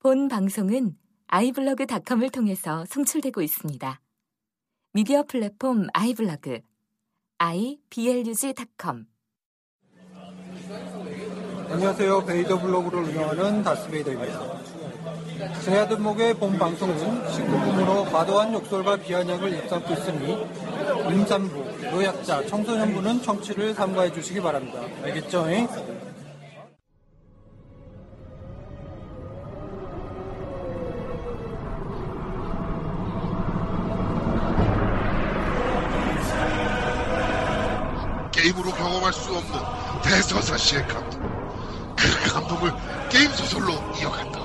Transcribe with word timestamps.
본 0.00 0.28
방송은 0.28 0.96
아이블로그닷컴을 1.26 2.30
통해서 2.30 2.84
송출되고 2.86 3.42
있습니다. 3.42 4.00
미디어 4.92 5.24
플랫폼 5.24 5.88
아이블로그 5.92 6.60
iblog.com 7.38 9.06
안녕하세요. 11.68 12.24
베이더 12.26 12.60
블로그를 12.60 13.00
운영하는 13.00 13.64
다스베이더입니다. 13.64 14.62
제야든목의 15.64 16.34
본 16.34 16.56
방송은 16.56 16.96
19금으로 17.24 18.08
과도한 18.12 18.54
욕설과 18.54 18.98
비아냥을 18.98 19.52
입삼고 19.52 19.92
있으니 19.94 20.46
임산부, 21.12 21.90
노약자, 21.90 22.46
청소년부는 22.46 23.20
청취를 23.22 23.74
삼가해 23.74 24.12
주시기 24.12 24.40
바랍니다. 24.40 24.80
알겠죠? 25.02 25.44
게 25.46 25.66
없는 40.08 40.22
대서사시의 40.22 40.88
감동. 40.88 41.20
그 41.96 42.32
감동을 42.32 42.72
게임 43.10 43.30
소설로 43.32 43.72
이어간다. 43.98 44.38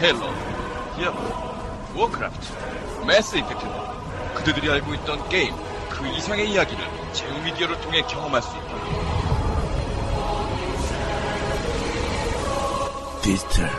헤일로, 0.00 0.20
디아블로, 0.96 1.94
워크래프트, 1.94 3.06
매스 3.06 3.36
이펙트 3.36 3.58
등 3.58 3.70
그들이 4.34 4.70
알고 4.70 4.94
있던 4.94 5.28
게임 5.28 5.54
그 5.88 6.06
이상의 6.06 6.50
이야기를 6.50 6.84
제우미디어를 7.12 7.80
통해 7.80 8.02
경험할 8.02 8.42
수 8.42 8.48
있다. 8.56 8.70
디지털 13.22 13.70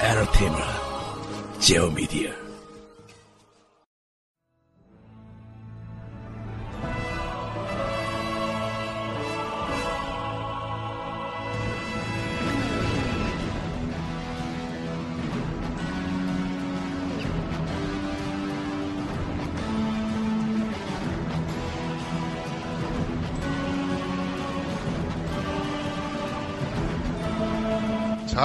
엔터테인먼트 0.00 1.60
제우미디어 1.60 2.47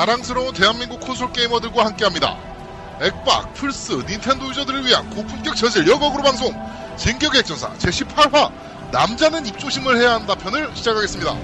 자랑스러운 0.03 0.53
대한민국 0.53 0.99
콘솔 0.99 1.31
게이머들과 1.31 1.85
함께합니다. 1.85 2.37
액박, 2.99 3.53
플스, 3.53 3.93
닌텐도 3.93 4.49
유저들을 4.49 4.85
위한 4.85 5.09
고품격 5.09 5.55
저질 5.55 5.87
여거구로 5.87 6.21
방송 6.23 6.51
진격의 6.97 7.39
액전사 7.39 7.71
제18화 7.77 8.51
남자는 8.91 9.45
입조심을 9.45 9.97
해야 9.97 10.15
한다 10.15 10.35
편을 10.35 10.75
시작하겠습니다. 10.75 11.37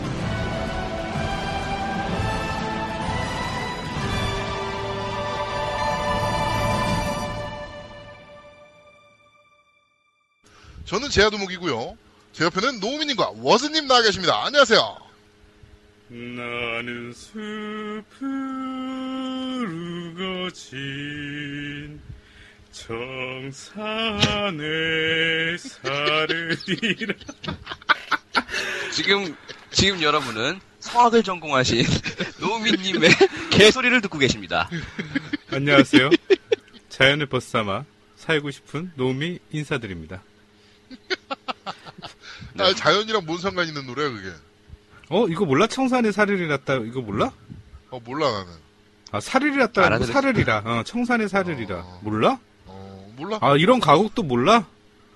저는 10.84 11.10
제야두목이고요. 11.10 11.98
제 12.34 12.44
옆에는 12.44 12.82
노우미님과 12.82 13.36
워즈님 13.42 13.88
나와 13.88 14.02
계십니다. 14.02 14.44
안녕하세요. 14.44 15.09
나는 16.10 17.14
숲으로 17.14 18.10
거친 20.50 22.02
정산의 22.72 23.54
사르리라 25.60 27.14
지금, 28.92 29.36
지금 29.70 30.02
여러분은 30.02 30.60
성악을 30.80 31.22
전공하신 31.22 31.86
노우미님의 32.42 33.12
개소리를 33.52 34.02
듣고 34.02 34.18
계십니다. 34.18 34.68
안녕하세요 35.52 36.10
자연을 36.90 37.28
벗삼아 37.28 37.86
살고 38.16 38.50
싶은 38.50 38.92
노미 38.96 39.38
인사드립니다 39.52 40.24
아, 42.58 42.74
자연이랑 42.74 43.26
뭔 43.28 43.40
상관 43.40 43.68
있는 43.68 43.86
노래야 43.86 44.10
그게? 44.10 44.32
어 45.10 45.28
이거 45.28 45.46
몰라 45.46 45.68
청산의 45.68 46.14
사르리라따 46.14 46.76
이거 46.86 47.02
몰라? 47.02 47.32
어 47.90 48.00
몰라 48.06 48.32
나는. 48.32 48.54
아 49.12 49.20
사르리라따 49.20 49.82
아니고 49.82 49.86
알아들었어. 49.96 50.14
사르리라 50.14 50.58
어 50.66 50.84
청산의 50.86 51.30
사르리라 51.30 51.76
어. 51.78 52.00
몰라? 52.04 52.40
어 52.68 53.14
몰라. 53.18 53.40
아 53.42 53.56
이런 53.56 53.80
가곡도 53.80 54.24
몰라? 54.24 54.66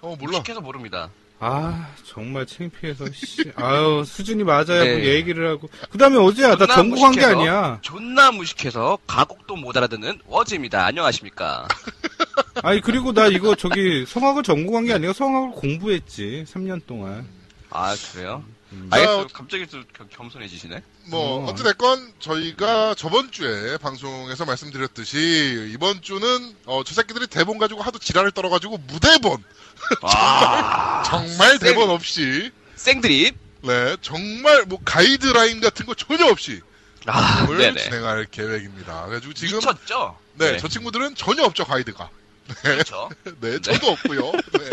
어 0.01 0.15
몰라. 0.19 0.31
무식해서 0.39 0.61
모릅니다. 0.61 1.09
아 1.39 1.89
정말 2.05 2.45
창피해서 2.45 3.05
씨 3.13 3.51
아유 3.55 4.03
수준이 4.05 4.43
맞아야 4.45 4.65
네. 4.83 4.93
뭐 4.95 5.05
얘기를 5.05 5.47
하고 5.49 5.69
그 5.89 5.97
다음에 5.97 6.17
어제야 6.17 6.55
나 6.55 6.65
전공한 6.67 7.11
게 7.11 7.25
아니야 7.25 7.79
존나 7.81 8.31
무식해서 8.31 8.97
가곡도 9.05 9.57
못 9.57 9.75
알아듣는 9.75 10.21
워즈입니다. 10.25 10.85
안녕하십니까. 10.85 11.67
아니 12.63 12.79
그리고 12.81 13.11
나 13.11 13.27
이거 13.27 13.55
저기 13.55 14.05
성악을 14.07 14.41
전공한 14.43 14.85
게 14.85 14.93
아니라 14.93 15.11
성악을 15.13 15.51
공부했지 15.51 16.45
3년 16.47 16.81
동안 16.87 17.27
아, 17.69 17.93
그래요? 18.13 18.43
음. 18.73 18.89
아예 18.91 19.05
자, 19.05 19.11
또 19.11 19.27
갑자기 19.31 19.65
또 19.67 19.83
겸- 19.95 20.09
겸손해지시네? 20.09 20.81
뭐 21.09 21.45
어. 21.45 21.49
어 21.51 21.55
찌됐건 21.55 22.13
저희가 22.19 22.95
저번 22.95 23.31
주에 23.31 23.77
방송에서 23.77 24.45
말씀드렸듯이 24.45 25.69
이번 25.73 26.01
주는 26.01 26.55
어, 26.65 26.83
저 26.83 26.93
새끼들이 26.93 27.27
대본 27.27 27.57
가지고 27.59 27.81
하도 27.83 27.99
지랄을 27.99 28.31
떨어가지고 28.31 28.79
무대본 28.87 29.43
와, 30.01 31.03
정말 31.07 31.51
쌩. 31.51 31.59
대본 31.59 31.89
없이 31.89 32.51
생드립? 32.75 33.35
네 33.61 33.95
정말 34.01 34.65
뭐 34.65 34.79
가이드라인 34.83 35.61
같은 35.61 35.85
거 35.85 35.93
전혀 35.93 36.25
없이 36.25 36.61
아, 37.05 37.45
오늘 37.47 37.59
네네. 37.59 37.81
진행할 37.81 38.25
계획입니다. 38.31 39.05
그래가지고 39.05 39.33
지금 39.33 39.57
미쳤죠? 39.59 40.17
네, 40.35 40.57
저 40.57 40.67
친구들은 40.67 41.15
전혀 41.15 41.43
없죠 41.43 41.65
가이드가. 41.65 42.09
그렇죠. 42.61 43.09
네, 43.41 43.59
저도 43.59 43.91
없고요. 43.91 44.31
네. 44.31 44.69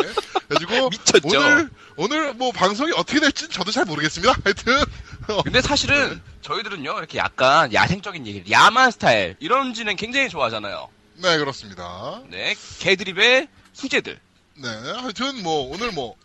그래가지고 0.49 0.89
미쳤죠. 0.91 1.29
오늘 1.29 1.71
오늘 2.01 2.33
뭐 2.33 2.51
방송이 2.51 2.93
어떻게 2.97 3.21
될지 3.21 3.45
는 3.45 3.51
저도 3.51 3.71
잘 3.71 3.85
모르겠습니다. 3.85 4.35
하여튼 4.43 4.83
어, 5.29 5.43
근데 5.45 5.61
사실은 5.61 6.19
저희들은요, 6.41 6.97
이렇게 6.97 7.19
약간 7.19 7.75
야생적인 7.75 8.27
얘기, 8.27 8.51
야만 8.51 8.91
스타일, 8.91 9.37
이런 9.39 9.75
진행 9.75 9.97
굉장히 9.97 10.31
좋아하잖아요. 10.31 10.89
네 11.17 11.37
그렇습니다. 11.37 12.23
네, 12.31 12.57
개드립의 12.79 13.49
수제들. 13.75 14.19
네, 14.55 14.69
하여튼 14.69 15.43
뭐 15.43 15.71
오늘 15.71 15.93
뭐 15.93 16.17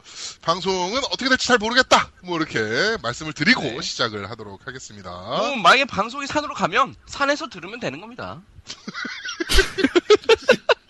방송은 0.44 1.00
어떻게 1.12 1.28
될지 1.28 1.46
잘 1.46 1.58
모르겠다. 1.58 2.09
뭐 2.24 2.38
이렇게 2.38 2.96
말씀을 3.03 3.34
드리고 3.34 3.62
네. 3.62 3.81
시작을 3.81 4.30
하도록 4.30 4.66
하겠습니다. 4.66 5.12
뭐, 5.12 5.57
만약에 5.57 5.84
방송이 5.84 6.25
산으로 6.25 6.53
가면 6.53 6.96
산에서 7.06 7.50
들으면 7.50 7.81
되는 7.81 8.00
겁니다. 8.00 8.42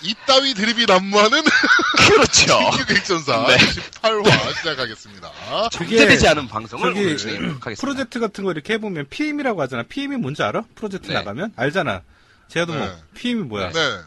자, 0.00 0.06
이따위 0.06 0.54
드립이 0.54 0.86
난무하는 0.86 1.42
그렇죠. 2.08 2.58
신규객전사 2.72 3.46
네. 3.48 3.56
18화 3.56 4.56
시작하겠습니다. 4.56 5.30
정제되지 5.70 6.28
않은 6.28 6.48
방송을 6.48 6.94
저기 6.94 7.28
오늘. 7.30 7.58
프로젝트 7.76 8.18
같은 8.20 8.44
거 8.44 8.50
이렇게 8.52 8.74
해보면 8.74 9.06
PM이라고 9.10 9.60
하잖아 9.62 9.82
PM이 9.84 10.16
뭔지 10.16 10.42
알아? 10.42 10.64
프로젝트 10.74 11.08
네. 11.08 11.14
나가면? 11.14 11.52
알잖아 11.56 12.02
제아도 12.48 12.72
뭐 12.72 12.86
네. 12.86 12.94
PM이 13.14 13.42
뭐야 13.44 13.70
네, 13.72 13.98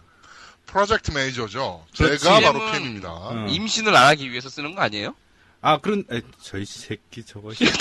프로젝트 0.66 1.12
매니저죠. 1.12 1.86
제가 1.94 2.40
바로 2.42 2.60
PM입니다. 2.72 3.10
어. 3.12 3.46
임신을 3.48 3.96
안 3.96 4.08
하기 4.08 4.30
위해서 4.32 4.50
쓰는 4.50 4.74
거 4.76 4.82
아니에요? 4.82 5.16
아 5.62 5.78
그런 5.78 6.04
에, 6.12 6.22
저이 6.42 6.66
새끼 6.66 7.24
저거 7.24 7.54
씨. 7.54 7.66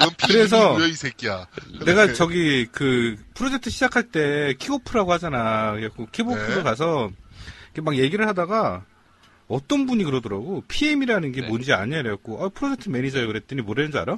그건 0.00 0.14
그래서 0.26 0.78
이 0.86 0.92
새끼야. 0.94 1.46
내가 1.84 2.06
네. 2.06 2.12
저기 2.14 2.66
그 2.72 3.16
프로젝트 3.34 3.70
시작할 3.70 4.04
때 4.10 4.54
킥오프라고 4.58 5.12
하잖아 5.12 5.72
그래갖고 5.72 6.06
킥오프로 6.12 6.56
네. 6.56 6.62
가서 6.62 7.10
이렇게 7.66 7.80
막 7.82 7.96
얘기를 7.96 8.26
하다가 8.26 8.84
어떤 9.48 9.86
분이 9.86 10.04
그러더라고 10.04 10.62
PM이라는 10.68 11.32
게 11.32 11.42
네. 11.42 11.46
뭔지 11.48 11.72
아냐 11.72 12.02
그래갖고 12.02 12.44
아, 12.44 12.48
프로젝트 12.48 12.88
매니저요 12.88 13.26
그랬더니 13.26 13.62
뭐라는 13.62 13.90
줄 13.90 14.00
알아? 14.00 14.16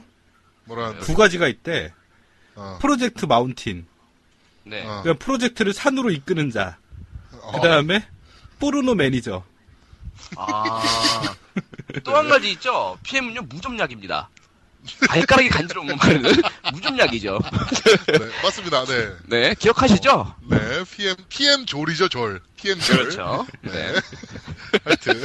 뭐라는데? 0.65 1.01
두 1.05 1.15
가지가 1.15 1.49
있대 1.49 1.93
어, 2.55 2.79
프로젝트 2.81 3.25
mountain 3.27 3.87
네. 4.65 4.83
어. 4.87 5.03
그러니까 5.03 5.25
프로젝트를 5.25 5.73
산으로 5.73 6.11
이끄는 6.11 6.51
자 6.51 6.79
어, 7.41 7.53
그 7.61 7.67
다음에 7.67 8.07
포르노 8.61 8.95
매니저 8.95 9.43
아. 10.37 10.83
또 12.05 12.15
한 12.17 12.29
가지 12.29 12.51
있죠? 12.53 12.97
PM은요, 13.03 13.43
무좀약입니다. 13.43 14.31
발가락이 15.09 15.49
간지러우면 15.49 15.97
말은 15.97 16.23
무좀약이죠. 16.73 17.39
네, 18.07 18.19
맞습니다. 18.43 18.85
네. 18.85 19.09
네, 19.27 19.55
기억하시죠? 19.59 20.35
네, 20.51 20.85
PM, 20.91 21.17
PM 21.29 21.67
졸이죠, 21.67 22.09
졸. 22.09 22.41
PM 22.57 22.81
졸. 22.81 22.97
그렇죠. 22.97 23.47
네. 23.63 23.93
하여튼. 24.85 25.25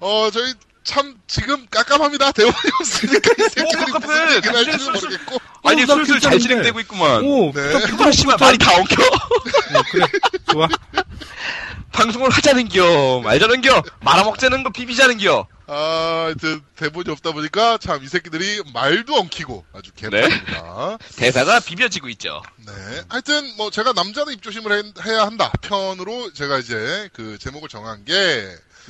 어, 0.00 0.30
저희, 0.32 0.54
참 0.84 1.16
지금 1.26 1.66
깜깜합니다. 1.70 2.32
대원이 2.32 2.54
없으니까 2.80 3.30
이 3.38 3.42
새끼들이 3.50 3.92
깜깜해. 3.92 4.24
무슨 4.24 4.36
얘기를 4.36 4.56
할지 4.56 4.84
모르겠고. 4.84 5.38
아니 5.64 5.82
어, 5.82 5.86
나 5.86 5.94
슬슬 5.96 6.20
잘. 6.20 6.38
진행되고 6.38 6.80
있구만. 6.80 7.22
오, 7.24 7.52
네. 7.52 7.72
딱 7.72 8.00
아, 8.00 8.10
씨발 8.10 8.36
말이 8.38 8.58
다 8.58 8.74
엉켜. 8.76 9.02
어, 9.04 9.82
그래. 9.90 10.06
좋아. 10.50 10.68
방송을 11.92 12.30
하자는겨, 12.30 13.20
말자는겨, 13.22 13.82
말아먹자는 14.00 14.62
거 14.64 14.70
비비자는겨. 14.70 15.46
아, 15.66 16.34
저 16.40 16.58
대본이 16.76 17.10
없다 17.10 17.32
보니까 17.32 17.78
참 17.78 18.02
이 18.02 18.08
새끼들이 18.08 18.62
말도 18.72 19.14
엉키고 19.14 19.64
아주 19.72 19.92
네. 19.92 20.10
개판입니다. 20.10 20.98
대사가 21.16 21.60
비벼지고 21.60 22.08
있죠. 22.10 22.42
네. 22.66 22.72
하여튼 23.08 23.56
뭐 23.56 23.70
제가 23.70 23.92
남자는 23.92 24.32
입조심을 24.34 24.72
해, 24.72 24.92
해야 25.06 25.22
한다 25.22 25.52
편으로 25.62 26.32
제가 26.32 26.58
이제 26.58 27.08
그 27.12 27.38
제목을 27.38 27.68
정한 27.68 28.04
게 28.04 28.12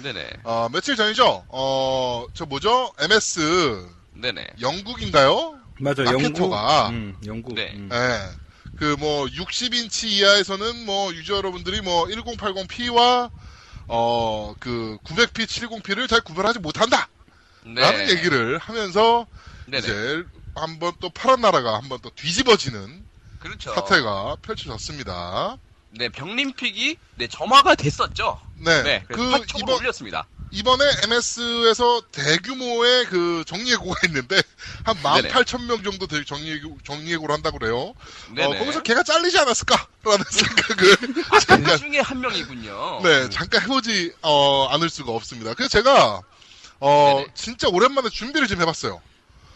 네네, 0.02 0.30
어, 0.44 0.68
며칠 0.72 0.96
전이죠. 0.96 1.44
어, 1.48 2.26
저 2.32 2.46
뭐죠? 2.46 2.92
MS 3.00 3.86
네네. 4.14 4.46
영국인가요? 4.60 5.58
맞아, 5.78 6.04
영국. 6.04 6.22
마케터가. 6.22 6.88
음, 6.90 7.16
영국. 7.26 7.54
네. 7.54 7.72
음. 7.76 7.90
예. 7.92 8.76
그뭐 8.78 9.26
60인치 9.26 10.04
이하에서는 10.08 10.86
뭐 10.86 11.12
유저 11.12 11.36
여러분들이 11.36 11.82
뭐 11.82 12.06
1080p와 12.06 13.30
어 13.94 14.54
그 14.58 14.96
900p, 15.04 15.44
70p를 15.46 16.08
잘 16.08 16.22
구별하지 16.22 16.60
못한다. 16.60 17.08
네. 17.64 17.80
라는 17.80 18.08
얘기를 18.08 18.58
하면서 18.58 19.26
네네. 19.66 19.78
이제 19.80 20.24
한번 20.54 20.92
또 20.98 21.10
파란 21.10 21.40
나라가 21.40 21.76
한번 21.76 22.00
또 22.00 22.10
뒤집어지는 22.10 23.04
그렇죠. 23.38 23.74
사태가 23.74 24.36
펼쳐졌습니다. 24.42 25.58
네, 25.90 26.08
병림픽이 26.08 26.96
네 27.16 27.28
점화가 27.28 27.74
됐었죠. 27.74 28.38
네. 28.54 28.82
네, 28.82 29.04
그 29.08 29.22
이번 29.58 29.76
올렸습니다. 29.76 30.26
이번에 30.52 30.84
MS에서 31.04 32.02
대규모의 32.12 33.06
그 33.06 33.42
정리해고가 33.46 34.00
있는데 34.06 34.40
한 34.84 34.94
네네. 35.02 35.30
18,000명 35.30 35.82
정도 35.82 36.06
되- 36.06 36.24
정리해고, 36.24 36.76
정리해고를 36.84 37.34
한다고 37.34 37.58
그래요. 37.58 37.94
어, 38.38 38.58
거기서 38.58 38.82
걔가 38.82 39.02
잘리지 39.02 39.38
않았을까라는 39.38 40.24
생각을 40.30 40.96
그 40.96 41.40
잠깐 41.46 41.78
중에 41.78 42.00
한 42.00 42.20
명이군요. 42.20 43.00
네, 43.02 43.30
잠깐 43.30 43.62
해보지 43.62 44.12
어, 44.20 44.66
않을 44.70 44.90
수가 44.90 45.12
없습니다. 45.12 45.54
그래서 45.54 45.70
제가 45.70 46.20
어, 46.80 47.14
네네. 47.16 47.26
진짜 47.34 47.68
오랜만에 47.68 48.10
준비를 48.10 48.46
좀 48.46 48.60
해봤어요. 48.60 49.00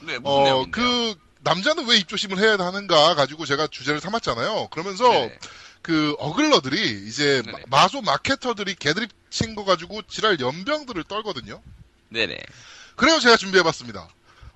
네, 0.01 0.19
무슨 0.19 0.25
어, 0.25 0.45
내용인데요? 0.45 0.71
그 0.71 1.15
남자는 1.41 1.87
왜 1.87 1.99
입조심을 1.99 2.39
해야 2.39 2.53
하는가 2.55 3.15
가지고 3.15 3.45
제가 3.45 3.67
주제를 3.67 4.01
삼았잖아요. 4.01 4.69
그러면서 4.69 5.09
네네. 5.11 5.39
그 5.87 6.17
어글러들이 6.19 7.07
이제 7.07 7.43
네네. 7.45 7.53
마- 7.69 7.83
마소 7.83 8.03
마케터들이 8.03 8.75
개드립 8.75 9.09
친 9.31 9.55
거 9.55 9.65
가지고 9.65 10.03
지랄 10.09 10.41
연병들을 10.41 11.05
떨거든요. 11.05 11.63
네네. 12.09 12.37
그래서 12.97 13.21
제가 13.21 13.37
준비해봤습니다. 13.37 14.09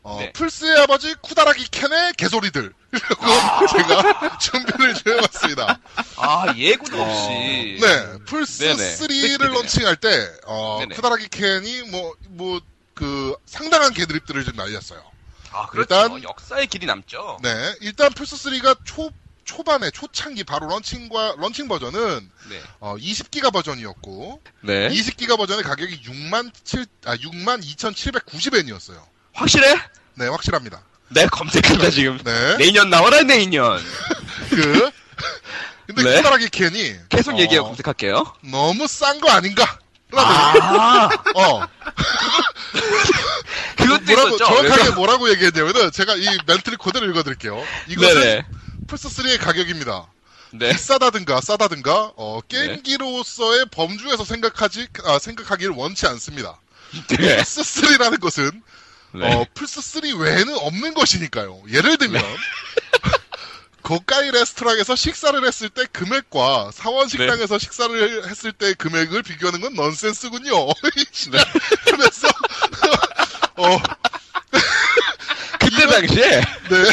어, 0.02 0.16
네. 0.18 0.32
플스의 0.32 0.76
아버지 0.80 1.14
쿠다라기 1.20 1.68
캔의 1.70 2.14
개소리들. 2.14 2.72
라고 2.90 3.66
제가 3.68 4.38
준비를 4.38 4.94
좀 4.94 5.12
해봤습니다. 5.12 5.78
아, 6.16 6.52
예고도 6.56 7.00
없이. 7.00 7.78
네, 7.80 8.18
플스 8.26 8.64
네네. 8.64 8.96
3를 8.96 9.38
네네. 9.38 9.54
런칭할 9.54 9.96
때, 9.96 10.32
어. 10.46 10.80
쿠타라기 10.92 11.28
켄이 11.28 11.82
뭐, 11.92 12.16
뭐, 12.30 12.60
그, 12.94 13.36
상당한 13.46 13.92
개드립들을 13.92 14.44
좀 14.44 14.56
날렸어요. 14.56 15.00
아, 15.52 15.66
그렇죠. 15.68 15.94
일단- 15.94 16.22
역사에 16.24 16.66
길이 16.66 16.86
남죠. 16.86 17.38
네, 17.42 17.76
일단 17.82 18.12
플스 18.14 18.34
3가 18.34 18.78
초, 18.84 19.10
초반에, 19.44 19.90
초창기 19.90 20.44
바로 20.44 20.68
런칭과, 20.68 21.36
런칭 21.38 21.68
버전은, 21.68 22.30
네. 22.50 22.62
어, 22.78 22.96
20기가 22.96 23.52
버전이었고, 23.52 24.42
네. 24.62 24.88
20기가 24.88 25.36
버전의 25.36 25.64
가격이 25.64 26.02
6만 26.02 26.52
7, 26.64 26.86
아, 27.04 27.16
6만 27.16 27.62
2,790엔이었어요. 27.64 29.00
확실해? 29.32 29.74
네, 30.14 30.26
확실합니다. 30.28 30.82
네, 31.08 31.26
검색한다, 31.26 31.90
지금. 31.90 32.18
네, 32.22 32.56
내년 32.58 32.90
나와라, 32.90 33.22
내년. 33.22 33.82
그, 34.50 34.90
근데 35.86 36.02
네. 36.04 36.16
쿠다라기 36.16 36.48
캔이, 36.50 36.94
계속 37.08 37.34
어, 37.34 37.38
얘기해요, 37.38 37.64
검색할게요. 37.64 38.34
너무 38.42 38.86
싼 38.86 39.20
거 39.20 39.30
아닌가? 39.30 39.78
아, 40.12 41.08
어, 41.34 41.66
그것도 43.76 44.04
뭐라고, 44.04 44.28
있었죠. 44.28 44.44
정확하게 44.44 44.90
뭐라고 44.90 45.30
얘기했냐면은, 45.30 45.90
제가 45.90 46.14
이 46.16 46.26
멘트를 46.46 46.78
그대로 46.78 47.06
읽어드릴게요. 47.06 47.64
이것은 47.88 48.14
네네. 48.14 48.46
플스3의 48.90 49.38
가격입니다. 49.38 50.08
네. 50.52 50.72
비싸다든가 50.72 51.40
싸다든가 51.40 52.12
어, 52.16 52.40
네. 52.48 52.66
게임기로서의 52.66 53.66
범주에서 53.70 54.24
생각하지 54.24 54.88
아, 55.04 55.18
생각하기를 55.18 55.74
원치 55.74 56.06
않습니다. 56.08 56.60
네. 57.08 57.36
플스3라는 57.38 58.20
것은 58.20 58.62
네. 59.14 59.32
어, 59.32 59.46
플스3 59.54 60.20
외에는 60.20 60.58
없는 60.58 60.94
것이니까요. 60.94 61.62
예를 61.70 61.98
들면 61.98 62.22
고가의 63.82 64.32
레스토랑에서 64.32 64.94
식사를 64.94 65.44
했을 65.46 65.68
때 65.68 65.84
금액과 65.92 66.70
사원 66.72 67.08
네. 67.08 67.10
식당에서 67.10 67.58
식사를 67.58 68.28
했을 68.28 68.52
때 68.52 68.74
금액을 68.74 69.22
비교하는 69.22 69.60
건 69.60 69.74
넌센스군요. 69.74 70.66
네. 71.30 71.38
그래서 71.84 72.28
어, 73.56 73.78
그때 75.60 75.86
당시에 75.86 76.40
네. 76.40 76.84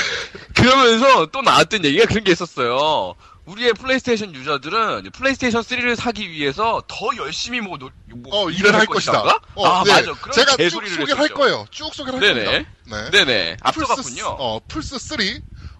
그러면서 0.57 1.25
또 1.27 1.41
나왔던 1.41 1.85
얘기가 1.85 2.05
그런 2.05 2.23
게 2.23 2.31
있었어요. 2.31 3.15
우리의 3.45 3.73
플레이스테이션 3.73 4.35
유저들은 4.35 5.11
플레이스테이션 5.13 5.61
3를 5.61 5.95
사기 5.95 6.29
위해서 6.29 6.83
더 6.87 6.95
열심히 7.15 7.61
뭐, 7.61 7.77
노, 7.77 7.89
뭐 8.07 8.45
어, 8.45 8.49
일을 8.49 8.73
할 8.75 8.85
것이다. 8.85 9.21
어, 9.55 9.65
아 9.65 9.83
네. 9.85 9.91
맞아. 9.91 10.13
제가 10.33 10.51
쭉 10.51 10.57
개소리를 10.57 10.95
소개를 10.97 11.17
할 11.17 11.23
했었죠. 11.25 11.33
거예요. 11.35 11.65
쭉 11.71 11.93
소개를 11.93 12.21
할 12.21 12.33
네네. 12.33 12.45
겁니다. 12.45 12.69
네. 12.85 13.09
네네. 13.11 13.57
플스, 13.63 13.81
앞서갔군요. 13.83 14.25
어, 14.37 14.59
플스 14.67 14.99
3 14.99 15.17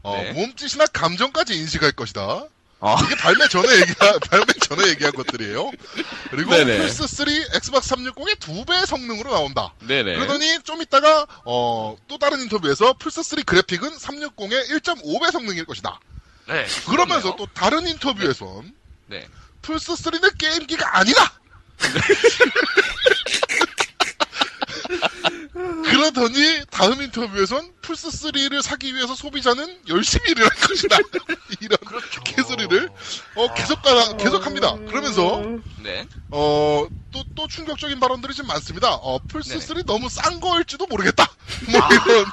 어, 0.04 0.16
네. 0.16 0.32
몸짓이나 0.32 0.86
감정까지 0.88 1.56
인식할 1.56 1.92
것이다. 1.92 2.46
어. 2.80 2.96
이게 3.04 3.16
발매 3.16 3.48
전에 3.48 3.68
얘기 3.82 3.94
발매 4.30 4.46
전에 4.62 4.88
얘기한 4.90 5.12
것들이에요. 5.14 5.72
그리고. 6.30 6.52
플스 6.52 7.08
3, 7.08 7.28
엑스박스 7.56 7.96
360의 7.96 8.40
두 8.40 8.64
배의 8.66 8.86
성능으로 8.86 9.32
나온다. 9.32 9.74
네네. 9.80 10.16
그러더니 10.16 10.60
좀 10.64 10.82
있다가 10.82 11.26
어, 11.46 11.98
또 12.08 12.18
다른 12.18 12.40
인터뷰에서 12.42 12.94
플스 12.94 13.24
3 13.24 13.44
그래픽은 13.44 13.98
360의 13.98 14.70
1.5배 14.70 15.32
성능일 15.32 15.66
것이다. 15.66 16.00
네. 16.48 16.66
그러면서 16.88 17.34
그렇네요. 17.34 17.36
또 17.38 17.48
다른 17.54 17.88
인터뷰에선 17.88 18.74
네. 19.08 19.28
플스 19.62 19.94
3는 19.94 20.38
게임기가 20.38 20.98
아니다. 20.98 21.34
그러더니 25.92 26.66
다음 26.70 27.02
인터뷰에선 27.02 27.74
플스 27.82 28.10
3를 28.10 28.62
사기 28.62 28.94
위해서 28.96 29.16
소비자는 29.16 29.82
열심히 29.90 30.32
일을 30.32 30.44
할 30.44 30.50
것이다. 30.50 30.98
이런 31.62 31.78
그렇죠. 31.86 32.22
개소리를 32.24 32.90
어, 33.36 33.54
계속 33.54 33.82
가 33.82 34.18
계속 34.18 34.46
합니다. 34.46 34.76
그러면서 34.88 35.42
네. 35.84 36.06
어, 36.32 36.88
또, 37.12 37.24
또 37.36 37.48
충격적인 37.48 38.00
발언들이 38.00 38.34
좀 38.34 38.48
많습니다. 38.48 38.94
어, 38.96 39.20
플스 39.28 39.50
네네. 39.50 39.62
3 39.62 39.84
너무 39.86 40.10
싼 40.10 40.40
거일지도 40.40 40.88
모르겠다. 40.88 41.26
뭐 41.72 41.82
이런 41.90 42.26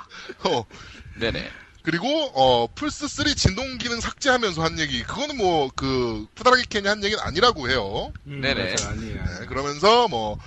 어, 0.58 0.64
네네. 1.18 1.50
그리고 1.82 2.08
어 2.34 2.66
플스 2.75 3.06
3 3.08 3.34
진동 3.34 3.76
기능 3.78 4.00
삭제하면서 4.00 4.62
한 4.62 4.78
얘기 4.78 5.02
그거는 5.02 5.37
뭐 5.37 5.68
그 5.76 6.26
쿠타라기 6.35 6.64
켄이 6.68 6.88
한 6.88 7.04
얘기는 7.04 7.23
아니라고 7.23 7.68
해요. 7.68 8.11
음, 8.26 8.40
네네. 8.40 8.75
네, 8.75 9.46
그러면서 9.49 10.08
뭐 10.08 10.38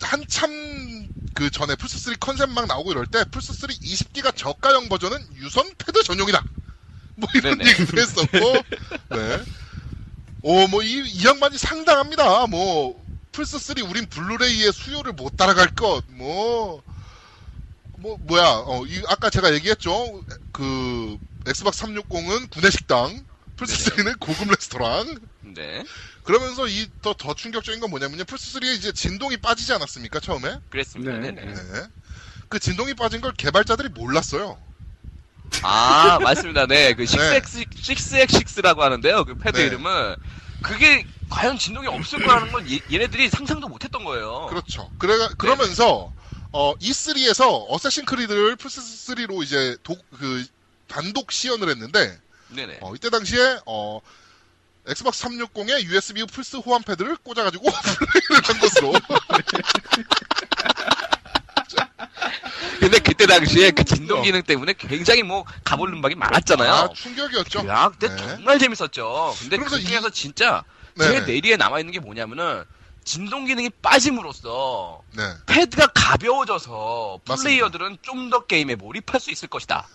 한참 0.00 1.08
그 1.36 1.50
전에 1.50 1.76
플스 1.76 1.98
3 1.98 2.14
컨셉 2.18 2.48
막 2.48 2.66
나오고 2.66 2.92
이럴 2.92 3.06
때 3.06 3.22
플스 3.30 3.52
3 3.52 3.68
20기가 3.68 4.34
저가형 4.34 4.88
버전은 4.88 5.18
유선 5.36 5.70
패드 5.76 6.02
전용이다. 6.02 6.42
뭐 7.16 7.28
이런 7.34 7.58
네네. 7.58 7.70
얘기도 7.70 8.00
했었고, 8.00 8.38
네. 9.10 9.44
오, 10.40 10.66
뭐, 10.68 10.82
이, 10.82 11.02
이 11.06 11.26
양반이 11.26 11.58
상당합니다. 11.58 12.46
뭐, 12.46 13.04
플스 13.32 13.58
3 13.58 13.76
우린 13.86 14.06
블루레이의 14.06 14.72
수요를 14.72 15.12
못 15.12 15.36
따라갈 15.36 15.68
것, 15.74 16.04
뭐, 16.08 16.82
뭐, 17.98 18.16
뭐야, 18.22 18.62
어, 18.66 18.86
이, 18.86 19.02
아까 19.08 19.28
제가 19.28 19.52
얘기했죠. 19.54 20.24
그, 20.52 21.18
엑스박스 21.46 21.84
360은 21.84 22.50
구내식당, 22.50 23.26
플스 23.56 23.90
3는 23.90 24.18
고급 24.20 24.48
레스토랑. 24.50 25.16
네. 25.54 25.84
그러면서 26.24 26.66
이 26.66 26.88
더 27.02 27.14
더 27.14 27.34
충격적인 27.34 27.80
건 27.80 27.90
뭐냐면요. 27.90 28.24
플스 28.24 28.58
3에 28.58 28.74
이제 28.74 28.92
진동이 28.92 29.36
빠지지 29.38 29.72
않았습니까 29.72 30.20
처음에? 30.20 30.58
그랬습니다. 30.70 31.12
네. 31.18 31.30
네네. 31.32 31.52
네. 31.54 31.82
그 32.48 32.58
진동이 32.58 32.94
빠진 32.94 33.20
걸 33.20 33.32
개발자들이 33.34 33.88
몰랐어요. 33.90 34.58
아, 35.62 36.18
맞습니다. 36.22 36.66
네. 36.66 36.94
그 36.94 37.06
네. 37.06 37.40
SIXAXIS, 37.40 37.66
SIXAXIS라고 37.70 38.78
하는데요. 38.80 39.24
그 39.24 39.36
패드 39.36 39.56
네. 39.58 39.66
이름은. 39.66 40.16
그게 40.62 41.06
과연 41.30 41.58
진동이 41.58 41.86
없을 41.86 42.22
거라는 42.24 42.50
건 42.52 42.68
얘, 42.70 42.80
얘네들이 42.92 43.28
상상도 43.30 43.68
못 43.68 43.84
했던 43.84 44.04
거예요. 44.04 44.46
그렇죠. 44.48 44.90
그래 44.98 45.14
그러면서 45.38 46.12
어 46.52 46.74
E3에서 46.76 47.66
어쌔신 47.68 48.04
크리드를 48.04 48.56
플스 48.56 48.80
3로 48.80 49.42
이제 49.42 49.76
독 49.82 50.04
그 50.18 50.44
단독 50.88 51.30
시연을 51.32 51.68
했는데 51.68 52.18
네네. 52.48 52.78
어, 52.82 52.94
이때 52.94 53.10
당시에 53.10 53.58
어 53.66 54.00
엑스박스 54.86 55.24
360에 55.24 55.82
USB 55.84 56.24
플스 56.26 56.56
호환 56.56 56.82
패드를 56.82 57.16
꽂아가지고 57.16 57.64
플레이를 57.70 58.44
한 58.48 58.58
것으로 58.60 58.92
근데 62.78 62.98
그때 63.00 63.26
당시에 63.26 63.70
그 63.72 63.84
진동 63.84 64.22
기능 64.22 64.42
때문에 64.42 64.74
굉장히 64.74 65.22
뭐 65.22 65.44
가볼름박이 65.64 66.14
많았잖아요. 66.14 66.72
아, 66.72 66.88
충격이었죠. 66.94 67.66
야, 67.66 67.88
그때 67.88 68.08
네. 68.08 68.16
정말 68.16 68.58
재밌었죠. 68.58 69.34
근데 69.40 69.56
그 69.56 69.78
이- 69.78 69.84
중에서 69.84 70.10
진짜 70.10 70.62
네. 70.94 71.08
제 71.08 71.20
뇌리에 71.20 71.56
남아있는 71.56 71.92
게 71.92 71.98
뭐냐면은 72.00 72.64
진동 73.04 73.44
기능이 73.46 73.70
빠짐으로써 73.82 75.00
네. 75.16 75.22
패드가 75.46 75.88
가벼워져서. 75.88 77.20
플레이어들은 77.24 77.98
좀 78.02 78.30
더 78.30 78.44
게임에 78.46 78.74
몰입할 78.74 79.20
수 79.20 79.30
있을 79.30 79.48
것이다. 79.48 79.86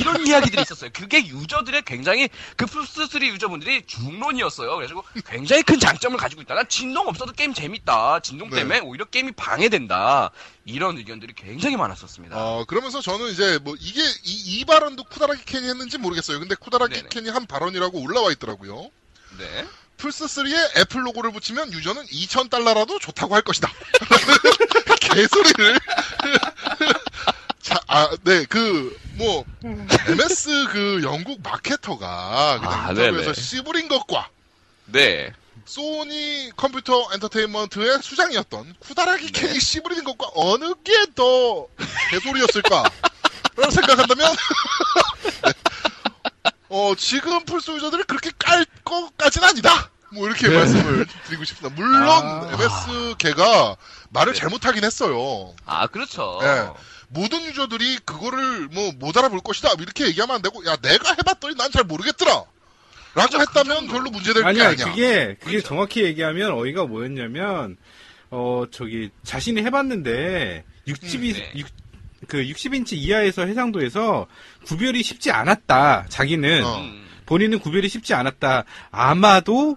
이런 0.00 0.26
이야기들이 0.26 0.62
있었어요. 0.62 0.90
그게 0.92 1.26
유저들의 1.26 1.82
굉장히 1.82 2.28
그 2.56 2.66
플스3 2.66 3.22
유저분들이 3.26 3.86
중론이었어요. 3.86 4.74
그래가지고 4.76 5.04
굉장히 5.26 5.62
큰 5.62 5.78
장점을 5.78 6.16
가지고 6.18 6.42
있다. 6.42 6.54
난 6.54 6.68
진동 6.68 7.08
없어도 7.08 7.32
게임 7.32 7.54
재밌다. 7.54 8.20
진동 8.20 8.50
네. 8.50 8.56
때문에 8.56 8.80
오히려 8.80 9.04
게임이 9.04 9.32
방해된다. 9.32 10.30
이런 10.64 10.98
의견들이 10.98 11.34
굉장히 11.34 11.76
많았었습니다. 11.76 12.36
어, 12.36 12.64
그러면서 12.66 13.00
저는 13.00 13.28
이제 13.28 13.58
뭐 13.62 13.74
이게 13.78 14.02
이, 14.24 14.58
이 14.58 14.64
발언도 14.64 15.04
쿠타라기 15.04 15.44
켄이 15.44 15.68
했는지 15.68 15.98
모르겠어요. 15.98 16.40
근데 16.40 16.54
쿠타라기 16.54 16.94
네네. 16.94 17.08
켄이 17.10 17.28
한 17.30 17.46
발언이라고 17.46 18.00
올라와 18.00 18.32
있더라고요. 18.32 18.90
네. 19.38 19.66
플스3에 19.98 20.78
애플 20.78 21.06
로고를 21.06 21.32
붙이면 21.32 21.72
유저는 21.72 22.06
2,000달러라도 22.06 23.00
좋다고 23.00 23.34
할 23.34 23.42
것이다. 23.42 23.70
개소리를. 25.00 25.78
자, 27.66 27.80
아, 27.88 28.08
네, 28.22 28.44
그, 28.44 28.96
뭐, 29.14 29.44
MS 30.06 30.66
그 30.70 31.00
영국 31.02 31.40
마케터가 31.42 32.60
그냥 32.60 32.72
아, 32.72 32.90
인터뷰에서. 32.90 33.32
씨부린 33.32 33.88
것과 33.88 34.28
네. 34.84 35.32
소니 35.64 36.52
컴퓨터 36.56 37.08
엔터테인먼트의 37.12 37.98
수장이었던 38.02 38.76
쿠다라기 38.78 39.32
네. 39.32 39.40
캔이 39.48 39.58
씨부리는 39.58 40.04
것과 40.04 40.28
어느 40.36 40.74
게 40.84 40.92
더 41.16 41.66
개소리였을까? 42.12 42.84
라고 43.56 43.70
생각한다면, 43.72 44.36
네. 45.42 45.52
어, 46.68 46.94
지금 46.96 47.44
플스 47.46 47.72
유저들이 47.72 48.04
그렇게 48.04 48.30
깔 48.38 48.64
것까지는 48.84 49.48
아니다! 49.48 49.90
뭐 50.12 50.28
이렇게 50.28 50.48
말씀을 50.48 51.04
드리고 51.26 51.42
싶습니다. 51.44 51.74
물론, 51.74 52.08
아. 52.08 52.48
MS 52.52 53.16
걔가 53.18 53.74
말을 54.10 54.34
네. 54.34 54.38
잘못하긴 54.38 54.84
했어요. 54.84 55.52
아, 55.64 55.88
그렇죠. 55.88 56.38
네. 56.42 56.68
모든 57.08 57.44
유저들이 57.46 57.98
그거를 58.04 58.68
뭐 58.68 58.92
못 58.98 59.16
알아볼 59.16 59.40
것이다. 59.40 59.70
이렇게 59.78 60.06
얘기하면 60.06 60.36
안 60.36 60.42
되고, 60.42 60.64
야, 60.66 60.76
내가 60.76 61.10
해봤더니 61.10 61.54
난 61.56 61.70
잘 61.70 61.84
모르겠더라. 61.84 62.44
라고 63.14 63.40
했다면 63.40 63.86
별로 63.88 64.10
문제될 64.10 64.42
게 64.42 64.48
아니야, 64.48 64.68
아니야. 64.68 64.84
그게, 64.86 65.36
그게 65.40 65.52
그렇죠. 65.52 65.68
정확히 65.68 66.02
얘기하면 66.04 66.52
어이가 66.52 66.84
뭐였냐면, 66.86 67.76
어, 68.30 68.64
저기, 68.70 69.10
자신이 69.24 69.62
해봤는데, 69.62 70.64
60이, 70.86 71.34
네. 71.34 71.52
육- 71.56 71.68
그 72.28 72.38
60인치 72.44 72.92
이하에서 72.94 73.46
해상도에서 73.46 74.26
구별이 74.66 75.02
쉽지 75.02 75.30
않았다. 75.30 76.06
자기는. 76.08 76.64
어. 76.64 76.78
음. 76.80 77.06
본인은 77.26 77.58
구별이 77.60 77.88
쉽지 77.88 78.14
않았다. 78.14 78.64
아마도, 78.90 79.76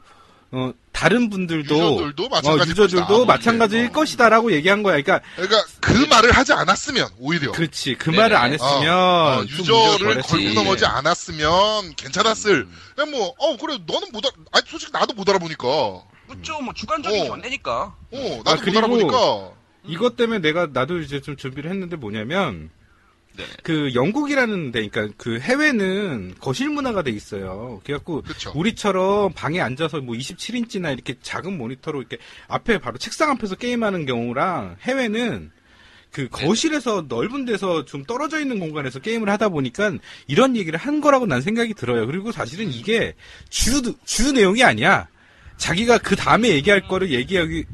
어, 0.51 0.71
다른 0.91 1.29
분들도, 1.29 1.75
유저들도 1.75 2.29
마찬가지일 2.29 2.59
어, 2.59 2.83
유저들도 2.83 3.07
것이다. 3.07 3.25
마찬가지일 3.25 3.85
어. 3.85 3.91
것이다라고 3.91 4.51
얘기한 4.53 4.83
거야. 4.83 5.01
그러니까, 5.01 5.21
그러니까 5.35 5.63
그 5.79 5.93
말을 6.09 6.31
하지 6.31 6.53
않았으면 6.53 7.07
오히려 7.19 7.51
그렇지. 7.51 7.95
그 7.95 8.09
네네. 8.09 8.21
말을 8.21 8.35
안 8.35 8.53
했으면, 8.53 8.93
어, 8.93 9.45
좀 9.45 9.59
유저를 9.59 10.21
걸고. 10.21 10.53
넘어지 10.53 10.85
않았으면 10.85 11.95
괜찮았을. 11.95 12.55
음. 12.61 12.77
그냥 12.95 13.11
뭐, 13.11 13.33
어 13.37 13.57
그래 13.57 13.77
너는 13.85 14.09
못 14.11 14.25
알아. 14.25 14.33
아니 14.51 14.65
솔직히 14.67 14.91
나도 14.91 15.13
못 15.13 15.29
알아보니까. 15.29 15.67
어 15.67 16.07
그렇죠. 16.27 16.59
뭐 16.61 16.73
주관적인 16.73 17.21
어. 17.21 17.27
견해니까. 17.29 17.95
나도 18.11 18.51
아, 18.51 18.55
못 18.55 18.77
알아보니까. 18.77 19.51
이것 19.87 20.15
때문에 20.17 20.39
내가, 20.39 20.67
나도 20.71 20.99
이제 20.99 21.21
좀 21.21 21.37
준비를 21.37 21.71
했는데 21.71 21.95
뭐냐면, 21.95 22.69
네. 23.37 23.45
그 23.63 23.93
영국이라는 23.93 24.71
데, 24.71 24.87
그러니까 24.87 25.13
그 25.17 25.39
해외는 25.39 26.35
거실 26.39 26.69
문화가 26.69 27.03
돼 27.03 27.11
있어요. 27.11 27.81
그래갖고 27.83 28.21
그쵸. 28.23 28.51
우리처럼 28.55 29.33
방에 29.33 29.61
앉아서 29.61 30.01
뭐 30.01 30.15
27인치나 30.15 30.91
이렇게 30.93 31.15
작은 31.21 31.57
모니터로 31.57 31.99
이렇게 31.99 32.17
앞에 32.47 32.79
바로 32.79 32.97
책상 32.97 33.29
앞에서 33.31 33.55
게임하는 33.55 34.05
경우랑 34.05 34.77
해외는 34.81 35.51
그 36.11 36.27
거실에서 36.29 37.05
넓은 37.07 37.45
데서 37.45 37.85
좀 37.85 38.03
떨어져 38.03 38.39
있는 38.39 38.59
공간에서 38.59 38.99
게임을 38.99 39.29
하다 39.29 39.49
보니까 39.49 39.93
이런 40.27 40.55
얘기를 40.55 40.77
한 40.79 41.01
거라고 41.01 41.25
난 41.25 41.41
생각이 41.41 41.75
들어요. 41.75 42.07
그리고 42.07 42.31
사실은 42.31 42.71
이게 42.71 43.13
주, 43.49 43.95
주 44.05 44.31
내용이 44.31 44.63
아니야. 44.63 45.07
자기가 45.59 45.97
그 45.99 46.15
다음에 46.15 46.49
얘기할 46.49 46.87
거를 46.87 47.11
얘기하기, 47.11 47.65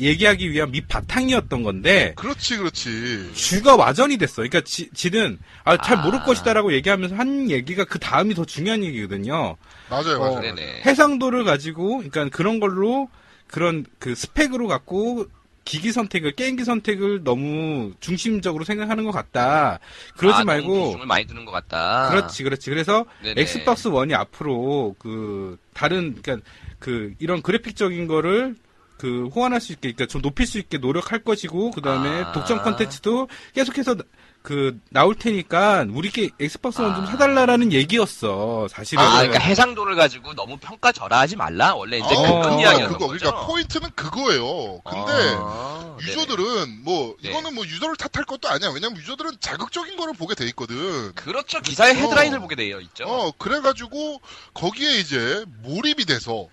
얘기하기 0.00 0.50
위한 0.50 0.72
밑바탕이었던 0.72 1.62
건데, 1.62 2.12
그렇지 2.16 2.58
그렇지. 2.58 3.32
주가 3.32 3.76
와전이 3.76 4.18
됐어. 4.18 4.42
그러니까 4.42 4.60
지, 4.62 4.90
지는 4.92 5.38
아, 5.64 5.76
잘 5.78 5.98
아. 5.98 6.02
모를 6.02 6.20
것이다라고 6.24 6.72
얘기하면서 6.74 7.14
한 7.14 7.48
얘기가 7.48 7.84
그 7.84 8.00
다음이 8.00 8.34
더 8.34 8.44
중요한 8.44 8.82
얘기거든요. 8.82 9.56
맞아요 9.88 10.16
어, 10.16 10.34
맞아요. 10.34 10.40
네네. 10.40 10.82
해상도를 10.84 11.44
가지고 11.44 11.98
그러니까 11.98 12.28
그런 12.28 12.58
걸로 12.58 13.08
그런 13.46 13.86
그 14.00 14.16
스펙으로 14.16 14.66
갖고 14.66 15.26
기기 15.64 15.92
선택을 15.92 16.32
게임기 16.32 16.64
선택을 16.64 17.22
너무 17.22 17.92
중심적으로 18.00 18.64
생각하는 18.64 19.04
것 19.04 19.12
같다. 19.12 19.78
그러지 20.16 20.40
아, 20.40 20.44
말고 20.44 20.86
비중을 20.86 21.06
많이 21.06 21.26
두는 21.26 21.44
것 21.44 21.52
같다. 21.52 22.08
그렇지, 22.10 22.42
그렇지. 22.42 22.70
그래서 22.70 23.04
네네. 23.22 23.40
엑스박스 23.42 23.88
원이 23.88 24.14
앞으로 24.14 24.96
그 24.98 25.56
다른 25.74 26.16
그러니까 26.20 26.44
그 26.78 27.14
이런 27.18 27.42
그래픽적인 27.42 28.06
거를 28.06 28.56
그 28.96 29.28
호환할 29.34 29.60
수 29.60 29.72
있게, 29.72 29.92
그러니까 29.92 30.06
좀 30.06 30.22
높일 30.22 30.46
수 30.46 30.58
있게 30.58 30.78
노력할 30.78 31.22
것이고 31.22 31.70
그 31.70 31.80
다음에 31.80 32.22
아. 32.22 32.32
독점 32.32 32.62
컨텐츠도 32.62 33.28
계속해서 33.54 33.96
그 34.42 34.80
나올 34.90 35.14
테니까 35.14 35.86
우리께 35.90 36.30
엑스박스 36.40 36.80
원 36.80 36.94
좀 36.94 37.04
아. 37.04 37.06
사달라라는 37.06 37.72
얘기였어, 37.72 38.66
사실은. 38.68 39.02
아, 39.02 39.18
그러니까 39.18 39.38
해상도를 39.38 39.94
가지고 39.94 40.34
너무 40.34 40.56
평가 40.56 40.90
절하하지 40.90 41.36
말라. 41.36 41.74
원래 41.74 41.98
이제 41.98 42.06
어, 42.14 42.22
그, 42.22 42.22
큰 42.22 42.42
그거, 42.42 42.60
이야기였던 42.60 42.92
그거 42.92 43.06
거죠. 43.08 43.18
그러니까 43.18 43.46
포인트는 43.46 43.90
그거예요. 43.94 44.80
근데 44.84 45.36
아. 45.38 45.96
유저들은 46.00 46.82
뭐 46.84 47.14
네. 47.22 47.30
이거는 47.30 47.54
뭐 47.54 47.64
유저를 47.64 47.96
탓할 47.96 48.24
것도 48.24 48.48
아니야. 48.48 48.70
왜냐면 48.70 48.96
유저들은 48.96 49.32
자극적인 49.40 49.96
거를 49.96 50.14
보게 50.14 50.34
돼 50.34 50.44
있거든. 50.46 51.12
그렇죠. 51.14 51.60
기사의. 51.60 51.96
헤드라인을 51.96 52.40
보게 52.40 52.54
되어 52.56 52.80
있죠. 52.80 53.04
어 53.04 53.32
그래가지고 53.36 54.20
거기에 54.54 54.98
이제 54.98 55.44
몰입이 55.62 56.04
돼서. 56.04 56.48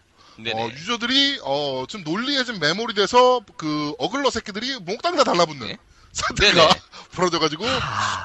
어, 0.53 0.67
유저들이 0.69 1.39
어, 1.43 1.85
좀 1.87 2.03
논리에 2.03 2.43
좀 2.43 2.59
메모리 2.59 2.93
돼서 2.93 3.41
그 3.57 3.93
어글러 3.97 4.29
새끼들이 4.29 4.77
몽땅 4.79 5.15
다 5.15 5.23
달라붙는 5.23 5.67
네. 5.67 5.77
사태가. 6.11 6.69
벌어져가지고 7.15 7.65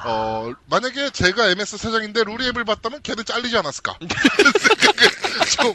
어, 0.05 0.51
만약에 0.65 1.11
제가 1.11 1.47
MS 1.49 1.77
사장인데 1.77 2.25
루리앱을 2.25 2.65
봤다면 2.65 3.01
걔는 3.03 3.23
잘리지 3.23 3.55
않았을까 3.57 3.97
좀 5.57 5.73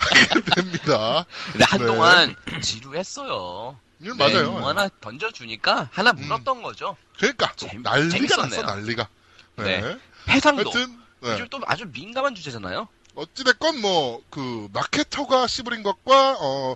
하게 0.00 0.40
됩니다. 0.54 1.26
근데 1.52 1.64
한동안 1.68 2.34
지루했어요. 2.62 3.78
음, 4.00 4.16
맞아요. 4.16 4.52
뭐 4.52 4.68
하나 4.68 4.88
던져주니까 5.00 5.88
하나 5.92 6.12
물었던 6.12 6.62
거죠. 6.62 6.96
그러니까 7.18 7.52
재밌- 7.56 7.82
난리가 7.82 8.10
재밌었네요. 8.10 8.62
났어 8.62 8.74
난리가. 8.74 9.08
네. 9.56 9.80
네. 9.80 9.98
해상도. 10.28 10.70
하여튼 10.70 10.98
네. 11.20 11.32
요즘 11.32 11.48
또 11.48 11.60
아주 11.66 11.84
민감한 11.92 12.34
주제잖아요. 12.34 12.88
어찌됐건 13.14 13.80
뭐 13.80 14.22
그 14.30 14.68
마케터가 14.72 15.46
씨부린 15.46 15.82
것과 15.82 16.36
어 16.40 16.74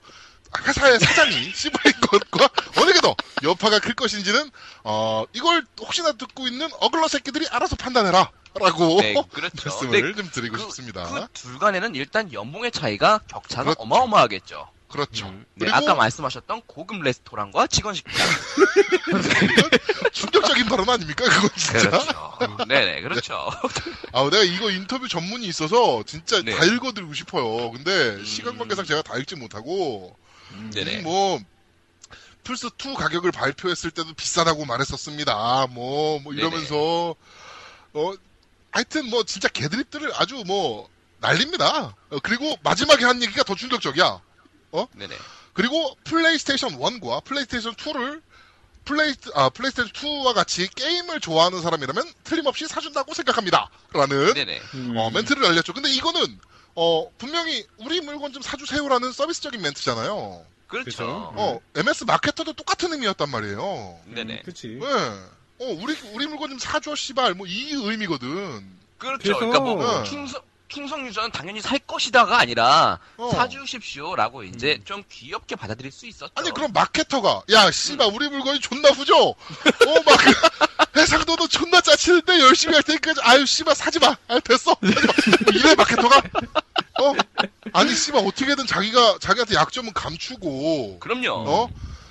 회사의 0.66 0.99
사장이 1.00 1.50
씨부린 1.54 1.92
것과 2.00 2.49
어느 2.80 2.92
게 2.92 3.00
더 3.00 3.14
여파가 3.42 3.78
클 3.80 3.95
것인지는 3.95 4.50
어 4.85 5.25
이걸 5.33 5.64
혹시나 5.80 6.12
듣고 6.12 6.47
있는 6.47 6.68
어글러 6.80 7.09
새끼들이 7.09 7.47
알아서 7.49 7.76
판단해라 7.76 8.30
라고 8.61 9.00
네, 9.00 9.14
그렇죠. 9.30 9.54
말씀을 9.68 10.14
좀 10.16 10.30
드리고 10.30 10.57
그, 10.57 10.62
싶습니다. 10.62 11.04
그 11.04 11.26
둘 11.35 11.59
간에는 11.59 11.95
일단 11.95 12.33
연봉의 12.33 12.73
차이가 12.73 13.21
격차가 13.28 13.64
그렇죠. 13.75 13.83
어마어마하겠죠. 13.83 14.68
그렇죠. 14.88 15.26
음, 15.26 15.45
네, 15.54 15.66
그리고 15.66 15.76
아까 15.76 15.95
말씀하셨던 15.95 16.62
고급 16.66 17.02
레스토랑과 17.02 17.66
직원 17.66 17.95
식당. 17.95 18.14
충격적인 20.12 20.66
발언 20.66 20.88
아닙니까 20.88 21.25
그건 21.25 21.50
진짜. 21.57 21.90
그렇죠. 21.90 22.64
네네, 22.66 23.02
그렇죠. 23.02 23.50
아 24.12 24.23
내가 24.30 24.42
이거 24.42 24.71
인터뷰 24.71 25.07
전문이 25.07 25.47
있어서 25.47 26.02
진짜 26.07 26.42
네. 26.42 26.57
다 26.57 26.64
읽어드리고 26.64 27.12
싶어요. 27.12 27.71
근데 27.73 27.90
음. 28.16 28.25
시간 28.25 28.57
관계상 28.57 28.87
제가 28.87 29.02
다 29.02 29.18
읽지 29.18 29.37
못하고 29.37 30.16
네네. 30.73 31.00
이뭐 31.00 31.40
플스 32.45 32.71
2 32.83 32.95
가격을 32.95 33.30
발표했을 33.30 33.90
때도 33.90 34.14
비싸다고 34.14 34.64
말했었습니다. 34.64 35.66
뭐, 35.71 36.18
뭐 36.21 36.33
이러면서 36.33 37.14
어 37.92 38.12
하여튼 38.71 39.11
뭐 39.11 39.23
진짜 39.25 39.49
개드립들을 39.49 40.12
아주 40.14 40.42
뭐 40.47 40.88
날립니다. 41.21 41.95
어, 42.11 42.18
그리고 42.23 42.57
마지막에 42.62 43.04
한 43.04 43.23
얘기가 43.23 43.42
더 43.42 43.54
충격적이야. 43.54 44.21
네네. 44.95 45.15
그리고 45.53 45.97
플레이스테이션 46.05 46.79
1과 46.79 47.25
플레이스테이션 47.25 47.75
2를 47.75 48.23
플레이 48.85 49.15
아 49.35 49.49
플레이스테이션 49.51 49.93
2와 49.93 50.35
같이 50.35 50.69
게임을 50.69 51.21
좋아하는 51.21 51.61
사람이라면 51.61 52.05
틀림없이 52.25 52.67
사준다고 52.67 53.13
생각합니다. 53.15 53.69
라는 53.93 54.35
네네. 54.35 54.61
음. 54.75 54.95
어, 54.97 55.11
멘트를 55.11 55.43
날렸죠. 55.43 55.73
근데 55.73 55.91
이거는 55.91 56.39
어 56.75 57.11
분명히 57.19 57.67
우리 57.79 58.01
물건 58.01 58.33
좀 58.33 58.41
사주세요라는 58.43 59.13
서비스적인 59.13 59.61
멘트잖아요. 59.61 60.45
그렇죠. 60.69 61.33
어 61.35 61.61
MS 61.75 62.05
마케터도 62.05 62.53
똑같은 62.53 62.93
의미였단 62.93 63.29
말이에요. 63.31 63.99
네네. 64.07 64.43
그치. 64.45 64.79
네. 64.81 64.87
어, 65.61 65.65
우리, 65.81 65.97
우리 66.13 66.27
물건 66.29 66.51
좀 66.51 66.59
사줘, 66.61 66.95
씨발. 66.95 67.35
뭐, 67.35 67.45
이 67.49 67.73
의미거든. 67.73 68.65
그렇죠. 68.97 69.23
그래서- 69.25 69.39
그러니까 69.41 69.59
뭐 69.61 69.85
어. 69.85 70.05
충성 70.05 70.41
충성 70.69 71.07
유저는 71.07 71.31
당연히 71.33 71.61
살 71.61 71.79
것이다가 71.79 72.39
아니라 72.39 72.99
어. 73.17 73.31
사주십시오라고 73.31 74.45
이제 74.45 74.81
좀 74.85 75.03
귀엽게 75.11 75.57
받아들일 75.57 75.91
수 75.91 76.07
있었죠. 76.07 76.31
아니, 76.35 76.51
그럼 76.51 76.73
마케터가, 76.73 77.43
야, 77.51 77.71
씨발, 77.71 78.11
우리 78.13 78.29
물건이 78.29 78.61
존나 78.61 78.91
후져. 78.91 79.17
어, 79.17 79.35
막, 80.05 80.19
해상도도 80.97 81.49
존나 81.49 81.81
짜치는데 81.81 82.41
열심히 82.41 82.75
할 82.75 82.83
테니까, 82.83 83.15
아유, 83.23 83.47
씨발, 83.47 83.75
사지 83.75 83.99
마. 83.99 84.15
아, 84.29 84.39
됐어. 84.41 84.77
사지 84.83 85.31
마. 85.31 85.37
이래, 85.55 85.75
마케터가? 85.75 86.23
어? 87.01 87.15
아니, 87.73 87.95
씨발, 87.95 88.27
어떻게든 88.27 88.67
자기가, 88.67 89.19
자기한테 89.21 89.55
약점은 89.55 89.93
감추고, 89.95 90.99
그럼요. 91.01 91.49
어? 91.49 91.71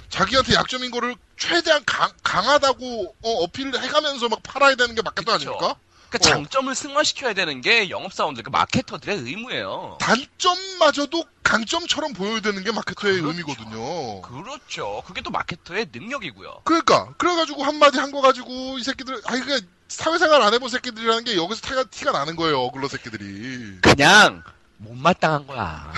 자기한테 0.09 0.55
약점인 0.55 0.89
거를 0.91 1.15
최대한 1.37 1.83
강, 1.85 2.09
강하다고, 2.23 3.15
어, 3.21 3.29
어필을 3.43 3.81
해가면서 3.83 4.29
막 4.29 4.41
팔아야 4.41 4.75
되는 4.75 4.95
게 4.95 5.01
마케터 5.01 5.33
그쵸. 5.33 5.51
아닙니까? 5.51 5.75
그러니까 6.09 6.17
어. 6.29 6.33
장점을 6.33 6.73
승화시켜야 6.73 7.33
되는 7.33 7.61
게 7.61 7.89
영업사원들, 7.89 8.43
그 8.43 8.49
마케터들의 8.49 9.17
의무예요. 9.19 9.97
단점마저도 9.99 11.23
강점처럼 11.43 12.13
보여야 12.13 12.39
되는 12.39 12.63
게 12.63 12.71
마케터의 12.71 13.21
그렇죠. 13.21 13.29
의미거든요. 13.29 14.21
그렇죠. 14.21 15.03
그게 15.05 15.21
또 15.21 15.29
마케터의 15.31 15.87
능력이고요. 15.91 16.61
그러니까 16.63 17.13
그래가지고 17.17 17.63
한마디 17.63 17.97
한 17.99 18.11
거 18.11 18.21
가지고 18.21 18.77
이 18.79 18.83
새끼들 18.83 19.21
아니 19.25 19.41
그 19.41 19.59
사회생활 19.89 20.41
안 20.41 20.53
해본 20.53 20.69
새끼들이라는 20.69 21.23
게 21.25 21.35
여기서 21.35 21.61
티가, 21.61 21.83
티가 21.85 22.11
나는 22.11 22.35
거예요 22.37 22.59
어글러 22.61 22.87
새끼들이 22.87 23.79
그냥 23.81 24.43
못마땅한 24.77 25.45
거야. 25.47 25.91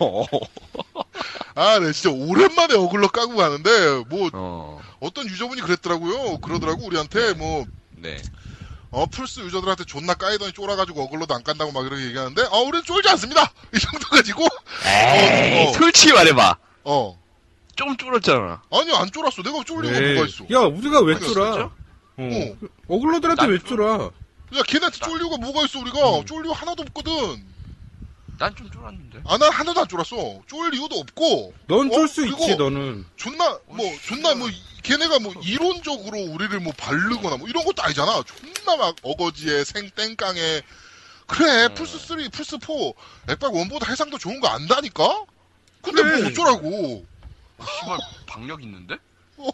어. 0.00 0.24
아네 1.54 1.92
진짜 1.92 2.10
오랜만에 2.10 2.74
어글러 2.74 3.08
까고 3.08 3.34
가는데 3.36 4.04
뭐 4.08 4.30
어. 4.32 4.80
어떤 5.00 5.26
유저분이 5.26 5.60
그랬더라고요 5.62 6.38
그러더라고 6.38 6.84
우리한테 6.86 7.34
뭐 7.34 7.64
네. 7.90 8.16
어, 8.90 9.06
플스 9.06 9.40
유저들한테 9.40 9.84
존나 9.84 10.14
까이더니 10.14 10.52
쫄아가지고 10.52 11.02
어글러도 11.04 11.34
안 11.34 11.42
깐다고 11.42 11.72
막 11.72 11.84
이렇게 11.86 12.04
얘기하는데 12.06 12.42
어 12.50 12.58
우리는 12.60 12.82
쫄지 12.84 13.08
않습니다 13.10 13.52
이 13.74 13.78
정도 13.78 14.06
가지고 14.08 14.44
에이, 14.86 15.66
어, 15.66 15.70
어. 15.70 15.72
솔직히 15.74 16.12
말해봐. 16.12 16.56
어 16.84 17.18
좀 17.76 17.96
쫄았잖아. 17.96 18.60
아니 18.72 18.92
안 18.96 19.08
쫄았어 19.12 19.40
내가 19.40 19.62
쫄리고 19.62 19.94
에이, 19.94 20.14
뭐가 20.14 20.26
있어 20.28 20.44
야, 20.50 20.58
우리가 20.66 21.00
왜 21.02 21.16
쫄아? 21.16 21.52
진짜? 21.52 21.70
어. 22.16 22.56
어글러들한테 22.88 23.40
난왜 23.42 23.58
쫄- 23.60 23.76
쫄아? 23.76 24.10
야 24.56 24.62
걔네한테 24.66 24.98
쫄 24.98 25.16
이유가 25.20 25.36
뭐가 25.36 25.62
있어 25.64 25.78
우리가 25.78 26.24
쫄 26.26 26.44
이유 26.44 26.50
하나도 26.50 26.82
없거든 26.82 27.12
난 28.38 28.54
좀 28.54 28.70
쫄았는데. 28.70 29.22
아 29.26 29.36
난 29.38 29.50
하나도 29.52 29.80
안 29.80 29.88
쫄았어 29.88 30.40
쫄 30.46 30.72
이유도 30.74 30.96
없고 31.00 31.54
넌쫄 31.66 32.04
어? 32.04 32.06
수 32.06 32.26
있지, 32.26 32.56
너는. 32.56 33.04
존나 33.16 33.58
뭐 33.66 33.78
존나 34.06 34.34
뭐 34.34 34.48
걔네가 34.82 35.18
뭐 35.18 35.34
이론적으로 35.42 36.18
우리를 36.18 36.58
뭐 36.60 36.72
바르거나 36.76 37.36
뭐 37.36 37.48
이런 37.48 37.64
것도 37.64 37.82
아니잖아 37.82 38.22
존나 38.22 38.76
막 38.76 38.94
어거지에 39.02 39.64
생 39.64 39.90
땡깡에 39.90 40.62
그래 41.26 41.66
음. 41.66 41.74
플스 41.74 41.98
3 41.98 42.30
플스 42.32 42.56
4 43.26 43.32
액박 43.32 43.54
원보다 43.54 43.90
해상도 43.90 44.16
좋은 44.18 44.40
거 44.40 44.48
안다니까 44.48 45.24
근데 45.82 46.02
그래. 46.02 46.18
뭐 46.20 46.28
어쩌라고 46.30 47.06
어, 47.58 47.64
씨발 47.80 47.98
박력 48.26 48.62
있는데? 48.62 48.94
어, 49.36 49.48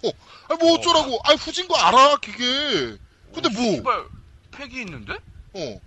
아니 0.48 0.58
뭐 0.60 0.74
어쩌라고 0.74 1.18
아니 1.24 1.36
후진 1.38 1.66
거 1.68 1.76
알아 1.76 2.16
그게 2.16 2.96
근데 3.34 3.48
어, 3.48 3.50
뭐 3.52 3.62
씨발 3.76 4.04
팩이 4.52 4.80
있는데? 4.82 5.14
어. 5.54 5.80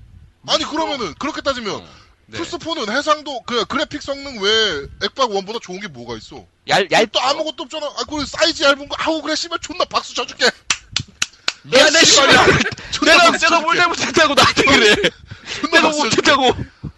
아니 0.47 0.63
그러면은 0.65 1.13
그렇게 1.15 1.41
따지면 1.41 1.75
어. 1.75 1.87
네. 2.27 2.37
플스 2.37 2.57
4는 2.57 2.91
해상도 2.91 3.41
그 3.43 3.65
그래픽 3.65 4.01
성능 4.01 4.41
외에 4.41 4.87
액박 5.03 5.31
원보다 5.31 5.59
좋은 5.61 5.79
게 5.79 5.87
뭐가 5.87 6.15
있어 6.17 6.45
얄, 6.67 6.85
얄, 6.91 7.07
또 7.07 7.21
아무것도 7.21 7.63
없잖아 7.63 7.85
아 7.85 8.03
그 8.09 8.25
사이즈 8.25 8.63
얇은 8.63 8.87
거 8.89 8.95
아우 8.99 9.21
그래 9.21 9.35
씨발 9.35 9.59
존나 9.59 9.85
박수 9.85 10.13
쳐줄게 10.13 10.49
미안해, 11.63 12.03
씨발. 12.05 12.27
존나 12.91 13.11
내가 13.17 13.31
내가 13.37 13.59
뭘. 13.59 13.75
잘못했다고 13.75 14.33
나한테 14.35 14.63
그래. 14.63 14.95
존나 15.61 15.81
내가. 15.81 15.89
못했다고. 15.89 16.43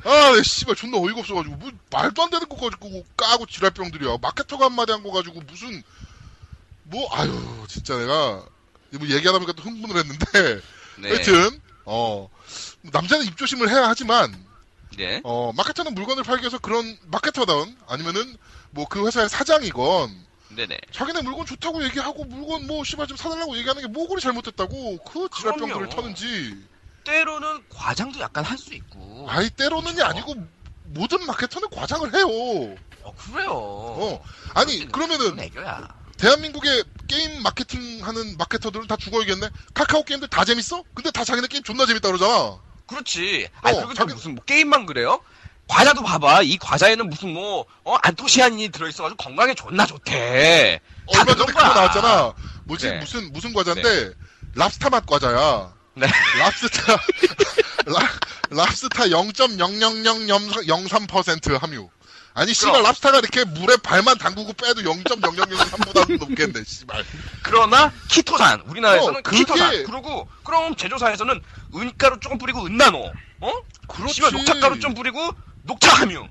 아, 0.04 0.32
네, 0.36 0.44
씨발, 0.44 0.76
존나 0.76 0.98
어이가 1.00 1.22
없어가지고, 1.22 1.56
뭐, 1.56 1.72
말도 1.92 2.22
안 2.22 2.30
되는 2.30 2.48
거 2.48 2.56
가지고 2.56 3.04
까고 3.18 3.48
지랄병들이야. 3.48 4.18
마케터가 4.22 4.66
한마디 4.66 4.92
한 4.92 5.02
거 5.02 5.12
가지고, 5.12 5.42
무슨, 5.42 5.82
뭐, 6.84 7.08
아유, 7.16 7.66
진짜 7.68 7.98
내가, 7.98 8.46
뭐 8.92 9.08
얘기하다 9.08 9.40
보니까 9.40 9.54
또 9.54 9.64
흥분을 9.64 9.96
했는데, 9.98 10.62
네. 11.00 11.10
하여튼, 11.10 11.60
어, 11.86 12.30
남자는 12.84 13.26
입조심을 13.26 13.70
해야 13.70 13.88
하지만, 13.90 14.36
네. 14.98 15.22
어, 15.24 15.52
마케터는 15.54 15.94
물건을 15.94 16.24
팔기 16.24 16.42
위해서 16.44 16.58
그런, 16.60 16.98
마케터다운, 17.06 17.78
아니면은, 17.88 18.36
뭐, 18.72 18.88
그 18.88 19.06
회사의 19.06 19.30
사장이건, 19.30 20.28
네네. 20.50 20.78
자기네 20.92 21.22
물건 21.22 21.46
좋다고 21.46 21.84
얘기하고, 21.86 22.26
물건 22.26 22.66
뭐, 22.68 22.84
씨발, 22.84 23.08
좀 23.08 23.16
사달라고 23.18 23.56
얘기하는 23.58 23.82
게 23.82 23.88
뭐고리 23.88 24.22
잘못했다고, 24.22 24.98
그 25.04 25.30
지랄병들을. 25.38 25.90
터는지, 25.90 26.58
때로는 27.04 27.64
과장도 27.70 28.20
약간 28.20 28.44
할 28.44 28.58
수 28.58 28.74
있고. 28.74 29.28
아이, 29.30 29.50
때로는이 29.50 30.02
아니고, 30.02 30.36
모든 30.84 31.26
마케터는 31.26 31.70
과장을 31.70 32.14
해요. 32.16 32.28
어, 33.02 33.14
그래요. 33.16 33.52
어. 33.52 34.26
아니, 34.56 34.86
그러면은. 34.92 35.38
대한민국의 36.18 36.84
게임 37.08 37.42
마케팅 37.44 38.06
하는 38.06 38.36
마케터들은 38.38 38.88
다 38.88 38.98
죽어야겠네? 38.98 39.50
카카오 39.74 40.04
게임들 40.04 40.28
다 40.28 40.44
재밌어? 40.44 40.84
근데 40.94 41.10
다 41.12 41.24
자기네 41.24 41.48
게임 41.48 41.64
존나 41.64 41.86
재밌다 41.86 42.10
그러잖아. 42.10 42.60
그렇지. 42.90 43.48
아니, 43.62 43.78
어, 43.78 43.82
그리고 43.82 43.94
또 43.94 43.96
자기- 43.96 44.14
무슨 44.14 44.36
뭐 44.36 44.44
게임만 44.44 44.86
그래요? 44.86 45.22
과자도 45.68 46.04
봐봐. 46.04 46.42
이 46.42 46.58
과자에는 46.58 47.10
무슨 47.10 47.32
뭐, 47.34 47.66
어, 47.84 47.96
안토시아닌이 48.02 48.70
들어있어가지고 48.70 49.18
건강에 49.24 49.54
존나 49.54 49.86
좋대. 49.86 50.80
다 51.14 51.20
얼마 51.22 51.36
전에 51.36 51.46
그거. 51.46 51.62
나왔잖아. 51.62 52.34
뭐지? 52.66 52.90
네. 52.90 52.98
무슨, 53.00 53.32
무슨 53.32 53.54
과자인데, 53.54 54.12
랍스타 54.56 54.90
맛 54.90 55.06
과자야. 55.06 55.72
네. 55.94 56.08
랍스타, 56.40 56.94
라, 57.86 58.00
랍스타 58.50 59.04
0.00003% 59.06 61.60
함유. 61.60 61.88
아니, 62.40 62.54
씨발. 62.54 62.82
랍스타가 62.84 63.20
이렇게 63.20 63.44
물에 63.44 63.76
발만 63.78 64.18
담그고 64.18 64.54
빼도 64.54 64.82
0.0003보다 64.82 66.18
높겠네, 66.20 66.64
씨발. 66.66 67.04
그러나 67.44 67.92
키토산 68.10 68.62
우리나라에서는 68.62 69.20
어, 69.20 69.22
그게- 69.22 69.38
키토산 69.40 69.84
그리고 69.84 70.28
그럼 70.44 70.76
제조사에서는 70.76 71.42
은가루 71.76 72.20
조금 72.22 72.38
뿌리고 72.38 72.66
은나노 72.66 73.12
어? 73.42 73.52
그렇지. 73.88 74.14
씨발 74.14 74.32
녹차가루 74.32 74.80
좀 74.80 74.94
뿌리고 74.94 75.20
녹차 75.64 75.92
함유 75.96 76.26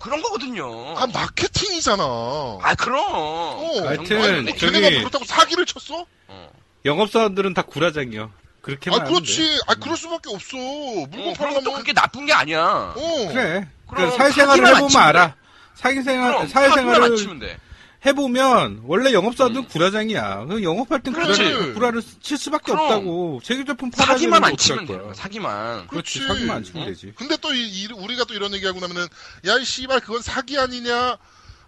그런 0.00 0.20
거거든요. 0.20 0.98
아, 0.98 1.06
마케팅이잖아. 1.06 2.02
아 2.02 2.74
그럼. 2.76 3.04
어, 3.08 3.70
그 3.74 3.86
하여튼 3.86 4.44
뭐 4.44 4.52
저기- 4.56 4.72
걔네가 4.72 4.98
그렇다고 4.98 5.24
사기를 5.24 5.64
쳤어? 5.64 6.04
어. 6.26 6.50
영업사원들은 6.84 7.54
다 7.54 7.62
구라장이요. 7.62 8.32
그렇게만 8.62 9.00
아, 9.00 9.04
하면 9.04 9.14
그렇지. 9.14 9.60
아, 9.68 9.74
그럴 9.76 9.96
수밖에 9.96 10.30
없어. 10.34 10.56
물건 10.56 11.28
어, 11.28 11.32
팔려면. 11.34 11.74
그게 11.74 11.92
나쁜 11.92 12.26
게 12.26 12.32
아니야. 12.32 12.64
어. 12.64 12.94
돼. 12.96 13.28
그래. 13.32 13.68
그럼 13.88 14.10
그 14.10 14.16
사회생활을 14.16 14.66
해보면 14.76 14.96
알아. 14.96 15.36
사회생활, 15.74 16.32
그럼 16.32 16.48
사회생활을. 16.48 17.58
해보면 18.04 18.82
원래 18.84 19.12
영업사원들은 19.12 19.64
음. 19.64 19.68
구라장이야. 19.68 20.46
그 20.46 20.62
영업할 20.64 21.00
땐 21.04 21.12
그렇지. 21.14 21.40
구라를, 21.44 21.74
구라를 21.74 22.02
칠 22.20 22.36
수밖에 22.36 22.72
그럼. 22.72 22.80
없다고. 22.84 23.40
제기 23.44 23.64
제품 23.64 23.90
팔아야 23.92 24.14
사기만 24.16 24.44
안 24.44 24.56
치면 24.56 24.86
거야. 24.86 24.98
돼. 25.02 25.14
사기만. 25.14 25.86
그렇지. 25.86 26.18
그렇지. 26.18 26.26
사기만 26.26 26.56
안 26.56 26.64
치면 26.64 26.82
어? 26.82 26.86
되지. 26.86 27.12
근데 27.16 27.36
또 27.36 27.54
이, 27.54 27.60
이- 27.62 27.88
우리가 27.92 28.24
또 28.24 28.34
이런 28.34 28.52
얘기하고 28.54 28.80
나면은 28.80 29.06
야 29.46 29.56
이 29.56 29.64
씨발 29.64 30.00
그건 30.00 30.20
사기 30.20 30.58
아니냐 30.58 31.16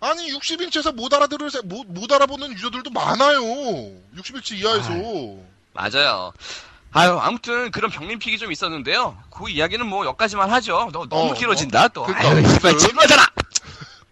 아니 0.00 0.32
60인치에서 0.32 0.92
못 0.92 1.14
알아들을 1.14 1.50
사- 1.52 1.60
못, 1.64 1.84
못 1.86 2.10
알아보는 2.10 2.52
유저들도 2.52 2.90
많아요 2.90 3.40
60인치 4.16 4.56
이하에서 4.56 4.90
맞아요. 5.72 6.32
아유, 6.96 7.18
아무튼 7.20 7.70
그런 7.72 7.90
병림픽이 7.90 8.38
좀 8.38 8.52
있었는데요. 8.52 9.16
그 9.30 9.48
이야기는 9.50 9.84
뭐 9.86 10.04
여기까지만 10.06 10.50
하죠. 10.52 10.90
너, 10.92 11.06
너무 11.08 11.30
어, 11.30 11.34
길어진다, 11.34 11.88
또. 11.88 12.04
그러니까. 12.04 12.28
아유, 12.30 12.48
씨발, 12.54 12.78
질문하잖아! 12.78 13.26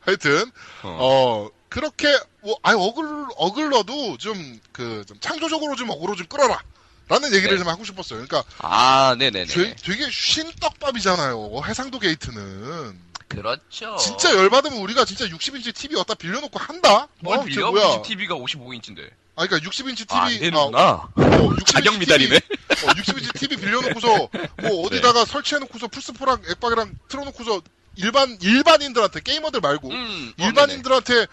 하여튼 0.05 0.51
어. 0.83 0.99
어 1.01 1.51
그렇게 1.69 2.09
뭐 2.43 2.59
아니 2.63 2.79
어글 2.79 3.27
어그로도 3.37 4.19
좀 4.19 4.61
그 4.73 5.05
좀 5.07 5.19
창조적으로 5.21 5.77
좀 5.77 5.91
어그로 5.91 6.17
좀 6.17 6.27
끌어라 6.27 6.61
라는 7.09 7.33
얘기를 7.35 7.57
네. 7.57 7.59
좀 7.59 7.69
하고 7.69 7.85
싶었어요 7.85 8.25
그러니까 8.27 8.43
아, 8.59 9.15
네네네. 9.19 9.47
되게, 9.47 9.75
되게 9.77 10.09
쉰 10.11 10.51
떡밥이잖아요 10.61 11.63
해상도 11.67 11.99
게이트는 11.99 12.99
그렇죠. 13.29 13.97
진짜 13.97 14.35
열받으면 14.35 14.79
우리가 14.79 15.05
진짜 15.07 15.25
60인치 15.27 15.75
TV 15.75 15.97
어디다 15.97 16.15
빌려놓고 16.15 16.59
한다 16.59 17.09
뭘 17.21 17.39
어, 17.39 17.43
빌려? 17.45 17.67
쟤 17.67 17.71
뭐야 17.71 17.87
우리 17.97 18.03
TV가 18.03 18.35
55인치인데. 18.35 19.09
아 19.37 19.47
그러니까 19.47 19.71
60인치 19.71 20.05
아, 20.13 20.25
안 20.25 20.29
TV 20.29 20.51
되는구나. 20.51 20.81
어, 20.91 21.11
60인치 21.17 21.67
자격 21.67 21.97
미달이네. 21.99 22.39
TV, 22.41 22.59
어, 22.87 22.93
60인치 22.93 23.39
TV 23.39 23.57
빌려놓고서 23.57 24.29
뭐 24.61 24.85
어디다가 24.87 25.25
설치해놓고서 25.25 25.87
플스4랑 25.89 26.51
액박이랑 26.51 26.95
틀어놓고서 27.09 27.63
일반 27.97 28.39
일반인들한테 28.41 29.21
게이머들 29.21 29.61
말고 29.61 29.91
음, 29.91 30.33
어, 30.41 30.45
일반인들한테 30.47 31.27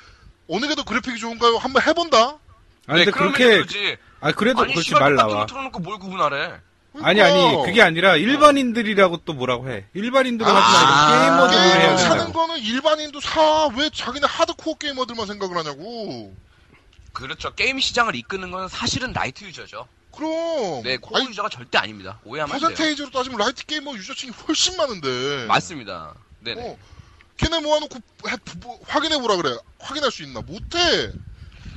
어느 0.49 0.67
게 0.67 0.75
더 0.75 0.83
그래픽이 0.83 1.19
좋은가요? 1.19 1.57
한번 1.57 1.83
해본다. 1.83 2.17
아, 2.87 2.93
네네. 2.93 3.05
근데 3.05 3.05
네, 3.05 3.11
그렇게. 3.63 3.97
아, 4.19 4.31
그래도 4.31 4.63
아니, 4.63 4.73
그렇지 4.73 4.93
말 4.93 5.15
나와. 5.15 5.41
거 5.41 5.45
틀어놓고 5.45 5.79
뭘 5.79 5.99
구분하래? 5.99 6.59
아니, 7.01 7.21
아니, 7.21 7.55
그게 7.65 7.81
아니라 7.83 8.15
일반인들이라고 8.15 9.17
또 9.23 9.33
뭐라고 9.33 9.69
해. 9.69 9.85
일반인들은 9.93 10.51
하지 10.51 10.75
아, 10.77 11.29
말고 11.37 11.51
게임 11.51 11.61
해야 11.81 11.97
사는 11.97 12.17
된다고. 12.17 12.33
거는 12.33 12.57
일반인도 12.59 13.19
사. 13.21 13.67
왜 13.77 13.89
자기네 13.93 14.25
하드코어 14.27 14.73
게이머들만 14.75 15.27
생각을 15.27 15.55
하냐고. 15.57 16.35
그렇죠. 17.13 17.53
게임 17.53 17.79
시장을 17.79 18.15
이끄는 18.15 18.49
건 18.51 18.67
사실은 18.67 19.13
라이트 19.13 19.43
유저죠. 19.45 19.87
그럼. 20.11 20.81
네, 20.83 20.97
코어 20.97 21.19
아니, 21.19 21.29
유저가 21.29 21.49
절대 21.49 21.77
아닙니다. 21.77 22.19
오해하면 22.25 22.53
안 22.55 22.59
돼요. 22.59 22.69
퍼센테이지로 22.69 23.11
따지면 23.11 23.37
라이트 23.37 23.65
게이머 23.67 23.93
유저층이 23.93 24.31
훨씬 24.47 24.75
많은데. 24.75 25.45
맞습니다. 25.47 26.15
네네. 26.41 26.61
어, 26.69 26.77
걔네 27.37 27.59
모아놓고 27.61 27.95
해- 28.27 28.37
뭐, 28.61 28.79
확인해보라 28.87 29.37
그래. 29.37 29.55
확인할 29.79 30.11
수 30.11 30.23
있나? 30.23 30.41
못해. 30.41 31.11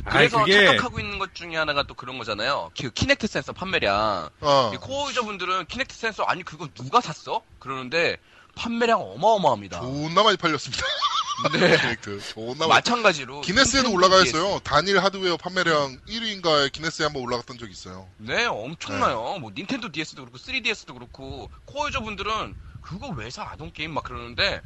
그래서 0.05 0.40
그게 0.40 0.66
착각하고 0.66 0.98
있는 0.98 1.18
것 1.20 1.35
중에 1.35 1.55
하나가 1.57 1.85
또 1.85 1.94
그런 1.94 2.18
거잖아요. 2.18 2.70
그 2.81 2.90
키넥트 2.90 3.27
센서 3.29 3.53
판매량. 3.53 4.31
어. 4.40 4.70
이 4.75 4.77
코어 4.79 5.11
유저분들은 5.11 5.66
키넥트 5.66 5.94
센서 5.94 6.25
아니 6.25 6.42
그거 6.42 6.66
누가 6.75 7.01
샀어? 7.01 7.42
그러는데 7.61 8.16
판매량 8.57 9.01
어마어마합니다. 9.01 9.81
존나 9.81 10.22
많이 10.25 10.37
팔렸습니다. 10.37 10.85
네. 11.53 11.77
캐릭터. 11.77 12.18
존나 12.18 12.66
많이. 12.66 12.68
마찬가지로 12.68 13.42
기네스에도 13.42 13.92
올라가. 13.92 14.22
있어요. 14.25 14.59
단일 14.64 14.98
하드웨어 14.98 15.37
판매량 15.37 15.98
1위인가에 16.09 16.72
기네스에 16.72 17.05
한번 17.07 17.22
올라갔던 17.22 17.59
적이 17.59 17.70
있어요. 17.72 18.09
네, 18.18 18.44
엄청나요. 18.46 19.38
뭐 19.40 19.53
닌텐도 19.57 19.92
DS도 19.92 20.22
그렇고 20.22 20.38
3DS도 20.38 20.94
그렇고 20.94 21.48
코어 21.66 21.87
유저분들은 21.88 22.55
그거 22.83 23.09
왜 23.09 23.31
사 23.31 23.42
아동 23.45 23.71
게임 23.73 23.95
막 23.95 24.05
그러는데 24.05 24.61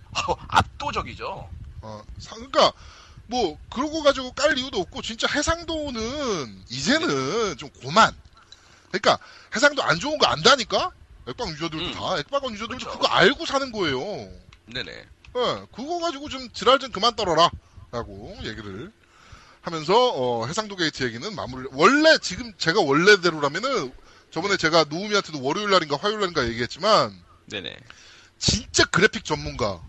압도적이죠. 0.49 1.49
어, 1.83 2.03
사- 2.19 2.35
그러니까 2.35 2.73
뭐 3.27 3.59
그러고 3.71 4.03
가지고 4.03 4.33
깔 4.33 4.57
이유도 4.59 4.81
없고 4.81 5.03
진짜 5.03 5.27
해상도는 5.29 6.65
이제는 6.69 7.57
좀 7.57 7.69
고만. 7.83 8.15
그러니까 8.91 9.19
해상도 9.55 9.83
안 9.83 9.99
좋은 10.01 10.19
거 10.19 10.27
안다니까. 10.27 10.91
액박 11.29 11.49
유저들도 11.51 11.85
음. 11.87 11.93
다 11.93 12.19
액박원 12.19 12.55
유저들도 12.55 12.79
그쵸. 12.87 12.91
그거 12.99 13.07
알고 13.09 13.47
사는 13.47 13.71
거예요. 13.73 13.99
네네. 14.67 14.93
예, 14.93 15.67
그거 15.75 15.99
가지고 16.01 16.29
좀 16.29 16.49
지랄 16.53 16.79
좀 16.79 16.91
그만 16.93 17.15
떨어라. 17.17 17.51
라고 17.93 18.37
얘기를 18.43 18.93
하면서, 19.63 19.95
어, 20.15 20.47
해상도 20.47 20.77
게이트 20.77 21.03
얘기는 21.05 21.35
마무리, 21.35 21.69
원래, 21.73 22.17
지금 22.19 22.53
제가 22.59 22.81
원래대로라면은, 22.81 23.93
저번에 24.31 24.57
제가 24.57 24.85
노우미한테도 24.85 25.43
월요일 25.43 25.71
날인가 25.71 25.97
화요일 25.97 26.21
날인가 26.21 26.47
얘기했지만, 26.49 27.21
네네. 27.47 27.77
진짜 28.39 28.85
그래픽 28.85 29.25
전문가, 29.25 29.81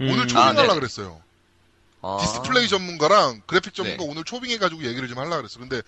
음, 0.00 0.10
오늘 0.10 0.24
아, 0.24 0.26
초빙하려 0.26 0.62
네네. 0.62 0.74
그랬어요. 0.74 1.20
아. 2.02 2.18
디스플레이 2.20 2.68
전문가랑 2.68 3.42
그래픽 3.46 3.74
전문가 3.74 4.04
네. 4.04 4.10
오늘 4.10 4.24
초빙해가지고 4.24 4.84
얘기를 4.84 5.08
좀 5.08 5.18
하려 5.18 5.36
그랬어. 5.36 5.58
근데, 5.58 5.82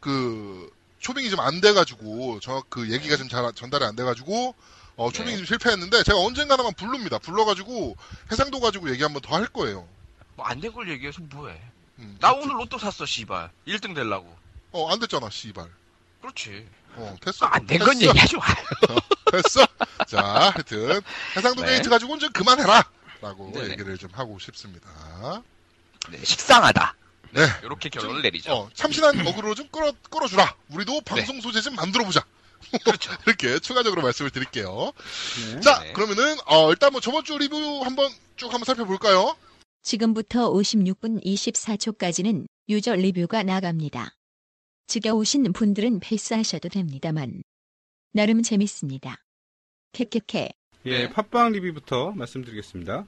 그, 0.00 0.70
초빙이 0.98 1.30
좀 1.30 1.40
안 1.40 1.60
돼가지고, 1.60 2.40
저, 2.40 2.62
그 2.68 2.90
얘기가 2.90 3.16
좀 3.16 3.28
잘, 3.28 3.50
전달이 3.52 3.84
안 3.84 3.94
돼가지고, 3.96 4.54
어, 4.96 5.10
초빙이 5.12 5.32
네. 5.32 5.36
좀 5.38 5.46
실패했는데, 5.46 6.02
제가 6.02 6.18
언젠가 6.18 6.48
한번 6.48 6.74
부릅니다. 6.74 7.18
불러가지고, 7.18 7.96
해상도 8.30 8.60
가지고 8.60 8.90
얘기 8.90 9.02
한번 9.02 9.22
더 9.22 9.36
할 9.36 9.46
거예요. 9.46 9.86
뭐 10.36 10.46
안 10.46 10.60
된 10.60 10.72
걸 10.72 10.88
얘기해서 10.90 11.20
뭐해. 11.22 11.60
음. 11.98 12.16
나 12.20 12.32
오늘 12.32 12.56
로또 12.56 12.78
샀어, 12.78 13.04
씨발. 13.06 13.50
1등 13.68 13.94
되려고. 13.94 14.34
어, 14.72 14.90
안 14.90 14.98
됐잖아, 14.98 15.28
씨발. 15.30 15.68
그렇지. 16.22 16.66
어, 16.94 17.16
됐어. 17.20 17.46
안된건 17.46 17.98
됐어. 17.98 18.08
얘기하지 18.10 18.36
마. 18.36 18.44
됐어. 19.30 19.66
자, 20.06 20.52
하여튼, 20.54 21.00
해상도 21.36 21.62
네. 21.62 21.72
게이트 21.72 21.90
가지고는 21.90 22.20
좀 22.20 22.32
그만해라! 22.32 22.88
라고 23.20 23.50
네네. 23.52 23.70
얘기를 23.72 23.98
좀 23.98 24.10
하고 24.12 24.38
싶습니다. 24.38 25.42
네, 26.10 26.18
식상하다. 26.24 26.94
네. 27.32 27.46
이렇게 27.62 27.88
결론을 27.88 28.22
내리죠. 28.22 28.52
어, 28.52 28.70
참신한 28.74 29.26
어그로 29.26 29.54
좀 29.54 29.68
끌어, 29.68 29.92
끌어주라! 30.10 30.54
우리도 30.70 31.00
방송 31.02 31.40
소재 31.40 31.60
좀 31.60 31.74
만들어보자! 31.74 32.24
그렇죠. 32.84 33.12
이렇게 33.26 33.58
추가적으로 33.58 34.02
말씀을 34.02 34.30
드릴게요. 34.30 34.92
네. 35.54 35.60
자, 35.60 35.80
네. 35.80 35.92
그러면은, 35.92 36.36
어, 36.46 36.70
일단 36.70 36.92
뭐 36.92 37.00
저번 37.00 37.24
주 37.24 37.36
리뷰 37.38 37.82
한번 37.84 38.10
쭉 38.36 38.46
한번 38.52 38.64
살펴볼까요? 38.64 39.36
지금부터 39.82 40.50
56분 40.52 41.24
24초까지는 41.24 42.46
유저 42.68 42.94
리뷰가 42.94 43.42
나갑니다. 43.42 44.12
지겨우신 44.92 45.54
분들은 45.54 46.00
패스하셔도 46.00 46.68
됩니다만 46.68 47.42
나름 48.12 48.42
재밌습니다. 48.42 49.24
캐캐캐 49.92 50.50
예, 50.84 50.98
네. 50.98 51.08
팟빵 51.08 51.52
리뷰부터 51.52 52.10
말씀드리겠습니다. 52.10 53.06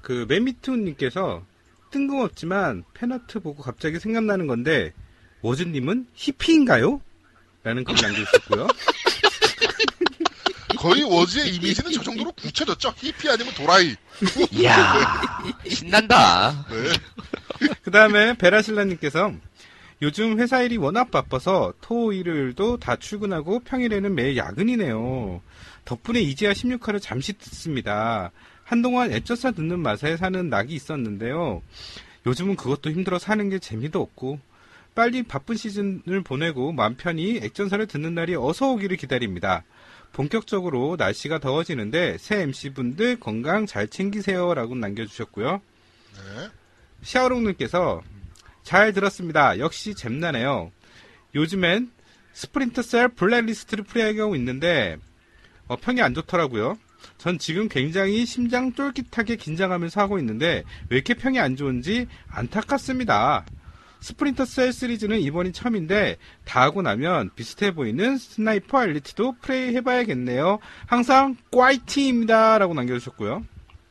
그 0.00 0.26
매미투님께서 0.28 1.44
뜬금없지만 1.90 2.84
팬아트 2.94 3.40
보고 3.40 3.64
갑자기 3.64 3.98
생각나는 3.98 4.46
건데 4.46 4.92
워즈님은 5.40 6.06
히피인가요? 6.14 7.00
라는 7.64 7.82
글 7.82 7.96
남겨주셨고요. 7.96 8.68
거의 10.78 11.02
워즈의 11.02 11.52
이미지는 11.56 11.90
저 11.90 12.00
정도로 12.00 12.30
굳혀졌죠? 12.30 12.94
히피 12.96 13.28
아니면 13.28 13.52
도라이. 13.54 13.96
이야, 14.52 15.42
신난다. 15.68 16.64
네. 16.70 17.66
그 17.82 17.90
다음에 17.90 18.34
베라실라님께서 18.38 19.34
요즘 20.04 20.38
회사 20.38 20.60
일이 20.60 20.76
워낙 20.76 21.10
바빠서 21.10 21.72
토, 21.80 22.12
일요일도 22.12 22.76
다 22.76 22.96
출근하고 22.96 23.60
평일에는 23.60 24.14
매일 24.14 24.36
야근이네요. 24.36 25.40
덕분에 25.86 26.20
이제야 26.20 26.52
16화를 26.52 27.00
잠시 27.00 27.32
듣습니다. 27.32 28.30
한동안 28.64 29.12
애써서 29.12 29.52
듣는 29.52 29.80
맛에 29.80 30.18
사는 30.18 30.50
낙이 30.50 30.74
있었는데요. 30.74 31.62
요즘은 32.26 32.56
그것도 32.56 32.90
힘들어 32.90 33.18
사는 33.18 33.48
게 33.48 33.58
재미도 33.58 33.98
없고 33.98 34.40
빨리 34.94 35.22
바쁜 35.22 35.56
시즌을 35.56 36.20
보내고 36.22 36.72
맘 36.72 36.96
편히 36.96 37.38
액전사를 37.38 37.86
듣는 37.86 38.14
날이 38.14 38.34
어서 38.34 38.72
오기를 38.72 38.98
기다립니다. 38.98 39.64
본격적으로 40.12 40.96
날씨가 40.98 41.38
더워지는데 41.38 42.18
새 42.18 42.42
MC분들 42.42 43.20
건강 43.20 43.64
잘 43.64 43.88
챙기세요 43.88 44.52
라고 44.52 44.74
남겨주셨고요. 44.74 45.62
네. 46.12 46.48
샤오롱님께서 47.00 48.02
잘 48.64 48.92
들었습니다. 48.92 49.58
역시 49.60 49.94
잼나네요. 49.94 50.72
요즘엔 51.34 51.92
스프린터셀 52.32 53.08
블랙리스트를 53.10 53.84
플레이하고 53.84 54.34
있는데 54.36 54.96
어, 55.68 55.76
평이 55.76 56.02
안 56.02 56.14
좋더라고요. 56.14 56.76
전 57.18 57.38
지금 57.38 57.68
굉장히 57.68 58.24
심장 58.26 58.72
쫄깃하게 58.72 59.36
긴장하면서 59.36 60.00
하고 60.00 60.18
있는데 60.18 60.64
왜 60.88 60.96
이렇게 60.96 61.14
평이 61.14 61.38
안 61.38 61.56
좋은지 61.56 62.06
안타깝습니다. 62.28 63.44
스프린터 64.00 64.44
셀 64.44 64.72
시리즈는 64.72 65.20
이번이 65.20 65.52
처음인데 65.52 66.16
다 66.44 66.62
하고 66.62 66.82
나면 66.82 67.30
비슷해 67.36 67.74
보이는 67.74 68.18
스나이퍼 68.18 68.84
엘리트도 68.84 69.36
플레이 69.40 69.74
해봐야겠네요. 69.76 70.58
항상 70.86 71.36
화이팅입니다. 71.50 72.58
라고 72.58 72.74
남겨주셨고요. 72.74 73.44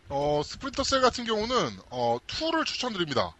어, 0.10 0.42
스프린터 0.46 0.84
셀 0.84 1.02
같은 1.02 1.26
경우는, 1.26 1.56
어, 1.90 2.20
2를 2.28 2.64
추천드립니다. 2.66 3.34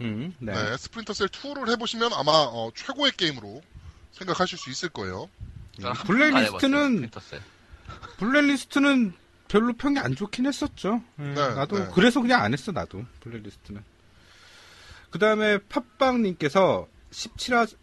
음, 0.00 0.34
네. 0.38 0.52
네, 0.52 0.76
스프린터 0.76 1.12
셀 1.12 1.28
2를 1.28 1.70
해보시면 1.70 2.12
아마, 2.12 2.32
어, 2.32 2.70
최고의 2.74 3.12
게임으로 3.16 3.62
생각하실 4.12 4.58
수 4.58 4.70
있을 4.70 4.88
거예요. 4.90 5.28
한 5.82 5.92
블랙리스트는-. 5.92 7.10
블랙리스트는 8.18 9.12
별로 9.48 9.72
평이 9.74 9.98
안 9.98 10.14
좋긴 10.14 10.46
했었죠. 10.46 11.02
예, 11.20 11.22
네, 11.22 11.34
나도 11.34 11.78
네. 11.78 11.88
그래서 11.94 12.20
그냥 12.20 12.42
안 12.42 12.52
했어 12.52 12.72
나도 12.72 13.04
블랙리스트는. 13.20 13.82
그 15.10 15.18
다음에 15.18 15.58
팟빵님께서 15.58 16.88
17화 17.10 17.74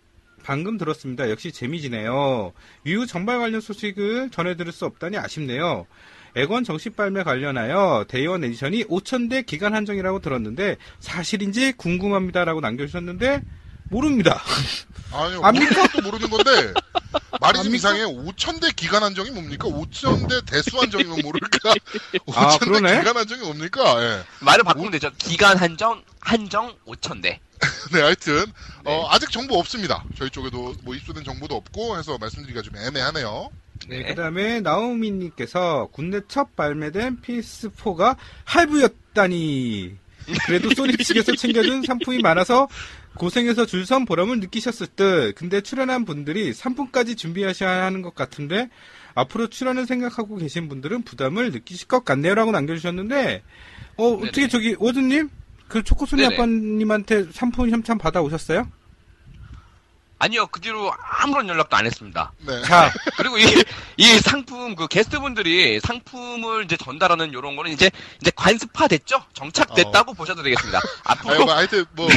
방금 0.43 0.78
들었습니다. 0.78 1.30
역시 1.30 1.52
재미지네요. 1.52 2.52
위유 2.84 3.08
정발 3.08 3.39
관련 3.39 3.62
소식을 3.62 4.30
전해드릴 4.30 4.73
수 4.73 4.86
없다니 4.86 5.17
아쉽네요. 5.17 5.88
엑원 6.36 6.63
정식 6.63 6.96
발매 6.96 7.24
관련하여 7.24 8.06
Day 8.08 8.26
One 8.26 8.43
Edition이 8.43 8.86
5,000대 8.86 9.46
기간 9.46 9.74
한정이라고 9.74 10.19
들었는데 10.19 10.78
사실인지 11.00 11.74
궁금합니다라고 11.74 12.62
남겨주셨는데 12.62 13.41
모릅니다. 13.89 14.41
아니요, 15.13 15.41
압니까? 15.43 15.88
그것도 15.88 16.02
모르는 16.02 16.30
건데, 16.32 16.74
말이 17.39 17.62
좀? 17.62 17.76
이상해. 17.76 18.02
5천대 18.04 18.76
기간 18.76 19.04
한정이 19.04 19.30
뭡니까? 19.30 19.67
5천대 19.67 20.43
대수 20.48 20.80
한정이면 20.80 21.19
모를까? 21.22 21.76
5천대 22.26 22.86
아? 22.88 23.00
기간 23.00 23.17
한정이 23.17 23.41
뭡니까? 23.43 24.04
예. 24.04 24.24
말을 24.39 24.63
바꾸면 24.63 24.91
되죠. 24.91 25.12
기간 25.19 25.58
한정, 25.58 26.04
한정 26.19 26.76
5천대. 26.88 27.38
네, 27.93 28.02
하여튼, 28.02 28.46
네. 28.84 28.91
어, 28.91 29.08
아직 29.12 29.30
정보 29.30 29.60
없습니다. 29.60 30.04
저희 30.17 30.32
쪽에도 30.32 30.74
뭐 30.82 30.96
입수된 30.96 31.24
정보도 31.24 31.56
없고 31.56 31.98
해서 31.98 32.17
말씀드리기가 32.17 32.63
좀 32.63 32.76
애매하네요. 32.76 33.52
네, 33.88 34.04
그 34.04 34.15
다음에 34.15 34.62
나오미님께서 34.62 35.89
군대 35.91 36.22
첫 36.28 36.56
발매된 36.56 37.22
PS4가 37.22 38.15
할부였다니. 38.46 39.98
그래도 40.46 40.69
소니 40.74 40.98
측에서 40.98 41.36
챙겨준 41.36 41.84
상품이 41.84 42.19
많아서 42.19 42.67
고생해서 43.17 43.65
줄선 43.65 44.06
보람을 44.06 44.39
느끼셨을 44.39 44.88
듯. 44.96 45.34
근데 45.36 45.62
출연한 45.62 46.06
분들이 46.06 46.54
상품까지 46.54 47.15
준비하셔야 47.15 47.84
하는 47.84 48.02
것 48.02 48.15
같은데 48.15 48.69
앞으로 49.15 49.48
출연을 49.48 49.86
생각하고 49.86 50.38
계신 50.38 50.69
분들은 50.69 51.04
부담을 51.04 51.52
느끼실 51.52 51.88
것 51.88 52.04
같네요라고 52.06 52.52
남겨주셨는데 52.52 53.43
어 53.98 54.04
어떻게. 54.06 54.48
저기 54.48 54.76
오드님 54.80 55.30
그 55.67 55.84
네네. 56.24 56.36
아빠님한테 56.36 57.26
상품 57.32 57.69
협찬 57.69 57.98
받아 57.98 58.22
오셨어요? 58.22 58.67
아니요, 60.24 60.48
그 60.48 60.62
뒤로 60.62 60.94
아무런 61.20 61.50
연락도 61.50 61.76
안 61.76 61.86
했습니다. 61.86 62.32
네. 62.40 62.62
자, 62.64 62.94
그리고 63.18 63.38
이, 63.38 63.44
이 63.98 64.20
상품, 64.20 64.74
그 64.74 64.88
게스트분들이 64.88 65.82
상품을 65.82 66.64
이제 66.64 66.78
전달하는 66.78 67.34
요런 67.34 67.58
거는 67.58 67.72
이제, 67.72 67.92
이제 68.22 68.32
관습화 68.34 68.88
됐죠? 68.88 69.22
정착됐다고 69.34 70.14
보셔도 70.14 70.42
되겠습니다. 70.42 70.80
아니, 71.04 71.20
앞으로, 71.20 71.46
뭐, 71.46 71.54
하여튼, 71.54 71.84
뭐, 71.92 72.08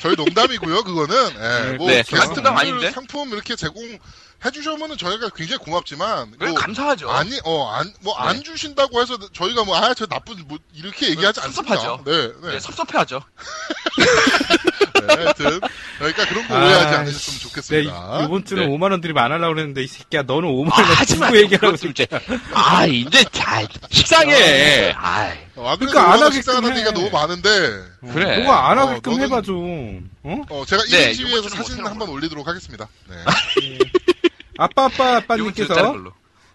저희 0.00 0.16
농담이고요, 0.16 0.84
그거는. 0.84 1.14
예, 1.34 1.70
네, 1.72 1.76
뭐, 1.76 1.86
네, 1.88 2.02
농담 2.02 2.56
아닌데? 2.56 2.90
상품 2.92 3.28
이렇게 3.30 3.54
제공 3.56 3.98
해주셔면은 4.42 4.96
저희가 4.96 5.28
굉장히 5.36 5.62
고맙지만. 5.62 6.32
뭐, 6.38 6.54
감사하죠. 6.54 7.10
아니, 7.10 7.38
어, 7.44 7.72
안, 7.72 7.92
뭐, 8.00 8.16
안 8.16 8.36
네. 8.36 8.42
주신다고 8.42 9.02
해서 9.02 9.18
저희가 9.34 9.64
뭐, 9.64 9.76
아, 9.76 9.92
저 9.92 10.06
나쁜, 10.06 10.42
뭐, 10.48 10.56
이렇게 10.72 11.10
얘기하지 11.10 11.40
않습니다. 11.40 11.76
섭섭하죠. 11.76 12.04
네, 12.06 12.32
네. 12.40 12.52
네, 12.52 12.60
섭섭해하죠. 12.60 13.22
네, 15.06 15.14
하여튼. 15.14 15.60
그러니까 15.98 16.26
그런 16.26 16.48
거 16.48 16.54
아, 16.56 16.64
오해하지 16.64 16.94
않으셨으면 16.96 17.38
네, 17.38 17.42
좋겠습니다. 17.42 18.24
이번 18.24 18.44
주는 18.44 18.68
네. 18.68 18.76
5만 18.76 18.90
원들이 18.90 19.12
안 19.16 19.32
하려고 19.32 19.54
그랬는데 19.54 19.82
이 19.82 19.86
새끼야 19.86 20.22
너는 20.22 20.48
5만 20.48 20.72
아, 20.72 20.76
원 20.76 20.84
하지 20.92 21.16
마. 21.18 21.26
주고 21.26 21.38
얘기하라고 21.38 21.76
이제, 21.88 22.06
아, 22.54 22.86
이제, 22.86 23.24
자, 23.32 23.62
식상해. 23.90 24.92
아이, 24.96 25.38
어, 25.56 25.68
안 25.70 25.78
그래도 25.78 25.92
그러니까 25.92 26.12
안 26.12 26.18
해. 26.32 26.70
얘기가 26.70 26.92
너무 26.92 27.10
많은데, 27.10 27.48
그래. 28.12 28.38
뭐가 28.44 28.70
안 28.70 28.78
어, 28.78 28.86
하게끔 28.88 29.12
너는- 29.14 29.22
해봐 29.22 29.42
좀. 29.42 30.10
어? 30.22 30.36
어, 30.50 30.64
제가 30.66 30.82
네, 30.90 31.12
1인치 31.12 31.20
이번 31.20 31.26
위에서 31.32 31.42
주는 31.48 31.56
사진 31.56 31.76
못하는 31.76 31.90
한번 31.90 32.08
올리도록 32.10 32.46
하겠습니다. 32.46 32.88
네. 33.08 33.16
아빠 34.58 34.84
아빠 34.84 35.16
아빠님께서. 35.16 35.94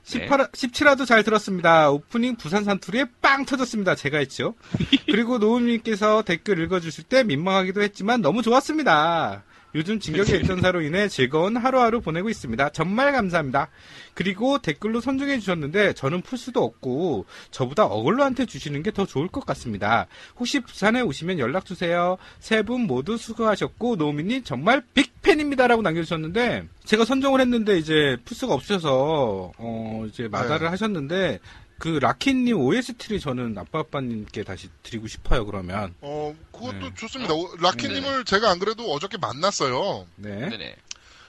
18, 0.05 0.51
17화도 0.51 1.05
잘 1.05 1.23
들었습니다. 1.23 1.89
오프닝 1.89 2.35
부산 2.35 2.63
산투리에 2.63 3.05
빵 3.21 3.43
터졌습니다. 3.43 3.95
제가 3.95 4.19
했죠. 4.19 4.53
그리고 5.07 5.39
노우님께서 5.39 6.21
댓글 6.21 6.59
읽어주실 6.59 7.05
때 7.05 7.23
민망하기도 7.23 7.81
했지만 7.81 8.21
너무 8.21 8.43
좋았습니다. 8.43 9.43
요즘 9.75 9.99
진격의 9.99 10.35
액전사로 10.37 10.81
인해 10.81 11.07
즐거운 11.09 11.57
하루하루 11.57 11.99
보내고 12.01 12.29
있습니다. 12.29 12.69
정말 12.69 13.11
감사합니다. 13.11 13.67
그리고 14.13 14.57
댓글러 14.59 15.01
선정해 15.01 15.37
주셨는데 15.39 15.93
저는 15.93 16.21
풀 16.21 16.37
수도 16.37 16.63
없고 16.63 17.25
저보다 17.51 17.85
어글로한테 17.85 18.45
주시는 18.45 18.81
게 18.83 18.95
더 18.95 19.05
좋을 19.05 19.27
것 19.27 19.45
같습니다. 19.45 20.07
혹시 20.39 20.61
부산에 20.61 21.01
오시면 21.01 21.37
연락 21.39 21.65
주세요. 21.65 22.17
세 22.39 22.63
분 22.63 22.87
모두 22.87 23.17
수고하셨고 23.17 23.97
노우미님 23.97 24.43
정말 24.45 24.81
big 24.93 25.10
fan입니다라고 25.10 25.81
남겨주셨는데 25.81 26.67
제가 26.85 27.03
선정을 27.03 27.41
했는데 27.41 27.77
이제 27.77 28.15
풀수가 28.23 28.53
없으셔서 28.53 29.51
어 29.57 30.05
이제 30.07 30.29
마다를 30.29 30.61
네. 30.61 30.67
하셨는데 30.69 31.39
그 31.77 31.89
라키님 31.89 32.57
OST를 32.57 33.19
저는 33.19 33.57
아빠 33.57 33.79
아빠님께 33.79 34.43
다시 34.43 34.69
드리고 34.83 35.07
싶어요. 35.07 35.45
그러면 35.45 35.93
어, 36.01 36.33
그것도 36.51 36.79
네. 36.79 36.93
좋습니다. 36.95 37.33
오, 37.33 37.55
라키님을 37.57 38.23
제가 38.25 38.49
안 38.49 38.59
그래도 38.59 38.91
어저께 38.93 39.17
만났어요. 39.17 40.07
네, 40.15 40.49
네네. 40.49 40.75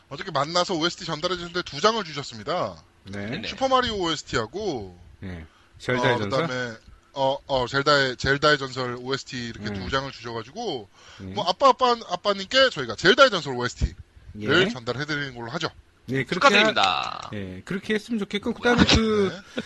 어저께 0.09 0.31
만나서 0.31 0.75
OST 0.75 1.05
전달해 1.05 1.37
주는데 1.37 1.63
두 1.63 1.81
장을 1.81 2.03
주셨습니다. 2.05 2.77
네, 3.05 3.27
네네. 3.31 3.49
슈퍼 3.49 3.67
마리오 3.69 3.95
OST하고, 4.03 4.97
네. 5.21 5.45
젤다의 5.79 6.15
어, 6.15 6.19
전설. 6.19 6.47
그다음에, 6.47 6.77
어, 7.13 7.39
어, 7.47 7.67
젤다의, 7.67 8.17
젤다의 8.17 8.59
전설 8.59 8.97
OST 9.01 9.37
이렇게 9.49 9.71
네. 9.71 9.81
두 9.81 9.91
장을 9.91 10.11
주셔가지고, 10.13 10.89
네. 11.21 11.27
뭐, 11.35 11.45
아빠, 11.49 11.71
아빠, 11.71 11.97
아빠님께 12.09 12.71
저희가 12.71 12.95
젤다의 12.95 13.31
전설 13.31 13.55
OST를 13.57 13.95
예. 14.41 14.69
전달해 14.71 15.05
드리는 15.07 15.35
걸로 15.35 15.51
하죠. 15.51 15.69
네, 16.07 16.23
그렇게 16.23 16.35
축하드립니다. 16.35 17.21
하- 17.25 17.31
예, 17.37 17.63
그렇게 17.65 17.95
했으면 17.95 18.21
좋겠고 18.21 18.55
그 18.55 18.63
다음에 18.63 18.85
그 18.85 19.33
네. 19.33 19.63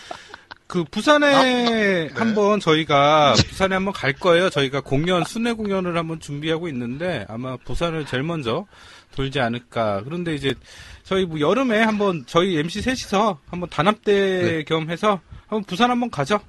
그 0.71 0.85
부산에 0.85 1.33
아, 1.33 1.43
네. 1.43 2.09
한번 2.15 2.61
저희가 2.61 3.33
부산에 3.45 3.75
한번 3.75 3.93
갈 3.93 4.13
거예요. 4.13 4.49
저희가 4.49 4.79
공연 4.79 5.25
순회 5.25 5.51
공연을 5.51 5.97
한번 5.97 6.21
준비하고 6.21 6.69
있는데 6.69 7.25
아마 7.27 7.57
부산을 7.57 8.05
제일 8.05 8.23
먼저 8.23 8.65
돌지 9.13 9.41
않을까. 9.41 10.01
그런데 10.05 10.33
이제 10.33 10.53
저희 11.03 11.25
뭐 11.25 11.41
여름에 11.41 11.81
한번 11.81 12.23
저희 12.25 12.57
MC 12.57 12.83
셋이서 12.83 13.39
한번 13.49 13.69
단합대 13.69 14.13
네. 14.13 14.63
겸해서 14.63 15.19
한번 15.47 15.65
부산 15.65 15.91
한번 15.91 16.09
가죠. 16.09 16.39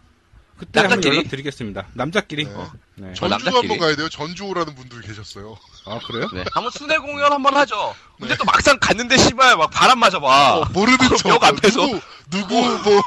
그때 0.56 0.78
한번 0.78 0.98
남자끼리? 0.98 1.16
연락드리겠습니다. 1.16 1.88
남자끼리. 1.94 2.44
네. 2.44 2.52
네. 2.94 3.06
전주도 3.14 3.28
남자끼리. 3.28 3.56
한번 3.56 3.78
가야 3.78 3.96
돼요. 3.96 4.08
전주 4.08 4.44
오라는 4.44 4.76
분들이 4.76 5.04
계셨어요. 5.04 5.56
아 5.87 5.98
그래요? 6.06 6.28
네. 6.32 6.44
한번 6.54 6.70
순회 6.70 6.98
공연 6.98 7.32
한번 7.32 7.56
하죠. 7.56 7.92
근데 8.20 8.37
또 8.37 8.44
막상 8.44 8.78
갔는데 8.80 9.16
씨발 9.18 9.56
막 9.56 9.68
바람 9.70 9.98
맞아 9.98 10.20
봐. 10.20 10.58
어, 10.58 10.64
모르는 10.72 10.98
척. 11.18 11.30
역 11.30 11.42
앞에서. 11.42 11.87
누구, 11.87 12.00
누구, 12.32 12.54
뭐, 12.54 13.02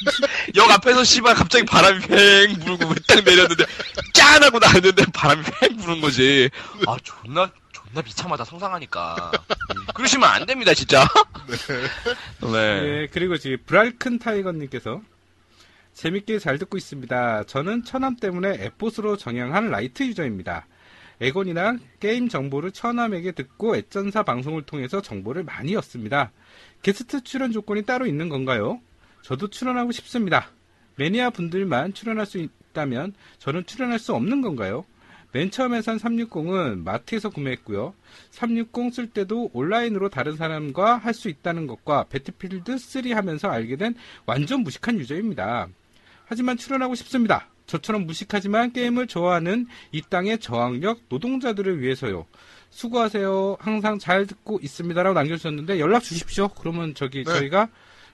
역 0.56 0.70
앞에서 0.70 1.04
씨발 1.04 1.34
갑자기 1.34 1.64
바람이 1.66 2.00
팽 2.00 2.54
불고 2.60 2.94
딱 3.06 3.22
내렸는데 3.22 3.64
짠 4.14 4.42
하고 4.42 4.58
나왔는데 4.58 5.04
바람이 5.12 5.42
팽 5.60 5.76
부는 5.76 6.00
거지. 6.00 6.48
아 6.86 6.96
존나 7.02 7.50
존나 7.72 8.02
비참하다 8.02 8.44
상상하니까. 8.44 9.32
음, 9.34 9.86
그러시면 9.94 10.28
안 10.28 10.46
됩니다 10.46 10.72
진짜. 10.72 11.06
네. 12.40 12.58
예, 12.58 13.08
그리고 13.12 13.36
지금 13.36 13.58
브랄큰 13.66 14.18
타이거님께서 14.18 15.02
재밌게 15.92 16.38
잘 16.38 16.58
듣고 16.58 16.78
있습니다. 16.78 17.44
저는 17.44 17.84
천암 17.84 18.16
때문에 18.16 18.56
에포스로 18.60 19.16
전향한 19.16 19.70
라이트 19.70 20.04
유저입니다. 20.04 20.66
엑원이나 21.20 21.76
게임 21.98 22.30
정보를 22.30 22.72
천암에게 22.72 23.32
듣고 23.32 23.76
엑전사 23.76 24.22
방송을 24.22 24.62
통해서 24.62 25.02
정보를 25.02 25.42
많이 25.44 25.76
얻습니다. 25.76 26.32
게스트 26.82 27.22
출연 27.22 27.52
조건이 27.52 27.82
따로 27.82 28.06
있는 28.06 28.28
건가요? 28.28 28.80
저도 29.22 29.48
출연하고 29.48 29.92
싶습니다. 29.92 30.48
매니아 30.96 31.30
분들만 31.30 31.94
출연할 31.94 32.26
수 32.26 32.38
있다면 32.38 33.14
저는 33.38 33.66
출연할 33.66 33.98
수 33.98 34.14
없는 34.14 34.40
건가요? 34.40 34.84
맨 35.32 35.50
처음에 35.50 35.80
산 35.80 35.96
360은 35.96 36.82
마트에서 36.82 37.30
구매했고요. 37.30 37.94
360 38.30 38.92
쓸 38.92 39.06
때도 39.10 39.50
온라인으로 39.52 40.08
다른 40.08 40.36
사람과 40.36 40.96
할 40.96 41.14
수 41.14 41.28
있다는 41.28 41.66
것과 41.66 42.06
배틀필드 42.08 42.78
3 42.78 43.12
하면서 43.12 43.48
알게 43.48 43.76
된 43.76 43.94
완전 44.26 44.62
무식한 44.62 44.98
유저입니다. 44.98 45.68
하지만 46.24 46.56
출연하고 46.56 46.94
싶습니다. 46.96 47.48
저처럼 47.66 48.06
무식하지만 48.06 48.72
게임을 48.72 49.06
좋아하는 49.06 49.68
이 49.92 50.02
땅의 50.02 50.38
저항력 50.38 51.02
노동자들을 51.08 51.80
위해서요. 51.80 52.26
수고하세요. 52.70 53.58
항상 53.60 53.98
잘 53.98 54.26
듣고 54.26 54.58
있습니다라고 54.62 55.14
남겨주셨는데 55.14 55.80
연락 55.80 56.02
주십시오. 56.02 56.48
그러면 56.48 56.94
저기 56.94 57.24
네. 57.24 57.32
저희가 57.32 57.68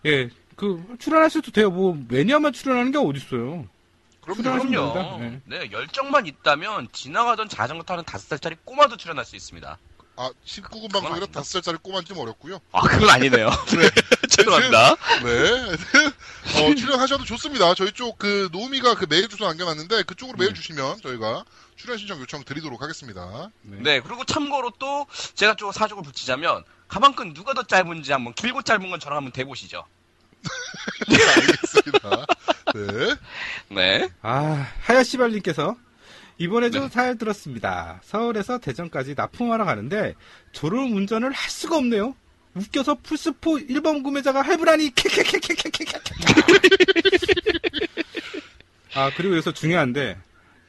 예 0.05 0.31
그 0.57 0.83
출연할 0.99 1.31
수도 1.31 1.53
돼요. 1.53 1.71
뭐 1.71 1.97
매니아만 2.09 2.53
출연하는 2.53 2.91
게 2.91 2.99
어딨어요. 2.99 3.67
그럼요. 4.23 4.43
출연하시면 4.43 4.93
그럼요. 4.93 5.19
됩니다. 5.19 5.41
네. 5.47 5.59
네 5.61 5.71
열정만 5.71 6.27
있다면 6.27 6.89
지나가던 6.93 7.49
자전거 7.49 7.85
타는 7.85 8.05
다섯 8.05 8.27
살짜리 8.27 8.57
꼬마도 8.65 8.97
출연할 8.97 9.25
수 9.25 9.37
있습니다. 9.37 9.79
아, 10.17 10.31
19금 10.47 10.91
방송이라 10.93 11.25
아닌가? 11.27 11.41
5살짜리 11.43 11.83
꼬만 11.83 12.05
좀 12.05 12.19
어렵고요. 12.19 12.61
아 12.73 12.81
그건 12.83 13.11
아니네요. 13.11 13.51
네. 13.77 13.91
죄송합니다. 14.29 14.97
네. 15.23 15.77
어, 16.71 16.75
출연하셔도 16.75 17.25
좋습니다. 17.25 17.75
저희 17.75 17.93
쪽 17.93 18.17
그 18.19 18.49
노미가 18.51 18.95
그 18.95 19.07
메일 19.09 19.29
주소 19.29 19.45
남겨놨는데 19.45 20.05
그쪽으로 20.05 20.39
메일 20.39 20.55
주시면 20.55 21.01
저희가 21.03 21.45
출연 21.77 21.99
신청 21.99 22.19
요청 22.21 22.45
드리도록 22.45 22.81
하겠습니다. 22.81 23.51
네, 23.61 24.01
그리고 24.01 24.25
참고로 24.25 24.73
또 24.79 25.07
제가 25.35 25.55
좀 25.57 25.71
사족을 25.71 26.03
붙이자면 26.03 26.65
가방끈 26.89 27.35
누가 27.35 27.53
더 27.53 27.63
짧은지 27.63 28.13
한번 28.13 28.33
길고 28.33 28.63
짧은 28.63 28.89
건 28.89 28.99
저랑 28.99 29.19
한번 29.19 29.33
대보시죠. 29.33 29.85
알겠습니다. 31.09 32.27
네. 32.75 33.17
네. 33.69 34.09
아, 34.23 34.67
하야시발님께서 34.83 35.77
이번에도 36.39 36.89
잘 36.91 37.17
들었습니다. 37.17 38.01
서울에서 38.05 38.59
대전까지 38.59 39.15
납품하러 39.17 39.65
가는데 39.65 40.15
졸음 40.53 40.95
운전을 40.97 41.33
할 41.33 41.51
수가 41.51 41.77
없네요. 41.79 42.15
웃겨서 42.55 42.97
풀스포 43.03 43.57
1번 43.57 44.03
구매자가 44.03 44.43
할부라니 44.43 44.95
캐캐캐캐캐캐캐 44.95 45.99
아 48.95 49.11
그리고 49.17 49.35
여기서 49.35 49.53
중요한데 49.53 50.17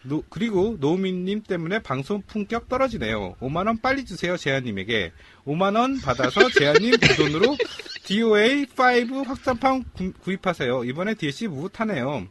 노- 0.04 0.24
그리고 0.30 0.76
노우미님 0.80 1.44
때문에 1.44 1.80
방송 1.80 2.22
품격 2.28 2.68
떨어지네요. 2.70 3.36
5만원 3.42 3.82
빨리 3.82 4.06
주세요 4.06 4.36
재한님에게 4.38 5.12
5만원 5.46 6.02
받아서 6.04 6.50
재한님 6.50 6.92
그 7.00 7.16
돈으로 7.16 7.58
DOA5 8.06 9.26
확장판 9.26 9.84
구, 9.94 10.12
구입하세요. 10.14 10.84
이번에 10.86 11.14
DLC 11.14 11.48
무타네요. 11.48 12.28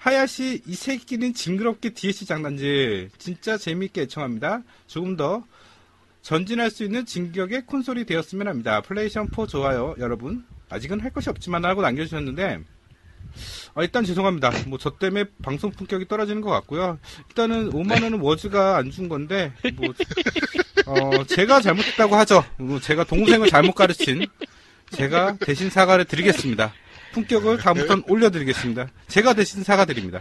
하야시 0.00 0.62
이 0.66 0.74
새끼는 0.74 1.34
징그럽게 1.34 1.90
DLC 1.90 2.24
장난질 2.24 3.10
진짜 3.18 3.58
재밌게 3.58 4.02
애청합니다. 4.02 4.62
조금 4.86 5.14
더 5.16 5.44
전진할 6.22 6.70
수 6.70 6.84
있는 6.84 7.04
진격의 7.04 7.66
콘솔이 7.66 8.06
되었으면 8.06 8.48
합니다. 8.48 8.80
플레이스테이션 8.80 9.28
4 9.34 9.46
좋아요 9.46 9.94
여러분. 9.98 10.44
아직은 10.70 11.00
할 11.00 11.10
것이 11.12 11.28
없지만 11.28 11.64
하고 11.66 11.82
남겨주셨는데 11.82 12.60
아, 13.74 13.82
일단 13.82 14.02
죄송합니다. 14.04 14.50
뭐 14.68 14.78
저 14.78 14.90
때문에 14.96 15.24
방송 15.42 15.70
품격이 15.70 16.08
떨어지는 16.08 16.40
것 16.40 16.48
같고요. 16.50 16.98
일단은 17.28 17.70
5만 17.70 18.02
원은 18.02 18.20
워즈가 18.20 18.78
안 18.78 18.90
준 18.90 19.08
건데 19.08 19.52
뭐 19.74 19.92
어, 20.86 21.24
제가 21.24 21.60
잘못했다고 21.60 22.16
하죠. 22.16 22.42
뭐 22.56 22.80
제가 22.80 23.04
동생을 23.04 23.48
잘못 23.48 23.74
가르친 23.74 24.24
제가 24.92 25.36
대신 25.40 25.68
사과를 25.68 26.06
드리겠습니다. 26.06 26.72
품격을 27.12 27.58
다음부터는 27.58 28.04
올려드리겠습니다. 28.08 28.86
제가 29.08 29.34
대신 29.34 29.62
사과드립니다. 29.64 30.20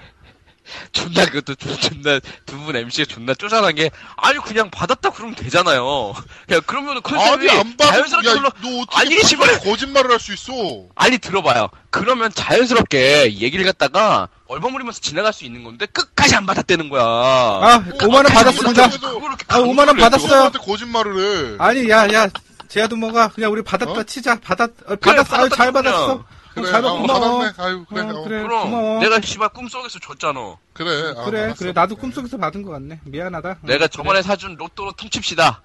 존나 0.92 1.26
그것도 1.26 1.56
존- 1.56 1.76
존나 1.80 2.20
두 2.46 2.58
분 2.60 2.76
MC가 2.76 3.06
존나 3.12 3.34
쪼잔한 3.34 3.74
게 3.74 3.90
아니 4.18 4.38
그냥 4.38 4.70
받았다 4.70 5.10
그러면 5.12 5.34
되잖아요. 5.36 6.14
그냥 6.48 6.62
그러면은 6.68 7.02
컨셉이 7.02 7.50
아니 7.50 7.60
안 7.60 7.76
받고 7.78 7.92
자연스럽게 7.92 8.30
흘러 8.30 8.52
야너 8.64 8.82
어떻게 8.82 8.98
아니, 9.00 9.24
씨발. 9.24 9.60
거짓말을 9.62 10.12
할 10.12 10.20
수 10.20 10.32
있어? 10.34 10.52
아니 10.94 11.18
들어봐요. 11.18 11.70
그러면 11.90 12.32
자연스럽게 12.32 13.38
얘기를 13.40 13.66
갖다가 13.66 14.28
얼버무리면서 14.48 15.00
지나갈 15.00 15.34
수 15.34 15.44
있는 15.44 15.64
건데 15.64 15.88
끝까지 15.88 16.36
안 16.36 16.46
받았다는 16.46 16.90
거야. 16.90 17.02
아, 17.04 17.84
5만 18.00 18.14
원 18.16 18.26
받았습니다. 18.26 18.84
아, 19.48 19.60
5만 19.60 19.88
원 19.88 19.98
받았어요. 19.98 20.28
사람한테 20.28 20.60
거짓말을 20.60 21.54
해. 21.54 21.56
아니, 21.60 21.90
야, 21.90 22.08
야, 22.14 22.30
제아도모가 22.68 23.30
그냥 23.30 23.52
우리 23.52 23.64
받았다 23.64 23.92
어? 23.92 24.04
치자. 24.04 24.40
받았, 24.40 24.70
어, 24.86 24.96
받았어. 24.98 25.36
아유, 25.36 25.50
잘 25.50 25.72
받았다 25.72 25.72
받았어. 25.72 26.06
그냥. 26.08 26.26
어, 26.60 26.62
그래, 26.62 26.72
잘 26.72 26.82
받, 26.82 26.90
아, 26.90 26.94
고마워. 26.94 27.40
받았네. 27.40 27.54
아유, 27.58 27.86
그래, 27.90 28.02
어, 28.02 28.10
어. 28.10 28.24
그래, 28.24 28.42
그럼 28.44 28.64
고마워. 28.72 29.00
내가 29.02 29.22
씨발 29.22 29.50
꿈속에서 29.50 30.00
줬잖아. 30.00 30.58
그래. 30.74 31.14
아, 31.18 31.26
그래, 31.26 31.40
알았어. 31.42 31.56
그래. 31.60 31.72
나도 31.74 31.96
꿈속에서 31.96 32.38
받은 32.38 32.62
것 32.64 32.72
같네. 32.72 33.00
미안하다. 33.04 33.50
어, 33.50 33.58
내가 33.64 33.88
저번에 33.88 34.22
사준 34.22 34.56
로또로 34.56 34.94
퉁칩시다. 34.94 35.62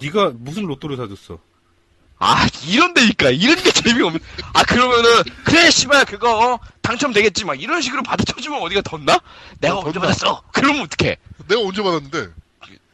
네가 0.00 0.32
무슨 0.36 0.64
로또를 0.64 0.96
사줬어? 0.96 1.38
아 2.18 2.46
이런데니까 2.66 3.28
이런 3.30 3.56
게 3.56 3.70
재미없는. 3.70 4.20
아 4.54 4.62
그러면은 4.64 5.22
그래 5.44 5.70
씨발 5.70 6.06
그거 6.06 6.54
어, 6.54 6.58
당첨되겠지 6.80 7.44
막 7.44 7.60
이런 7.60 7.82
식으로 7.82 8.02
받아쳐주면 8.02 8.62
어디가 8.62 8.80
덧나? 8.80 9.18
내가 9.60 9.76
어, 9.76 9.82
언제. 9.84 9.98
받았어? 10.00 10.42
그러면 10.52 10.82
어떡해? 10.84 11.16
내가 11.48 11.60
언제 11.60 11.82
받았는데? 11.82 12.28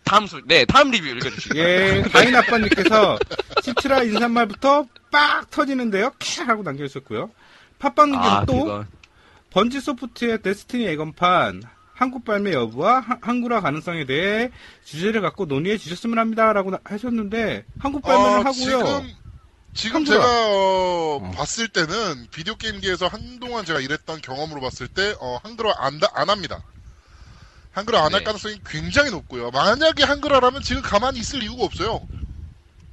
다음 0.05 0.27
소, 0.27 0.41
네 0.45 0.65
다음 0.65 0.91
리뷰 0.91 1.07
읽어주시죠. 1.07 1.57
예, 1.57 2.03
다인 2.13 2.35
아빠님께서 2.35 3.17
시트라 3.63 4.03
인사말부터 4.03 4.87
빡 5.13 5.49
터지는데요. 5.51 6.11
캬 6.19 6.45
하고 6.47 6.63
남겨주셨고요. 6.65 7.31
팟빵님께서 7.79 8.31
아또 8.41 8.85
번지 9.51 9.81
소프트의 9.81 10.43
데스티니 10.43 10.89
애건판 10.89 11.63
한국 11.95 12.25
발매 12.25 12.53
여부와 12.53 13.01
하- 13.01 13.19
한국화 13.21 13.61
가능성에 13.61 14.07
대해 14.07 14.51
주제를 14.85 15.21
갖고 15.21 15.45
논의해 15.45 15.77
주셨으면 15.79 16.19
합니다라고 16.19 16.71
나- 16.73 16.79
하셨는데 16.83 17.65
한국 17.79 18.03
발매는 18.03 18.31
어, 18.39 18.41
하고요. 18.41 18.53
지금 18.55 19.13
지금. 19.75 20.05
제가 20.05 20.25
어, 20.25 21.17
어. 21.23 21.31
봤을 21.35 21.69
때는 21.69 22.27
비디오 22.31 22.57
게임계에서 22.57 23.07
한동안 23.07 23.65
제가 23.65 23.81
일했던 23.81 24.21
경험으로 24.23 24.61
봤을 24.61 24.89
때 24.89 25.15
어, 25.21 25.39
한글화 25.45 25.75
안, 25.79 26.01
다- 26.01 26.09
안 26.15 26.29
합니다. 26.31 26.63
한글화 27.73 28.05
안할 28.07 28.21
네. 28.21 28.25
가능성이 28.25 28.59
굉장히 28.67 29.11
높고요. 29.11 29.51
만약에 29.51 30.05
한글화라면 30.05 30.63
지금 30.63 30.83
가만히 30.83 31.21
있을 31.21 31.43
이유가 31.43 31.65
없어요. 31.65 32.07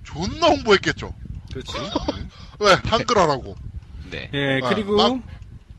존나 0.03 0.47
홍보했겠죠. 0.47 1.13
그렇지. 1.51 1.71
왜 2.59 2.73
한글화라고? 2.73 3.55
네. 4.12 4.29
예, 4.33 4.59
아, 4.63 4.69
그리고 4.69 4.95
막- 4.97 5.21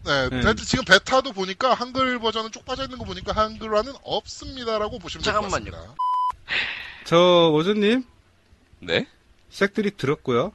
네, 0.04 0.28
네. 0.30 0.40
베- 0.40 0.54
지금 0.54 0.84
베타도 0.84 1.32
보니까 1.32 1.74
한글 1.74 2.18
버전은 2.18 2.52
쪽 2.52 2.64
빠져 2.64 2.84
있는 2.84 2.96
거 2.98 3.04
보니까 3.04 3.32
한글화는 3.32 3.92
없습니다라고 4.02 4.98
보시면 4.98 5.22
될 5.22 5.32
것 5.34 5.40
잠깐만요. 5.42 5.70
같습니다. 5.72 5.94
저 7.04 7.50
오조님 7.52 8.04
네. 8.80 9.06
색들이 9.50 9.92
들었고요. 9.96 10.52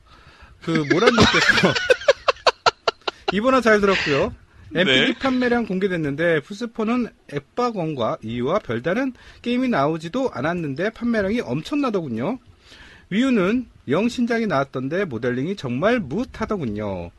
그 0.63 0.71
모란님께서 0.71 1.73
이번화 3.33 3.61
잘 3.61 3.81
들었고요. 3.81 4.33
MPD 4.73 4.99
네. 5.13 5.19
판매량 5.19 5.65
공개됐는데 5.67 6.39
플스4는 6.41 7.11
앱박원과 7.33 8.17
이유와 8.23 8.59
별다른 8.59 9.13
게임이 9.41 9.69
나오지도 9.69 10.31
않았는데 10.33 10.89
판매량이 10.91 11.41
엄청나더군요. 11.41 12.39
위유는 13.15 13.67
영 13.87 14.09
신작이 14.09 14.45
나왔던데 14.47 15.05
모델링이 15.05 15.55
정말 15.55 15.99
무하더군요. 15.99 17.11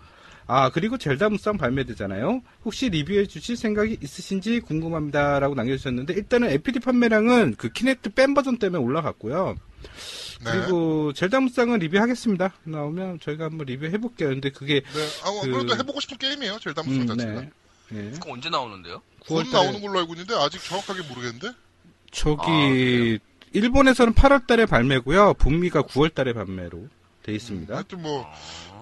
아 0.48 0.70
그리고 0.70 0.96
젤다 0.98 1.30
무쌍 1.30 1.56
발매되잖아요. 1.56 2.42
혹시 2.64 2.88
리뷰해 2.88 3.26
주실 3.26 3.56
생각이 3.56 3.98
있으신지 4.00 4.60
궁금합니다라고 4.60 5.54
남겨주셨는데 5.54 6.14
일단은 6.14 6.50
MPD 6.50 6.80
판매량은 6.80 7.56
그 7.56 7.70
키네트 7.70 8.10
뺀 8.10 8.34
버전 8.34 8.58
때문에 8.58 8.82
올라갔고요. 8.82 9.56
네. 10.44 10.50
그리고 10.52 11.12
젤다 11.14 11.40
무쌍은 11.40 11.78
리뷰하겠습니다. 11.80 12.52
나오면 12.64 13.20
저희가 13.20 13.46
한번 13.46 13.66
리뷰해 13.66 13.98
볼게요. 13.98 14.28
근데 14.28 14.50
그게 14.50 14.82
네. 14.82 15.08
아, 15.24 15.40
그- 15.42 15.50
그래도 15.50 15.74
해보고 15.76 15.98
싶은 16.00 16.18
게임이에요. 16.18 16.58
젤다 16.60 16.82
무쌍 16.82 17.02
음, 17.02 17.06
자체가. 17.08 17.40
네. 17.40 17.50
예. 17.94 18.10
그거 18.10 18.32
언제 18.32 18.48
나오는데요? 18.50 19.00
곧 19.20 19.44
9월 19.44 19.52
나오는 19.52 19.72
달에 19.72 19.82
걸로 19.86 19.98
알고 20.00 20.12
있는데 20.14 20.34
아직 20.34 20.62
정확하게 20.62 21.02
모르겠는데. 21.08 21.48
저기 22.12 23.18
아? 23.20 23.35
일본에서는 23.56 24.12
8월 24.12 24.46
달에 24.46 24.66
발매고요. 24.66 25.34
북미가 25.34 25.84
9월 25.84 26.14
달에 26.14 26.34
발매로 26.34 26.88
돼 27.22 27.32
있습니다. 27.32 27.74
하여튼 27.74 28.02
뭐 28.02 28.30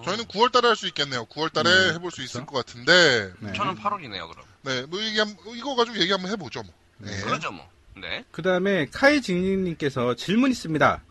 저희는 0.03 0.25
9월 0.25 0.51
달에 0.51 0.67
할 0.67 0.75
수 0.75 0.85
있겠네요. 0.87 1.25
9월 1.27 1.53
달에 1.53 1.69
네, 1.69 1.93
해볼 1.93 2.11
수 2.11 2.21
있을 2.21 2.45
그렇죠. 2.45 2.51
것 2.51 2.65
같은데. 2.65 3.31
네. 3.39 3.53
저는 3.53 3.75
8월이네요 3.75 4.29
그럼. 4.29 4.45
네, 4.63 4.85
뭐 4.87 5.01
얘기 5.01 5.17
한 5.17 5.33
이거 5.55 5.75
가지고 5.75 5.97
얘기 5.99 6.11
한번 6.11 6.29
해보죠. 6.31 6.63
뭐. 6.63 6.73
네. 6.97 7.21
그러죠 7.21 7.53
뭐. 7.53 7.65
네. 7.95 8.25
그 8.31 8.41
다음에 8.41 8.87
카이징님께서 8.91 10.15
질문 10.15 10.51
있습니다. 10.51 11.01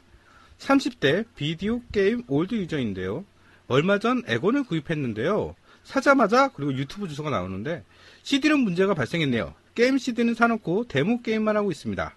30대 0.59 1.25
비디오 1.35 1.81
게임 1.91 2.23
old 2.29 2.55
유저인데요. 2.55 3.25
얼마 3.69 3.99
전 3.99 4.23
엑원을 4.27 4.65
구입했는데요. 4.65 5.57
사자마자 5.85 6.49
그리고 6.49 6.75
유튜브 6.75 7.09
주소가 7.09 7.31
나오는데 7.31 7.83
CD는 8.25 8.61
문제가 8.61 8.93
발생했네요. 8.93 9.55
게임 9.75 9.97
CD는 9.97 10.35
사놓고 10.35 10.85
데모 10.89 11.23
게임만 11.23 11.57
하고 11.57 11.71
있습니다. 11.71 12.15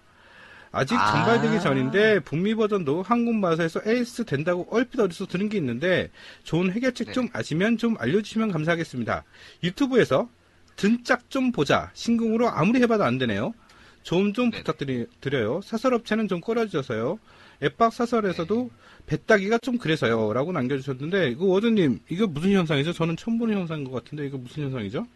아직 0.70 0.94
아. 0.94 1.12
정발되기 1.12 1.62
전인데 1.62 2.20
북미 2.20 2.54
버전도 2.54 3.02
한국 3.02 3.34
마소에서 3.36 3.80
AS 3.86 4.24
된다고 4.24 4.66
얼핏 4.70 5.00
어디서 5.00 5.26
들은 5.26 5.48
게 5.48 5.58
있는데 5.58 6.10
좋은 6.44 6.72
해결책 6.72 7.08
네. 7.08 7.12
좀 7.12 7.28
아시면 7.32 7.78
좀 7.78 7.96
알려주시면 7.98 8.52
감사하겠습니다. 8.52 9.24
유튜브에서 9.62 10.28
등짝 10.76 11.28
좀 11.30 11.52
보자 11.52 11.90
신궁으로 11.94 12.48
아무리 12.48 12.80
해봐도 12.82 13.04
안 13.04 13.18
되네요. 13.18 13.54
좀 14.02 14.32
좀. 14.32 14.50
부탁드려요. 14.50 15.60
사설업체는 15.62 16.28
좀 16.28 16.40
꺼려져서요. 16.40 17.18
엑박 17.62 17.92
사설에서도 17.92 18.70
배따기가 19.06 19.58
좀 19.58 19.78
그래서요. 19.78 20.32
라고 20.32 20.52
남겨주셨는데, 20.52 21.30
이거 21.30 21.46
워즈님, 21.46 22.00
이거 22.08 22.26
무슨 22.26 22.52
현상이죠? 22.52 22.92
저는 22.92 23.16
처음 23.16 23.38
보는 23.38 23.54
현상인 23.58 23.84
것 23.84 23.92
같은데, 23.92 24.26
이거 24.26 24.38
무슨 24.38 24.64
현상이죠? 24.64 25.06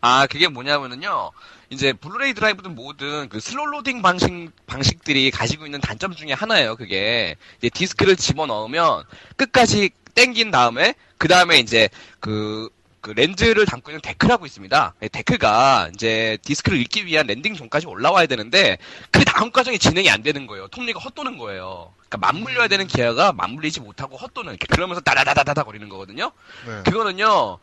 아, 0.00 0.26
그게 0.26 0.48
뭐냐면은요, 0.48 1.32
이제 1.68 1.92
블루레이 1.92 2.34
드라이브든 2.34 2.74
뭐든 2.74 3.28
그 3.28 3.38
slot 3.38 3.66
loading 3.66 4.02
방식, 4.02 4.50
방식들이 4.66 5.30
가지고 5.30 5.66
있는 5.66 5.80
단점 5.80 6.14
중에 6.14 6.32
하나예요, 6.32 6.76
그게. 6.76 7.36
이제 7.58 7.68
디스크를 7.68 8.16
집어 8.16 8.46
넣으면 8.46 9.04
끝까지 9.36 9.90
땡긴 10.14 10.50
다음에, 10.50 10.94
그 11.18 11.28
다음에 11.28 11.58
이제 11.58 11.88
그, 12.18 12.70
그 13.00 13.10
렌즈를 13.10 13.64
담고 13.66 13.90
있는 13.90 14.00
데크라고 14.02 14.46
있습니다. 14.46 14.94
예, 15.02 15.08
데크가 15.08 15.90
이제 15.94 16.38
디스크를 16.42 16.78
읽기 16.80 17.06
위한 17.06 17.26
landing 17.26 17.54
zone까지 17.54 17.86
올라와야 17.86 18.26
되는데, 18.26 18.78
그 19.10 19.24
다음 19.24 19.50
과정이 19.52 19.78
진행이 19.78 20.10
안 20.10 20.22
되는 20.22 20.46
거예요. 20.46 20.68
톱니가 20.68 20.98
헛도는 20.98 21.38
거예요. 21.38 21.92
그러니까 22.08 22.18
맞물려야 22.18 22.68
되는 22.68 22.86
기어가 22.86 23.32
맞물리지 23.32 23.80
못하고 23.80 24.16
헛도는, 24.16 24.52
이렇게 24.52 24.66
그러면서 24.66 25.00
따다다다다다 25.00 25.62
거리는 25.62 25.88
거거든요. 25.88 26.32
네. 26.66 26.82
그거는요, 26.84 27.58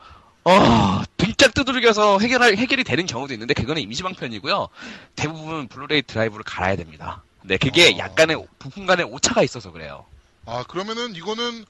어, 0.48 1.04
등짝 1.18 1.54
두들겨서 1.54 2.20
해결할, 2.20 2.56
해결이 2.56 2.84
되는 2.84 3.06
경우도 3.06 3.34
있는데, 3.34 3.54
그거는 3.54 3.82
임시방편이고요. 3.82 4.70
대부분 5.16 5.68
블루레이 5.68 6.04
드라이브를 6.04 6.44
갈아야 6.44 6.76
됩니다. 6.76 7.24
네, 7.44 7.58
그게 7.58 7.94
어. 7.94 7.98
약간의 7.98 8.46
부품 8.60 8.86
간의 8.86 9.06
오차가 9.06 9.44
있어서 9.44 9.72
그래요. 9.72 10.06
아 10.46 10.64
그러면은 10.64 11.16
이거는 11.16 11.66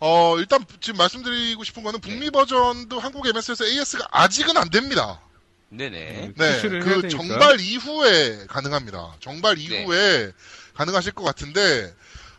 어 0.00 0.36
일단 0.38 0.64
지금 0.80 0.98
말씀드리고 0.98 1.64
싶은 1.64 1.82
거는 1.82 2.00
북미 2.00 2.26
네. 2.26 2.30
버전도 2.30 2.98
한국 2.98 3.26
MS에서 3.26 3.64
AS가 3.64 4.06
아직은 4.10 4.56
안 4.56 4.70
됩니다. 4.70 5.20
네네. 5.70 6.32
네, 6.36 6.44
해야 6.44 6.60
그. 6.60 7.08
정발 7.08 7.60
이후에 7.60 8.46
가능합니다. 8.46 9.16
정발 9.20 9.56
네. 9.56 9.62
이후에 9.62 10.32
가능하실 10.74 11.12
것 11.12 11.24
같은데, 11.24 11.94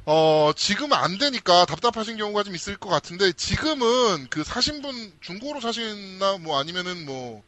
어, 0.06 0.52
지금 0.56 0.92
안 0.92 1.18
되니까 1.18 1.66
답답하신 1.66 2.18
경우가 2.18 2.44
좀 2.44 2.56
있을 2.56 2.76
것 2.76 2.89
같은데, 2.89 3.32
지금은 3.32 4.28
그 4.30 4.44
사신 4.44 4.82
분, 4.82 5.13
중고로 5.22 5.62
사시나, 5.62 6.38
뭐 6.39 6.60
아니면은 6.60 7.06
뭐, 7.06 7.42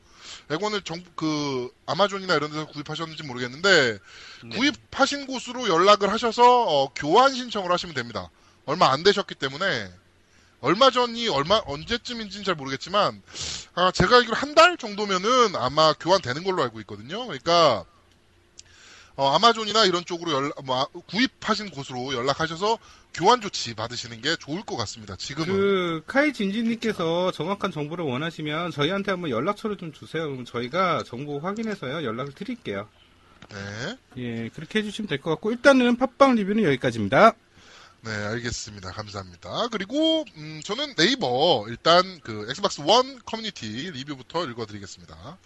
액원을 0.50 0.82
정, 0.84 1.04
그, 1.15 1.70
아마존이나 1.86 2.36
이런 2.36 2.52
데서 2.52 2.68
구입하셨는지 2.68 3.24
모르겠는데, 3.24 4.00
네. 4.46 4.56
구입하신 4.56 5.28
곳으로 5.28 5.68
연락을 5.68 6.12
하셔서, 6.12 6.44
어, 6.63 6.94
교환 6.94 7.34
신청을 7.34 7.72
하시면 7.72 7.94
됩니다. 7.94 8.30
얼마 8.65 8.91
안 8.91 9.04
되셨기 9.04 9.36
때문에, 9.36 9.91
얼마 10.62 10.89
전이 10.89 11.28
얼마 11.28 11.62
언제쯤인지는 11.65 12.44
잘 12.44 12.56
모르겠지만 12.56 13.22
아, 13.76 13.91
제가 13.91 14.15
알기로 14.15 14.36
한달 14.36 14.78
정도면은 14.78 15.56
아마 15.56 15.94
교환되는 15.94 16.44
걸로 16.44 16.63
알고 16.63 16.80
있거든요. 16.80 17.24
그러니까 17.28 17.86
어, 19.15 19.30
아마존이나 19.36 19.86
이런 19.86 20.04
쪽으로 20.04 20.32
연락, 20.34 20.65
뭐, 20.65 20.82
아, 20.82 20.86
구입하신 21.08 21.70
곳으로 21.70 22.13
연락하셔서 22.13 22.78
교환 23.13 23.39
조치 23.39 23.74
받으시는 23.74 24.22
게 24.22 24.36
좋을 24.36 24.63
것 24.63 24.76
같습니다. 24.76 25.16
지금은. 25.16 25.47
그, 25.47 26.03
카이 26.05 26.34
진진님께서 26.34 27.32
정확한 27.32 27.72
정보를 27.72 28.03
원하시면 28.05 28.72
저희한테 28.72 29.11
한번 29.11 29.30
연락처를 29.30 29.78
좀 29.78 29.93
주세요. 29.93 30.24
그럼 30.30 30.43
저희가 30.43 31.03
정보 31.05 31.39
확인해서요, 31.39 32.03
연락을 32.03 32.34
드릴게요. 32.34 32.89
네. 33.49 33.97
예, 34.18 34.49
그렇게 34.49 34.80
해주시면 34.80 35.07
될 35.07 35.22
것 35.22 35.30
같고, 35.32 35.51
일단은 35.51 35.95
팟빵 35.97 36.36
리뷰는 36.36 36.63
여기까지입니다. 36.63 37.34
네, 38.01 38.11
알겠습니다. 38.11 38.91
감사합니다. 38.91 39.68
그리고 39.72 40.26
음, 40.38 40.61
저는 40.63 40.93
네이버 40.95 41.66
일단 41.70 42.20
그 42.22 42.45
엑스박스 42.49 42.82
원 42.82 43.20
커뮤니티 43.26 43.89
리뷰부터 43.91 44.45
읽어드리겠습니다. 44.45 45.38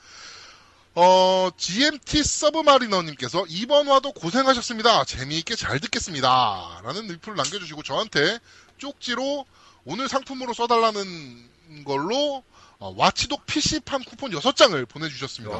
어, 0.95 1.49
GMT 1.55 2.23
서브마리너님께서 2.23 3.45
이번 3.47 3.87
화도 3.87 4.11
고생하셨습니다. 4.13 5.05
재미있게 5.05 5.55
잘 5.55 5.79
듣겠습니다. 5.79 6.81
라는 6.83 7.07
리플을 7.07 7.35
남겨주시고 7.37 7.83
저한테 7.83 8.39
쪽지로 8.77 9.45
오늘 9.85 10.09
상품으로 10.09 10.53
써달라는 10.53 11.83
걸로 11.85 12.43
어, 12.79 12.93
와치독 12.95 13.45
PC판 13.45 14.03
쿠폰 14.05 14.31
6장을 14.31 14.87
보내주셨습니다. 14.87 15.55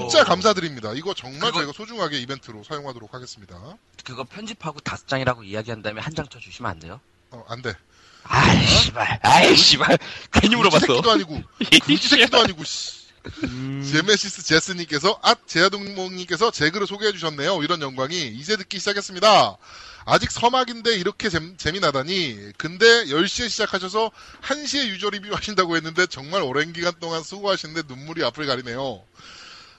진짜 0.00 0.24
감사드립니다. 0.24 0.92
이거 0.94 1.14
정말 1.14 1.40
그거- 1.50 1.52
저희가 1.60 1.72
소중하게 1.74 2.18
이벤트로 2.20 2.64
사용하도록 2.64 3.12
하겠습니다. 3.12 3.58
그거 4.04 4.24
편집하고 4.24 4.80
다섯 4.80 5.08
장이라고 5.08 5.42
이야기한 5.42 5.82
다음에 5.82 6.00
한 6.00 6.14
장 6.14 6.26
쳐주시면 6.28 6.70
안 6.70 6.78
돼요? 6.78 7.00
어, 7.30 7.44
안 7.48 7.60
돼. 7.62 7.74
아이 8.24 8.66
씨발 8.66 9.20
아이 9.22 9.56
씨발 9.56 9.98
괜히 10.32 10.56
물어봤어 10.56 10.86
새끼도 10.86 11.10
아니고, 11.10 11.42
그지 11.84 12.08
새끼도 12.08 12.40
아니고, 12.40 12.64
씨. 12.64 13.05
제메시스 13.90 14.44
제스님께서, 14.44 15.18
앗, 15.22 15.38
제아동몽님께서 15.46 16.50
제 16.50 16.70
글을 16.70 16.86
소개해 16.86 17.12
주셨네요. 17.12 17.62
이런 17.62 17.80
영광이 17.82 18.28
이제 18.28 18.56
듣기 18.56 18.78
시작했습니다. 18.78 19.56
아직 20.04 20.30
서막인데 20.30 20.94
이렇게 20.96 21.28
재, 21.28 21.40
재미나다니. 21.56 22.52
근데 22.56 22.86
10시에 23.06 23.48
시작하셔서 23.48 24.10
1시에 24.42 24.86
유저 24.86 25.10
리뷰 25.10 25.34
하신다고 25.34 25.76
했는데 25.76 26.06
정말 26.06 26.42
오랜 26.42 26.72
기간 26.72 26.92
동안 27.00 27.22
수고하시는데 27.22 27.82
눈물이 27.92 28.24
앞을 28.24 28.46
가리네요. 28.46 29.02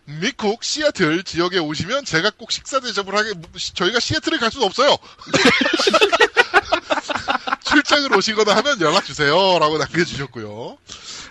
미국 0.06 0.64
시애틀 0.64 1.24
지역에 1.24 1.60
오시면 1.60 2.06
제가 2.06 2.32
꼭 2.38 2.52
식사 2.52 2.80
대접을 2.80 3.16
하게, 3.16 3.34
저희가 3.74 4.00
시애틀을 4.00 4.40
갈 4.40 4.52
수는 4.52 4.66
없어요. 4.66 4.98
출장을 7.66 8.16
오시거나 8.16 8.56
하면 8.56 8.80
연락 8.82 9.06
주세요. 9.06 9.60
라고 9.60 9.78
남겨주셨고요. 9.78 10.78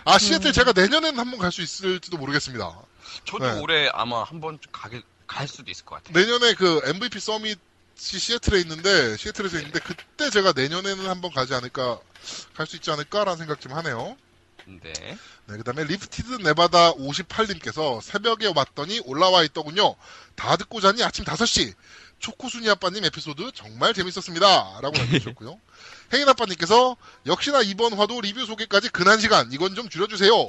아, 0.06 0.18
시애틀 0.18 0.52
제가 0.52 0.72
내년에는 0.72 1.18
한번 1.18 1.38
갈 1.38 1.50
수 1.52 1.62
있을지도 1.62 2.16
모르겠습니다. 2.16 2.80
저도 3.24 3.44
네. 3.44 3.60
올해 3.60 3.88
아마 3.92 4.22
한번 4.22 4.58
가게 4.72 5.02
갈 5.26 5.48
수도 5.48 5.70
있을 5.70 5.84
것 5.84 5.96
같아요 5.96 6.24
내년에 6.24 6.54
그 6.54 6.80
MVP 6.84 7.18
서밋이 7.20 7.56
시애틀에 7.96 8.60
있는데, 8.60 9.16
시애틀에서 9.16 9.58
있는데, 9.58 9.80
그때 9.80 10.30
제가 10.30 10.52
내년에는 10.54 11.08
한번 11.08 11.32
가지 11.32 11.54
않을까, 11.54 11.98
갈 12.54 12.66
수 12.66 12.76
있지 12.76 12.90
않을까라는 12.90 13.36
생각 13.38 13.60
좀 13.60 13.72
하네요. 13.72 14.16
네 14.66 14.92
네, 15.46 15.56
그 15.56 15.62
다음에 15.62 15.84
리프티드 15.84 16.42
네바다 16.42 16.94
58님께서 16.94 18.00
새벽에 18.02 18.52
왔더니 18.54 19.00
올라와 19.04 19.44
있더군요. 19.44 19.94
다 20.34 20.56
듣고 20.56 20.80
자니 20.80 21.04
아침 21.04 21.24
5시. 21.24 21.72
초코순이 22.18 22.68
아빠님 22.70 23.04
에피소드 23.04 23.52
정말 23.54 23.94
재밌었습니다. 23.94 24.80
라고 24.80 24.96
남겨주셨고요. 24.96 25.60
혜인 26.14 26.28
아빠님께서 26.28 26.96
역시나 27.26 27.62
이번 27.62 27.92
화도 27.94 28.20
리뷰 28.20 28.44
소개까지 28.46 28.88
근 28.90 29.06
한 29.06 29.18
시간 29.20 29.52
이건 29.52 29.74
좀 29.74 29.88
줄여주세요. 29.88 30.46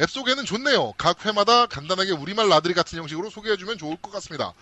앱 0.00 0.10
소개는 0.10 0.44
좋네요. 0.44 0.92
각 0.96 1.24
회마다 1.26 1.66
간단하게 1.66 2.12
우리말 2.12 2.48
나들이 2.48 2.74
같은 2.74 2.98
형식으로 2.98 3.30
소개해주면 3.30 3.78
좋을 3.78 3.96
것 3.96 4.10
같습니다. 4.12 4.54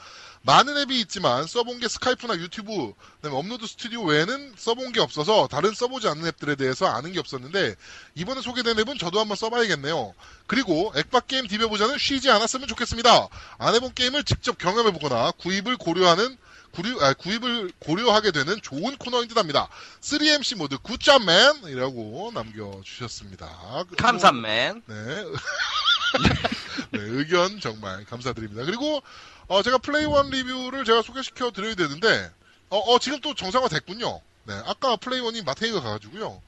많은 0.42 0.76
앱이 0.78 0.98
있지만 1.00 1.46
써본 1.46 1.80
게 1.80 1.88
스카이프나 1.88 2.36
유튜브, 2.36 2.94
그다음에 3.16 3.36
업로드 3.36 3.66
스튜디오 3.66 4.04
외에는 4.04 4.54
써본 4.56 4.92
게 4.92 5.00
없어서 5.00 5.48
다른 5.48 5.74
써보지 5.74 6.08
않는 6.08 6.26
앱들에 6.28 6.56
대해서 6.56 6.86
아는 6.86 7.12
게 7.12 7.18
없었는데 7.20 7.76
이번에 8.14 8.40
소개된 8.40 8.78
앱은 8.78 8.98
저도 8.98 9.20
한번 9.20 9.36
써봐야겠네요. 9.36 10.14
그리고 10.46 10.92
액박 10.96 11.28
게임 11.28 11.46
디벼보자는 11.46 11.98
쉬지 11.98 12.30
않았으면 12.30 12.68
좋겠습니다. 12.68 13.28
안 13.58 13.74
해본 13.74 13.94
게임을 13.94 14.24
직접 14.24 14.56
경험해보거나 14.56 15.32
구입을 15.32 15.76
고려하는 15.76 16.38
구류, 16.72 17.02
아, 17.02 17.12
구입을 17.14 17.72
고려하게 17.78 18.30
되는 18.30 18.60
좋은 18.62 18.96
코너인 18.96 19.28
듯합니다. 19.28 19.68
3MC 20.00 20.56
모두 20.56 20.78
good 20.78 21.19
job 21.19 21.50
man이라고 21.50 22.32
남겨주셨습니다. 22.34 23.84
감사맨 23.96 24.82
네. 24.86 24.94
네, 26.92 27.00
의견 27.00 27.60
정말 27.60 28.04
감사드립니다. 28.04 28.64
그리고 28.64 29.02
어, 29.48 29.62
제가 29.62 29.78
플레이원 29.78 30.30
리뷰를 30.30 30.84
제가 30.84 31.02
소개시켜 31.02 31.50
드려야 31.50 31.74
되는데 31.74 32.30
어, 32.68 32.78
어, 32.78 32.98
지금 32.98 33.20
또 33.20 33.34
정상화 33.34 33.68
됐군요. 33.68 34.20
네, 34.44 34.54
아까 34.64 34.96
플레이원이 34.96 35.42
맛탱이가 35.42 35.80
가가지고요. 35.80 36.40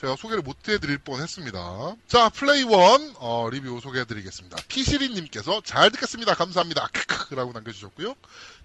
제가 0.00 0.14
소개를 0.14 0.42
못 0.42 0.68
해드릴 0.68 0.98
뻔 0.98 1.20
했습니다. 1.20 1.96
자, 2.06 2.28
플레이원, 2.28 3.14
어, 3.16 3.48
리뷰 3.50 3.80
소개해드리겠습니다. 3.82 4.56
피시리님께서 4.68 5.60
잘 5.64 5.90
듣겠습니다. 5.90 6.34
감사합니다. 6.34 6.88
크크라고 6.92 7.52
남겨주셨고요. 7.52 8.14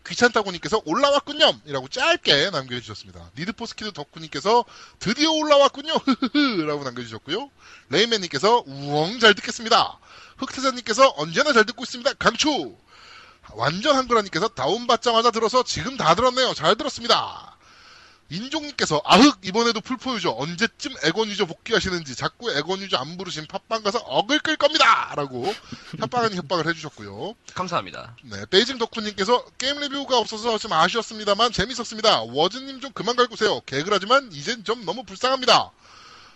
귀찮다고님께서 0.08 0.82
올라왔군요! 0.86 1.54
이라고 1.66 1.88
짧게 1.88 2.50
남겨주셨습니다. 2.50 3.32
니드포스피드 3.38 3.94
덕후님께서 3.94 4.66
드디어 5.00 5.32
올라왔군요! 5.32 5.94
흐흐흐! 5.94 6.64
라고 6.66 6.84
남겨주셨고요. 6.84 7.50
레이맨님께서 7.90 8.64
우엉 8.68 9.20
잘 9.20 9.34
듣겠습니다. 9.36 9.98
흑태자님께서 10.38 11.14
언제나 11.18 11.54
잘 11.54 11.66
듣고 11.66 11.84
있습니다. 11.84 12.14
강추! 12.14 12.76
완전 13.52 13.96
한글화님께서 13.96 14.50
다운받자마자 14.50 15.32
들어서 15.32 15.64
지금 15.64 15.96
다 15.98 16.16
들었네요. 16.16 16.54
잘 16.54 16.76
들었습니다. 16.76 17.53
인종님께서 18.30 19.02
아흑 19.06 19.40
이번에도 19.44 19.82
플포 19.82 20.16
유저 20.16 20.32
언제쯤 20.32 20.92
엑원 21.04 21.28
유저 21.30 21.46
복귀하시는지 21.46 22.16
자꾸 22.16 22.52
엑원 22.52 22.80
유저 22.82 22.98
안 22.98 23.18
부르심 23.18 23.46
팟빵 23.48 23.84
가서 23.84 24.00
어그로 24.00 24.40
끌 24.40 24.56
겁니다! 24.56 25.14
라고 25.16 25.54
협박 26.00 26.24
아닌 26.26 26.38
협박을 26.38 26.68
해주셨고요. 26.68 27.36
감사합니다. 27.54 28.16
네 28.24 28.46
베이징 28.50 28.78
덕후님께서 28.80 29.46
게임 29.58 29.80
리뷰가 29.80 30.18
없어서 30.18 30.58
좀 30.58 30.74
아쉬웠습니다만 30.74 31.52
재밌었습니다. 31.52 32.24
워즈님 32.24 32.80
좀 32.82 32.92
그만 32.94 33.16
갈구세요. 33.16 33.62
개그라지만 33.62 34.30
이젠 34.32 34.64
좀 34.64 34.86
너무 34.86 35.04
불쌍합니다. 35.04 35.72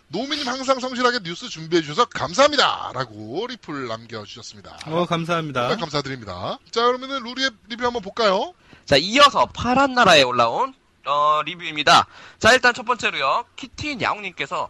노미님 0.09 0.47
항상 0.47 0.79
성실하게 0.79 1.19
뉴스 1.23 1.49
준비해 1.49 1.81
주셔서 1.81 2.05
감사합니다. 2.05 2.91
라고 2.93 3.45
리플 3.47 3.87
남겨주셨습니다. 3.87 4.77
어, 4.85 5.05
감사합니다. 5.05 5.75
감사드립니다. 5.75 6.59
자 6.71 6.85
그러면은 6.85 7.23
루리웹 7.23 7.49
리뷰 7.67 7.85
한번 7.85 8.01
볼까요? 8.01 8.53
자, 8.85 8.95
이어서 8.95 9.45
파란 9.47 9.93
나라에 9.95 10.21
올라온 10.23 10.73
어, 11.07 11.41
리뷰입니다. 11.45 12.05
자, 12.37 12.53
일단 12.53 12.73
첫 12.73 12.85
번째로요. 12.85 13.45
키티 13.55 13.97
야옹님께서 14.01 14.69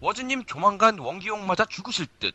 워즈님 0.00 0.44
조만간 0.46 0.98
원기용 0.98 1.46
맞아 1.46 1.64
죽으실 1.64 2.06
듯. 2.18 2.34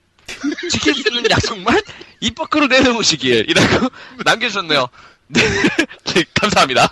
지킬 0.70 0.94
수 0.94 1.08
있는 1.10 1.30
약속만 1.30 1.82
입 2.22 2.36
밖으로 2.36 2.68
내놓으시길 2.68 3.50
이라고 3.50 3.90
남겨주셨네요. 4.24 4.88
네, 5.28 5.42
네, 6.06 6.24
감사합니다. 6.36 6.88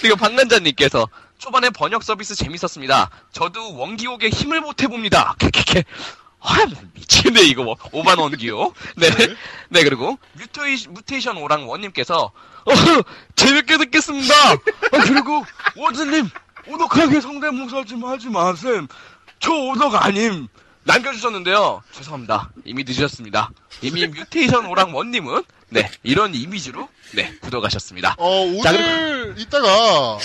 그리고 0.00 0.16
박난자님께서 0.16 1.08
초반에 1.38 1.70
번역 1.70 2.02
서비스 2.02 2.34
재밌었습니다. 2.34 3.10
저도 3.32 3.76
원기옥에 3.76 4.30
힘을 4.30 4.60
못 4.60 4.82
해봅니다. 4.82 5.36
캐캐캐. 5.38 5.84
아, 6.40 6.56
미치겠네, 6.94 7.42
이거 7.42 7.64
뭐. 7.64 7.76
오반 7.92 8.18
원기옥. 8.18 8.74
네. 8.96 9.08
네, 9.70 9.84
그리고 9.84 10.18
뮤테이, 10.34 10.76
뮤테이션 10.88 11.36
오랑 11.36 11.68
원님께서 11.68 12.32
어, 12.68 13.02
재밌게 13.36 13.78
듣겠습니다. 13.78 14.52
어, 14.52 14.58
그리고 15.02 15.44
워즈님 15.76 16.28
오덕하게 16.68 17.20
성대모사 17.20 17.84
좀 17.84 18.04
하지 18.04 18.28
마셈. 18.28 18.88
저 19.40 19.52
오덕 19.52 19.94
아님. 20.04 20.48
남겨주셨는데요. 20.84 21.82
죄송합니다. 21.92 22.50
이미 22.64 22.82
늦으셨습니다. 22.82 23.50
이미 23.82 24.06
뮤테이션 24.06 24.66
오랑 24.66 24.94
원님은 24.96 25.42
네 25.68 25.90
이런 26.02 26.34
이미지로 26.34 26.88
네 27.12 27.36
구독하셨습니다. 27.42 28.14
어, 28.16 28.40
오늘 28.40 28.62
자, 28.62 28.72
이따가, 29.36 29.68
어, 30.14 30.18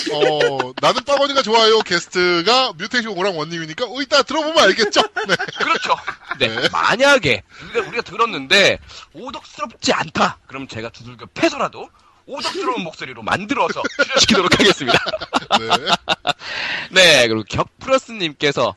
나는 0.82 1.04
빠거니가 1.04 1.42
좋아요 1.42 1.80
게스트가 1.82 2.74
뮤테이션 2.78 3.12
오랑 3.18 3.38
원님이니까, 3.38 3.86
어, 3.86 4.02
이따 4.02 4.24
들어보면 4.24 4.58
알겠죠? 4.58 5.02
네. 5.28 5.36
그렇죠. 5.58 5.96
네, 6.40 6.70
만약에 6.70 7.44
우리가, 7.74 7.88
우리가 7.88 8.02
들었는데 8.04 8.80
오덕스럽지 9.14 9.92
않다. 9.92 10.40
그럼 10.48 10.70
제가 10.70 10.90
두들겨 10.90 11.26
패서라도 11.34 11.90
오덕스러운 12.26 12.84
목소리로 12.84 13.22
만들어서 13.24 13.82
출연시키도록 14.04 14.60
하겠습니다. 14.60 14.98
네. 15.60 15.94
네, 16.92 17.28
그리고 17.28 17.44
격플러스님께서 17.50 18.76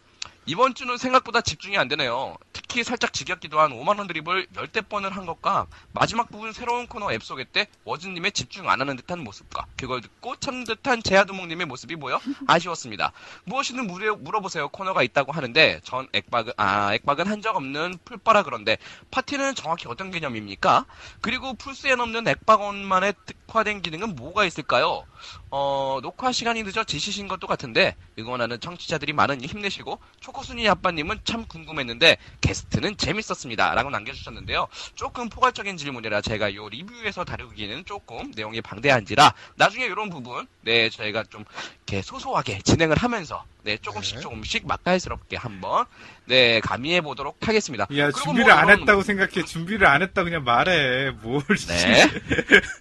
이번 0.48 0.74
주는 0.74 0.96
생각보다 0.96 1.40
집중이 1.40 1.76
안 1.76 1.88
되네요. 1.88 2.36
특히 2.52 2.84
살짝 2.84 3.12
지겹기도 3.12 3.58
한 3.58 3.72
5만원 3.72 4.06
드립을 4.06 4.46
열대 4.56 4.82
번을 4.82 5.10
한 5.10 5.26
것과 5.26 5.66
마지막 5.92 6.30
부분 6.30 6.52
새로운 6.52 6.86
코너 6.86 7.12
앱 7.12 7.22
소개 7.24 7.44
때 7.44 7.66
워즈님의 7.84 8.30
집중 8.32 8.68
안 8.70 8.80
하는 8.80 8.94
듯한 8.96 9.24
모습과 9.24 9.66
그걸 9.76 10.00
듣고 10.02 10.36
참는 10.36 10.64
듯한 10.64 11.02
제아두목님의 11.02 11.66
모습이 11.66 11.96
보여 11.96 12.20
아쉬웠습니다. 12.46 13.12
무엇이든 13.44 13.86
물어, 13.88 14.16
물어보세요 14.16 14.68
코너가 14.68 15.02
있다고 15.02 15.32
하는데 15.32 15.80
전 15.82 16.08
액박은, 16.12 16.52
아, 16.56 16.94
액박은 16.94 17.26
한 17.26 17.36
적 17.42 17.54
없는 17.54 17.98
풀바라 18.04 18.42
그런데 18.44 18.78
파티는 19.10 19.54
정확히 19.56 19.86
어떤 19.88 20.10
개념입니까? 20.10 20.86
그리고 21.20 21.52
풀스에 21.54 21.92
없는 21.92 22.26
액박원만의 22.26 23.14
특화된 23.26 23.82
기능은 23.82 24.16
뭐가 24.16 24.44
있을까요? 24.46 25.04
어, 25.50 26.00
녹화 26.02 26.32
시간이 26.32 26.64
늦어 26.64 26.84
지시신 26.84 27.28
것도 27.28 27.46
같은데 27.46 27.94
응원하는 28.18 28.58
청취자들이 28.58 29.12
많으니 29.12 29.46
힘내시고 29.46 30.00
초코순이 30.20 30.68
아빠님은 30.68 31.20
참 31.24 31.46
궁금했는데 31.46 32.16
게스트는 32.40 32.96
재밌었습니다. 32.96 33.74
라고 33.74 33.90
남겨주셨는데요. 33.90 34.66
조금 34.94 35.28
포괄적인 35.28 35.76
질문이라 35.76 36.20
제가 36.20 36.54
요 36.54 36.68
리뷰에서 36.68 37.24
다루기는 37.24 37.84
조금 37.84 38.32
내용이 38.34 38.60
방대한지라 38.60 39.34
나중에 39.54 39.84
이런 39.84 40.10
부분 40.10 40.46
네 40.62 40.90
저희가 40.90 41.24
좀 41.24 41.44
이렇게 41.88 42.02
소소하게 42.02 42.58
진행을 42.64 42.96
하면서 42.96 43.44
네 43.62 43.78
조금씩 43.80 44.16
네. 44.16 44.20
조금씩 44.20 44.66
맛깔스럽게 44.66 45.36
한번 45.36 45.84
네 46.24 46.58
가미해 46.60 47.00
보도록 47.00 47.36
하겠습니다 47.46 47.86
야 47.96 48.10
준비를 48.10 48.46
뭐 48.50 48.54
안 48.58 48.66
이런- 48.66 48.80
했다고 48.80 49.02
생각해. 49.02 49.44
준비를 49.44 49.86
안 49.86 50.02
했다 50.02 50.24
그냥 50.24 50.42
말해. 50.42 51.10
뭘 51.22 51.42
네. 51.68 52.10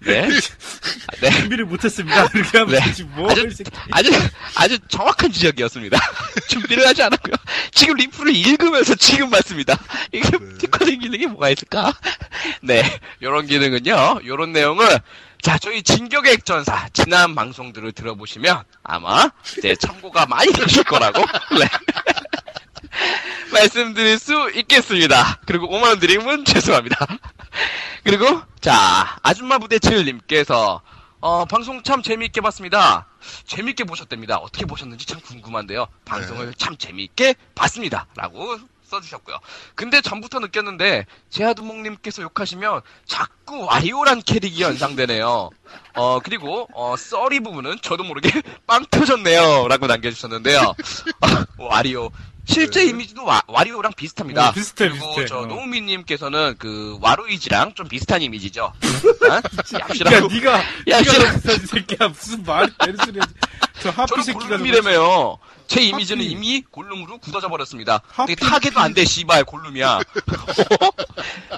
네. 0.02 0.30
네. 1.22 1.30
준비를 1.30 1.66
못했습니다. 1.66 2.28
이렇게 2.34 2.58
하면 2.58 2.80
네. 2.80 3.04
뭘. 3.16 3.32
아주. 3.32 3.54
아주, 3.92 4.10
아주 4.56 4.80
정확한 4.88 5.32
지적이었습니다. 5.32 6.00
준비를 6.50 6.88
하지 6.88 7.04
않았고요. 7.04 7.36
지금 7.72 7.96
리플을 7.98 8.36
읽으면서 8.36 8.96
지금 8.96 9.30
봤습니다. 9.30 9.78
이게 10.12 10.30
네. 10.32 10.58
특화된 10.58 11.00
기능이 11.00 11.28
뭐가 11.28 11.50
있을까? 11.50 11.94
네. 12.64 12.84
요런 13.22 13.46
기능은요, 13.46 14.22
요런 14.26 14.52
내용을, 14.52 15.00
자, 15.46 15.60
저희 15.60 15.84
진격의 15.84 16.34
액전사, 16.34 16.90
지난 16.92 17.36
방송들을 17.36 17.92
들어보시면 17.92 18.64
아마, 18.82 19.30
네, 19.62 19.76
참고가 19.76 20.26
많이 20.26 20.52
되실 20.52 20.84
거라고, 20.84 21.20
네. 21.60 21.70
말씀드릴 23.54 24.18
수 24.18 24.50
있겠습니다. 24.56 25.40
그리고 25.46 25.70
5만 25.70 25.84
원 25.84 26.00
드리면 26.00 26.46
죄송합니다. 26.46 26.98
그리고, 28.04 28.42
자, 28.60 29.20
아줌마 29.22 29.60
부대칠님께서, 29.60 30.82
어, 31.20 31.46
방송 31.46 31.84
참 31.84 32.02
재미있게 32.02 32.42
봤습니다. 32.42 33.06
재미있게 33.46 33.84
보셨답니다. 33.84 34.38
어떻게 34.38 34.66
보셨는지 34.66 35.06
참 35.06 35.22
궁금한데요. 35.22 35.86
방송을 36.06 36.56
참 36.56 36.76
재미있게 36.76 37.36
봤습니다. 37.54 38.08
라고 38.16 38.58
써주셨고요. 38.96 39.38
근데 39.76 40.02
전부터 40.02 40.40
느꼈는데, 40.40 41.06
제아두목님께서 41.30 42.22
욕하시면 42.22 42.82
자꾸 43.06 43.66
와리오란 43.66 44.22
캐릭이 44.22 44.62
연상되네요. 44.62 45.50
어, 45.96 46.20
그리고, 46.24 46.68
어, 46.74 46.96
썰이 46.98 47.40
부분은 47.42 47.78
저도 47.82 48.04
모르게 48.04 48.30
빵 48.68 48.86
터졌네요. 48.90 49.68
라고 49.68 49.88
남겨주셨는데요. 49.88 50.60
어, 50.60 50.76
와리오. 51.58 52.12
실제 52.48 52.84
네. 52.84 52.92
이미지도 52.92 53.26
와, 53.26 53.42
와리오랑 53.48 53.94
비슷합니다. 53.98 54.50
어, 54.50 54.52
비슷해, 54.52 54.90
그리고 54.90 55.08
비슷해. 55.16 55.26
저 55.26 55.40
어. 55.40 55.46
노우미님께서는 55.48 56.56
그 56.60 56.96
와루이지랑 57.02 57.74
좀 57.74 57.88
비슷한 57.88 58.22
이미지죠. 58.22 58.66
어? 58.66 59.34
야, 59.34 59.42
네가 59.42 61.04
싫어. 61.04 61.32
비슷한 61.32 61.66
새끼야 61.66 62.08
무슨 62.10 62.44
말이 62.44 62.72
되는 62.78 62.98
소리야. 63.04 63.24
저 63.82 63.90
하피 63.90 64.22
새끼가 64.22 64.58
골룸이라며요. 64.58 65.40
제 65.68 65.82
이미지는 65.82 66.24
하필. 66.24 66.32
이미 66.38 66.62
골룸으로 66.70 67.18
굳어져 67.18 67.50
버렸습니다. 67.50 68.00
근데 68.16 68.36
타게도 68.36 68.80
안 68.80 68.94
돼, 68.94 69.04
씨발, 69.06 69.44
골룸이야. 69.46 70.02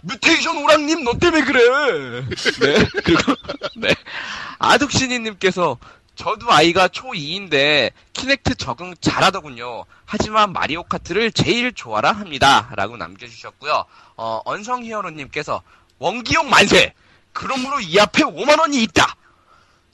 뮤테이션 0.03 0.57
오랑님, 0.57 1.03
너 1.03 1.11
때문에 1.19 1.43
그래. 1.43 2.25
네, 2.61 2.87
그리고, 3.03 3.33
네. 3.75 3.93
아득신이님께서, 4.59 5.77
저도 6.15 6.51
아이가 6.51 6.87
초2인데, 6.87 7.91
키넥트 8.13 8.55
적응 8.55 8.95
잘하더군요. 8.99 9.85
하지만 10.05 10.51
마리오 10.51 10.83
카트를 10.83 11.31
제일 11.31 11.73
좋아라 11.73 12.11
합니다. 12.11 12.71
라고 12.75 12.97
남겨주셨고요. 12.97 13.85
어, 14.17 14.41
언성 14.45 14.83
히어로님께서, 14.83 15.61
원기옥 15.99 16.49
만세! 16.49 16.93
그러므로 17.33 17.79
이 17.79 17.99
앞에 17.99 18.23
5만원이 18.23 18.75
있다! 18.83 19.15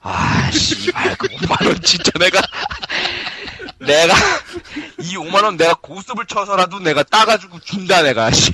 아, 0.02 0.52
씨발, 0.52 1.16
그 1.18 1.28
5만원 1.28 1.84
진짜 1.84 2.12
내가, 2.20 2.42
내가, 3.80 4.14
이 5.00 5.16
5만 5.16 5.44
원 5.44 5.58
내가 5.58 5.74
고스톱을 5.76 6.26
쳐서라도 6.26 6.80
내가 6.80 7.04
따가지고 7.04 7.60
준다, 7.62 8.02
내가, 8.02 8.32
씨. 8.32 8.54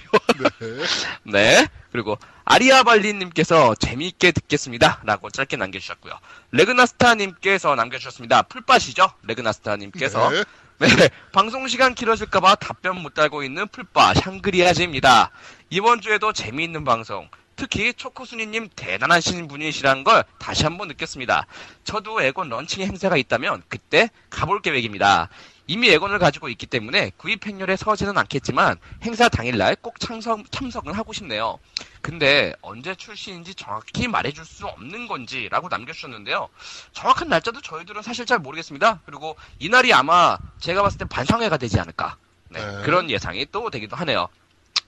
네. 1.23 1.67
그리고, 1.91 2.17
아리아발리님께서 2.49 3.75
재미있게 3.75 4.31
듣겠습니다. 4.31 5.01
라고 5.05 5.29
짧게 5.29 5.55
남겨주셨고요. 5.55 6.13
레그나스타님께서 6.51 7.75
남겨주셨습니다. 7.75 8.41
풀밭이죠? 8.43 9.11
레그나스타님께서. 9.23 10.31
네. 10.31 10.43
네, 10.79 10.87
방송 11.31 11.67
시간 11.67 11.93
길어질까봐 11.93 12.55
답변 12.55 13.01
못 13.01 13.13
달고 13.13 13.43
있는 13.43 13.67
풀바 13.67 14.15
샹그리아즈입니다. 14.15 15.29
이번 15.69 16.01
주에도 16.01 16.33
재미있는 16.33 16.85
방송, 16.85 17.29
특히 17.55 17.93
초코순이님 17.93 18.69
대단하신 18.75 19.47
분이시라는 19.47 20.03
걸 20.03 20.23
다시 20.39 20.63
한번 20.63 20.87
느꼈습니다. 20.87 21.45
저도 21.83 22.21
에곤 22.21 22.49
런칭 22.49 22.81
행사가 22.81 23.17
있다면 23.17 23.61
그때 23.67 24.09
가볼 24.29 24.61
계획입니다. 24.61 25.29
이미 25.69 25.87
에곤을 25.91 26.17
가지고 26.17 26.49
있기 26.49 26.65
때문에 26.65 27.11
구입 27.15 27.45
행렬에 27.45 27.75
서지는 27.75 28.17
않겠지만 28.17 28.77
행사 29.03 29.29
당일날 29.29 29.75
꼭 29.75 29.99
참석, 29.99 30.51
참석은 30.51 30.95
하고 30.95 31.13
싶네요. 31.13 31.59
근데 32.01 32.55
언제 32.63 32.95
출시인지 32.95 33.53
정확히 33.53 34.07
말해줄 34.07 34.45
수 34.45 34.65
없는 34.65 35.07
건지라고 35.07 35.69
남겨주셨는데요. 35.69 36.49
정확한 36.93 37.29
날짜도 37.29 37.61
저희들은 37.61 38.01
사실 38.01 38.25
잘 38.25 38.39
모르겠습니다. 38.39 39.01
그리고 39.05 39.35
이날이 39.59 39.93
아마 39.93 40.39
제가 40.59 40.81
봤을 40.81 40.97
때 40.97 41.05
반상회가 41.05 41.57
되지 41.57 41.79
않을까. 41.79 42.17
네, 42.49 42.65
네. 42.65 42.81
그런 42.81 43.11
예상이 43.11 43.45
또 43.51 43.69
되기도 43.69 43.95
하네요. 43.95 44.27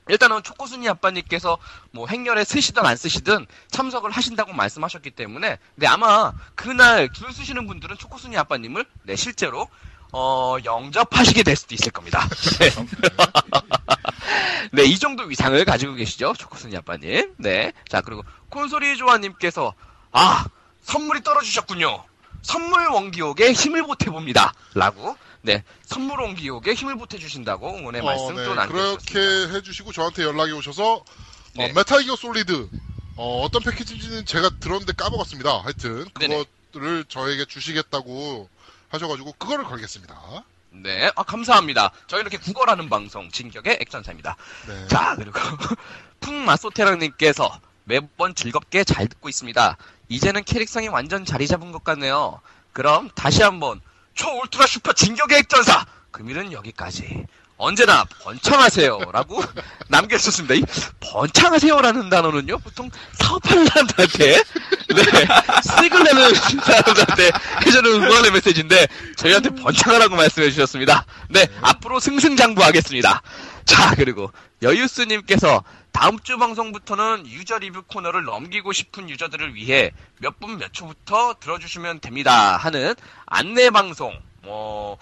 일단은 0.10 0.42
초코순이 0.42 0.90
아빠님께서 0.90 1.60
뭐 1.92 2.08
행렬에 2.08 2.44
쓰시든 2.44 2.84
안 2.84 2.98
쓰시든 2.98 3.46
참석을 3.70 4.10
하신다고 4.10 4.52
말씀하셨기 4.52 5.12
때문에 5.12 5.60
네 5.76 5.88
아마 5.88 6.34
그날 6.56 7.14
줄 7.14 7.32
쓰시는 7.32 7.68
분들은 7.68 7.98
초코순이 7.98 8.36
아빠님을 8.36 8.84
네 9.04 9.16
실제로 9.16 9.70
어 10.12 10.57
영접하시게 10.64 11.43
될 11.43 11.55
수도 11.55 11.76
있을 11.76 11.91
겁니다. 11.91 12.28
네. 12.59 12.72
네, 14.74 14.84
이 14.84 14.99
정도 14.99 15.24
위상을 15.24 15.64
가지고 15.66 15.95
계시죠, 15.95 16.34
초코순이 16.38 16.76
아빠님. 16.78 17.34
네. 17.38 17.74
자, 17.89 18.01
그리고 18.01 18.24
콘솔이 18.49 18.97
조아님께서, 18.97 19.74
아, 20.12 20.45
선물이 20.84 21.24
떨어지셨군요. 21.24 22.03
선물 22.41 22.88
원기옥에 22.88 23.51
힘을 23.51 23.84
보태봅니다. 23.84 24.53
라고, 24.74 25.18
네, 25.41 25.64
선물 25.86 26.22
원기옥에 26.22 26.74
힘을 26.74 26.97
보태주신다고 26.97 27.78
응원의 27.78 28.03
말씀 28.03 28.26
어, 28.26 28.30
또 28.30 28.36
네. 28.36 28.55
남겨주셨습니다. 28.55 29.14
그렇게 29.14 29.57
해주시고 29.57 29.91
저한테 29.91 30.24
연락이 30.24 30.51
오셔서 30.51 31.03
네. 31.55 31.70
어, 31.70 31.74
메탈 31.74 32.03
기어 32.03 32.16
솔리드 32.16 32.70
어, 33.18 33.47
떤 33.51 33.62
패키지인지는 33.62 34.26
제가 34.26 34.49
들었는데 34.59 34.93
까먹었습니다. 34.93 35.62
하여튼 35.64 36.07
네네. 36.20 36.45
그것들을 36.72 37.05
저에게 37.09 37.45
주시겠다고 37.45 38.49
하셔가지고 38.92 39.34
그거를 39.34 39.66
걸겠습니다. 39.66 40.44
네, 40.74 41.12
아, 41.16 41.24
감사합니다. 41.24 41.92
저희 42.08 42.22
이렇게 42.22 42.38
구걸하는 42.38 42.89
방송, 42.89 43.30
진격의 43.30 43.80
액전사입니다. 43.82 44.38
네. 44.68 44.88
자, 44.88 45.16
그리고 45.18 45.39
풍마소테랑님께서 46.22 47.60
매번 47.84 48.36
즐겁게 48.36 48.84
잘 48.84 49.08
듣고 49.08 49.28
있습니다. 49.28 49.78
이제는 50.08 50.44
캐릭성이 50.44 50.88
완전 50.88 51.26
자리 51.26 51.48
잡은 51.48 51.72
것 51.72 51.84
같네요. 51.84 52.39
그럼 52.74 53.10
다시 53.16 53.44
한번 53.44 53.82
초울트라 54.14 54.66
슈퍼 54.68 54.94
진격의 54.94 55.39
액전사 55.39 55.86
금일은 56.12 56.52
여기까지. 56.52 57.26
언제나 57.62 58.05
번창하세요라고 58.24 59.43
남겨주셨습니다. 59.88 60.55
이 60.55 60.64
번창하세요라는 60.99 62.09
단어는요 62.09 62.57
보통 62.57 62.89
사업하는 63.14 63.68
사람들한테 63.68 64.43
네 64.95 65.03
수익을 65.78 66.03
내는 66.03 66.34
사람들한테 66.34 67.30
해주는 67.66 68.03
응원의 68.03 68.32
메시지인데 68.32 68.88
저희한테 69.16 69.51
번창하라고 69.51 70.16
말씀해 70.16 70.49
주셨습니다. 70.49 71.05
네 71.30 71.47
앞으로 71.62 71.99
승승장구하겠습니다. 71.99 73.22
자 73.66 73.93
그리고 73.95 74.32
여유스님께서 74.64 75.64
다음 75.91 76.18
주 76.20 76.39
방송부터는 76.39 77.28
유저 77.28 77.59
리뷰 77.59 77.84
코너를 77.84 78.24
넘기고 78.24 78.74
싶은 78.74 79.07
유저들을 79.09 79.53
위해 79.53 79.91
몇 80.20 80.39
분 80.39 80.57
몇 80.57 80.74
초부터 80.74 81.36
들어주시면 81.39 81.99
됩니다 81.99 82.57
하는 82.57 82.95
안내 83.28 83.70
방송 83.70 84.18
뭐 84.41 84.97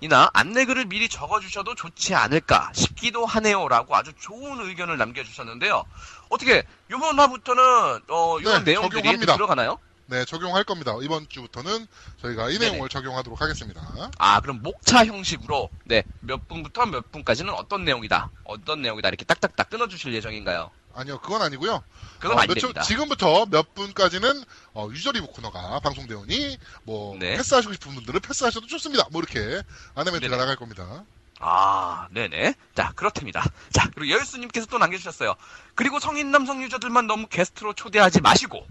이나 0.00 0.30
안내글을 0.34 0.86
미리 0.86 1.08
적어주셔도 1.08 1.74
좋지 1.74 2.14
않을까 2.14 2.70
싶기도 2.74 3.24
하네요라고 3.24 3.96
아주 3.96 4.12
좋은 4.20 4.60
의견을 4.60 4.98
남겨주셨는데요. 4.98 5.84
어떻게 6.28 6.64
이번 6.90 7.18
화부터는 7.18 7.62
어 8.08 8.38
이런 8.40 8.64
네, 8.64 8.72
내용들이 8.72 9.00
적용합니다. 9.02 9.34
들어가나요? 9.34 9.78
네, 10.08 10.24
적용할 10.24 10.62
겁니다. 10.64 10.92
이번 11.02 11.26
주부터는 11.28 11.86
저희가 12.20 12.50
이 12.50 12.58
네네. 12.58 12.72
내용을 12.72 12.88
적용하도록 12.88 13.40
하겠습니다. 13.40 13.80
아 14.18 14.40
그럼 14.40 14.62
목차 14.62 15.04
형식으로 15.04 15.70
네 15.84 16.04
몇 16.20 16.46
분부터 16.48 16.86
몇 16.86 17.10
분까지는 17.12 17.52
어떤 17.54 17.84
내용이다 17.84 18.30
어떤 18.44 18.82
내용이다 18.82 19.08
이렇게 19.08 19.24
딱딱딱 19.24 19.70
끊어주실 19.70 20.12
예정인가요? 20.14 20.70
아니요, 20.96 21.18
그건 21.20 21.42
아니고요. 21.42 21.82
그건 22.18 22.38
어, 22.38 22.40
안몇 22.40 22.56
초- 22.56 22.68
됩니다. 22.68 22.82
지금부터 22.82 23.46
몇 23.46 23.74
분까지는 23.74 24.42
어, 24.74 24.88
유저 24.90 25.12
리뷰 25.12 25.26
코너가 25.28 25.80
방송되오니 25.80 26.58
뭐 26.84 27.16
네. 27.18 27.36
패스하시고 27.36 27.72
싶은 27.74 27.94
분들은 27.94 28.20
패스하셔도 28.20 28.66
좋습니다. 28.66 29.04
뭐 29.10 29.20
이렇게 29.22 29.62
안내 29.94 30.10
멘트가 30.10 30.30
네네. 30.30 30.36
나갈 30.36 30.56
겁니다. 30.56 31.04
아, 31.38 32.08
네네. 32.12 32.54
자, 32.74 32.92
그렇답니다. 32.96 33.44
자, 33.70 33.90
그리고 33.94 34.14
여유수님께서 34.14 34.66
또 34.66 34.78
남겨주셨어요. 34.78 35.34
그리고 35.74 36.00
성인 36.00 36.30
남성 36.30 36.62
유저들만 36.62 37.06
너무 37.06 37.26
게스트로 37.26 37.74
초대하지 37.74 38.22
마시고, 38.22 38.66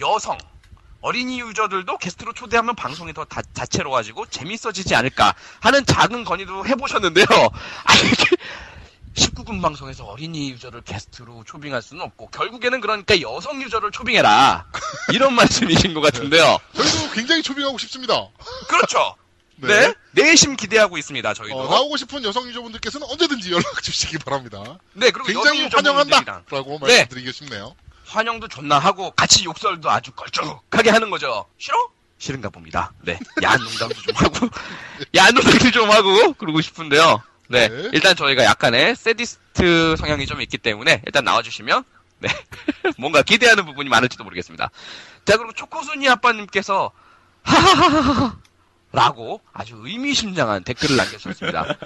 여성, 0.00 0.38
어린이 1.02 1.38
유저들도 1.40 1.98
게스트로 1.98 2.32
초대하면 2.32 2.74
방송이 2.76 3.12
더 3.12 3.26
다, 3.26 3.42
자체로워지고 3.52 4.26
재밌어지지 4.30 4.94
않을까 4.94 5.34
하는 5.60 5.84
작은 5.84 6.24
건의도 6.24 6.64
해보셨는데요. 6.66 7.26
아니, 9.18 9.26
19금 9.26 9.60
방송에서 9.60 10.04
어린이 10.04 10.52
유저를 10.52 10.82
게스트로 10.82 11.42
초빙할 11.44 11.82
수는 11.82 12.04
없고 12.04 12.28
결국에는 12.28 12.80
그러니까 12.80 13.20
여성 13.20 13.60
유저를 13.60 13.90
초빙해라 13.90 14.66
이런 15.12 15.34
말씀이신 15.34 15.92
것 15.92 16.00
같은데요. 16.00 16.58
저희도 16.74 17.10
굉장히 17.10 17.42
초빙하고 17.42 17.76
싶습니다. 17.78 18.28
그렇죠. 18.68 19.16
네. 19.56 19.92
내심 20.12 20.54
기대하고 20.54 20.98
있습니다. 20.98 21.34
저희도. 21.34 21.58
어, 21.58 21.68
나오고 21.68 21.96
싶은 21.96 22.22
여성 22.22 22.46
유저분들께서는 22.48 23.08
언제든지 23.10 23.50
연락 23.50 23.82
주시기 23.82 24.18
바랍니다. 24.18 24.78
네, 24.92 25.10
그리고 25.10 25.26
굉장히 25.26 25.64
유저분들이랑 25.64 25.96
환영한다 25.98 26.42
라고 26.48 26.78
네. 26.86 26.86
말씀드리기 26.86 27.32
싶네요. 27.32 27.74
환영도 28.06 28.46
존나 28.46 28.78
하고 28.78 29.10
같이 29.10 29.44
욕설도 29.44 29.90
아주 29.90 30.12
걸쭉하게 30.12 30.90
하는 30.90 31.10
거죠. 31.10 31.44
싫어? 31.58 31.76
싫은가 32.18 32.50
봅니다. 32.50 32.92
네. 33.02 33.18
야한 33.42 33.60
농담도 33.60 33.94
좀 33.94 34.14
하고 34.14 34.48
야한 35.16 35.34
농담도 35.34 35.70
좀 35.72 35.90
하고 35.90 36.32
그러고 36.34 36.60
싶은데요. 36.60 37.20
네. 37.48 37.68
네. 37.68 37.90
일단 37.92 38.14
저희가 38.14 38.44
약간의 38.44 38.94
세디스트 38.96 39.96
성향이 39.96 40.26
좀 40.26 40.40
있기 40.40 40.58
때문에 40.58 41.02
일단 41.06 41.24
나와주시면 41.24 41.84
네. 42.20 42.28
뭔가 42.98 43.22
기대하는 43.22 43.64
부분이 43.64 43.88
많을지도 43.88 44.24
모르겠습니다. 44.24 44.70
자, 45.24 45.36
그리고 45.36 45.52
초코순이 45.52 46.08
아빠님께서 46.08 46.92
하하하하 47.42 48.36
라고 48.90 49.42
아주 49.52 49.78
의미심장한 49.84 50.64
댓글을 50.64 50.96
남겨주셨습니다. 50.96 51.76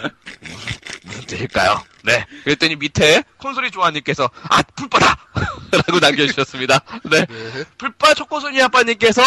무슨, 0.41 0.77
무슨 1.05 1.27
뜻일까요? 1.27 1.83
네. 2.05 2.25
그랬더니 2.45 2.77
밑에 2.77 3.25
콘솔이 3.39 3.73
조아님께서 3.73 4.31
아, 4.49 4.63
풀빠다! 4.63 5.17
라고 5.73 5.99
남겨주셨습니다. 5.99 6.81
네. 7.11 7.27
네. 7.27 7.65
불빠 7.77 8.15
초코순이 8.15 8.63
아빠님께서 8.63 9.23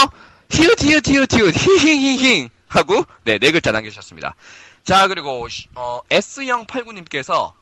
히읗 0.50 0.82
히읗 0.82 1.08
히읗 1.08 1.34
히읗 1.34 1.56
히힝히힝 1.56 2.50
하고 2.68 3.06
네, 3.24 3.38
네 3.40 3.52
글자 3.52 3.72
남겨주셨습니다. 3.72 4.36
자, 4.86 5.08
그리고 5.08 5.48
어, 5.74 6.02
S089님께서 6.10 7.54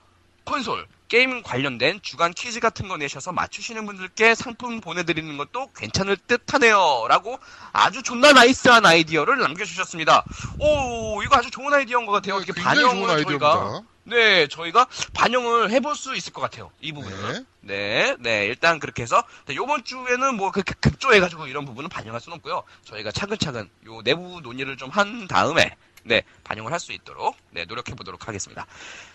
콘솔 0.44 0.86
게임 1.08 1.42
관련된 1.44 2.02
주간 2.02 2.34
퀴즈 2.34 2.60
같은 2.60 2.88
거 2.88 2.98
내셔서 2.98 3.32
맞추시는 3.32 3.86
분들께 3.86 4.36
상품 4.36 4.82
보내드리는 4.82 5.38
것도 5.38 5.72
괜찮을 5.74 6.18
듯하네요. 6.18 7.06
라고 7.08 7.40
아주 7.72 8.04
존나 8.04 8.34
나이스한 8.34 8.86
아이디어를 8.86 9.38
남겨주셨습니다. 9.38 10.26
오, 10.60 11.22
이거 11.24 11.38
아주 11.38 11.50
좋은 11.52 11.74
아이디어인 11.74 12.06
것 12.08 12.12
같아요. 12.12 12.38
이렇게 12.38 12.52
반영을 12.54 13.24
저희가. 13.24 13.84
네, 14.06 14.48
저희가 14.48 14.88
반영을 15.14 15.72
해볼 15.72 15.96
수 15.96 16.14
있을 16.16 16.34
것 16.34 16.42
같아요. 16.42 16.72
이 16.82 16.92
부분은. 16.92 17.46
네, 17.62 18.18
네, 18.20 18.46
일단 18.48 18.80
그렇게 18.80 19.02
해서 19.04 19.24
네, 19.46 19.56
요번 19.56 19.86
주에는 19.86 20.36
뭐 20.36 20.52
그렇게 20.52 20.74
급조해가지고 20.82 21.48
이런 21.48 21.64
부분은 21.64 21.90
반영할 21.90 22.20
수는 22.20 22.36
없고요. 22.38 22.64
저희가 22.84 23.12
차근차근 23.12 23.70
요 23.88 24.02
내부 24.04 24.42
논의를 24.42 24.76
좀 24.76 24.90
한 24.90 25.28
다음에 25.28 25.74
네 26.04 26.24
반영을 26.44 26.72
할 26.72 26.80
수 26.80 26.92
있도록 26.92 27.36
네 27.52 27.66
노력해 27.66 27.94
보도록 27.96 28.28
하겠습니다. 28.28 28.66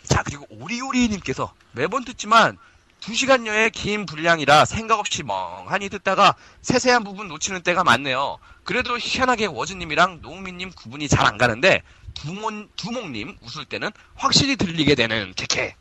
자 0.04 0.22
그리고 0.22 0.46
오리오리님께서 0.50 1.52
매번 1.72 2.04
듣지만 2.04 2.56
2시간여의 3.00 3.70
긴 3.72 4.06
분량이라 4.06 4.64
생각 4.64 4.98
없이 4.98 5.22
멍하니 5.22 5.88
듣다가 5.88 6.34
세세한 6.62 7.04
부분 7.04 7.28
놓치는 7.28 7.62
때가 7.62 7.84
많네요. 7.84 8.38
그래도 8.64 8.98
희한하게 8.98 9.46
워즈님이랑 9.46 10.20
노우미님 10.22 10.72
구분이 10.72 11.08
잘 11.08 11.24
안 11.26 11.38
가는데 11.38 11.82
두몬, 12.14 12.68
두목님 12.76 13.36
웃을 13.42 13.64
때는 13.66 13.90
확실히 14.16 14.56
들리게 14.56 14.94
되는 14.94 15.32
케케. 15.36 15.76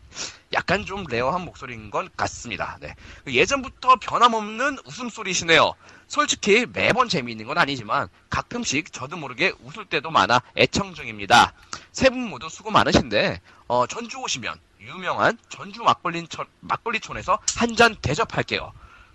약간 0.53 0.85
좀 0.85 1.03
rare한 1.09 1.41
목소리인 1.41 1.89
것 1.89 2.15
같습니다. 2.15 2.77
네. 2.79 2.95
예전부터 3.27 3.95
변함없는 3.97 4.79
웃음소리시네요. 4.85 5.73
솔직히 6.07 6.65
매번 6.71 7.09
재미있는 7.09 7.45
건 7.45 7.57
아니지만 7.57 8.07
가끔씩 8.29 8.93
저도 8.93 9.17
모르게 9.17 9.53
웃을 9.61 9.85
때도 9.85 10.09
많아 10.11 10.41
애청 10.55 10.93
중입니다. 10.93 11.53
세 11.91 12.09
분 12.09 12.29
모두 12.29 12.47
수고 12.49 12.71
많으신데 12.71 13.41
어, 13.67 13.85
전주 13.87 14.17
오시면 14.19 14.55
유명한 14.81 15.37
전주 15.49 15.81
막걸리촌, 15.83 16.45
막걸리촌에서 16.61 17.39
한 17.57 17.75
잔 17.75 17.95
대접할게요. 18.01 18.71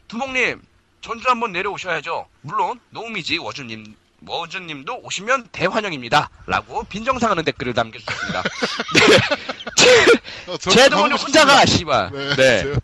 두목님 0.09 0.61
전주 1.01 1.29
한번 1.29 1.53
내려오셔야죠. 1.53 2.27
물론 2.43 2.79
노우미지 2.91 3.39
워주님 3.39 3.97
워즈님도 4.27 5.01
오시면 5.03 5.49
대환영입니다. 5.51 6.31
라고 6.47 6.85
빈정상하는 6.85 7.43
댓글을 7.45 7.73
남겨주셨습니다. 7.75 8.43
네. 8.97 10.53
어, 10.53 10.57
저도 10.59 10.71
제도 10.77 10.97
가보고 10.99 11.17
혼자 11.17 11.45
가, 11.45 11.65
싶습니다. 11.67 12.09
씨발. 12.11 12.37
네. 12.37 12.63
네. 12.63 12.75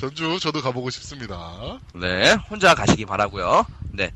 제- 0.00 0.06
전주 0.06 0.40
저도 0.40 0.62
가보고 0.62 0.88
싶습니다. 0.88 1.78
네, 1.94 2.32
혼자 2.48 2.74
가시기 2.74 3.04
바라고요. 3.04 3.66
네. 3.92 4.10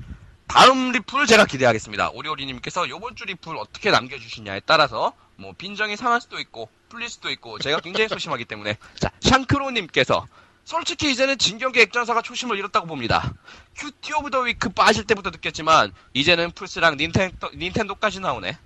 다음 0.46 0.92
리플 0.92 1.26
제가 1.26 1.44
기대하겠습니다. 1.44 2.10
오리오리님께서 2.10 2.88
요번 2.88 3.16
주 3.16 3.24
리플 3.26 3.54
어떻게 3.58 3.90
남겨주시냐에 3.90 4.60
따라서 4.64 5.12
뭐 5.36 5.52
빈정이 5.56 5.96
상할 5.98 6.22
수도 6.22 6.38
있고 6.40 6.70
풀릴 6.88 7.10
수도 7.10 7.30
있고 7.30 7.58
제가 7.58 7.80
굉장히 7.80 8.08
소심하기 8.08 8.46
때문에 8.46 8.78
자 8.98 9.10
샹크로님께서 9.20 10.26
솔직히 10.64 11.10
이제는 11.10 11.36
진격의 11.36 11.80
엑전사가 11.80 12.22
초심을 12.22 12.56
잃었다고 12.56 12.86
봅니다. 12.86 13.34
Cutie 13.76 14.14
of 14.14 14.30
the 14.30 14.40
Week 14.40 14.70
빠질 14.70 15.04
때부터 15.04 15.28
느꼈지만 15.30 15.92
이제는 16.14 16.52
플스랑 16.52 16.96
닌텐도, 16.96 17.50
닌텐도까지 17.54 18.20
나오네. 18.20 18.56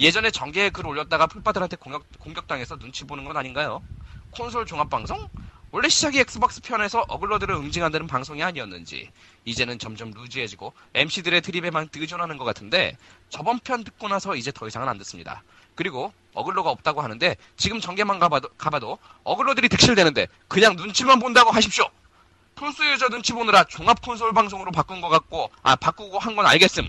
예전에 0.00 0.32
정게에 0.32 0.70
글 0.70 0.86
올렸다가 0.88 1.28
플빠들한테 1.28 1.76
공격, 1.76 2.04
공격당해서 2.18 2.76
눈치 2.78 3.04
보는 3.04 3.24
건 3.24 3.36
아닌가요? 3.36 3.80
콘솔 4.32 4.66
종합방송? 4.66 5.28
원래 5.74 5.88
시작이 5.88 6.20
엑스박스 6.20 6.60
편에서 6.60 7.04
어글러들을 7.08 7.52
응징한다는 7.52 8.06
방송이 8.06 8.40
아니었는지 8.44 9.10
이제는 9.44 9.80
점점 9.80 10.12
loose해지고 10.12 10.72
MC들의 10.94 11.40
드립에만 11.40 11.88
의존하는 11.92 12.36
것 12.36 12.44
같은데 12.44 12.96
저번 13.28 13.58
편 13.58 13.82
듣고 13.82 14.06
나서 14.06 14.36
이제 14.36 14.52
더 14.52 14.68
이상은 14.68 14.86
안 14.88 14.98
듣습니다. 14.98 15.42
그리고 15.74 16.12
어글러가 16.32 16.70
없다고 16.70 17.02
하는데 17.02 17.36
지금 17.56 17.80
정게만 17.80 18.20
가봐도, 18.20 18.50
가봐도 18.56 18.98
어글러들이 19.24 19.68
득실되는데 19.68 20.28
그냥 20.46 20.76
눈치만 20.76 21.18
본다고 21.18 21.50
하십시오. 21.50 21.90
플스 22.54 22.80
유저 22.92 23.08
눈치 23.08 23.32
보느라 23.32 23.64
종합 23.64 24.00
콘솔 24.00 24.32
방송으로 24.32 24.70
바꾼 24.70 25.00
것 25.00 25.08
같고 25.08 25.50
아 25.64 25.74
바꾸고 25.74 26.20
한 26.20 26.36
건 26.36 26.46
알겠음. 26.46 26.88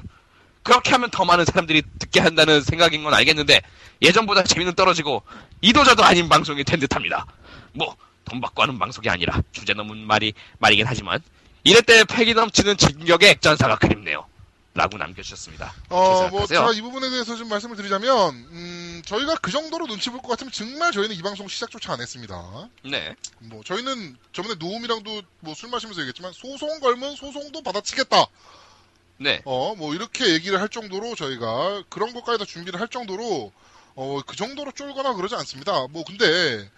그렇게 0.61 0.91
하면 0.91 1.09
더 1.09 1.25
많은 1.25 1.43
사람들이 1.45 1.81
듣게 1.97 2.19
한다는 2.19 2.61
생각인 2.61 3.03
건 3.03 3.15
알겠는데 3.15 3.63
예전보다 4.03 4.43
재미는 4.43 4.75
떨어지고 4.75 5.23
이도저도 5.61 6.03
아닌 6.03 6.29
방송이 6.29 6.63
된 6.63 6.79
듯합니다. 6.79 7.25
뭐 7.73 7.95
돈 8.25 8.41
받고 8.41 8.61
하는 8.63 8.77
방송이 8.77 9.07
아니라 9.09 9.41
주제 9.51 9.73
넘은 9.73 10.05
말이 10.05 10.33
말이긴 10.59 10.85
하지만 10.87 11.21
이럴 11.63 11.81
때 11.81 12.03
패기 12.03 12.33
넘치는 12.33 12.77
진격의 12.77 13.29
액전사가 13.31 13.77
그립네요. 13.77 14.25
라고 14.73 14.97
남겨주셨습니다. 14.97 15.73
어, 15.89 16.27
뭐? 16.27 16.45
제가 16.45 16.73
이 16.73 16.81
부분에 16.81 17.09
대해서 17.09 17.37
좀 17.37 17.47
말씀을 17.47 17.77
드리자면, 17.77 18.33
음, 18.51 19.01
저희가 19.05 19.35
그 19.35 19.49
정도로 19.49 19.87
눈치 19.87 20.09
볼 20.09 20.19
것 20.21 20.27
같으면 20.27 20.51
정말 20.51 20.91
저희는 20.91 21.15
이 21.15 21.21
방송 21.21 21.47
시작조차 21.47 21.93
안 21.93 22.01
했습니다. 22.01 22.67
네. 22.83 23.15
뭐, 23.39 23.63
저희는 23.63 24.17
저번에 24.33 24.55
노움이랑도 24.55 25.21
뭐 25.39 25.55
술 25.55 25.69
마시면서 25.69 26.01
얘기했지만, 26.01 26.33
소송 26.33 26.81
걸면 26.81 27.15
소송도 27.15 27.63
받아치겠다. 27.63 28.25
네. 29.19 29.41
어, 29.45 29.75
뭐, 29.77 29.95
이렇게 29.95 30.33
얘기를 30.33 30.59
할 30.59 30.67
정도로 30.67 31.15
저희가 31.15 31.83
그런 31.87 32.13
것까지 32.13 32.37
다 32.39 32.43
준비를 32.43 32.77
할 32.81 32.89
정도로, 32.89 33.53
어, 33.95 34.19
그 34.27 34.35
정도로 34.35 34.73
쫄거나 34.73 35.13
그러지 35.13 35.35
않습니다. 35.35 35.87
뭐, 35.89 36.03
근데, 36.03 36.69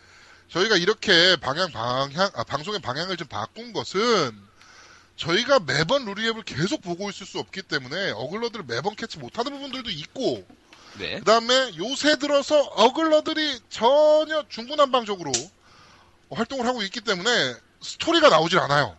저희가 0.49 0.77
이렇게 0.77 1.35
방향, 1.37 1.71
방향, 1.71 2.29
아, 2.33 2.43
방송의 2.43 2.79
방향을 2.79 3.17
좀 3.17 3.27
바꾼 3.27 3.73
것은, 3.73 4.47
저희가 5.17 5.59
매번 5.59 6.05
루리앱을 6.05 6.43
계속 6.43 6.81
보고 6.81 7.09
있을 7.09 7.25
수 7.25 7.39
없기 7.39 7.63
때문에 7.63 8.11
어글러들을 8.11 8.65
매번 8.67 8.95
캐치 8.95 9.17
못하는 9.17 9.51
부분들도 9.51 9.89
있고 9.89 10.45
네. 10.99 11.17
그 11.19 11.25
다음에 11.25 11.75
요새 11.77 12.17
들어서 12.17 12.61
어글러들이 12.61 13.59
전혀 13.69 14.45
중구난방적으로 14.47 15.31
활동을 16.29 16.67
하고 16.67 16.83
있기 16.83 17.01
때문에 17.01 17.55
스토리가 17.81 18.29
나오질 18.29 18.59
않아요. 18.59 18.95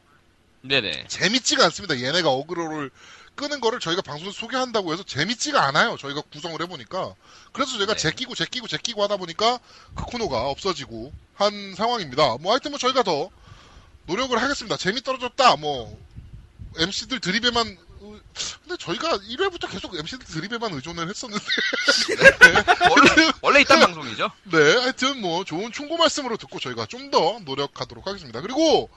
네네. 0.62 1.06
재밌지가 1.06 1.64
않습니다. 1.66 2.00
얘네가 2.00 2.28
어그로를 2.30 2.90
끄는 3.36 3.60
거를 3.60 3.78
저희가 3.78 4.02
방송에서 4.02 4.36
소개한다고 4.36 4.92
해서 4.92 5.04
재밌지가 5.04 5.64
않아요. 5.66 5.96
저희가 5.96 6.22
구성을 6.32 6.60
해보니까. 6.60 7.14
그래서 7.52 7.76
저희가 7.76 7.94
네. 7.94 7.98
제끼고 7.98 8.34
제끼고 8.34 8.66
제끼고 8.66 9.04
하다 9.04 9.18
보니까 9.18 9.60
그 9.94 10.04
코너가 10.04 10.48
없어지고 10.48 11.12
한 11.38 11.74
상황입니다. 11.76 12.36
뭐 12.40 12.52
하여튼 12.52 12.72
뭐 12.72 12.78
저희가 12.78 13.02
더 13.04 13.30
노력을 14.06 14.36
하겠습니다. 14.40 14.76
재미 14.76 15.00
떨어졌다. 15.02 15.56
뭐 15.56 15.96
MC들 16.76 17.20
드립에만 17.20 17.66
의- 17.66 18.20
근데 18.62 18.76
저희가 18.78 19.18
1회부터 19.18 19.70
계속 19.70 19.94
MC들 19.96 20.26
드립에만 20.26 20.72
의존을 20.74 21.08
했었는데 21.08 21.44
원래, 22.90 23.32
원래 23.42 23.60
있단 23.60 23.80
방송이죠? 23.80 24.30
네, 24.44 24.58
하여튼 24.76 25.20
뭐 25.20 25.44
좋은 25.44 25.70
충고 25.72 25.96
말씀으로 25.96 26.36
듣고 26.36 26.58
저희가 26.58 26.86
좀 26.86 27.10
더 27.10 27.38
노력하도록 27.44 28.06
하겠습니다. 28.06 28.40
그리고 28.40 28.90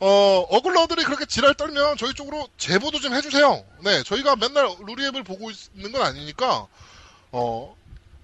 어, 0.00 0.46
어글러들이 0.50 1.04
그렇게 1.04 1.26
지랄 1.26 1.54
떨면 1.54 1.96
저희 1.98 2.14
쪽으로 2.14 2.48
제보도 2.56 3.00
좀 3.00 3.14
해주세요. 3.14 3.64
네, 3.82 4.02
저희가 4.04 4.36
맨날 4.36 4.68
루리앱을 4.86 5.24
보고 5.24 5.50
있는 5.74 5.92
건 5.92 6.02
아니니까 6.02 6.66
어, 7.32 7.76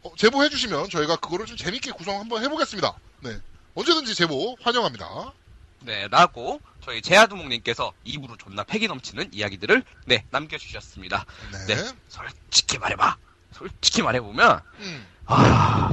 어, 0.03 0.13
제보해 0.17 0.49
주시면 0.49 0.91
저희가 0.91 1.17
그거를 1.17 1.47
좀 1.47 1.57
재밌게 1.57 1.93
구성 1.93 2.19
한번 2.19 2.43
해보겠습니다. 2.43 2.95
네, 3.21 3.39
언제든지 3.75 4.15
제보 4.15 4.57
환영합니다. 4.63 5.33
네, 5.81 6.09
라고 6.09 6.61
저희 6.83 7.01
제아두목님께서 7.03 7.93
입으로 8.05 8.37
존나 8.37 8.65
패기 8.65 8.87
넘치는 8.89 9.31
이야기들을 9.33 9.83
네 10.07 10.25
남겨주셨습니다. 10.31 11.25
네. 11.67 11.75
네. 11.75 11.93
솔직히 12.09 12.79
말해봐. 12.79 13.17
솔직히 13.53 14.03
말해보면 14.03 14.61
음. 14.81 15.07
아 15.27 15.93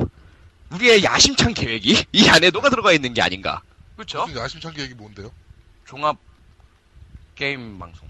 우리의 0.72 1.04
야심찬 1.04 1.54
계획이 1.54 2.06
이 2.12 2.30
안에 2.30 2.50
녹아 2.50 2.70
들어가 2.70 2.92
있는 2.92 3.14
게 3.14 3.22
아닌가. 3.22 3.62
그렇죠? 3.96 4.26
무슨 4.26 4.42
야심찬 4.42 4.74
계획이 4.74 4.94
뭔데요? 4.94 5.32
종합 5.86 6.18
게임 7.36 7.80
방송. 7.80 8.08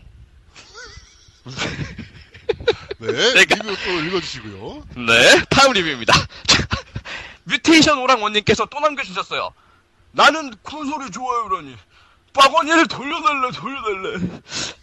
네. 3.00 3.08
그러니까- 3.12 3.56
리뷰 3.56 3.76
또 3.84 3.91
읽어주시고요. 4.06 4.84
네, 5.06 5.43
다음 5.50 5.74
리뷰입니다. 5.74 6.14
뮤테이션 7.45 7.98
오랑 8.00 8.22
원님께서 8.22 8.66
또 8.66 8.80
남겨주셨어요. 8.80 9.52
나는 10.12 10.52
콘솔이 10.64 11.12
좋아요라니. 11.12 11.76
빠거니를 12.34 12.88
돌려달래, 12.88 13.52
돌려달래. 13.52 14.28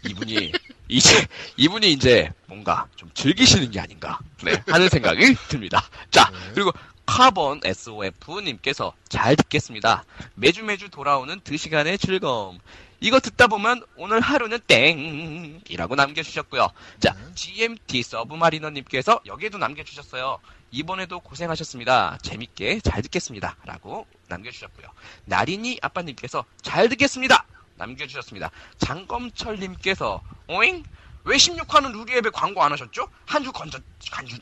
이분이, 0.09 0.51
이제, 0.89 1.25
이분이 1.55 1.91
이제 1.93 2.29
뭔가 2.47 2.85
좀 2.97 3.09
즐기시는 3.13 3.71
게 3.71 3.79
아닌가. 3.79 4.19
네, 4.43 4.61
하는 4.67 4.89
생각이 4.89 5.35
듭니다. 5.47 5.87
자, 6.11 6.29
네. 6.31 6.37
그리고 6.53 6.71
카본 7.05 7.61
SOF님께서 7.63 8.93
잘 9.07 9.35
듣겠습니다. 9.37 10.03
매주 10.33 10.63
매주 10.63 10.89
돌아오는 10.89 11.39
2시간의 11.41 11.99
즐거움. 11.99 12.59
이거 13.05 13.19
듣다 13.19 13.45
보면 13.45 13.83
오늘 13.97 14.19
하루는 14.19 14.59
땡이라고 14.65 15.93
남겨주셨고요. 15.93 16.67
자, 16.99 17.15
GMT 17.35 18.01
서브마리너님께서 18.01 19.21
여기에도 19.27 19.59
남겨주셨어요. 19.59 20.39
이번에도 20.71 21.19
고생하셨습니다. 21.19 22.17
재밌게 22.23 22.79
잘 22.79 23.03
듣겠습니다. 23.03 23.57
라고 23.63 24.07
남겨주셨고요. 24.27 24.87
나린이 25.25 25.77
아빠님께서 25.83 26.45
잘 26.63 26.89
듣겠습니다. 26.89 27.45
남겨주셨습니다. 27.75 28.49
장검철님께서 28.79 30.23
오잉? 30.47 30.83
왜 31.25 31.37
16화는 31.37 31.91
루리웹에 31.91 32.31
광고 32.31 32.63
안 32.63 32.71
하셨죠? 32.71 33.07
한주한주 33.27 33.81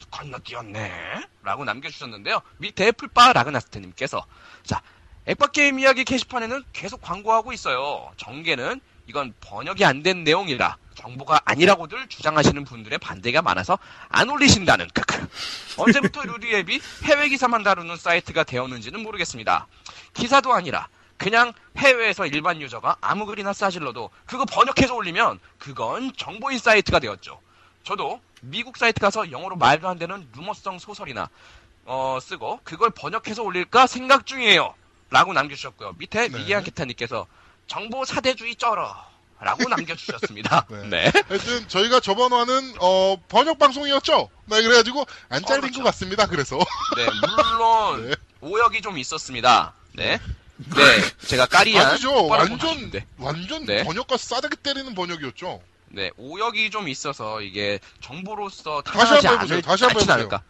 건너뛰었네. 0.10 1.22
라고 1.44 1.66
남겨주셨는데요. 1.66 2.42
밑에 2.60 2.94
풀바 2.94 3.34
라그나스트님께서 3.34 4.26
자, 4.64 4.82
액박게임 5.26 5.80
이야기 5.80 6.04
게시판에는 6.04 6.64
계속 6.74 7.02
광고하고 7.02 7.54
있어요. 7.54 8.12
정게는 8.18 8.82
이건 9.08 9.34
번역이 9.42 9.84
안 9.86 10.04
된 10.04 10.24
내용이라 10.24 10.78
정보가 10.96 11.42
아니라고들 11.46 12.08
주장하시는 12.08 12.64
분들의 12.66 12.98
반대가 13.00 13.42
많아서 13.42 13.80
안 14.10 14.30
올리신다는 14.30 14.88
크크. 14.94 15.28
언제부터 15.78 16.24
루리웹이 16.24 16.80
해외 17.04 17.30
기사만 17.30 17.64
다루는 17.64 17.98
사이트가 17.98 18.44
되었는지는 18.44 19.02
모르겠습니다. 19.02 19.68
기사도 20.14 20.54
아니라 20.54 20.88
그냥 21.18 21.54
해외에서 21.78 22.26
일반 22.28 22.62
유저가 22.62 22.98
아무 23.02 23.26
글이나 23.26 23.54
싸질러도 23.54 24.10
그거 24.26 24.46
번역해서 24.46 24.94
올리면 24.94 25.40
그건 25.58 26.12
정보인 26.18 26.60
사이트가 26.60 27.00
되었죠. 27.00 27.40
저도 27.84 28.22
미국 28.42 28.78
사이트 28.78 29.00
가서 29.00 29.32
영어로 29.32 29.56
말도 29.56 29.88
안 29.88 29.98
되는 29.98 30.28
루머성 30.36 30.80
소설이나 30.80 31.30
어, 31.86 32.18
쓰고 32.22 32.60
그걸 32.64 32.90
번역해서 32.92 33.42
올릴까 33.44 33.88
생각 33.88 34.26
중이에요. 34.26 34.74
라고 35.14 35.32
남겨주셨고요. 35.32 35.94
밑에 36.00 36.28
네. 36.28 36.38
미개한 36.40 36.64
기타님께서 36.64 37.28
정보 37.68 38.04
사대주의 38.04 38.56
쩔어. 38.56 38.96
라고 39.40 39.70
남겨주셨습니다. 39.70 40.66
네. 40.90 41.12
네. 41.12 41.24
하여튼 41.28 41.68
저희가 41.68 42.00
저번 42.00 42.34
화는 42.34 42.76
어, 42.80 43.18
번역 43.28 43.60
방송이었죠. 43.60 44.30
네, 44.46 44.64
그래가지고 44.64 45.06
안 45.30 45.46
잘린 45.46 45.62
그렇죠. 45.62 45.80
것 45.80 45.86
같습니다. 45.86 46.26
그래서 46.26 46.58
네, 46.98 47.06
물론 47.06 48.10
네. 48.10 48.16
오역이 48.42 48.82
좀 48.82 48.98
있었습니다. 48.98 49.74
네. 49.94 50.20
네, 50.58 51.28
제가 51.28 51.46
까리한 51.46 51.92
아니죠. 51.92 52.26
완전. 52.28 52.92
완전 53.18 53.66
네. 53.66 53.84
번역과 53.84 54.18
싸대기 54.18 54.56
때리는 54.58 54.96
번역이었죠. 54.96 55.62
네, 55.90 56.10
오역이 56.18 56.72
좀 56.72 56.88
있어서 56.88 57.42
이게 57.42 57.80
정보로서 58.02 58.82
다시 58.82 59.14
한번 59.14 59.34
해보세요. 59.36 59.62
다시 59.62 59.84
한번 59.84 60.02
해보세요. 60.02 60.16
않을까. 60.16 60.42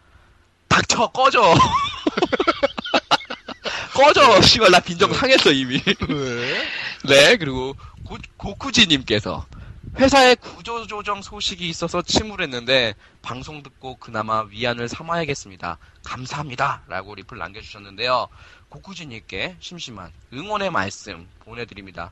닥쳐 0.68 1.08
꺼져. 1.08 1.54
꺼져. 3.94 4.42
씨발 4.42 4.70
나 4.70 4.80
빈정 4.80 5.12
상했어 5.12 5.52
이미. 5.52 5.80
네. 5.80 6.68
네, 7.04 7.36
그리고 7.36 7.76
고, 8.04 8.18
고쿠지님께서 8.36 9.46
회사에 9.96 10.34
구조조정 10.34 11.22
소식이 11.22 11.68
있어서 11.68 12.02
침울했는데 12.02 12.94
방송 13.22 13.62
듣고 13.62 13.96
그나마 13.96 14.42
위안을 14.42 14.88
삼아야겠습니다. 14.88 15.78
감사합니다. 16.04 16.82
라고 16.88 17.14
리플 17.14 17.38
남겨주셨는데요. 17.38 18.28
고쿠지님께 18.68 19.56
심심한 19.60 20.10
응원의 20.32 20.70
말씀 20.70 21.28
보내드립니다. 21.44 22.10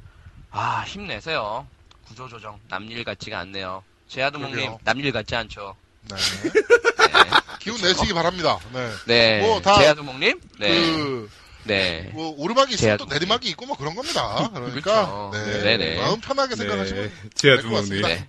아, 0.53 0.85
힘내세요. 0.87 1.67
구조조정 2.07 2.61
남일 2.69 3.03
같지가 3.05 3.41
않네요. 3.41 3.83
제아드몽님. 4.07 4.77
남일 4.85 5.11
같지 5.11 5.35
않죠? 5.35 5.75
네. 6.03 6.17
네, 6.17 7.31
기운 7.59 7.81
내시기 7.81 8.13
바랍니다. 8.13 8.59
네. 8.73 8.91
네. 9.07 9.41
뭐, 9.41 9.61
다 9.61 9.79
제아드몽님? 9.79 10.41
네. 10.59 10.69
그, 10.69 11.31
네. 11.65 12.11
뭐, 12.13 12.35
오르막이 12.37 12.75
있으면 12.75 12.97
또 12.99 13.07
내리막이 13.07 13.49
있고 13.51 13.67
뭐 13.67 13.77
그런 13.77 13.95
겁니다. 13.95 14.51
그러니까, 14.53 15.31
그렇죠. 15.31 15.31
네. 15.33 15.63
네네. 15.77 16.01
마음 16.01 16.21
편하게 16.21 16.57
생각하시면 16.57 17.05
네. 17.05 17.13
제아 17.35 17.57
될것 17.57 17.73
같습니다. 17.73 18.09
두목님. 18.09 18.25
네. 18.25 18.29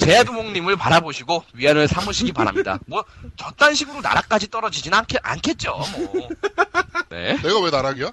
제아두목님을 0.00 0.76
바라보시고 0.76 1.44
위안을 1.52 1.86
삼으시기 1.86 2.32
바랍니다. 2.32 2.78
뭐 2.88 3.04
저딴 3.36 3.74
식으로 3.74 4.00
나라까지 4.00 4.50
떨어지진 4.50 4.94
않겠, 4.94 5.20
않겠죠. 5.22 5.76
뭐. 5.96 6.28
네. 7.10 7.36
내가 7.42 7.60
왜 7.60 7.70
나락이야? 7.70 8.10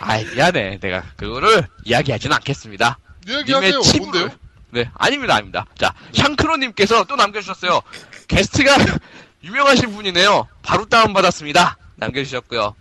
아이 0.00 0.24
미안해. 0.24 0.78
내가 0.80 1.02
그거를 1.16 1.66
이야기하지는 1.84 2.34
않겠습니다. 2.36 2.98
님의 3.26 3.82
치부를. 3.82 4.20
뭔데요? 4.20 4.38
네, 4.70 4.90
아닙니다, 4.94 5.34
아닙니다. 5.34 5.66
자, 5.78 5.94
샹크로님께서 6.12 7.04
또 7.04 7.16
남겨주셨어요. 7.16 7.80
게스트가 8.26 8.76
유명하신 9.42 9.94
분이네요. 9.94 10.46
바로 10.62 10.84
다운받았습니다. 10.84 11.78
남겨주셨고요. 11.96 12.74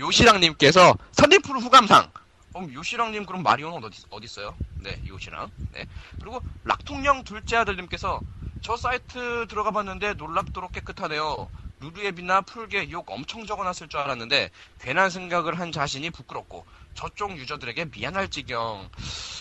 요시랑님께서 0.00 0.96
선림프루 1.12 1.60
후감상. 1.60 2.10
그럼 2.52 2.72
요시랑님 2.72 3.26
그럼 3.26 3.42
마리오는 3.42 3.84
어디, 3.84 4.02
어디 4.10 4.24
있어요? 4.24 4.56
네, 4.78 5.00
요시랑. 5.06 5.50
네. 5.72 5.86
그리고 6.18 6.42
락통령 6.64 7.22
둘째 7.22 7.56
아들님께서 7.58 8.20
저 8.62 8.76
사이트 8.76 9.46
들어가 9.48 9.70
봤는데 9.70 10.14
놀랍도록 10.14 10.72
깨끗하네요. 10.72 11.48
루리웹이나 11.80 12.42
플게 12.42 12.90
욕 12.90 13.10
엄청 13.10 13.46
적어놨을 13.46 13.88
줄 13.88 14.00
알았는데 14.00 14.50
괜한 14.80 15.08
생각을 15.08 15.58
한 15.58 15.72
자신이 15.72 16.10
부끄럽고 16.10 16.66
저쪽 16.94 17.38
유저들에게 17.38 17.86
미안할 17.86 18.28
지경. 18.28 18.90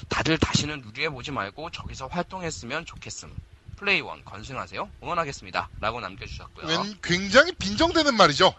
다들 0.07 0.37
다시는 0.37 0.81
루리웹 0.81 1.13
오지 1.15 1.31
말고 1.31 1.71
저기서 1.71 2.07
활동했으면 2.07 2.85
좋겠음. 2.85 3.35
플레이원 3.75 4.23
건승하세요. 4.25 4.89
응원하겠습니다. 5.01 5.69
라고 5.79 5.99
남겨주셨고요. 6.01 6.67
웬 6.67 6.95
굉장히 7.01 7.53
빈정대는 7.53 8.15
말이죠. 8.15 8.53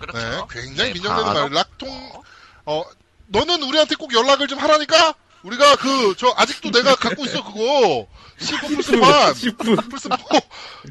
그렇죠. 0.00 0.18
네, 0.18 0.60
굉장히 0.60 0.92
네, 0.94 1.08
바로- 1.08 1.24
말. 1.24 1.50
락통, 1.52 2.22
어, 2.66 2.84
너는 3.26 3.62
우리한테 3.62 3.94
꼭 3.94 4.12
연락을 4.12 4.48
좀 4.48 4.58
하라니까? 4.58 5.14
우리가 5.42 5.76
그, 5.76 6.14
저, 6.18 6.34
아직도 6.36 6.70
내가 6.70 6.94
갖고 6.96 7.24
있어, 7.24 7.42
그거. 7.44 8.06
19 8.38 8.68
플스1, 8.76 9.34
19. 9.36 9.76
플스 9.88 10.08
4 10.08 10.16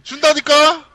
준다니까? 0.04 0.86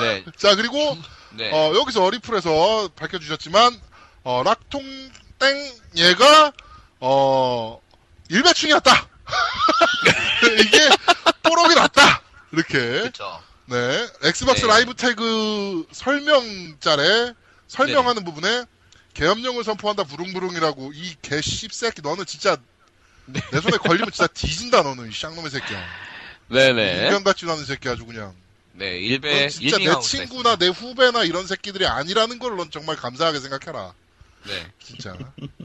네, 0.00 0.24
자, 0.38 0.54
그리고, 0.54 0.96
네. 1.32 1.50
어, 1.52 1.74
여기서 1.74 2.04
어리풀에서 2.04 2.88
밝혀주셨지만, 2.96 3.80
어, 4.24 4.42
락통 4.44 4.82
땡 5.38 5.72
얘가, 5.96 6.52
어, 7.00 7.80
일베충이었다! 8.30 9.08
이게, 10.60 10.88
뽀록이 11.42 11.74
났다! 11.74 12.22
이렇게. 12.52 12.78
그렇죠. 12.78 13.42
네. 13.66 14.06
엑스박스 14.22 14.62
네. 14.62 14.66
라이브 14.68 14.94
태그 14.94 15.86
설명짤에 15.92 17.32
설명하는 17.74 18.24
부분에 18.24 18.64
계엄령을 19.14 19.64
선포한다 19.64 20.04
부릉부릉이라고 20.04 20.92
이 20.94 21.16
개 21.22 21.40
씹새끼 21.40 22.02
너는 22.02 22.24
진짜 22.26 22.56
네. 23.26 23.40
내 23.50 23.60
손에 23.60 23.76
걸리면 23.78 24.10
진짜 24.12 24.26
뒤진다 24.28 24.82
너는 24.82 25.10
이 25.10 25.12
쌍놈의 25.14 25.50
새끼야. 25.50 25.82
네네. 26.48 27.06
인간 27.06 27.24
같지도 27.24 27.52
않은 27.52 27.64
새끼 27.64 27.88
아주 27.88 28.04
그냥. 28.04 28.34
네, 28.72 28.90
넌 28.90 29.00
일배, 29.00 29.48
진짜 29.48 29.78
내 29.78 30.00
친구나 30.00 30.56
내 30.56 30.66
후배나 30.68 31.22
이런 31.24 31.46
새끼들이 31.46 31.86
아니라는 31.86 32.38
걸 32.38 32.56
넌 32.56 32.70
정말 32.70 32.96
감사하게 32.96 33.38
생각해라. 33.40 33.94
네, 34.46 34.72
진짜. 34.82 35.16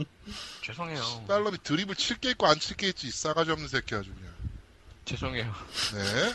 죄송해요. 0.64 1.26
딸놈이 1.28 1.57
드립을 1.64 1.95
칠 1.95 2.18
게 2.20 2.30
있고 2.32 2.47
안 2.47 2.60
칠 2.60 2.78
게 2.78 2.88
있지 2.89 3.07
이 3.07 3.12
싸가지 3.12 3.51
없는 3.51 3.68
새끼 3.68 3.95
아주 3.95 4.10
그냥. 4.14 4.30
죄송해요. 5.05 5.55
네. 5.95 6.34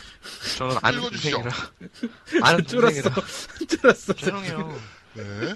저는 0.57 0.77
아는 0.81 0.99
읽어주시죠. 0.99 1.41
동생이라. 1.41 1.71
아는 2.45 2.67
쫄았어. 2.67 3.09
동생이라. 3.09 3.23
쫄았어. 3.81 4.13
죄송해요. 4.13 4.81
네. 5.15 5.55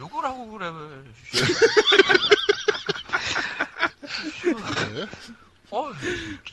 욕을 0.00 0.24
하고 0.24 0.50
그래. 0.50 0.70
네. 4.94 5.06
어, 5.70 5.90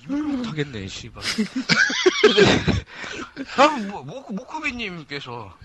리뷰를 0.02 0.24
못하겠네, 0.24 0.88
씨발. 0.88 1.24
다음, 3.56 3.90
뭐, 3.90 4.04
모쿠, 4.04 4.34
모쿠비님께서, 4.34 5.56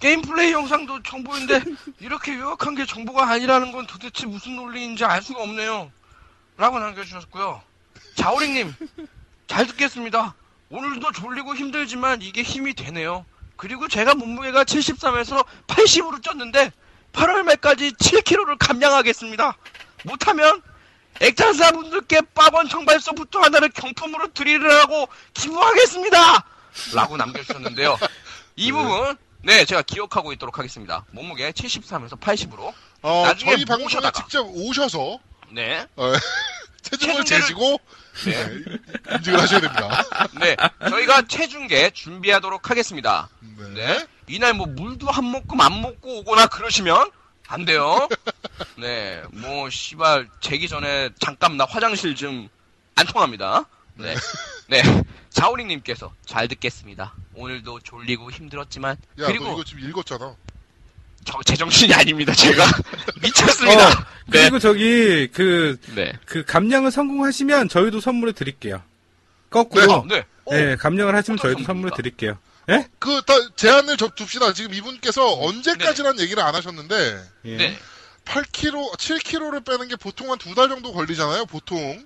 게임 0.00 0.22
플레이 0.22 0.52
영상도 0.52 1.02
정보인데, 1.02 1.60
이렇게 2.00 2.34
요약한 2.36 2.74
게 2.74 2.86
정보가 2.86 3.28
아니라는 3.28 3.72
건 3.72 3.86
도대체 3.86 4.26
무슨 4.26 4.56
논리인지 4.56 5.04
알 5.04 5.22
수가 5.22 5.42
없네요. 5.42 5.90
라고 6.56 6.78
남겨주셨고요. 6.78 7.60
자오링님, 8.14 8.72
잘 9.46 9.66
듣겠습니다. 9.66 10.34
오늘도 10.70 11.12
졸리고 11.12 11.54
힘들지만 11.54 12.22
이게 12.22 12.42
힘이 12.42 12.74
되네요. 12.74 13.26
그리고 13.56 13.88
제가 13.88 14.14
몸무게가 14.14 14.64
73에서 14.64 15.44
80으로 15.66 16.22
쪘는데 16.22 16.72
8월 17.12 17.42
말까지 17.42 17.92
7kg를 17.92 18.56
감량하겠습니다. 18.58 19.56
못하면 20.04 20.62
액자사분들께 21.20 22.20
빠번 22.34 22.68
청발서부터 22.68 23.40
하나를 23.40 23.70
경품으로 23.70 24.32
드리려고 24.34 25.08
기부하겠습니다. 25.34 26.44
라고 26.94 27.16
남겨주셨는데요. 27.16 27.98
이 28.56 28.70
부분 28.72 29.16
네 29.42 29.64
제가 29.64 29.82
기억하고 29.82 30.32
있도록 30.34 30.58
하겠습니다. 30.58 31.04
몸무게 31.12 31.52
73에서 31.52 32.20
80으로 32.20 32.72
어, 33.02 33.22
나중에 33.26 33.52
저희 33.52 33.64
방송에. 33.64 34.10
직접 34.12 34.46
오셔서 34.50 35.18
네 35.50 35.86
어, 35.96 36.12
체중을 36.82 37.24
재시고 37.24 37.78
네. 38.24 38.46
네, 38.46 38.78
인증을 39.16 39.40
하셔야 39.40 39.60
됩니다. 39.60 40.02
네, 40.40 40.56
저희가 40.88 41.22
체중계 41.28 41.90
준비하도록 41.90 42.70
하겠습니다. 42.70 43.28
네. 43.40 43.68
네. 43.74 44.06
이날 44.28 44.54
뭐 44.54 44.66
물도 44.66 45.06
한 45.10 45.24
모금 45.24 45.60
안 45.60 45.80
먹고 45.80 46.20
오거나 46.20 46.46
그러시면 46.46 47.10
안 47.48 47.64
돼요. 47.64 48.08
네, 48.78 49.22
뭐 49.32 49.70
씨발 49.70 50.28
재기 50.40 50.68
전에 50.68 51.10
잠깐 51.20 51.56
나 51.56 51.64
화장실 51.64 52.14
좀 52.14 52.48
안 52.98 53.06
통합니다. 53.06 53.66
네, 53.94 54.14
네. 54.68 54.82
자오링님께서 55.28 56.12
잘 56.24 56.48
듣겠습니다. 56.48 57.14
오늘도 57.34 57.80
졸리고 57.80 58.30
힘들었지만 58.30 58.92
야, 58.92 58.96
너 59.16 59.26
그리고 59.26 59.52
이거 59.52 59.64
지금 59.64 59.88
읽었잖아. 59.88 60.34
저 61.26 61.38
제정신이 61.44 61.92
아닙니다. 61.92 62.32
제가 62.32 62.64
미쳤습니다. 63.22 63.88
어, 63.88 63.90
네, 64.28 64.40
그리고 64.42 64.58
저기 64.58 65.28
그, 65.32 65.76
네. 65.94 66.12
그 66.24 66.44
감량을 66.44 66.90
성공하시면 66.90 67.68
저희도 67.68 68.00
선물을 68.00 68.32
드릴게요. 68.32 68.76
네, 68.76 68.82
거꾸로. 69.50 69.92
어, 69.92 70.06
네. 70.08 70.24
오, 70.44 70.54
네, 70.54 70.76
감량을 70.76 71.14
하시면 71.14 71.38
저희도 71.38 71.64
선물을? 71.64 71.96
드릴게요. 71.96 72.38
예? 72.70 72.88
그, 72.98 73.22
다, 73.26 73.34
제한을 73.56 73.96
접, 73.96 74.14
둡시다. 74.18 74.52
지금 74.52 74.72
이분께서 74.74 75.34
언제까지란 75.40 76.18
얘기를 76.20 76.42
안 76.42 76.54
하셨는데, 76.54 77.20
예. 77.44 77.56
네. 77.56 77.78
8kg, 78.24 78.96
7kg를 78.98 79.64
빼는 79.64 79.86
게 79.88 79.94
보통 79.96 80.30
한 80.32 80.38
두 80.38 80.54
달 80.54 80.68
정도 80.68 80.92
걸리잖아요, 80.92 81.46
보통. 81.46 82.04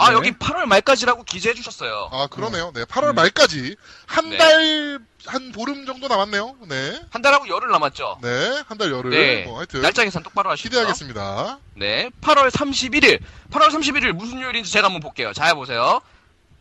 아 0.00 0.08
네. 0.10 0.14
여기 0.16 0.30
8월 0.32 0.64
말까지라고 0.66 1.24
기재해 1.24 1.54
주셨어요. 1.54 2.08
아, 2.12 2.26
그러네요. 2.28 2.72
네, 2.74 2.84
8월 2.84 3.10
음. 3.10 3.14
말까지. 3.16 3.76
한 4.06 4.30
네. 4.30 4.38
달, 4.38 4.98
한 5.26 5.52
보름 5.52 5.84
정도 5.86 6.08
남았네요. 6.08 6.56
네. 6.68 7.00
한 7.10 7.22
달하고 7.22 7.48
열흘 7.48 7.70
남았죠. 7.70 8.18
네, 8.22 8.62
한 8.66 8.78
달 8.78 8.90
열흘. 8.90 9.10
네. 9.10 9.44
뭐, 9.44 9.58
하여튼. 9.58 9.82
날짜 9.82 10.04
계산 10.04 10.22
똑바로 10.22 10.50
하시죠. 10.50 10.68
기대하겠습니다. 10.70 11.58
네, 11.76 12.10
8월 12.22 12.50
31일. 12.50 13.20
8월 13.50 13.68
31일 13.68 14.12
무슨 14.12 14.40
요일인지 14.40 14.70
제가 14.72 14.86
한번 14.86 15.00
볼게요. 15.00 15.32
잘 15.34 15.54
보세요. 15.54 16.00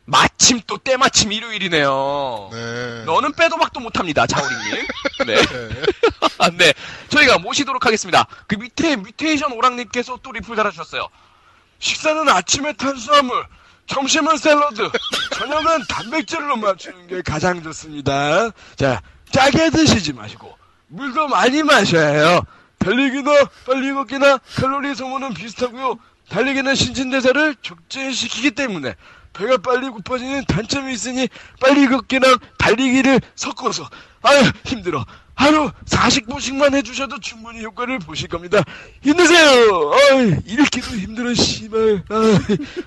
마침 0.05 0.59
또 0.65 0.77
때마침 0.79 1.31
일요일이네요. 1.31 2.49
네. 2.51 3.03
너는 3.05 3.33
빼도 3.33 3.57
박도 3.57 3.79
못합니다, 3.79 4.25
자우리님. 4.25 4.87
네. 5.27 5.35
네. 5.35 6.57
네. 6.57 6.73
저희가 7.09 7.37
모시도록 7.37 7.85
하겠습니다. 7.85 8.25
그 8.47 8.55
밑에 8.55 8.95
뮤테이션 8.95 9.51
오랑님께서 9.53 10.17
또 10.23 10.31
리플 10.31 10.55
달아주셨어요. 10.55 11.07
식사는 11.79 12.27
아침에 12.29 12.73
탄수화물, 12.73 13.45
점심은 13.87 14.37
샐러드, 14.37 14.89
저녁은 15.35 15.83
단백질로 15.89 16.57
맞추는 16.57 17.07
게 17.07 17.21
가장 17.21 17.63
좋습니다. 17.63 18.51
자, 18.75 19.01
짜게 19.31 19.69
드시지 19.71 20.13
마시고, 20.13 20.55
물도 20.87 21.27
많이 21.27 21.63
마셔야 21.63 22.07
해요. 22.09 22.41
달리기나 22.79 23.31
빨리 23.65 23.93
걷기나 23.93 24.39
칼로리 24.55 24.95
소모는 24.95 25.33
비슷하고요. 25.33 25.97
달리기는 26.29 26.75
신진대사를 26.75 27.55
촉진시키기 27.61 28.51
때문에 28.51 28.95
배가 29.33 29.57
빨리 29.57 29.89
고파지는 29.89 30.45
단점이 30.45 30.93
있으니 30.93 31.27
빨리 31.59 31.87
걷기랑 31.87 32.37
달리기를 32.57 33.21
섞어서 33.35 33.89
아유 34.21 34.51
힘들어 34.65 35.05
하루 35.39 35.71
40분씩만 35.85 36.75
해주셔도 36.75 37.17
충분히 37.21 37.63
효과를 37.63 37.99
보실 37.99 38.27
겁니다. 38.27 38.61
힘내세요? 39.01 39.93
아이 39.93 40.35
이렇게도 40.45 40.87
힘들어 40.97 41.33
씨발. 41.33 42.03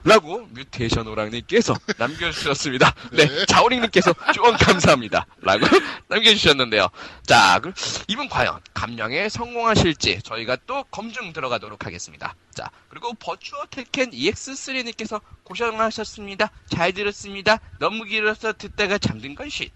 라고 0.04 0.46
뮤테이션 0.50 1.06
오랑님께서 1.08 1.74
남겨주셨습니다. 1.96 2.94
네 3.12 3.26
네. 3.26 3.46
자오링님께서 3.46 4.12
조언 4.34 4.58
감사합니다. 4.58 5.24
라고 5.40 5.64
남겨주셨는데요. 6.08 6.88
자 7.24 7.58
그럼 7.60 7.72
이분 8.08 8.28
과연 8.28 8.60
감량에 8.74 9.30
성공하실지 9.30 10.20
저희가 10.22 10.58
또 10.66 10.84
검증 10.90 11.32
들어가도록 11.32 11.86
하겠습니다. 11.86 12.34
자 12.54 12.70
그리고 12.90 13.14
버추어 13.14 13.64
테켄 13.70 14.10
EX3님께서 14.10 15.22
고생하셨습니다. 15.44 16.50
잘 16.68 16.92
들었습니다. 16.92 17.60
너무 17.78 18.04
길어서 18.04 18.52
듣다가 18.52 18.98
잠든 18.98 19.34
건 19.34 19.48
쉿. 19.48 19.70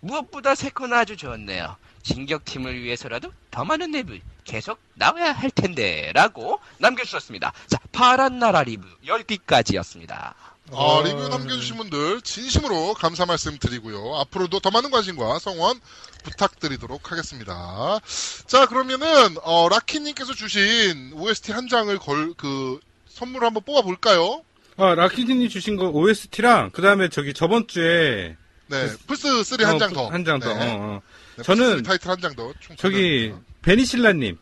무엇보다 0.00 0.54
새 0.54 0.70
코너 0.70 0.96
아주 0.96 1.16
좋았네요. 1.16 1.76
진격팀을 2.04 2.80
위해서라도 2.82 3.32
더 3.50 3.64
많은 3.64 3.90
랩을 3.90 4.20
계속 4.44 4.78
나와야 4.94 5.32
할 5.32 5.50
텐데 5.50 6.12
라고 6.14 6.60
남겨주셨습니다. 6.78 7.52
자 7.66 7.78
파란 7.92 8.38
나라 8.38 8.62
리뷰 8.62 8.86
10기까지였습니다. 9.06 10.12
아, 10.12 10.76
어, 10.76 11.02
리뷰 11.02 11.28
남겨주신 11.28 11.76
분들 11.76 12.22
진심으로 12.22 12.94
감사 12.94 13.26
말씀 13.26 13.58
드리고요. 13.58 14.16
앞으로도 14.20 14.60
더 14.60 14.70
많은 14.70 14.90
관심과 14.90 15.38
성원 15.38 15.78
부탁드리도록 16.22 17.12
하겠습니다. 17.12 18.00
자, 18.46 18.64
그러면은, 18.64 19.36
어, 19.42 19.68
라키님께서 19.68 20.32
주신 20.32 21.12
OST 21.12 21.52
한 21.52 21.68
장을 21.68 21.96
걸, 21.98 22.32
그, 22.38 22.80
선물을 23.10 23.46
한번 23.46 23.62
뽑아 23.62 23.82
볼까요? 23.82 24.42
아, 24.78 24.94
라키디님 24.94 25.50
주신 25.50 25.76
거 25.76 25.90
OST랑, 25.90 26.70
그 26.72 26.80
다음에 26.80 27.10
저기 27.10 27.34
저번 27.34 27.66
주에. 27.68 28.34
네, 28.68 28.86
플스 29.06 29.44
3 29.44 29.60
한 29.66 29.78
장 29.78 29.92
더. 29.92 30.08
한 30.08 30.24
장 30.24 30.40
더. 30.40 30.54
네. 30.54 30.72
어, 30.72 30.76
어. 30.80 31.02
네, 31.36 31.42
저는 31.42 31.82
플스3 31.82 31.84
타이틀 31.84 32.10
한 32.10 32.20
장 32.20 32.34
더. 32.34 32.52
총 32.60 32.76
저기. 32.76 33.32
베니실라님. 33.62 34.38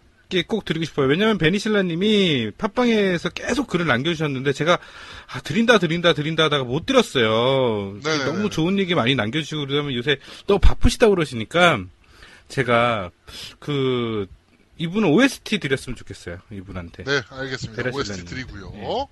꼭 0.48 0.64
드리고 0.64 0.86
싶어요. 0.86 1.08
왜냐면 1.08 1.36
베니실라님이 1.36 2.52
팟빵에서 2.56 3.28
계속 3.28 3.66
글을 3.66 3.86
남겨주셨는데 3.86 4.54
제가 4.54 4.78
아 5.30 5.40
드린다 5.40 5.76
드린다 5.78 6.14
드린다 6.14 6.44
하다가 6.44 6.64
못 6.64 6.86
드렸어요. 6.86 7.98
네네네. 8.02 8.24
너무 8.24 8.48
좋은 8.48 8.78
얘기 8.78 8.94
많이 8.94 9.14
남겨주시고 9.14 9.66
그러면 9.66 9.92
요새 9.92 10.16
너무 10.46 10.58
바쁘시다 10.58 11.08
고 11.08 11.14
그러시니까 11.16 11.80
제가 12.48 13.10
그 13.58 14.26
이분은 14.78 15.10
OST 15.10 15.58
드렸으면 15.58 15.96
좋겠어요. 15.96 16.38
이분한테. 16.50 17.04
네, 17.04 17.20
알겠습니다. 17.28 17.82
베레실라님. 17.82 18.22
OST 18.22 18.24
드리고요. 18.24 18.70
네. 18.72 19.06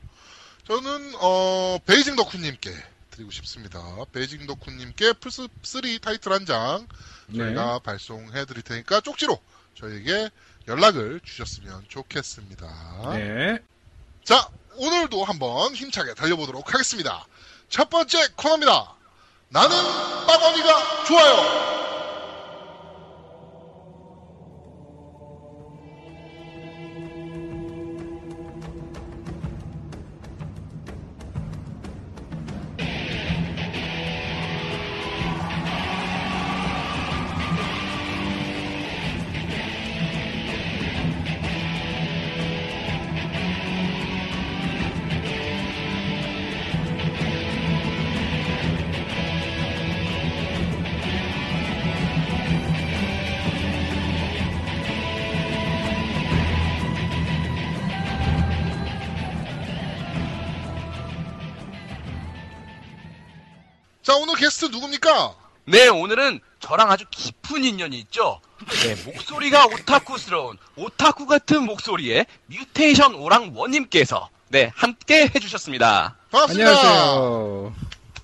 저는, 0.66 1.12
어, 1.20 1.78
베이징 1.84 2.16
덕후님께 2.16 2.70
드리고 3.20 3.30
싶습니다. 3.30 3.80
베이징 4.12 4.46
덕후님께 4.46 5.12
플스3 5.12 6.00
타이틀 6.00 6.32
한 6.32 6.40
장 6.46 6.88
저희가 7.36 7.74
네. 7.74 7.78
발송해 7.84 8.44
드릴 8.46 8.62
테니까 8.62 9.00
쪽지로 9.02 9.38
저에게 9.78 10.30
연락을 10.66 11.20
주셨으면 11.24 11.84
좋겠습니다. 11.88 12.66
네. 13.14 13.58
자, 14.24 14.48
오늘도 14.76 15.24
한번 15.24 15.74
힘차게 15.74 16.14
달려보도록 16.14 16.72
하겠습니다. 16.72 17.26
첫 17.68 17.88
번째 17.90 18.26
코너입니다. 18.36 18.94
나는 19.50 19.76
빠거니가 20.26 21.04
좋아요. 21.04 21.79
게스트 64.40 64.64
누굽니까? 64.66 65.34
네, 65.66 65.88
오늘은 65.88 66.40
저랑 66.60 66.90
아주 66.90 67.04
깊은 67.10 67.62
인연이 67.62 67.98
있죠. 67.98 68.40
네, 68.82 68.94
목소리가 69.04 69.66
오타쿠스러운 69.66 70.56
오타쿠 70.76 71.26
같은 71.26 71.64
목소리의 71.64 72.24
뮤테이션 72.46 73.14
오랑 73.16 73.52
원님께서 73.54 74.30
네 74.48 74.72
함께 74.74 75.30
해주셨습니다. 75.34 76.16
반갑습니다. 76.30 76.70
안녕하세요. 76.70 77.74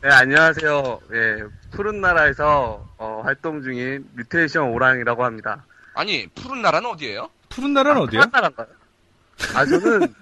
네, 0.02 0.08
안녕하세요. 0.10 1.00
예, 1.12 1.36
푸른 1.72 2.00
나라에서 2.00 2.88
어, 2.96 3.20
활동 3.22 3.62
중인 3.62 4.08
뮤테이션 4.14 4.70
오랑이라고 4.70 5.22
합니다. 5.22 5.66
아니 5.92 6.28
푸른 6.28 6.62
나라는 6.62 6.88
어디예요? 6.92 7.28
푸른 7.50 7.74
나라는 7.74 8.00
어디요? 8.00 8.20
푸른 8.20 8.30
나라인가요? 8.32 8.68
아, 9.54 9.66
저는 9.66 10.14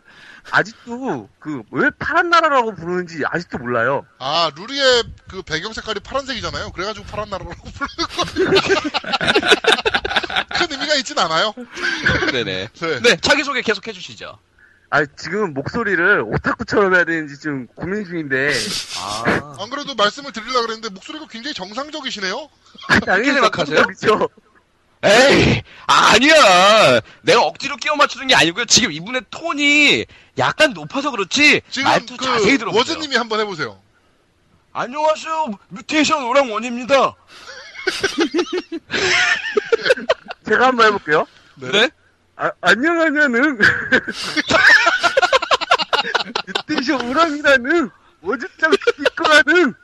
아직도 0.50 1.28
그 1.38 1.62
왜 1.70 1.90
파란 1.98 2.30
나라라고 2.30 2.74
부르는지 2.74 3.22
아직도 3.26 3.58
몰라요. 3.58 4.06
아, 4.18 4.50
루리의 4.56 5.04
그 5.28 5.42
배경 5.42 5.72
색깔이 5.72 6.00
파란색이잖아요. 6.00 6.70
그래가지고 6.72 7.06
파란 7.06 7.30
나라라고 7.30 7.54
부르는 8.34 8.52
거예요. 8.60 8.80
큰 10.56 10.66
의미가 10.72 10.94
있진 10.96 11.18
않아요. 11.18 11.54
네네. 12.32 12.68
네. 12.72 13.00
네, 13.00 13.16
자기 13.20 13.44
소개 13.44 13.62
계속 13.62 13.86
해주시죠. 13.86 14.38
아 14.90 15.04
지금 15.16 15.54
목소리를 15.54 16.22
오타쿠처럼 16.24 16.94
해야 16.94 17.04
되는지 17.04 17.36
지금 17.40 17.66
고민 17.74 18.04
중인데 18.04 18.52
아. 19.00 19.56
안 19.58 19.70
그래도 19.70 19.94
말씀을 19.96 20.30
드리려고 20.30 20.66
그랬는데 20.66 20.90
목소리가 20.90 21.26
굉장히 21.28 21.52
정상적이시네요. 21.54 22.48
당연히 23.04 23.32
생각하세요? 23.32 23.76
정상적이죠. 23.82 24.28
에이, 25.04 25.62
아니야. 25.86 27.00
내가 27.22 27.42
억지로 27.42 27.76
끼워 27.76 27.94
맞추는 27.96 28.26
게 28.28 28.34
아니고요. 28.34 28.64
지금 28.64 28.90
이분의 28.90 29.22
톤이 29.30 30.06
약간 30.38 30.72
높아서 30.72 31.10
그렇지. 31.10 31.60
지금 31.70 31.90
말투 31.90 32.16
그 32.16 32.24
자세히 32.24 32.56
들어보세요. 32.56 32.78
워즈님이 32.78 33.16
한번 33.16 33.40
해보세요. 33.40 33.78
안녕하세요. 34.72 35.58
뮤테이션 35.68 36.24
오랑원입니다. 36.24 37.14
제가 40.48 40.68
한번 40.68 40.86
해볼게요. 40.86 41.26
네? 41.56 41.90
아, 42.36 42.50
안녕하냐는 42.62 43.58
유태쇼 46.48 46.96
우람이라는 46.96 47.90
오죽장 48.22 48.72
이끌어가는 48.72 49.74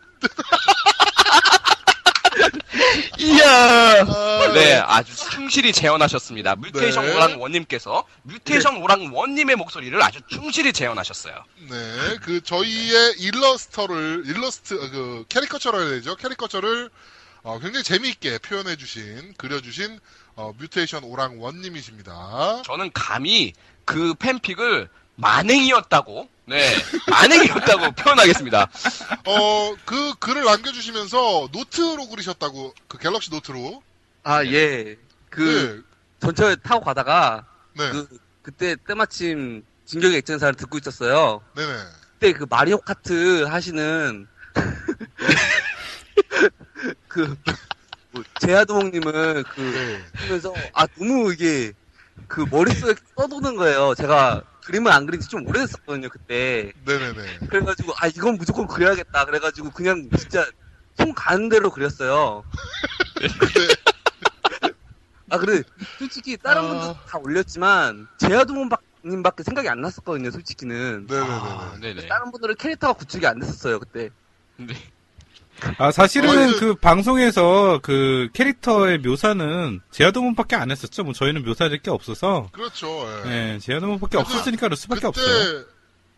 이야. 3.19 4.05
아, 4.07 4.53
네, 4.55 4.75
아주 4.77 5.15
충실히 5.15 5.73
재현하셨습니다. 5.73 6.57
뮤테이션 6.57 7.07
네. 7.07 7.15
오랑 7.15 7.41
원님께서 7.41 8.05
뮤테이션 8.23 8.83
오랑 8.83 9.11
원님의 9.15 9.57
목소리를 9.57 10.01
아주 10.03 10.21
충실히 10.29 10.73
재현하셨어요. 10.73 11.35
네, 11.71 12.17
그 12.23 12.43
저희의 12.43 13.15
일러스터를 13.19 14.25
일러스트 14.27 14.75
어, 14.75 14.91
그 14.91 15.25
캐리커처를 15.29 15.81
해야 15.81 15.89
되죠. 15.91 16.17
캐리커처를 16.17 16.91
어, 17.43 17.59
굉장히 17.59 17.83
재미있게 17.85 18.39
표현해주신 18.39 19.35
그려주신 19.37 19.99
어, 20.37 20.53
뮤테이션 20.59 21.05
오랑 21.05 21.43
원님이십니다. 21.43 22.63
저는 22.65 22.91
감히 22.93 23.53
그 23.85 24.15
팬픽을 24.15 24.89
만행이었다고, 25.17 26.29
네, 26.51 26.75
만행이었다고 27.09 27.93
표현하겠습니다. 27.93 28.69
어, 29.25 29.75
그 29.85 30.15
글을 30.19 30.43
남겨주시면서 30.43 31.49
노트로 31.53 32.09
그리셨다고 32.09 32.75
그 32.89 32.99
갤럭시 32.99 33.31
노트로. 33.31 33.81
아 34.25 34.45
예. 34.45 34.97
그 35.31 35.85
전철 36.21 36.57
타고 36.57 36.85
가다가 36.85 37.47
네, 37.75 37.85
네, 37.85 37.93
그 37.93 38.19
그때 38.43 38.75
때마침 38.85 39.65
진격의 39.87 40.19
액전사를 40.19 40.57
듣고 40.57 40.79
있었어요. 40.79 41.41
네, 41.55 41.65
네. 41.65 41.73
그때 42.15 42.33
그 42.33 42.47
마리오 42.51 42.79
카트 42.79 43.45
하시는 43.45 44.27
그 47.07 47.37
뭐, 48.11 48.25
제아도목님을 48.41 49.45
그 49.45 49.61
네. 49.61 50.03
하면서 50.27 50.53
아 50.73 50.89
너무 50.99 51.33
이게 51.33 51.73
그 52.27 52.45
머릿속에 52.51 52.95
떠도는 53.15 53.55
거예요. 53.55 53.95
제가 53.95 54.43
그림을 54.71 54.93
안 54.93 55.05
그린 55.07 55.21
지 55.21 55.29
좀 55.29 55.47
오래됐었거든요 55.49 56.09
그때. 56.09 56.73
네네네. 56.85 57.39
그래가지고 57.49 57.93
아 57.99 58.07
이건 58.07 58.37
무조건 58.37 58.67
그려야겠다. 58.69 59.25
그래가지고 59.27 59.71
그냥 59.71 60.09
진짜 60.17 60.47
손 60.97 61.13
가는 61.15 61.49
대로 61.49 61.71
그렸어요. 61.71 62.45
아 65.31 65.39
그래 65.39 65.63
솔직히 65.99 66.37
다른 66.37 66.63
아. 66.63 66.69
분들 66.69 66.95
다 67.09 67.19
올렸지만 67.19 68.07
제아도목님밖에 68.19 69.43
생각이 69.45 69.69
안 69.69 69.81
났었거든요. 69.81 70.31
솔직히는. 70.31 71.07
네네네. 71.09 71.31
아, 71.31 71.77
네네. 71.81 72.07
다른 72.09 72.31
분들은 72.33 72.55
캐릭터가 72.57 72.93
구축이 72.95 73.27
안 73.27 73.39
됐었어요 73.41 73.79
그때. 73.81 74.11
네. 74.57 74.75
아, 75.79 75.91
사실은 75.93 76.55
어, 76.55 76.57
그 76.59 76.75
방송에서 76.75 77.81
그 77.83 78.29
캐릭터의 78.35 78.99
묘사는 78.99 79.81
제아도문밖에 79.91 80.57
안 80.57 80.71
했었죠. 80.71 81.05
뭐 81.05 81.13
저희는 81.13 81.45
묘사할 81.45 81.77
게 81.79 81.91
없어서. 81.91 82.49
그렇죠. 82.53 83.07
예. 83.25 83.29
네, 83.29 83.59
제아도문밖에 83.61 84.19
없었으니까 84.19 84.67
그럴 84.67 84.77
수밖에 84.77 85.01
그때 85.01 85.07
없어요. 85.09 85.65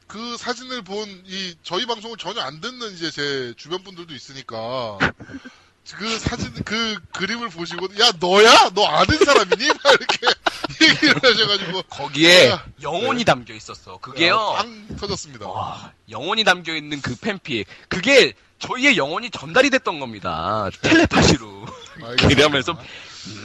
그 0.06 0.36
사진을 0.36 0.82
본 0.82 1.22
이 1.26 1.54
저희 1.62 1.86
방송을 1.86 2.16
전혀 2.18 2.40
안 2.42 2.60
듣는 2.60 2.92
이제 2.92 3.10
제 3.10 3.54
주변 3.56 3.82
분들도 3.82 4.12
있으니까 4.14 4.98
그 5.96 6.18
사진 6.18 6.52
그 6.64 6.96
그림을 7.12 7.48
보시고 7.48 7.86
야 8.00 8.12
너야 8.20 8.70
너 8.74 8.86
아는 8.86 9.18
사람이니 9.18 9.68
막 9.68 9.92
이렇게 9.94 10.26
얘기를 10.82 11.14
하셔가지고 11.22 11.82
거기에 11.84 12.50
야, 12.50 12.64
영혼이 12.82 13.24
담겨 13.24 13.52
있었어. 13.54 13.98
그게요. 13.98 14.36
아, 14.36 14.54
빵 14.62 14.86
터졌습니다. 14.98 15.48
와, 15.48 15.92
영혼이 16.10 16.44
담겨 16.44 16.74
있는 16.74 17.00
그 17.00 17.16
팬픽. 17.16 17.66
그게 17.88 18.34
저희의 18.62 18.96
영혼이 18.96 19.30
전달이 19.30 19.70
됐던 19.70 19.98
겁니다. 20.00 20.68
텔레파시로. 20.82 21.66
알겠습니다. 22.02 22.36
그러면서 22.36 22.72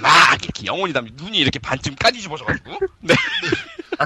막 0.02 0.44
이렇게 0.44 0.66
영혼이 0.66 0.94
담겨 0.94 1.12
눈이 1.16 1.38
이렇게 1.40 1.58
반쯤 1.60 1.96
까지집어져가지고. 1.96 2.80
네. 3.02 3.16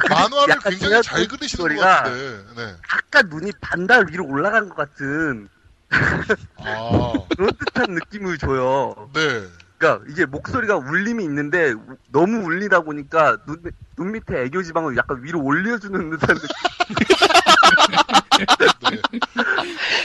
만화를 0.10 0.50
약간 0.56 0.72
굉장히 0.72 1.04
잘그 1.04 1.38
그리시는 1.38 1.64
것 1.64 1.70
소리가 1.70 2.04
같은데. 2.04 2.44
네. 2.56 2.76
약간 2.96 3.30
눈이 3.30 3.52
반달 3.60 4.06
위로 4.10 4.26
올라간 4.26 4.70
것 4.70 4.76
같은 4.76 5.50
아, 5.90 7.14
그런 7.36 7.52
듯한 7.60 7.92
느낌을 7.96 8.38
줘요. 8.38 9.10
네. 9.14 9.44
그러니까 9.78 10.06
이게 10.10 10.26
목소리가 10.26 10.78
울림이 10.78 11.24
있는데 11.26 11.72
우- 11.72 11.98
너무 12.12 12.46
울리다 12.46 12.82
보니까 12.82 13.38
눈, 13.46 13.62
눈 13.98 14.12
밑에 14.14 14.44
애교 14.44 14.64
지방을 14.64 14.96
약간 14.96 15.22
위로 15.24 15.42
올려주는 15.44 16.10
듯한 16.12 16.36
느낌. 16.36 16.48
네. 18.46 19.02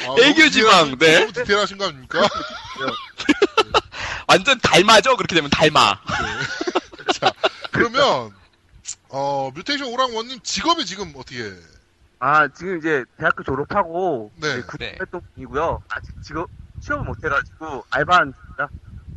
아, 0.04 0.06
너무 0.06 0.22
애교 0.22 0.50
지방, 0.50 0.92
디테일하신- 0.92 0.98
네. 0.98 1.18
너무 1.20 1.32
디테일하신 1.32 1.78
거 1.78 1.86
아닙니까? 1.86 2.20
완전 4.28 4.58
닮아죠? 4.60 5.16
그렇게 5.16 5.34
되면 5.34 5.50
닮아. 5.50 6.00
자, 7.20 7.32
그러면 7.70 8.32
어 9.08 9.50
뮤테이션 9.54 9.88
오랑원님 9.88 10.40
직업이 10.42 10.84
지금 10.84 11.12
어떻게? 11.16 11.52
아 12.18 12.48
지금 12.48 12.78
이제 12.78 13.04
대학교 13.18 13.42
졸업하고 13.42 14.32
네. 14.36 14.60
군 14.62 14.78
네. 14.78 14.94
활동 14.98 15.20
중이고요. 15.34 15.80
아직 15.88 16.10
직업 16.22 16.48
취업을 16.80 17.04
못해가지고 17.04 17.84
알바하는 17.90 18.32
중입니다. 18.34 18.68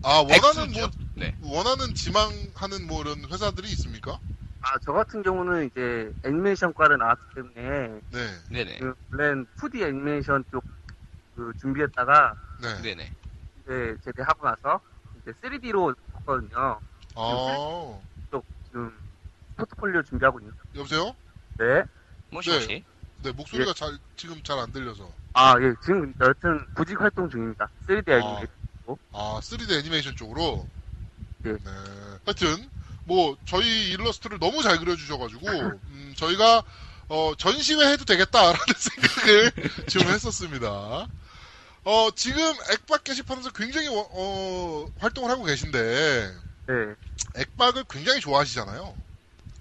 아 0.04 0.10
원하는 0.20 0.70
X죠. 0.70 0.80
뭐 0.80 0.90
네. 1.16 1.36
원하는 1.42 1.94
지망하는 1.96 2.88
뭐 2.88 3.02
이런 3.02 3.26
회사들이 3.32 3.68
있습니까? 3.70 4.20
아 4.62 4.78
저 4.80 4.92
같은 4.92 5.24
경우는 5.24 5.68
이제 5.68 6.12
애니메이션과를 6.24 6.98
나왔기 6.98 7.22
때문에 7.36 8.02
네, 8.12 8.28
네네. 8.52 8.78
그 8.80 8.94
원래는 9.12 9.48
2D 9.58 9.82
애니메이션 9.88 10.44
쪽 10.52 10.64
그 11.36 11.54
준비했다가 11.62 12.36
네. 12.62 12.82
네네. 12.82 13.12
이제 13.64 13.96
제대하고 14.04 14.46
나서 14.46 14.82
이제 15.22 15.32
3D로 15.42 15.96
했거든요. 16.18 16.82
아 17.16 18.02
지금 18.66 18.92
포트폴리오 19.56 20.04
준비하고 20.04 20.40
있는. 20.40 20.52
여보세요? 20.76 21.16
네. 21.58 21.84
뭐시뭐시. 22.32 22.84
네 23.24 23.32
목소리가 23.32 23.74
잘 23.74 23.98
지금 24.18 24.42
잘 24.44 24.60
안 24.60 24.70
들려서. 24.74 25.10
아, 25.34 25.56
예, 25.62 25.74
지금 25.82 26.14
여튼 26.20 26.66
구직 26.74 27.00
활동 27.00 27.30
중입니다. 27.30 27.70
3D 27.88 28.10
애니메이션. 28.10 28.48
아 29.14 29.40
3D 29.42 29.80
애니메이션 29.80 30.14
쪽으로. 30.18 30.68
네. 31.44 31.52
하여튼 32.26 32.70
뭐 33.10 33.36
저희 33.44 33.90
일러스트를 33.90 34.38
너무 34.38 34.62
잘 34.62 34.78
그려주셔가지고 34.78 35.82
음, 35.90 36.14
저희가 36.16 36.62
어, 37.08 37.34
전시회 37.36 37.92
해도 37.92 38.06
되겠다라는 38.06 38.60
생각을 38.78 39.52
좀 39.88 40.04
했었습니다. 40.04 40.70
어, 40.70 42.12
지금 42.16 42.40
액박 42.72 43.04
게시판에서 43.04 43.50
굉장히 43.52 43.88
워- 43.88 44.08
어, 44.12 44.88
활동을 45.00 45.32
하고 45.32 45.44
계신데 45.44 46.32
네. 46.68 46.74
액박을 47.36 47.86
굉장히 47.90 48.20
좋아하시잖아요. 48.20 48.96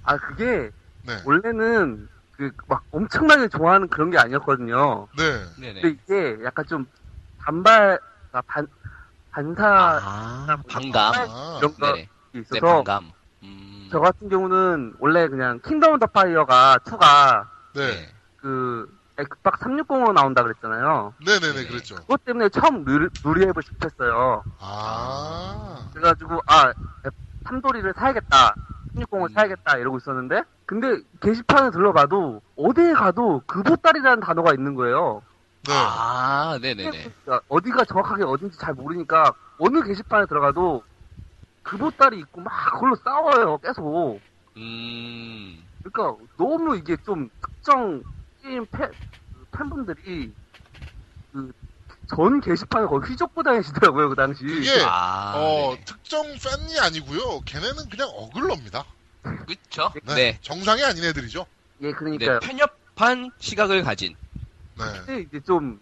아, 0.03 0.19
그게 0.19 0.71
네. 1.03 1.19
원래는 1.25 2.07
그 2.33 2.51
막 2.69 2.85
엄청나게 2.93 3.49
좋아하는 3.49 3.89
그런 3.89 4.11
게 4.11 4.19
아니었거든요. 4.19 5.09
네. 5.17 5.45
네네. 5.57 5.81
근데 5.81 5.89
이게 6.05 6.45
약간 6.45 6.67
좀 6.69 6.87
반발, 7.39 7.99
아, 8.31 8.43
반, 8.43 8.67
반사 9.31 10.01
아, 10.05 10.57
반감. 10.69 11.15
아, 11.15 11.57
이런 11.59 11.75
거 11.75 11.87
네네. 11.87 12.11
네, 12.33 12.41
있어서 12.41 12.83
반감. 12.85 13.13
음. 13.89 13.91
저 13.91 14.01
같은 14.01 14.29
경우는 14.29 14.95
원래 14.99 15.29
그냥 15.29 15.61
Kingdom 15.65 15.91
Under 15.93 16.07
Fire가 16.07 16.79
2가 16.85 17.47
네. 17.75 18.13
그 18.37 18.87
액박 19.19 19.59
360으로 19.61 20.13
나온다 20.13 20.43
그랬잖아요. 20.43 21.15
네네네, 21.25 21.67
그랬죠. 21.67 21.97
그것 21.97 22.25
때문에 22.25 22.49
처음 22.51 22.85
루리, 22.85 23.09
루리웹을 23.25 23.63
시켰어요. 23.63 24.45
아, 24.61 25.91
그래가지고 25.93 26.41
아 26.47 26.73
삼돌이를 27.49 27.95
사야겠다 27.97 28.57
360을 28.95 29.23
음. 29.31 29.35
사야겠다 29.35 29.79
이러고 29.79 29.97
있었는데 29.99 30.43
근데 30.67 31.01
게시판에 31.21 31.71
들러가도 31.71 32.43
어디에 32.57 32.93
가도 32.93 33.43
그 33.47 33.63
보따리라는 33.63 34.21
단어가 34.21 34.53
있는 34.53 34.75
거예요 34.75 35.23
네. 35.67 35.73
아, 35.75 36.59
네네네. 36.61 36.91
그러니까 37.25 37.41
어디가 37.49 37.85
정확하게 37.85 38.25
어딘지 38.25 38.59
잘 38.59 38.75
모르니까 38.75 39.35
어느 39.59 39.83
게시판에 39.83 40.27
들어가도 40.27 40.83
그보따리 41.69 42.19
있고 42.21 42.41
막 42.41 42.73
그걸로 42.73 42.97
싸워요 42.97 43.59
계속 43.59 44.21
음. 44.57 45.69
그러니까 45.83 46.25
너무 46.37 46.77
이게 46.77 46.97
좀 47.05 47.29
특정 47.41 48.03
게임 48.43 48.67
팬, 48.67 48.93
팬분들이 49.53 50.35
그 51.33 51.53
전 52.09 52.41
게시판에 52.41 52.87
거의 52.87 53.01
휘젓고 53.03 53.43
다니시더라고요 53.43 54.09
그 54.11 54.15
당시. 54.15 54.45
그게 54.45 54.83
아, 54.85 55.35
어, 55.37 55.75
네. 55.75 55.85
특정 55.85 56.23
팬이 56.25 56.79
아니고요. 56.81 57.41
걔네는 57.41 57.89
그냥 57.91 58.09
어글럽니다. 58.13 58.85
그쵸? 59.47 59.93
네. 60.05 60.15
네. 60.15 60.39
정상이 60.43 60.83
아닌 60.85 61.05
애들이죠. 61.05 61.47
예, 61.83 61.89
네. 61.89 61.93
그러니까요. 61.93 62.41
편협한 62.41 63.31
시각을 63.39 63.83
가진. 63.83 64.17
네. 64.79 64.85
근데 65.07 65.21
이제 65.21 65.41
좀, 65.41 65.81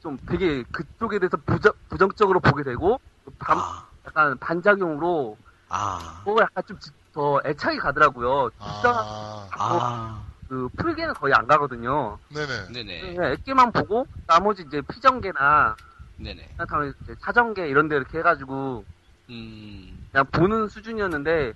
좀 0.00 0.18
되게 0.26 0.62
그쪽에 0.72 1.18
대해서 1.18 1.36
부정, 1.44 1.72
부정적으로 1.88 2.40
보게 2.40 2.62
되고, 2.62 3.00
반, 3.38 3.58
아, 3.58 3.85
약간 4.06 4.38
반작용으로, 4.38 5.36
아, 5.68 6.22
뭐 6.24 6.36
약간 6.40 6.62
좀 6.66 6.76
더 7.16 7.40
애착이 7.46 7.78
가더라고요. 7.78 8.50
진짜 8.50 8.90
아, 8.94 9.48
아, 9.58 10.28
그 10.48 10.68
풀게는 10.76 11.14
거의 11.14 11.32
안 11.32 11.46
가거든요. 11.46 12.18
네네. 12.28 12.66
네네, 12.74 13.00
그냥 13.14 13.32
액게만 13.32 13.72
보고, 13.72 14.06
나머지 14.26 14.62
이제 14.66 14.82
피정계나, 14.82 15.76
네네. 16.18 16.56
이제 17.02 17.14
사정계 17.20 17.68
이런 17.68 17.88
데 17.88 17.96
이렇게 17.96 18.18
해가지고, 18.18 18.84
음, 19.30 20.06
그냥 20.12 20.26
보는 20.30 20.68
수준이었는데, 20.68 21.54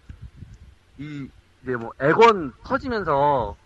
이, 0.97 1.29
이제 1.63 1.77
뭐, 1.77 1.91
액원 2.01 2.55
터지면서, 2.65 3.59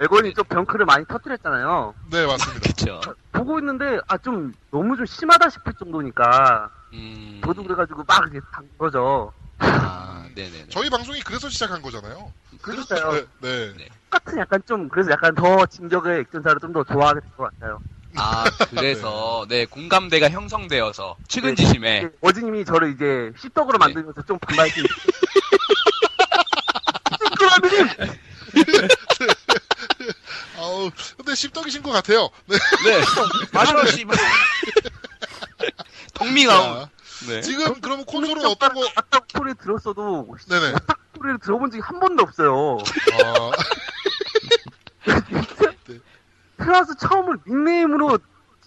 액원이 0.00 0.34
좀 0.34 0.44
병크를 0.44 0.86
많이 0.86 1.04
터뜨렸잖아요. 1.06 1.94
네, 2.10 2.26
맞습니다. 2.26 2.60
그쵸. 2.68 3.00
보고 3.32 3.58
있는데, 3.60 3.98
아, 4.08 4.18
좀, 4.18 4.52
너무 4.70 4.96
좀 4.96 5.06
심하다 5.06 5.50
싶을 5.50 5.72
정도니까, 5.74 6.68
음, 6.92 7.40
저도 7.44 7.62
그래가지고 7.62 8.02
막 8.06 8.22
이렇게 8.24 8.40
단 8.52 8.68
거죠. 8.76 9.32
아, 9.58 10.24
네네네. 10.34 10.66
저희 10.68 10.90
방송이 10.90 11.20
그래서 11.22 11.48
시작한 11.48 11.80
거잖아요. 11.80 12.32
그러니까요. 12.60 13.12
네. 13.12 13.24
네. 13.40 13.72
네. 13.76 13.88
똑같은 14.10 14.38
약간 14.38 14.60
좀, 14.66 14.88
그래서 14.88 15.10
약간 15.12 15.34
더 15.34 15.64
진격의 15.66 16.20
액전사를 16.20 16.58
좀 16.60 16.72
더 16.72 16.82
좋아하게 16.84 17.20
될 17.20 17.30
것 17.36 17.50
같아요. 17.54 17.78
아, 18.16 18.44
그래서, 18.70 19.44
네, 19.48 19.64
공감대가 19.66 20.28
형성되어서, 20.28 21.16
측은지심에, 21.28 21.98
이제 21.98 22.10
어지님이 22.20 22.64
저를 22.64 22.92
이제 22.94 23.32
씹덕으로 23.40 23.78
네. 23.78 23.86
만들면서 23.86 24.22
좀 24.22 24.38
반발이. 24.40 24.70
싱크라님! 27.18 27.88
아우, 30.64 30.90
근데 31.16 31.34
씹덕이신 31.34 31.82
것 31.82 31.90
같아요. 31.92 32.30
네. 32.46 32.56
네, 32.56 33.04
맞아요, 33.52 33.86
씨발. 33.86 34.16
동밍아웃. 36.14 36.88
자, 36.88 36.90
네. 37.28 37.42
지금 37.42 37.80
그러면 37.80 38.06
콘솔은 38.06 38.44
어떤 38.46 38.74
거? 38.74 38.80
아까 38.96 39.20
소리 39.28 39.54
들었어도, 39.54 40.34
네네. 40.48 40.74
소리를 41.16 41.38
들어본 41.38 41.70
적이 41.70 41.82
한 41.82 42.00
번도 42.00 42.22
없어요. 42.22 42.78
아, 43.12 43.50
태어나서 46.56 46.94
처음으로 46.94 47.38
닉네임으로 47.46 48.18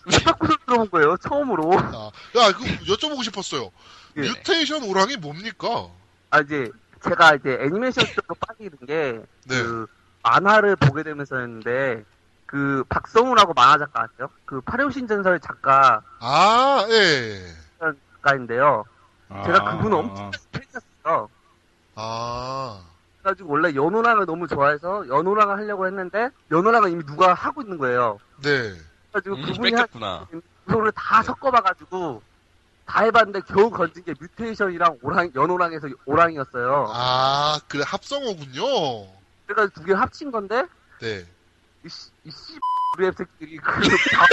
오타쿠를 0.07 0.55
들어본 0.65 0.89
거예요, 0.91 1.17
처음으로. 1.17 1.79
아, 1.79 2.11
야, 2.35 2.51
그 2.51 2.63
여쭤보고 2.85 3.23
싶었어요. 3.23 3.71
예. 4.17 4.21
뮤테이션 4.21 4.83
오랑이 4.83 5.17
뭡니까? 5.17 5.89
아, 6.29 6.41
이제, 6.41 6.69
제가 7.03 7.35
이제 7.35 7.57
애니메이션 7.61 8.05
쪽으로 8.05 8.35
빠지게 8.39 8.69
된 8.69 8.79
게, 8.87 9.19
네. 9.45 9.63
그, 9.63 9.87
만화를 10.31 10.75
보게 10.75 11.03
되면서였는데, 11.03 12.03
그, 12.45 12.83
박성우라고 12.89 13.53
만화 13.53 13.77
작가 13.77 14.03
아세요? 14.03 14.29
그, 14.45 14.59
파료신전설 14.61 15.39
작가, 15.39 16.01
아, 16.19 16.85
예. 16.89 17.41
작가인데요. 17.79 18.83
제가 19.45 19.57
아, 19.61 19.77
그분을 19.77 19.97
엄청 19.97 20.31
팬이었어요. 20.51 21.29
아, 21.95 22.81
그래가지고 23.21 23.51
원래 23.51 23.73
연호랑을 23.75 24.25
너무 24.25 24.47
좋아해서 24.47 25.07
연호랑을 25.07 25.57
하려고 25.57 25.85
했는데, 25.87 26.29
연호랑은 26.51 26.91
이미 26.91 27.05
누가 27.05 27.33
하고 27.33 27.61
있는 27.61 27.77
거예요. 27.77 28.19
네. 28.41 28.73
그래가지고 29.11 29.35
음, 29.35 29.41
그분이 29.45 29.73
한 29.75 29.85
뺏겼구나. 29.87 30.27
소를 30.69 30.91
다 30.91 31.23
섞어봐가지고, 31.23 32.21
다 32.85 33.03
해봤는데 33.03 33.41
겨우 33.53 33.69
건진 33.69 34.03
게 34.05 34.13
뮤테이션이랑 34.19 34.99
오랑, 35.01 35.31
연호랑에서 35.35 35.87
오랑이었어요. 36.05 36.87
아, 36.93 37.59
그래, 37.67 37.83
합성어군요. 37.85 39.16
그래가지고 39.47 39.79
두 39.79 39.85
개를 39.85 39.99
합친 40.01 40.29
건데, 40.31 40.65
네. 40.99 41.25
이 41.85 41.89
씨, 41.89 42.09
이 42.25 42.29
씨, 42.31 42.59
우리 42.97 43.07
앱 43.07 43.15
새끼들이 43.15 43.57
그, 43.57 43.71
다, 43.71 44.25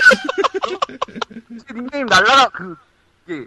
제 1.67 1.75
닉네임 1.75 2.07
날라가, 2.07 2.49
그, 2.51 2.77
이게, 3.27 3.47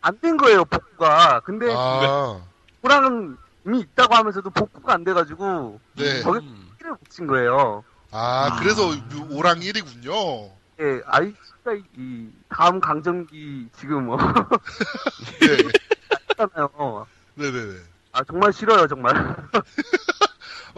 안 0.00 0.18
된 0.20 0.36
거예요, 0.36 0.64
복구가. 0.64 1.40
근데, 1.40 1.66
아, 1.76 2.40
호랑은 2.82 3.36
이미 3.66 3.80
있다고 3.80 4.14
하면서도 4.14 4.50
복구가 4.50 4.94
안 4.94 5.04
돼가지고, 5.04 5.80
네. 5.96 6.22
거기 6.22 6.46
음. 6.46 6.70
키를 6.78 6.96
붙인 7.04 7.26
거예요. 7.26 7.84
아, 8.12 8.56
그래서 8.60 8.86
뮤- 9.10 9.36
오랑 9.36 9.58
1이군요. 9.60 10.50
예, 10.80 11.02
아이, 11.06 11.34
진짜, 11.44 11.72
이- 11.72 11.82
이, 11.96 12.30
다음 12.48 12.80
강정기, 12.80 13.68
지금, 13.76 14.06
뭐, 14.06 14.16
네. 15.40 15.46
했잖아요. 16.38 17.06
네네네. 17.34 17.80
아, 18.12 18.24
정말 18.24 18.52
싫어요, 18.52 18.86
정말. 18.86 19.12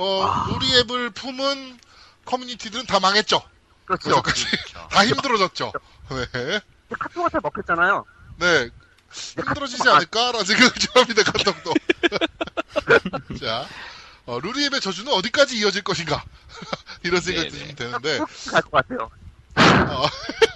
어, 0.01 0.47
우리 0.55 0.79
앱을 0.79 1.11
품은 1.11 1.79
커뮤니티들은 2.25 2.87
다 2.87 3.01
망했죠. 3.01 3.43
그렇죠. 3.85 4.23
그래서까지 4.23 4.45
다 4.91 5.05
힘들어졌죠. 5.05 5.73
네. 6.09 6.61
카톡한테 6.99 7.39
먹혔잖아요. 7.43 8.05
네. 8.39 8.71
힘들어지지 9.11 9.89
않을까라는 9.89 10.45
생각을 10.45 10.73
좀 10.73 11.03
합니다, 11.03 11.23
카톡도. 11.33 11.75
자, 13.41 13.67
어, 14.25 14.41
루리앱의 14.41 14.81
저주는 14.81 15.13
어디까지 15.13 15.59
이어질 15.59 15.83
것인가? 15.83 16.25
이런 17.03 17.21
생각이 17.21 17.51
네네. 17.51 17.75
드시면 17.75 17.77
되는데. 17.77 18.19
갈것 18.51 18.71
같아요. 18.71 19.11
어, 19.57 20.07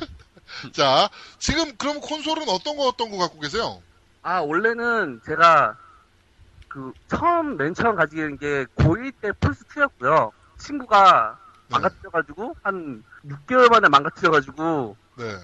자, 0.72 1.10
지금 1.38 1.76
그럼 1.76 2.00
콘솔은 2.00 2.48
어떤 2.48 2.76
거 2.76 2.84
어떤 2.86 3.10
거 3.10 3.18
갖고 3.18 3.40
계세요? 3.40 3.82
아, 4.22 4.38
원래는 4.40 5.20
제가, 5.26 5.76
그, 6.74 6.92
처음, 7.06 7.56
맨 7.56 7.72
처음 7.72 7.94
가지게 7.94 8.20
된 8.22 8.36
게, 8.36 8.64
고1 8.78 9.12
때 9.20 9.30
플스 9.38 9.64
2였고요. 9.66 10.32
친구가 10.58 11.38
네. 11.68 11.68
망가뜨려가지고, 11.70 12.56
한 12.64 13.04
6개월 13.24 13.70
만에 13.70 13.88
망가뜨려가지고, 13.88 14.96
네. 15.18 15.36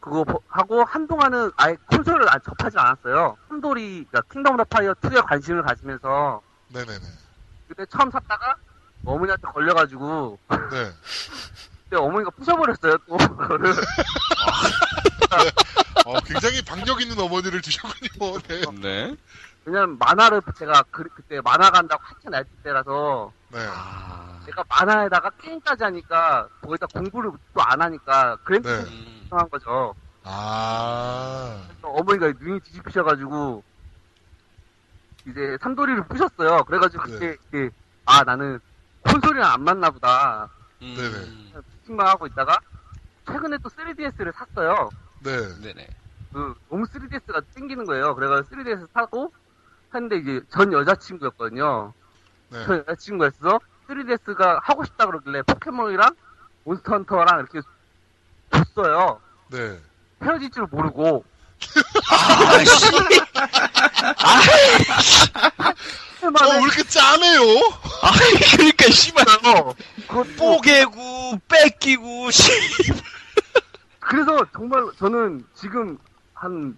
그거 0.00 0.24
버- 0.24 0.40
하고, 0.48 0.82
한동안은 0.82 1.50
아예 1.58 1.76
콘솔을 1.90 2.26
아- 2.30 2.38
접하지 2.38 2.78
않았어요. 2.78 3.36
콘솔이, 3.50 4.06
그러니까 4.10 4.22
Kingdom 4.32 4.54
Under 4.54 4.64
Fire 4.70 4.94
2에 4.94 5.20
관심을 5.26 5.62
가지면서, 5.64 6.40
네네네. 6.68 7.04
그때 7.68 7.84
처음 7.90 8.10
샀다가, 8.10 8.54
어머니한테 9.04 9.46
걸려가지고, 9.48 10.38
네. 10.48 10.92
그때 11.84 11.96
어머니가 11.96 12.30
부셔버렸어요, 12.30 12.96
또, 13.06 13.18
그거를. 13.18 13.74
어, 16.06 16.14
굉장히 16.24 16.62
박력 16.64 17.02
있는 17.02 17.18
어머니를 17.20 17.60
두셨군요. 17.60 18.38
네. 18.48 18.62
네. 18.80 19.16
왜냐면 19.64 19.98
만화를 19.98 20.42
제가 20.56 20.82
그, 20.90 21.04
때 21.28 21.40
만화 21.42 21.70
간다고 21.70 22.02
한참 22.04 22.30
날 22.32 22.44
때라서, 22.62 23.32
네. 23.48 23.58
아, 23.68 24.40
제가 24.46 24.64
만화에다가 24.68 25.30
게임까지 25.38 25.84
하니까 25.84 26.48
거기다 26.62 26.86
공부를 26.86 27.30
또 27.54 27.60
안 27.62 27.82
하니까 27.82 28.36
그램 28.42 28.62
네. 28.62 28.70
음, 28.70 29.26
한 29.30 29.48
거죠. 29.50 29.94
아. 30.24 31.68
어머니가 31.82 32.32
눈이 32.40 32.60
뒤집히셔가지고 32.60 33.64
이제 35.26 35.56
삼돌이를 35.60 36.06
부셨어요. 36.08 36.64
그래가지고 36.64 37.04
네. 37.06 37.12
그때 37.18 37.36
이게 37.52 37.70
아 38.06 38.24
나는 38.24 38.58
콘솔이랑 39.08 39.52
안 39.52 39.62
맞나 39.64 39.90
보다 39.90 40.48
음, 40.82 40.94
네네. 40.96 41.26
생각만 41.84 42.06
하고 42.08 42.26
있다가 42.26 42.58
최근에 43.26 43.58
또 43.62 43.68
3DS를 43.68 44.32
샀어요. 44.34 44.90
네. 45.20 45.36
네네. 45.60 45.86
그 46.32 46.54
너무 46.70 46.86
3DS가 46.86 47.42
땡기는 47.54 47.84
거예요. 47.86 48.14
그래가지고 48.14 48.48
3DS 48.56 48.86
사고 48.94 49.32
했는데 49.94 50.16
이제 50.18 50.40
전 50.50 50.72
여자친구였거든요. 50.72 51.92
네. 52.50 52.64
전 52.64 52.78
여자친구였어. 52.88 53.60
3DS가 53.88 54.60
하고 54.62 54.84
싶다 54.84 55.06
그러길래 55.06 55.42
포켓몬이랑 55.42 56.14
몬스터 56.64 56.92
헌터랑 56.92 57.40
이렇게 57.40 57.60
줬어요. 58.52 59.20
네. 59.48 59.78
헤어질 60.22 60.50
줄 60.50 60.66
모르고 60.70 61.24
아씨. 62.08 62.86
어, 66.22 66.28
왜 66.52 66.62
이렇게 66.62 66.82
짜네요? 66.84 67.40
아, 68.02 68.10
그러니까 68.56 68.90
씨발. 68.90 69.24
뽀개고 70.38 71.40
뺏기고 71.48 72.30
씨. 72.30 72.50
그래서 73.98 74.44
정말 74.52 74.84
저는 74.98 75.44
지금 75.54 75.98
한 76.34 76.76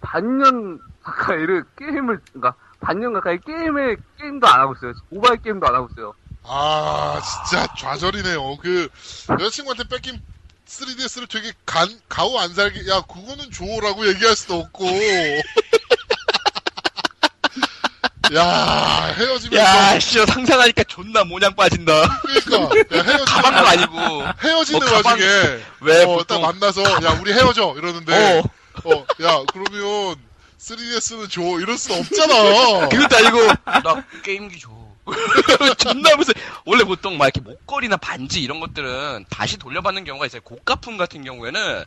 반년 0.00 0.80
가까이를 1.10 1.64
게임을 1.78 2.20
그러니까 2.32 2.54
반년 2.80 3.12
가까이 3.12 3.38
게임에 3.46 3.96
게임도 4.20 4.46
안 4.46 4.60
하고 4.60 4.74
있어요. 4.74 4.92
모바일 5.10 5.42
게임도 5.42 5.66
안 5.66 5.74
하고 5.74 5.88
있어요. 5.92 6.14
아, 6.42 7.20
진짜 7.48 7.66
좌절이네요. 7.78 8.56
그, 8.58 8.88
여자친구한테 9.28 9.84
뺏긴 9.88 10.20
3DS를 10.66 11.28
되게 11.28 11.52
간, 11.66 11.88
가오 12.08 12.38
안 12.38 12.54
살게, 12.54 12.88
야, 12.88 13.02
그거는 13.02 13.50
줘라고 13.50 14.06
얘기할 14.08 14.34
수도 14.36 14.60
없고. 14.60 14.86
야, 18.34 19.12
헤어지면서. 19.18 19.56
야, 19.56 19.98
씨, 19.98 20.24
상상하니까 20.24 20.84
존나 20.84 21.24
모냥 21.24 21.54
빠진다. 21.56 22.20
그러니까. 22.22 22.78
야, 22.96 23.02
헤어지는, 23.02 23.24
가방도 23.26 23.66
아니고. 23.66 23.96
헤어지는 24.42 24.80
뭐 24.80 24.88
가방- 24.96 25.12
와중에. 25.20 25.60
왜 25.80 26.04
어, 26.04 26.06
딱 26.06 26.16
보통- 26.38 26.42
만나서, 26.42 26.82
야, 27.04 27.18
우리 27.20 27.32
헤어져. 27.32 27.74
이러는데. 27.76 28.42
어, 28.84 28.90
어, 28.94 29.06
야, 29.24 29.42
그러면 29.52 30.14
3DS는 30.60 31.30
줘. 31.30 31.40
이럴 31.60 31.76
순 31.78 31.96
없잖아. 32.00 32.88
그것도 32.88 33.16
아니고, 33.16 33.38
나 33.64 34.04
게임기 34.22 34.58
줘. 34.58 34.68
존나 35.78 36.14
무슨, 36.16 36.34
원래 36.66 36.84
보통 36.84 37.16
막 37.18 37.24
이렇게 37.24 37.40
목걸이나 37.40 37.96
반지 37.96 38.42
이런 38.42 38.60
것들은 38.60 39.24
다시 39.30 39.56
돌려받는 39.56 40.04
경우가 40.04 40.26
있어요. 40.26 40.42
고가품 40.42 40.96
같은 40.98 41.24
경우에는, 41.24 41.84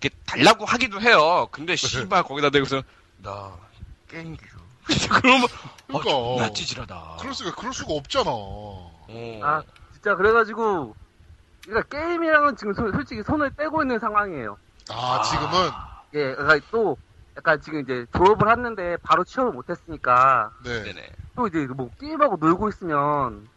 이렇게 0.00 0.10
달라고 0.26 0.64
하기도 0.64 1.00
해요. 1.00 1.48
근데 1.52 1.76
씨발, 1.76 2.22
거기다 2.24 2.50
대고서, 2.50 2.82
나 3.18 3.52
게임기 4.08 4.40
줘. 4.42 4.54
그러면, 5.20 5.44
어, 5.44 5.48
그러니까. 6.00 6.10
존나 6.10 6.52
찌질하다. 6.52 7.16
그럴 7.20 7.34
수가, 7.34 7.54
그럴 7.54 7.72
수가 7.72 7.92
없잖아. 7.94 8.24
어. 8.26 9.40
아, 9.42 9.62
진짜 9.92 10.14
그래가지고, 10.16 10.96
그러니까 11.64 11.96
게임이랑은 11.96 12.56
지금 12.56 12.74
솔- 12.74 12.92
솔직히 12.92 13.22
손을 13.22 13.50
떼고 13.56 13.82
있는 13.82 13.98
상황이에요. 14.00 14.58
아, 14.90 15.22
지금은. 15.22 15.70
예, 16.14 16.34
그러니까 16.34 16.66
또, 16.70 16.96
약간 17.36 17.60
지금 17.60 17.80
이제 17.82 18.06
졸업을 18.16 18.50
했는데 18.50 18.96
바로 18.98 19.24
취업을 19.24 19.52
못했으니까, 19.52 20.52
네. 20.58 20.94
또 21.36 21.46
이제 21.48 21.66
뭐 21.68 21.90
게임하고 22.00 22.36
놀고 22.38 22.68
있으면, 22.70 23.50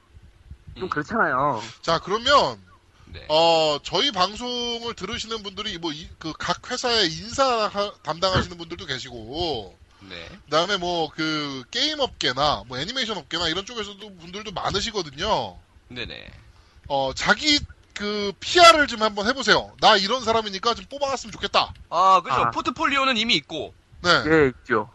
좀 0.79 0.89
음. 0.89 0.89
그렇잖아요. 0.89 1.73
자, 1.81 1.99
그러면, 1.99 2.63
네. 3.05 3.19
어, 3.29 3.79
저희 3.83 4.11
방송을 4.11 4.95
들으시는 4.95 5.43
분들이 5.43 5.77
뭐, 5.79 5.91
그 6.19 6.33
각 6.33 6.71
회사의 6.71 7.11
인사 7.13 7.67
하- 7.67 7.93
담당하시는 8.03 8.57
분들도 8.57 8.85
계시고, 8.87 9.81
네. 9.99 10.41
그 10.45 10.51
다음에 10.51 10.77
뭐, 10.77 11.09
그, 11.11 11.63
게임 11.71 11.99
업계나, 12.01 12.65
뭐, 12.67 12.79
애니메이션 12.79 13.17
업계나 13.17 13.49
이런 13.49 13.65
쪽에서도 13.65 14.17
분들도 14.17 14.51
많으시거든요. 14.53 15.63
네네. 15.89 16.45
어, 16.87 17.13
자기 17.13 17.59
그, 17.97 18.31
PR을 18.39 18.87
좀 18.87 19.01
한번 19.01 19.27
해보세요. 19.27 19.71
나 19.81 19.95
이런 19.97 20.23
사람이니까 20.23 20.75
좀 20.75 20.85
뽑아갔으면 20.89 21.31
좋겠다. 21.31 21.73
아, 21.89 22.21
그죠. 22.23 22.35
아. 22.35 22.51
포트폴리오는 22.51 23.17
이미 23.17 23.35
있고. 23.35 23.73
네. 24.03 24.23
예, 24.27 24.47
있죠. 24.47 24.89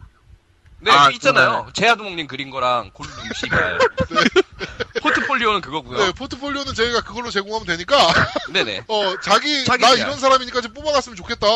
네, 0.79 0.91
아, 0.91 1.11
있잖아요. 1.11 1.69
제아두목님 1.75 2.27
그린 2.27 2.51
거랑 2.51 2.91
골룸 2.93 3.13
씨발. 3.35 3.79
포트폴리오는 5.03 5.61
그거고요. 5.61 5.99
네, 5.99 6.13
포트폴리오는 6.13 6.75
저희가 6.75 7.03
그걸로 7.03 7.31
제공하면 7.31 7.67
되니까, 7.67 7.97
네. 8.51 8.65
네 8.65 8.85
어, 8.89 9.17
자기, 9.21 9.65
자기 9.65 9.83
나 9.83 9.91
PR. 9.91 10.01
이런 10.03 10.19
사람이니까 10.19 10.61
좀 10.61 10.73
뽑아갔으면 10.75 11.17
좋겠다. 11.17 11.47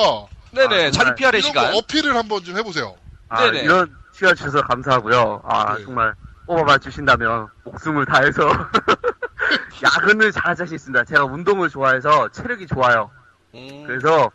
네네. 0.53 0.87
아, 0.87 0.91
자기 0.91 1.15
PR의 1.17 1.41
이런 1.41 1.43
시간. 1.43 1.73
거 1.73 1.79
어필을 1.79 2.17
한번 2.17 2.43
좀 2.45 2.57
해보세요. 2.57 2.97
아, 3.29 3.45
네네. 3.45 3.61
이런 3.61 3.95
시간 4.13 4.35
주셔서 4.35 4.63
감사하고요. 4.63 5.43
아, 5.45 5.77
네. 5.77 5.85
정말 5.85 6.15
뽑아봐 6.47 6.79
주신다면 6.79 7.49
목숨을 7.65 8.07
다해서 8.07 8.49
야근을 9.83 10.33
잘할 10.33 10.57
자신 10.57 10.75
있습니다. 10.77 11.05
제가 11.05 11.25
운동을 11.25 11.69
좋아해서 11.69 12.29
체력이 12.31 12.67
좋아요. 12.67 13.11
음, 13.55 13.85
그래서 13.87 14.31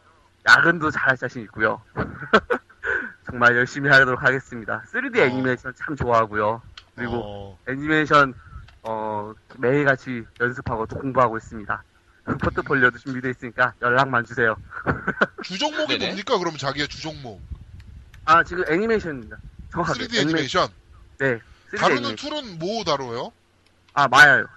야근도 0.47 0.91
잘할 0.91 1.17
자신 1.17 1.41
있고요. 1.43 1.81
정말 3.29 3.55
열심히 3.55 3.89
하도록 3.89 4.21
하겠습니다. 4.21 4.83
3D 4.91 5.19
어. 5.19 5.23
애니메이션 5.23 5.73
참 5.75 5.95
좋아하고요. 5.95 6.61
그리고 6.95 7.21
어, 7.23 7.59
애니메이션 7.67 8.33
어, 8.83 9.33
매일같이 9.57 10.25
연습하고 10.39 10.85
또 10.88 10.97
공부하고 10.97 11.38
있습니다. 11.38 11.83
포트폴리오도 12.41 12.99
준비되어 12.99 13.31
있으니까 13.31 13.73
연락만 13.81 14.25
주세요. 14.25 14.55
주종목이 15.43 15.97
네네. 15.97 16.05
뭡니까? 16.07 16.38
그럼 16.38 16.57
자기의 16.57 16.88
주종목. 16.88 17.41
아 18.25 18.43
지금 18.43 18.63
애니메이션입니다. 18.69 19.38
정확하게 19.71 20.05
3D 20.05 20.21
애니메이션. 20.21 20.67
네. 21.19 21.39
3D 21.71 21.77
다루는 21.77 22.03
애니메이션. 22.03 22.15
툴은 22.15 22.59
뭐 22.59 22.83
다뤄요? 22.83 23.31
아 23.93 24.07
Maya요. 24.07 24.47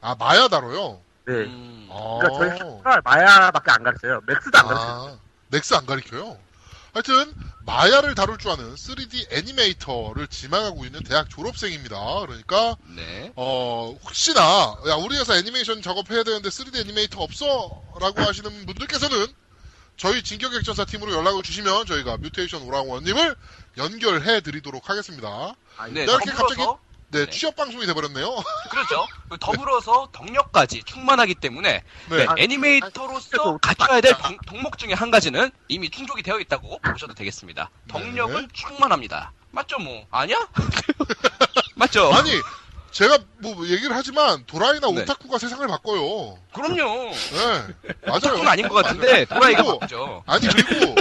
아, 0.00 0.14
마야 0.18 0.48
다뤄요? 0.48 1.00
네. 1.26 1.34
음, 1.34 1.88
아. 1.90 2.18
그러니까 2.20 2.38
저희 2.38 2.50
학교가 2.58 3.00
Maya밖에 3.04 3.70
안 3.70 3.82
가르쳐요. 3.82 4.20
Max도 4.26 4.58
안 4.58 4.66
가르쳐요. 4.66 4.90
아, 4.90 5.18
넥스 5.48 5.74
안 5.74 5.86
가르쳐요? 5.86 6.38
하여튼, 6.92 7.32
Maya를 7.66 8.16
다룰 8.16 8.36
줄 8.38 8.50
아는 8.50 8.74
3D 8.74 9.32
애니메이터를 9.32 10.26
지망하고 10.26 10.84
있는 10.84 11.02
대학 11.04 11.30
졸업생입니다. 11.30 11.96
그러니까, 12.20 12.76
네. 12.96 13.32
어, 13.36 13.96
혹시나, 14.02 14.40
야, 14.88 14.94
우리 14.96 15.16
회사 15.16 15.36
애니메이션 15.36 15.82
작업해야 15.82 16.24
되는데 16.24 16.48
3D 16.48 16.80
애니메이터 16.80 17.20
없어? 17.22 17.80
라고 18.00 18.22
하시는 18.22 18.66
분들께서는 18.66 19.26
저희 19.96 20.22
진격액전사 20.22 20.86
팀으로 20.86 21.12
연락을 21.12 21.42
주시면 21.42 21.86
저희가 21.86 22.16
뮤테이션 22.16 22.62
오랑원님을 22.62 23.36
연결해 23.76 24.40
드리도록 24.40 24.88
하겠습니다. 24.88 25.54
아, 25.76 25.86
네. 25.88 26.00
야, 26.00 26.04
이렇게 26.04 26.32
더불어서 26.32 26.80
네, 27.10 27.26
네. 27.26 27.30
취업 27.30 27.56
방송이 27.56 27.86
돼버렸네요. 27.86 28.36
그렇죠. 28.70 29.06
더불어서 29.40 30.08
덕력까지 30.12 30.82
충만하기 30.84 31.34
때문에 31.36 31.82
네. 32.08 32.16
네, 32.16 32.26
아, 32.28 32.34
애니메이터로서 32.38 33.54
아, 33.54 33.58
갖춰야 33.58 34.00
될 34.00 34.14
동, 34.46 34.62
목 34.62 34.78
중에 34.78 34.92
한 34.92 35.10
가지는 35.10 35.50
이미 35.68 35.90
충족이 35.90 36.22
되어 36.22 36.38
있다고 36.38 36.78
보셔도 36.78 37.14
되겠습니다. 37.14 37.70
덕력은 37.88 38.42
네. 38.42 38.48
충만합니다. 38.52 39.32
맞죠, 39.50 39.78
뭐? 39.78 40.06
아니야? 40.10 40.36
맞죠? 41.74 42.12
아니, 42.12 42.30
제가 42.92 43.18
뭐 43.38 43.66
얘기를 43.66 43.94
하지만 43.94 44.44
도라이나 44.46 44.88
네. 44.92 45.02
오타쿠가 45.02 45.38
세상을 45.38 45.66
바꿔요. 45.66 46.38
그럼요. 46.52 47.10
네, 47.10 47.90
오타쿠는 48.08 48.38
맞아요. 48.38 48.48
아닌 48.48 48.68
것 48.68 48.74
같은데 48.74 49.24
도라이가 49.24 49.62
바꾸죠. 49.64 50.22
아니 50.26 50.46
그리고. 50.48 50.94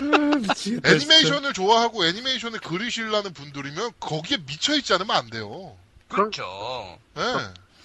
애니메이션을 0.85 1.53
좋아하고 1.53 2.05
애니메이션을 2.05 2.59
그리시려는 2.59 3.33
분들이면 3.33 3.91
거기에 3.99 4.37
미쳐 4.45 4.75
있지 4.75 4.93
않으면 4.93 5.15
안 5.15 5.29
돼요. 5.29 5.75
그렇죠. 6.09 6.99
네. 7.15 7.23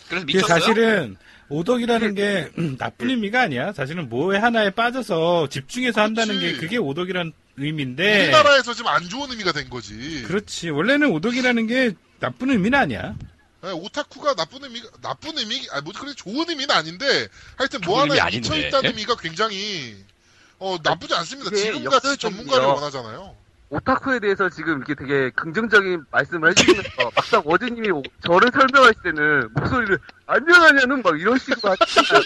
그래서 0.08 0.26
미쳤어요? 0.26 0.46
사실은 0.48 1.16
오덕이라는 1.48 2.14
게 2.14 2.50
음, 2.58 2.76
나쁜 2.78 3.10
의미가 3.10 3.42
아니야. 3.42 3.72
사실은 3.72 4.08
뭐에 4.08 4.38
하나에 4.38 4.70
빠져서 4.70 5.48
집중해서 5.48 6.00
한다는. 6.00 6.40
게 6.40 6.56
그게 6.56 6.76
오덕이란 6.78 7.32
의미인데. 7.56 8.22
우리나라에서 8.24 8.74
지금 8.74 8.88
안 8.90 9.08
좋은 9.08 9.30
의미가 9.30 9.52
된 9.52 9.68
거지. 9.70 9.94
네. 9.94 10.22
그렇지. 10.22 10.70
원래는 10.70 11.10
오덕이라는 11.12 11.66
게 11.66 11.92
나쁜 12.18 12.50
의미는 12.50 12.78
아니야. 12.78 13.14
네, 13.62 13.70
오타쿠가 13.70 14.34
나쁜 14.34 14.64
의미가 14.64 14.88
나쁜 15.00 15.38
의미 15.38 15.66
아니 15.70 15.82
뭐 15.82 15.92
그래 15.98 16.12
좋은 16.14 16.48
의미는 16.48 16.70
아닌데 16.70 17.28
하여튼 17.56 17.80
뭐 17.86 18.02
의미 18.02 18.18
하나에 18.18 18.36
미쳐 18.36 18.52
아닌데. 18.52 18.68
있다는 18.68 18.90
의미가 18.90 19.16
굉장히 19.16 19.96
어 20.58 20.76
나쁘지 20.82 21.14
않습니다. 21.14 21.50
지금 21.54 21.72
같이 21.72 21.84
역설적이죠. 21.84 22.28
전문가를 22.28 22.66
원하잖아요. 22.66 23.36
오타쿠에 23.70 24.20
대해서 24.20 24.48
지금 24.48 24.78
이렇게 24.78 24.94
되게 24.94 25.30
긍정적인 25.30 26.04
말씀을 26.10 26.50
해주시면서 26.50 26.90
막상 27.16 27.42
오- 27.90 28.02
저를 28.24 28.50
설명하실 28.52 29.02
때는 29.02 29.48
목소리를 29.54 29.98
안녕하냐는 30.26 31.02
막 31.02 31.18
이런 31.20 31.38
식으로 31.38 31.74
하시잖아요. 31.78 32.22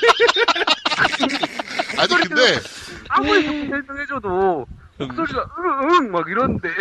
아니 1.98 2.08
근데 2.28 2.60
아무리 3.08 3.44
좋게 3.46 3.68
설명해줘도 3.68 4.66
목소리가 4.98 5.46
응응 5.58 6.10
막 6.10 6.28
이런데 6.28 6.68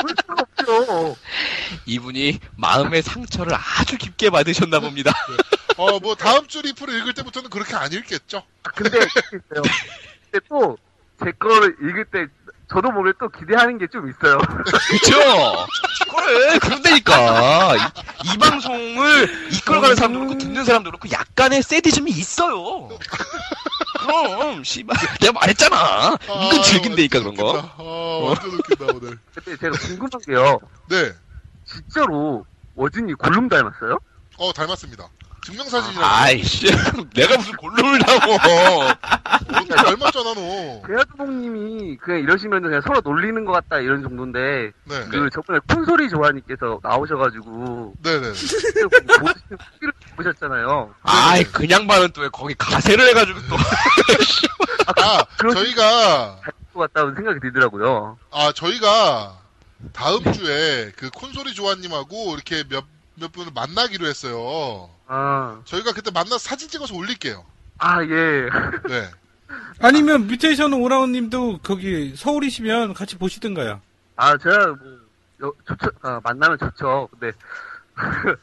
볼 0.00 0.10
수가 0.20 0.34
없죠. 0.38 1.16
이분이 1.84 2.40
마음의 2.56 3.02
상처를 3.02 3.52
아주 3.54 3.96
깊게 3.98 4.30
받으셨나 4.30 4.80
봅니다. 4.80 5.12
어 5.76 5.98
뭐 6.00 6.14
다음 6.14 6.46
주 6.48 6.62
리플을 6.62 6.98
읽을 7.00 7.12
때부터는 7.14 7.50
그렇게 7.50 7.74
안 7.76 7.92
읽겠죠. 7.92 8.42
아, 8.64 8.70
근데 8.70 8.98
있어요. 8.98 9.62
근데 10.32 10.46
또 10.48 10.76
제 11.22 11.32
거를 11.32 11.76
읽을 11.80 12.04
때 12.06 12.26
저도 12.68 12.90
모르게 12.90 13.16
또 13.20 13.28
기대하는 13.28 13.78
게 13.78 13.86
좀 13.86 14.08
있어요. 14.10 14.38
그쵸? 14.38 15.66
그래, 16.10 16.58
그런다니까. 16.58 17.76
이, 17.76 18.32
이 18.34 18.38
방송을 18.38 19.52
이끌어가는 19.52 19.94
사람도 19.96 20.18
그렇고, 20.20 20.38
듣는 20.38 20.64
사람도 20.64 20.90
그렇고, 20.90 21.08
약간의 21.10 21.62
세디즘이 21.62 22.10
있어요. 22.10 22.88
그럼, 24.00 24.64
씨발. 24.64 24.96
내가 25.20 25.32
말했잖아. 25.32 26.16
이건 26.24 26.62
즐긴다니까, 26.62 27.20
그런 27.20 27.34
거. 27.36 27.50
웃긴다. 27.50 27.74
아, 27.78 27.82
완전 28.24 28.50
웃긴다 28.50 28.84
오늘. 28.94 29.18
근데 29.34 29.56
제가 29.56 29.78
궁금한 29.78 30.10
게요. 30.26 30.58
네. 30.88 31.12
진짜로 31.64 32.44
워진이 32.74 33.14
골룸 33.14 33.48
닮았어요? 33.48 33.98
어 34.38 34.52
닮았습니다. 34.52 35.08
증명사진이라고. 35.46 36.04
아이씨. 36.06 36.66
내가 37.14 37.36
무슨 37.36 37.52
골룸을 37.56 37.98
담어. 38.00 38.34
어떻게 38.34 39.74
닮았잖아 39.74 40.34
너. 40.34 40.82
대하두목님이 40.86 41.96
그냥 41.98 42.20
이러시면 42.20 42.62
그냥 42.62 42.80
서로 42.82 43.00
놀리는 43.00 43.44
것 43.44 43.52
같다 43.52 43.78
이런 43.78 44.02
정도인데 44.02 44.72
네. 44.84 45.04
그 45.10 45.28
저번에 45.32 45.60
콘솔이 45.72 46.08
조아님께서 46.10 46.80
나오셔가지고 46.82 47.94
네네. 48.02 48.28
보시를 48.28 49.92
보셨잖아요. 50.16 50.94
아이, 51.02 51.44
그냥 51.44 51.86
반은 51.86 52.10
또 52.12 52.22
왜 52.22 52.28
거기 52.32 52.54
가세를 52.54 53.08
해가지고 53.10 53.38
또. 53.48 53.56
아 55.02 55.24
그런- 55.36 55.54
저희가 55.54 56.40
것 56.74 56.92
같다는 56.92 57.14
생각이 57.14 57.38
들더라고요. 57.40 58.18
아 58.32 58.52
저희가 58.52 59.38
다음 59.92 60.32
주에 60.32 60.92
그 60.96 61.10
콘솔이 61.10 61.54
조아님하고 61.54 62.34
이렇게 62.34 62.64
몇 62.68 62.84
몇 63.16 63.32
분을 63.32 63.52
만나기로 63.54 64.06
했어요. 64.06 64.90
아, 65.06 65.60
저희가 65.64 65.92
그때 65.92 66.10
만나서 66.10 66.38
사진 66.38 66.68
찍어서 66.68 66.94
올릴게요. 66.94 67.44
아 67.78 68.02
예. 68.02 68.48
네. 68.88 69.10
아니면 69.80 70.26
뮤테이션 70.26 70.72
오라운 70.72 71.12
님도 71.12 71.58
거기 71.62 72.14
서울이시면 72.16 72.94
같이 72.94 73.16
보시든가요. 73.16 73.80
아 74.16 74.36
제가 74.38 74.66
뭐 74.68 74.98
여- 75.42 75.52
좋죠. 75.66 75.90
아, 76.02 76.20
만나면 76.22 76.58
좋죠. 76.58 77.08
근데 77.12 77.32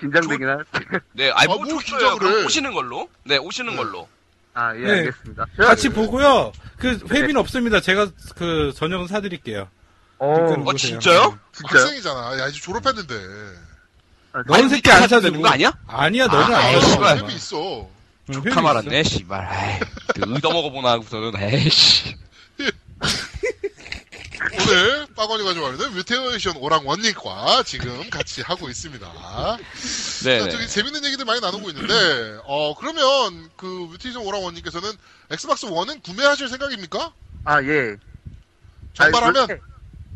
긴장되긴 0.00 0.48
할. 0.48 0.64
네, 1.12 1.30
아이 1.34 1.44
아, 1.44 1.48
뭐뭘 1.48 1.68
좋죠. 1.68 1.96
해. 1.98 2.44
오시는 2.44 2.72
걸로. 2.72 3.08
네, 3.24 3.36
오시는 3.38 3.72
네. 3.72 3.76
걸로. 3.76 4.08
아, 4.54 4.74
예, 4.76 4.80
네. 4.80 4.90
알겠습니다. 4.90 5.46
같이 5.58 5.88
보고요. 5.88 6.52
그 6.76 6.98
회비는 7.10 7.36
없습니다. 7.36 7.80
제가 7.80 8.08
그 8.36 8.72
저녁은 8.74 9.06
사드릴게요. 9.06 9.68
어, 10.18 10.34
어. 10.34 10.74
진짜요? 10.74 11.38
진짜요? 11.52 11.80
학생이잖아. 11.82 12.38
야, 12.40 12.48
이제 12.48 12.60
졸업했는데. 12.60 13.14
아, 14.32 14.42
너는 14.46 14.68
새끼 14.68 14.90
안 14.90 15.08
사야 15.08 15.20
되는 15.20 15.40
거 15.40 15.48
아니야? 15.48 15.72
아니야, 15.86 16.26
너는 16.26 16.54
아, 16.54 16.58
안 16.58 16.74
에이, 16.74 16.80
사주고. 16.80 16.92
씨발. 16.92 17.18
랩이 17.18 17.30
있어. 17.34 17.88
응, 18.28 18.34
좋다 18.34 18.60
말았네, 18.60 19.02
씨발. 19.02 19.40
아이, 19.44 19.80
그 20.14 20.22
의도먹어 20.26 20.70
보나 20.70 20.90
하고서는, 20.92 21.32
에이씨. 21.42 22.16
오늘 24.52 25.06
빠건이가 25.16 25.54
좋아하는 25.54 25.92
뮤테이션 25.94 26.56
오랑 26.56 26.86
원님과 26.86 27.62
지금 27.64 28.08
같이 28.10 28.42
하고 28.42 28.68
있습니다. 28.68 29.06
네. 30.24 30.40
자, 30.40 30.48
저기 30.48 30.68
재밌는 30.68 31.04
얘기들 31.04 31.24
많이 31.24 31.40
나누고 31.40 31.70
있는데, 31.70 32.38
어, 32.44 32.74
그러면 32.74 33.50
그 33.56 33.66
뮤테이션 33.90 34.22
오랑 34.22 34.44
원님께서는 34.44 34.90
Xbox 35.30 35.66
1은 35.66 36.02
구매하실 36.02 36.48
생각입니까? 36.48 37.12
아, 37.44 37.62
예. 37.62 37.96
정말하면? 38.94 39.60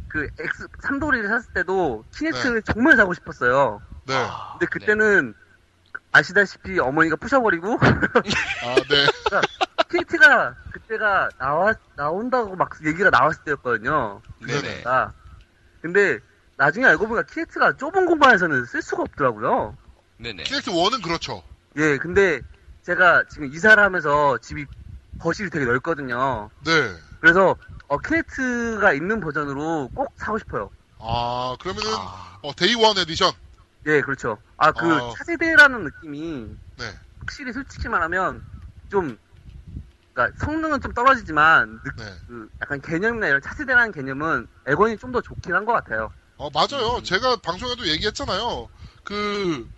그 0.09 0.29
X 0.39 0.69
삼돌이를 0.83 1.29
샀을 1.29 1.43
때도 1.55 2.05
Kinect를 2.17 2.63
네. 2.63 2.73
정말 2.73 2.97
사고 2.97 3.15
싶었어요. 3.15 3.83
네. 4.07 4.15
아, 4.15 4.53
근데 4.53 4.67
그때는 4.67 5.35
아시다시피 6.13 6.79
어머니가 6.79 7.17
부셔버리고 7.17 7.79
네. 8.89 9.07
Kinect가 9.91 10.57
그때가 10.73 11.31
나와 11.39 11.75
나온다고 11.97 12.57
막 12.57 12.71
얘기가 12.85 13.11
나왔을 13.11 13.43
때였거든요. 13.45 14.23
네네. 14.41 14.83
아, 14.87 15.13
근데 15.81 16.19
나중에 16.57 16.87
알고 16.87 17.09
보니까 17.09 17.27
Kinect가 17.33 17.77
좁은 17.77 18.07
공간에서는 18.07 18.65
쓸 18.67 18.83
수가 18.83 19.03
없더라고요. 19.03 19.77
네네. 20.19 20.45
Kinect 20.45 20.71
1은 20.71 21.03
그렇죠. 21.03 21.43
예, 21.77 21.99
근데 21.99 22.41
제가 22.83 23.25
지금 23.29 23.53
이사를 23.53 23.83
하면서 23.83 24.39
집이 24.39 24.67
거실이 25.19 25.51
되게 25.51 25.65
넓거든요. 25.65 26.51
네. 26.65 26.73
그래서 27.21 27.57
어, 27.89 27.99
Kinect가 27.99 28.93
있는 28.93 29.21
버전으로 29.21 29.91
꼭 29.95 30.13
사고 30.17 30.39
싶어요. 30.39 30.71
아, 30.99 31.57
그러면은, 31.61 31.93
아, 31.95 32.39
어, 32.43 32.53
Day 32.55 32.75
One 32.75 32.97
Edition. 32.99 33.33
예, 33.87 34.01
그렇죠. 34.01 34.39
아, 34.57 34.73
그 34.73 34.87
어. 34.97 35.15
차세대라는 35.15 35.85
느낌이 35.85 36.57
네. 36.77 36.99
확실히 37.21 37.53
솔직히 37.53 37.89
말하면 37.89 38.43
좀 38.91 39.19
그러니까 40.13 40.37
성능은 40.45 40.81
좀 40.81 40.93
떨어지지만 40.93 41.81
느- 41.85 41.91
네. 42.03 42.19
그 42.27 42.49
약간 42.63 42.81
개념이나 42.81 43.29
이런 43.29 43.41
차세대라는 43.43 43.93
개념은 43.93 44.47
에건이 44.67 44.99
좀 44.99 45.13
더 45.13 45.21
좋긴 45.21 45.55
한 45.55 45.65
것 45.67 45.73
같아요. 45.73 46.11
어, 46.37 46.51
맞아요. 46.51 46.97
음. 46.99 47.05
제가 47.05 47.37
방송에도 47.37 47.87
얘기했잖아요. 47.89 48.69
그, 49.05 49.71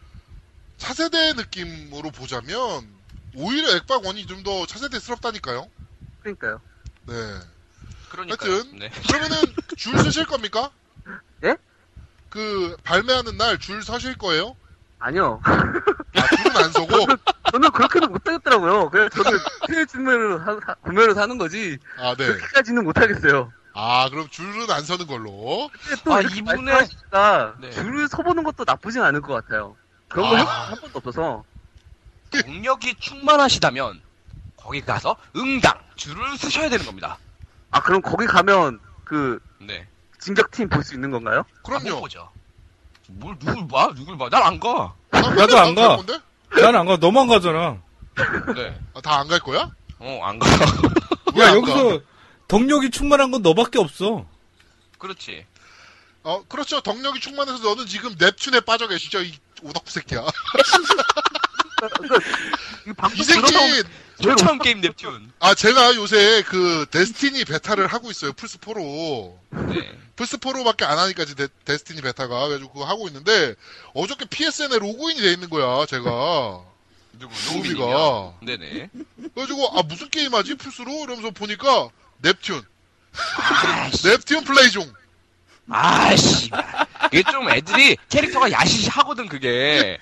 차세대 0.78 1.34
느낌으로 1.34 2.10
보자면, 2.12 3.04
오히려 3.34 3.70
액박 3.76 4.04
1이 4.04 4.26
좀 4.26 4.42
더 4.44 4.66
차세대스럽다니까요. 4.66 5.70
그러니까요. 6.20 6.60
네. 7.06 7.14
그러니까. 8.08 8.36
하여튼. 8.46 8.78
네. 8.78 8.90
그러면은, 9.06 9.54
줄 9.76 9.98
서실 9.98 10.26
겁니까? 10.26 10.72
예? 11.44 11.56
그, 12.36 12.76
발매하는 12.84 13.38
날 13.38 13.58
줄 13.58 13.82
서실 13.82 14.14
거예요? 14.18 14.54
아니요. 14.98 15.40
아, 15.42 15.56
줄은 16.36 16.56
안 16.56 16.70
서고? 16.72 17.06
저는 17.50 17.70
그렇게는 17.70 18.10
못 18.12 18.26
하겠더라고요. 18.28 18.90
그냥 18.90 19.08
저는 19.08 19.38
세일 19.68 19.86
구매를 19.86 20.46
하- 20.46 20.74
구매로 20.82 21.14
사는 21.14 21.38
거지 21.38 21.78
아, 21.98 22.14
네. 22.14 22.26
그렇게까지는 22.26 22.84
못 22.84 22.98
하겠어요. 23.00 23.50
아, 23.72 24.08
그럼 24.10 24.28
줄은 24.28 24.70
안 24.70 24.84
서는 24.84 25.06
걸로. 25.06 25.70
근데 25.82 26.02
또 26.04 26.12
아, 26.14 26.20
이분의- 26.20 26.64
말씀하시니까 26.64 27.54
네. 27.60 27.70
줄을 27.70 28.06
서보는 28.08 28.42
것도 28.44 28.64
나쁘진 28.66 29.00
않을 29.02 29.22
것 29.22 29.32
같아요. 29.32 29.74
그런 30.08 30.26
아. 30.26 30.30
거 30.30 30.36
해본 30.36 30.52
한 30.52 30.80
번도 30.80 30.98
없어서. 30.98 31.44
동력이 32.44 32.96
충만하시다면, 32.98 34.02
거기 34.56 34.82
가서 34.82 35.16
응당 35.36 35.78
줄을 35.94 36.36
서셔야 36.36 36.68
되는 36.68 36.84
겁니다. 36.84 37.16
아 37.70 37.80
그럼 37.80 38.02
거기 38.02 38.26
가면 38.26 38.78
그 39.04 39.38
네. 39.60 39.86
진격팀 40.20 40.68
볼 40.68 40.82
수 40.82 40.94
있는 40.94 41.10
건가요? 41.10 41.38
안 41.38 41.44
그럼요. 41.62 42.00
보죠. 42.00 42.30
뭘 43.08 43.36
누굴 43.38 43.68
봐? 43.68 43.92
누굴 43.94 44.18
봐? 44.18 44.28
난 44.30 44.42
안 44.42 44.60
가. 44.60 44.94
나도 45.10 45.58
안 45.58 45.74
가. 45.74 45.96
건데? 45.96 46.18
난안 46.60 46.86
가. 46.86 46.96
너만 46.96 47.28
가잖아. 47.28 47.78
네. 48.54 48.80
아, 48.94 49.00
다안 49.00 49.28
갈 49.28 49.38
거야? 49.40 49.70
어, 49.98 50.20
안 50.24 50.38
가. 50.38 50.46
왜 51.34 51.44
야, 51.44 51.50
안 51.50 51.56
여기서 51.56 52.00
덕력이 52.48 52.90
충만한 52.90 53.30
건 53.30 53.42
너밖에 53.42 53.78
없어. 53.78 54.26
그렇지. 54.98 55.44
어, 56.22 56.42
그렇죠. 56.48 56.80
덕력이 56.80 57.20
충만해서 57.20 57.58
너는 57.62 57.86
지금 57.86 58.14
Neptune에 58.16 58.64
빠져 58.64 58.88
계시죠? 58.88 59.22
이 59.22 59.32
오덕후 59.62 59.90
새끼야. 59.90 60.24
이 62.86 62.92
방송 62.94 63.20
이 63.20 63.22
새끼, 63.22 63.40
들어서 63.46 63.58
초처음 64.20 64.58
게임 64.58 64.80
Neptune. 64.80 65.30
아, 65.40 65.54
제가 65.54 65.94
요새 65.96 66.42
그 66.46 66.86
Destiny 66.90 67.44
베타를 67.44 67.86
하고 67.86 68.10
있어요. 68.10 68.32
플스 68.32 68.58
4로. 68.58 69.36
네. 69.68 69.92
플스 70.16 70.38
4로밖에 70.38 70.84
안 70.84 70.98
하니까 70.98 71.24
이제 71.24 71.34
데, 71.34 71.48
Destiny 71.64 72.00
베타가. 72.00 72.48
그래가지고 72.48 72.72
그거 72.72 72.84
하고 72.86 73.06
있는데, 73.08 73.54
어저께 73.94 74.24
PSN에 74.26 74.78
로그인이 74.78 75.20
돼 75.20 75.32
있는 75.32 75.50
거야, 75.50 75.84
제가. 75.86 76.62
누구? 77.18 77.34
노우미가. 77.52 78.34
네네. 78.42 78.90
그래가지고, 79.34 79.78
아, 79.78 79.82
무슨 79.82 80.08
게임 80.08 80.34
하지? 80.34 80.54
플스로? 80.54 80.92
이러면서 81.04 81.30
보니까, 81.30 81.90
넵튠. 82.22 82.64
넵튠 83.92 84.46
플레이종. 84.46 84.90
아씨. 85.68 86.50
이게 87.12 87.22
좀 87.30 87.48
애들이 87.50 87.96
캐릭터가 88.08 88.50
야시시하거든 88.50 89.28
그게. 89.28 89.98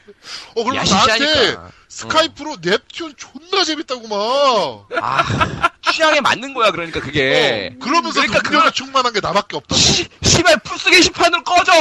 어, 0.54 0.64
그러면 0.64 0.84
나한테 0.84 1.12
야시시하니까. 1.24 1.70
스카이프로 1.88 2.56
넵튠 2.56 3.14
존나 3.16 3.64
재밌다고 3.64 4.08
막. 4.08 4.88
아 5.02 5.70
취향에 5.90 6.20
맞는 6.20 6.54
거야 6.54 6.70
그러니까 6.70 7.00
그게. 7.00 7.72
어, 7.74 7.78
그러면서 7.84 8.20
그러니까 8.20 8.40
동력이 8.42 8.56
그걸- 8.56 8.72
충만한 8.72 9.12
게 9.12 9.20
나밖에 9.20 9.56
없다고. 9.56 9.78
시, 9.80 10.08
시발 10.22 10.58
푸스 10.58 10.90
게시판으로 10.90 11.42
꺼져. 11.44 11.72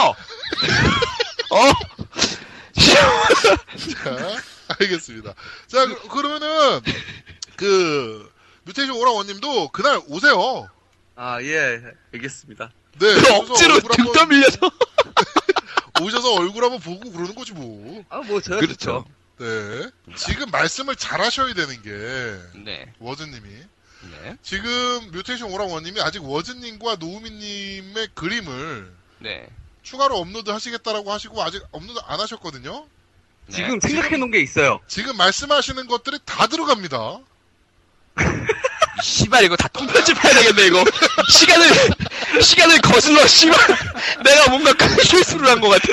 어? 1.49 1.71
자, 2.75 4.37
알겠습니다. 4.79 5.33
자, 5.67 5.85
그, 5.85 6.07
그러면은, 6.07 6.81
그, 7.55 8.31
뮤테이션 8.63 8.95
오라원님도 8.95 9.69
그날 9.69 9.99
오세요. 10.07 10.67
아 11.15 11.39
예 11.41 11.79
알겠습니다. 12.13 12.71
네. 12.99 13.07
오셔서 13.15 13.35
억지로 13.53 13.73
얼굴 13.75 13.91
등 13.91 14.05
한번- 14.05 14.13
떠밀려서. 14.13 14.57
오셔서 16.01 16.33
얼굴 16.35 16.63
한번 16.63 16.79
보고 16.79 17.11
그러는 17.11 17.35
거지 17.35 17.53
뭐. 17.53 18.03
아뭐 18.09 18.41
제가 18.41 18.59
그렇죠. 18.59 19.05
네. 19.39 19.89
지금 20.15 20.49
말씀을 20.51 20.95
잘 20.95 21.21
하셔야 21.21 21.53
되는 21.53 21.81
게, 21.81 22.59
네. 22.63 22.91
워즈님이. 22.99 23.47
네. 24.11 24.37
지금 24.41 25.11
뮤테이션 25.11 25.49
오라원님이 25.51 26.01
아직 26.01 26.23
워즈님과 26.23 26.95
노우미님의 26.97 28.09
그림을 28.13 28.91
네. 29.19 29.47
추가로 29.81 30.17
업로드 30.17 30.49
하시겠다라고 30.49 31.11
하시고 31.11 31.41
아직 31.41 31.63
업로드 31.71 31.99
안 32.05 32.19
하셨거든요. 32.19 32.85
네. 33.47 33.55
지금 33.55 33.79
생각해 33.79 34.17
놓은 34.17 34.31
게 34.31 34.39
있어요. 34.41 34.79
지금 34.87 35.15
말씀하시는 35.17 35.87
것들이 35.87 36.19
다 36.25 36.47
들어갑니다. 36.47 37.19
이 38.99 39.03
씨발 39.03 39.43
이거 39.43 39.55
다 39.55 39.67
똥편집해야 39.69 40.33
되겠네 40.33 40.67
이거. 40.67 40.83
시간을 41.29 41.67
시간을 42.41 42.81
거슬러 42.81 43.25
씨발. 43.27 43.57
내가 44.23 44.49
뭔가 44.49 44.73
큰 44.73 44.87
실수를 45.03 45.47
한 45.49 45.59
것 45.61 45.69
같아. 45.69 45.87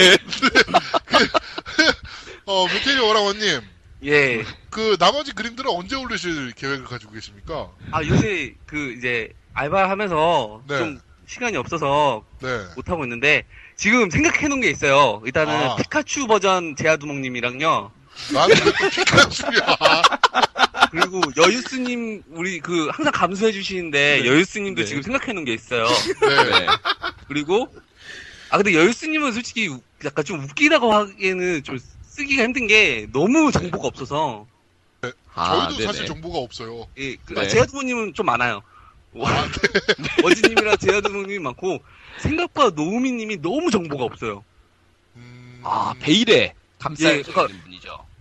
어, 2.46 2.66
뮤테이션 2.66 3.00
오라원님. 3.00 3.60
예. 4.06 4.44
그 4.70 4.96
나머지 4.98 5.32
그림들은 5.32 5.70
언제 5.70 5.94
올리실 5.96 6.52
계획을 6.52 6.84
가지고 6.84 7.12
계십니까? 7.12 7.68
아 7.90 8.02
요새 8.04 8.54
그 8.66 8.94
이제 8.96 9.28
알바하면서 9.52 10.62
네. 10.68 10.78
좀 10.78 11.00
시간이 11.26 11.56
없어서 11.56 12.24
네. 12.40 12.48
못 12.76 12.88
하고 12.88 13.04
있는데 13.04 13.44
지금 13.76 14.08
생각해 14.10 14.48
놓은 14.48 14.60
게 14.62 14.70
있어요. 14.70 15.20
일단은 15.26 15.54
아. 15.54 15.76
피카츄 15.76 16.26
버전 16.26 16.76
제아두목님이랑요. 16.76 17.90
나는 18.32 18.54
피카츄야? 18.90 19.76
그리고 20.90 21.20
여유스님 21.36 22.22
우리 22.30 22.58
그 22.60 22.88
항상 22.88 23.12
감수해 23.12 23.52
주시는데 23.52 24.20
네. 24.22 24.28
여유스님도 24.28 24.82
네. 24.82 24.86
지금 24.86 25.02
생각해 25.02 25.32
놓은 25.32 25.44
게 25.44 25.54
있어요. 25.54 25.86
네. 25.86 26.58
네. 26.60 26.66
그리고 27.28 27.68
아 28.50 28.56
근데 28.56 28.74
여유스님은 28.74 29.32
솔직히 29.32 29.68
우- 29.68 29.80
약간 30.04 30.24
좀 30.24 30.40
웃기다고 30.44 30.92
하기에는 30.92 31.62
좀 31.62 31.78
쓰기가 32.02 32.42
힘든 32.42 32.66
게 32.66 33.06
너무 33.12 33.52
정보가 33.52 33.86
없어서 33.86 34.46
아, 35.34 35.68
저희도 35.68 35.84
사실 35.84 36.06
정보가 36.06 36.38
없어요. 36.38 36.86
예, 36.98 37.14
그, 37.24 37.34
네. 37.34 37.46
제아두목님은 37.48 38.14
좀 38.14 38.26
많아요. 38.26 38.62
아, 39.22 39.48
어지님이랑 40.24 40.76
제아두목님이 40.78 41.38
많고 41.38 41.80
생각보다 42.18 42.70
노우미님이 42.70 43.40
너무 43.40 43.70
정보가 43.70 44.04
없어요. 44.04 44.44
음, 45.16 45.60
아 45.62 45.94
베일에 46.00 46.54
감싸여 46.80 47.18
예, 47.18 47.22
그러니까-. 47.22 47.48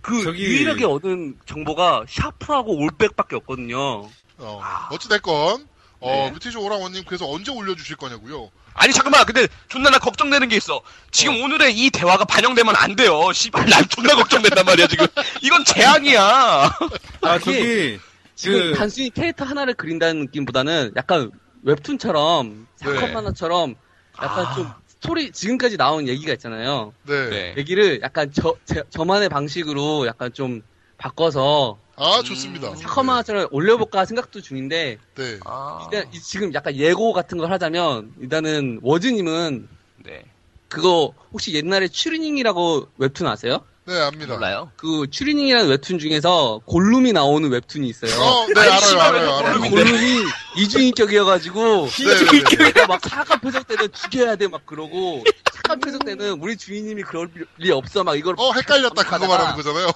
그 0.02 0.22
저기- 0.22 0.42
유일하게 0.44 0.84
얻은 0.84 1.38
정보가 1.46 2.04
샤프하고 2.08 2.76
올백밖에 2.76 3.36
없거든요. 3.36 4.08
어, 4.38 4.60
아. 4.62 4.88
어찌됐건, 4.92 5.68
어, 6.00 6.10
네. 6.10 6.30
뮤테이션 6.32 6.62
오라원님 6.62 7.04
그래서 7.06 7.30
언제 7.30 7.52
올려주실 7.52 7.96
거냐고요? 7.96 8.50
아니 8.72 8.92
잠깐만 8.92 9.26
근데 9.26 9.46
존나 9.68 9.90
나 9.90 9.98
걱정되는 9.98 10.48
게 10.48 10.56
있어 10.56 10.80
지금 11.10 11.42
오늘의 11.42 11.76
이 11.76 11.90
대화가 11.90 12.24
반영되면 12.24 12.74
안 12.76 12.94
돼요 12.94 13.32
씨발 13.32 13.66
난 13.66 13.86
존나 13.88 14.14
걱정된단 14.14 14.64
말이야 14.64 14.86
지금 14.86 15.06
이건 15.42 15.64
재앙이야 15.64 16.22
아, 16.22 17.38
그게 17.38 17.50
저기, 17.50 18.00
지금 18.36 18.58
그, 18.72 18.78
단순히 18.78 19.10
캐릭터 19.10 19.44
하나를 19.44 19.74
그린다는 19.74 20.20
느낌보다는 20.22 20.92
약간 20.96 21.32
웹툰처럼 21.62 22.68
사건 22.76 22.94
네. 23.00 23.12
만화처럼 23.12 23.74
약간 24.22 24.46
아. 24.46 24.54
좀 24.54 24.72
스토리 25.02 25.32
지금까지 25.32 25.78
나온 25.78 26.06
얘기가 26.06 26.32
있잖아요. 26.34 26.92
네. 27.06 27.30
네. 27.30 27.54
얘기를 27.56 28.00
약간 28.02 28.30
저 28.34 28.54
제- 28.66 28.82
저만의 28.90 29.30
방식으로 29.30 30.06
약간 30.06 30.30
좀 30.32 30.62
바꿔서 30.98 31.78
아, 31.96 32.20
좋습니다. 32.22 32.74
사건 32.76 33.06
만화처럼 33.06 33.48
올려볼까 33.50 34.04
생각도 34.04 34.42
중인데 34.42 34.98
네. 35.16 35.38
아, 35.46 35.88
일단 35.90 36.06
이- 36.12 36.20
지금 36.20 36.52
약간 36.52 36.76
예고 36.76 37.14
같은 37.14 37.38
걸 37.38 37.50
하자면 37.50 38.12
일단은 38.20 38.80
워즈님은 38.82 39.68
네 40.04 40.22
그거 40.68 41.14
혹시 41.32 41.54
옛날에 41.54 41.88
추리닝이라고 41.88 42.88
웹툰 42.98 43.26
아세요? 43.26 43.64
네, 43.86 43.98
압니다. 43.98 44.34
몰라요 44.34 44.70
그 44.76 45.06
추리닝이라는 45.10 45.68
웹툰 45.70 45.98
중에서 45.98 46.60
골룸이 46.66 47.12
나오는 47.14 47.48
웹툰이 47.50 47.88
있어요. 47.88 48.12
어, 48.20 48.46
네, 48.54 48.60
알아요, 48.60 49.00
알아요, 49.00 49.26
왜 49.26 49.32
알아요. 49.48 49.70
골룸이 49.70 50.24
이중인격이어가지고 50.56 51.86
네, 51.88 52.04
네, 52.04 52.30
네. 52.30 52.42
그러니까 52.56 52.86
막 52.86 53.00
사과 53.08 53.36
표정 53.38 53.62
때는 53.64 53.88
죽여야 53.92 54.36
돼 54.36 54.48
막 54.48 54.66
그러고 54.66 55.22
착한 55.52 55.78
표정 55.80 56.00
때는 56.00 56.40
우리 56.40 56.56
주인님이 56.56 57.02
그럴 57.04 57.30
리 57.58 57.70
없어 57.70 58.02
막 58.04 58.16
이걸 58.16 58.34
어, 58.38 58.52
헷갈렸다. 58.52 59.02
그거 59.04 59.26
말하는 59.26 59.54
거잖아요. 59.56 59.90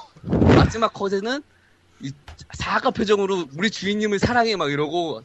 마지막 0.56 0.92
컷에는 0.92 1.42
이 2.02 2.12
사과 2.54 2.90
표정으로 2.90 3.46
우리 3.56 3.70
주인님을 3.70 4.18
사랑해 4.18 4.54
막 4.56 4.70
이러고 4.70 5.22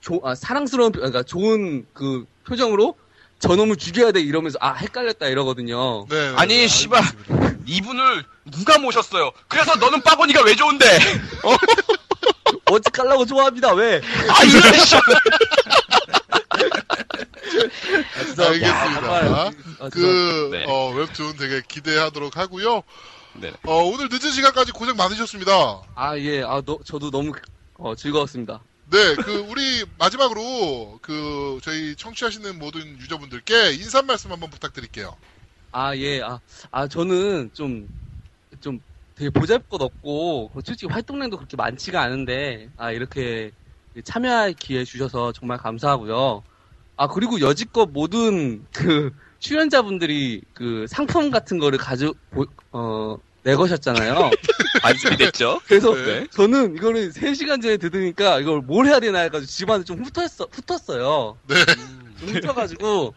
조- 0.00 0.20
아, 0.24 0.34
사랑스러운 0.34 0.92
표- 0.92 0.98
그러니까 1.00 1.22
좋은 1.22 1.86
그 1.94 2.26
표정으로 2.46 2.96
저놈을 3.38 3.76
죽여야 3.76 4.12
돼 4.12 4.20
이러면서 4.20 4.58
아 4.60 4.72
헷갈렸다 4.74 5.26
이러거든요. 5.28 6.06
네. 6.08 6.30
네, 6.30 6.36
아니, 6.36 6.56
네, 6.58 6.66
씨발. 6.68 7.02
이분을 7.68 8.24
누가 8.52 8.78
모셨어요 8.78 9.32
그래서 9.48 9.74
너는 9.74 10.00
빠보니가 10.02 10.42
왜 10.44 10.54
좋은데 10.54 10.86
어 11.42 11.56
찌 12.82 12.90
깔라고 12.90 13.24
좋아합니다 13.24 13.72
왜? 13.74 14.00
아 14.28 14.44
이런 14.44 14.72
씨 14.84 14.96
알겠습니다. 18.38 19.00
정말, 19.00 19.28
아, 19.80 19.88
그, 19.90 20.48
네. 20.52 20.64
어, 20.68 20.90
웹툰 20.90 21.36
되게 21.36 21.62
기대하도록 21.66 22.36
하고요. 22.36 22.82
네. 23.34 23.52
어, 23.64 23.82
오늘 23.84 24.08
늦은 24.10 24.30
시간까지 24.32 24.72
고생 24.72 24.96
많으셨습니다. 24.96 25.80
아 25.94 26.18
예, 26.18 26.42
아 26.42 26.60
너, 26.64 26.78
저도 26.84 27.10
너무 27.10 27.32
어, 27.74 27.94
즐거웠습니다. 27.94 28.60
네, 28.88 29.16
그, 29.16 29.44
우리, 29.48 29.84
마지막으로, 29.98 31.00
그, 31.02 31.58
저희 31.62 31.96
청취하시는 31.96 32.56
모든 32.56 32.98
유저분들께 33.00 33.72
인사 33.72 34.00
말씀 34.02 34.30
한번 34.30 34.48
부탁드릴게요. 34.48 35.16
아, 35.72 35.96
예, 35.96 36.22
아, 36.22 36.38
아, 36.70 36.86
저는 36.86 37.50
좀, 37.52 37.88
좀 37.88 37.88
되게 39.16 39.30
보잘 39.30 39.58
것 39.60 39.80
없고, 39.80 40.50
솔직히 40.54 40.86
활동량도 40.86 41.38
그렇게 41.38 41.56
많지가 41.56 42.00
않은데, 42.00 42.68
아, 42.76 42.92
이렇게 42.92 43.50
참여할 44.04 44.52
기회 44.52 44.84
주셔서 44.84 45.32
정말 45.32 45.56
감사하고요. 45.56 46.44
아, 46.96 47.08
그리고 47.08 47.40
여지껏 47.40 47.88
모든 47.90 48.66
그 48.72 49.10
출연자분들이 49.38 50.42
그 50.52 50.86
상품 50.88 51.30
같은 51.30 51.58
거를 51.58 51.78
가져, 51.78 52.12
보- 52.30 52.46
어, 52.72 53.16
내거셨잖아요. 53.42 54.30
완습이 54.84 55.16
됐죠 55.16 55.60
그래서 55.66 55.94
네. 55.94 56.26
저는 56.32 56.76
이거를 56.76 57.10
3시간 57.12 57.60
전에 57.62 57.76
들으니까 57.78 58.40
이걸 58.40 58.60
뭘 58.60 58.86
해야 58.86 59.00
되나 59.00 59.20
해가지고 59.20 59.46
집안에 59.46 59.84
좀 59.84 60.04
훑었어, 60.04 60.48
훑었어요. 60.52 61.40
네. 61.48 61.54
좀 62.18 62.28
훑어가지고, 62.28 63.14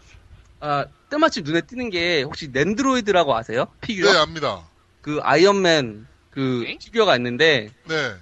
아, 0.61 0.85
때마침 1.09 1.43
눈에 1.43 1.59
띄는 1.61 1.89
게 1.89 2.23
혹시 2.23 2.49
Nendoroid라고 2.53 3.35
아세요? 3.35 3.65
피규어? 3.81 4.13
네, 4.13 4.17
압니다. 4.17 4.68
그 5.01 5.19
Iron 5.21 5.70
Man 5.70 6.07
그 6.31 6.63
네? 6.65 6.77
피규어가 6.79 7.15
있는데 7.17 7.69
네. 7.87 8.13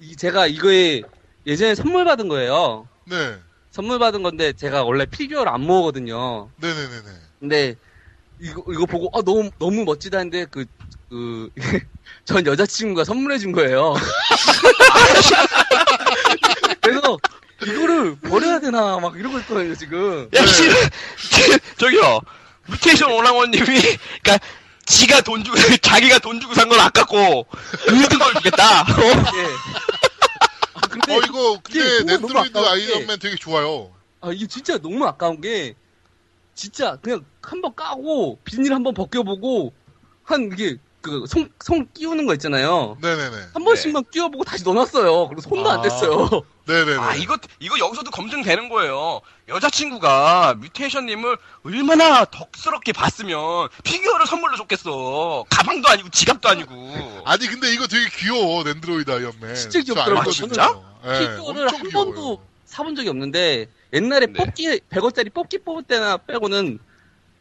이 0.00 0.16
제가 0.16 0.46
이거에 0.46 1.02
예전에 1.46 1.74
선물 1.74 2.04
받은 2.04 2.28
거예요. 2.28 2.88
네. 3.04 3.36
선물 3.70 3.98
받은 3.98 4.22
건데 4.22 4.52
제가 4.52 4.84
원래 4.84 5.06
피규어를 5.06 5.52
안 5.52 5.62
모으거든요. 5.62 6.50
네네네네. 6.56 7.08
근데 7.38 7.76
이거 8.40 8.64
이거 8.72 8.86
보고 8.86 9.10
아 9.16 9.22
너무 9.22 9.50
너무 9.58 9.84
멋지다 9.84 10.18
했는데 10.18 10.46
그 10.46 10.64
그 11.10 11.50
전 12.24 12.46
여자친구가 12.46 13.04
선물해 13.04 13.36
준 13.38 13.52
거예요. 13.52 13.94
그래서 16.80 17.18
이거를 17.62 18.16
버려야 18.20 18.60
되나 18.60 18.98
막 19.00 19.18
이러고 19.18 19.40
있거든요 19.40 19.74
지금. 19.74 20.30
야, 20.34 20.46
씨, 20.46 20.70
저기요. 21.76 22.20
뮤테이션 22.66 23.10
오랑원님이, 23.10 23.64
그니까, 23.64 24.38
지가 24.90 25.20
돈 25.20 25.44
주고, 25.44 25.56
자기가 25.80 26.18
돈 26.18 26.40
주고 26.40 26.52
산 26.54 26.68
건 26.68 26.80
아깝고, 26.80 27.46
얻은 27.88 28.18
걸 28.18 28.34
주겠다. 28.34 28.82
어? 28.82 28.84
예. 29.36 29.46
아, 30.74 30.80
근데 30.88 31.14
어, 31.16 31.20
이거, 31.24 31.60
근데 31.62 31.98
너무 32.04 32.26
Nendoroid 32.26 32.58
아까운 32.58 32.64
게- 32.64 32.70
Iron 32.92 33.07
Man 33.07 33.18
되게 33.20 33.36
좋아요. 33.36 33.92
아, 34.20 34.30
이게 34.32 34.46
진짜 34.46 34.76
너무 34.78 35.04
아까운 35.06 35.40
게, 35.40 35.74
진짜 36.54 36.96
그냥 37.02 37.24
한 37.42 37.60
번 37.62 37.74
까고, 37.74 38.38
비닐 38.44 38.72
한 38.74 38.82
번 38.82 38.92
벗겨보고, 38.94 39.72
한 40.24 40.50
이게, 40.52 40.76
그, 41.00 41.24
손, 41.26 41.50
손 41.60 41.88
끼우는 41.94 42.26
거 42.26 42.34
있잖아요. 42.34 42.96
네네네. 43.00 43.36
한 43.54 43.64
번씩만 43.64 44.04
끼워보고 44.10 44.44
다시 44.44 44.64
넣어놨어요. 44.64 45.28
그리고 45.28 45.40
손도 45.40 45.70
안 45.70 45.78
아. 45.78 45.82
댔어요. 45.82 46.28
네네네. 46.68 46.98
아, 46.98 47.14
이거, 47.14 47.38
이거 47.58 47.78
여기서도 47.78 48.10
검증되는 48.10 48.68
거예요. 48.68 49.20
여자친구가 49.48 50.54
뮤테이션님을 50.58 51.38
얼마나 51.64 52.24
덕스럽게 52.26 52.92
봤으면 52.92 53.68
피규어를 53.82 54.26
선물로 54.26 54.56
줬겠어. 54.56 55.44
가방도 55.48 55.88
아니고 55.88 56.10
지갑도 56.10 56.48
아니고. 56.48 57.22
아니, 57.24 57.46
근데 57.46 57.72
이거 57.72 57.86
되게 57.86 58.06
귀여워, 58.18 58.62
Nendoroid 58.62 59.10
Iron 59.10 59.32
Man. 59.32 59.54
진짜 59.54 59.80
저 59.80 59.94
귀엽더라고요. 59.94 60.18
알거든요. 60.18 60.32
진짜? 60.32 60.80
네, 61.02 61.18
피규어를 61.36 61.72
한 61.72 61.88
귀여워요. 61.88 61.90
번도 62.12 62.42
사본 62.66 62.94
적이 62.94 63.08
없는데, 63.08 63.68
옛날에 63.94 64.26
네. 64.26 64.32
뽑기, 64.34 64.80
100원짜리 64.90 65.32
뽑기 65.32 65.58
뽑을 65.64 65.82
때나 65.82 66.18
빼고는 66.18 66.78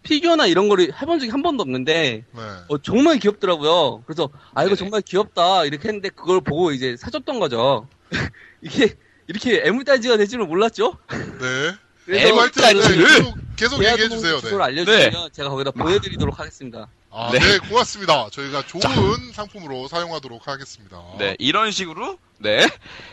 피규어나 0.04 0.46
이런 0.48 0.70
거를 0.70 0.92
해본 1.02 1.20
적이 1.20 1.32
한 1.32 1.42
번도 1.42 1.62
없는데, 1.62 2.24
네. 2.32 2.42
어, 2.70 2.78
정말 2.82 3.20
귀엽더라고요. 3.20 4.04
그래서, 4.06 4.30
아, 4.54 4.62
이거 4.64 4.70
네네. 4.70 4.76
정말 4.76 5.02
귀엽다. 5.02 5.66
이렇게 5.66 5.88
했는데, 5.90 6.10
그걸 6.10 6.42
보고 6.42 6.72
이제 6.72 6.96
사줬던 6.98 7.40
거죠. 7.40 7.88
이게, 8.62 8.96
이렇게 9.28 9.62
애물단지가 9.66 10.18
될 10.18 10.28
줄은 10.28 10.48
몰랐죠? 10.48 10.98
네. 11.10 11.72
네, 12.08 12.28
애물단지를? 12.28 13.06
계속, 13.08 13.38
계속 13.56 13.78
대화도 13.80 14.04
얘기해 14.04 14.10
주세요. 14.10 14.40
네. 14.40 14.64
알려주시면 14.64 15.30
제가 15.32 15.50
거기다 15.50 15.72
보내드리도록 15.72 16.40
하겠습니다. 16.40 16.88
아, 17.12 17.30
네. 17.32 17.38
네. 17.40 17.58
고맙습니다. 17.60 18.30
저희가 18.32 18.64
좋은 18.66 19.32
상품으로 19.34 19.88
사용하도록 19.88 20.48
하겠습니다. 20.48 21.04
네, 21.20 21.36
이런 21.40 21.70
식으로, 21.70 22.18
네. 22.40 22.68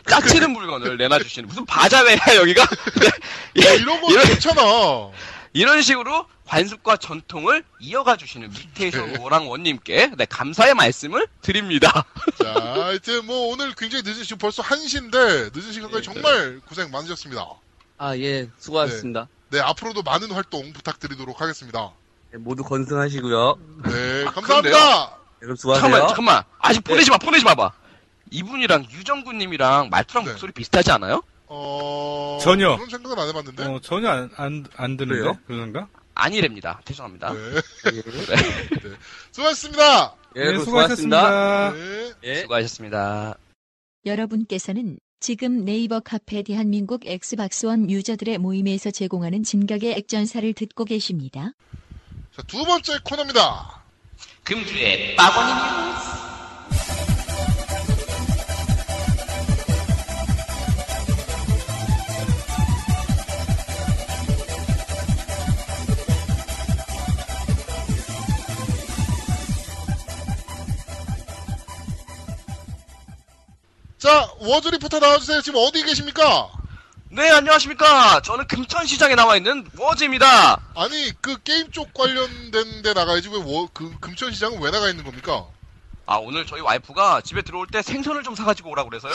짜치는 0.07 0.51
물건을 0.53 0.97
내놔주시는, 0.97 1.49
무슨 1.49 1.67
바자회야, 1.67 2.17
여기가? 2.37 2.65
네. 3.55 3.67
야, 3.67 3.75
이런 3.75 4.01
거 4.01 4.11
이런- 4.13 4.25
괜찮아. 4.27 4.63
이런 5.57 5.81
식으로 5.81 6.27
관습과 6.45 6.99
전통을 6.99 7.65
이어가 7.81 8.19
주시는 8.19 8.51
뮤테이션 8.51 9.15
네. 9.15 9.19
오랑원님께 9.19 10.11
네, 10.19 10.27
감사의 10.27 10.75
말씀을 10.75 11.27
드립니다. 11.41 12.05
자, 12.37 12.53
하여튼 12.85 13.25
뭐 13.25 13.55
오늘 13.55 13.75
굉장히 13.75 14.03
늦은 14.05 14.23
시간, 14.23 14.37
벌써 14.37 14.63
1시인데 14.63 15.57
늦은 15.57 15.73
시간까지 15.73 16.03
정말 16.05 16.61
고생 16.69 16.91
많으셨습니다. 16.91 17.47
아, 17.97 18.15
예, 18.19 18.51
수고하셨습니다. 18.59 19.29
네, 19.49 19.61
앞으로도 19.61 20.03
많은 20.03 20.31
활동 20.31 20.75
부탁드리도록 20.75 21.41
하겠습니다. 21.41 21.91
네, 22.33 22.37
모두 22.37 22.63
건승하시고요. 22.63 23.59
네, 23.85 24.25
아, 24.27 24.33
감사합니다. 24.33 25.07
네, 25.07 25.41
그럼 25.41 25.57
수고하세요. 25.57 25.81
잠깐만, 25.81 26.09
잠깐만. 26.09 26.43
아직 26.59 26.85
보내지 26.85 27.11
마, 27.11 27.17
보내지 27.17 27.45
마봐. 27.47 27.73
이분이랑 28.31 28.89
유정구님이랑 28.91 29.89
말투랑 29.89 30.27
네. 30.27 30.33
목소리 30.33 30.53
비슷하지 30.53 30.91
않아요? 30.91 31.23
어... 31.47 32.39
전혀. 32.41 32.75
그런 32.77 32.89
생각은 32.89 33.19
안 33.19 33.29
해봤는데. 33.29 33.65
어, 33.65 33.81
전혀 33.81 34.09
안, 34.09 34.31
안, 34.37 34.65
안 34.77 34.97
드는데? 34.97 35.21
그래요? 35.21 35.39
그런가? 35.47 35.89
아니랍니다. 36.15 36.81
죄송합니다. 36.85 37.33
네. 37.33 37.39
예, 37.93 38.03
수고하셨습니다. 39.33 40.17
예, 40.37 40.53
네, 40.53 40.59
수고하셨습니다. 40.59 41.21
수고하셨습니다. 41.21 41.73
네. 41.73 42.13
예. 42.25 42.35
수고하셨습니다. 42.41 43.39
여러분께서는 44.07 44.99
지금 45.21 45.65
네이버 45.65 46.01
카페 46.01 46.43
대한민국 46.43 47.07
엑스박스원 47.07 47.91
유저들의 47.91 48.39
모임에서 48.39 48.91
제공하는 48.91 49.43
진격의 49.43 49.93
액전사를 49.93 50.53
듣고 50.55 50.85
계십니다. 50.85 51.53
자, 52.35 52.43
두 52.43 52.65
번째 52.65 52.99
코너입니다. 53.05 53.83
금주의 54.45 55.17
빠버니 55.17 55.53
뉴스. 55.53 56.26
자, 74.07 74.31
워즈 74.39 74.69
리포터 74.69 75.01
나와주세요. 75.01 75.43
지금 75.43 75.59
어디 75.65 75.83
계십니까? 75.83 76.49
네, 77.11 77.29
안녕하십니까. 77.29 78.21
저는 78.23 78.47
금천시장에 78.47 79.17
나와 79.17 79.37
있는 79.37 79.67
워즈입니다. 79.77 80.61
아니 80.77 81.11
그 81.21 81.43
게임 81.43 81.73
쪽 81.73 81.93
관련된 81.93 82.83
데 82.83 82.93
나가야지 82.95 83.29
왜 83.31 83.39
워, 83.39 83.69
그 83.73 83.93
금천시장은 83.99 84.63
왜 84.63 84.71
나가 84.71 84.89
있는 84.91 85.03
겁니까? 85.03 85.47
아, 86.07 86.19
오늘 86.19 86.47
저희 86.47 86.61
와이프가 86.61 87.23
집에 87.23 87.43
들어올 87.43 87.67
때 87.67 87.83
생선을 87.83 88.23
좀 88.23 88.37
사가지고 88.37 88.71
오라고 88.71 88.91
그래서요. 88.91 89.13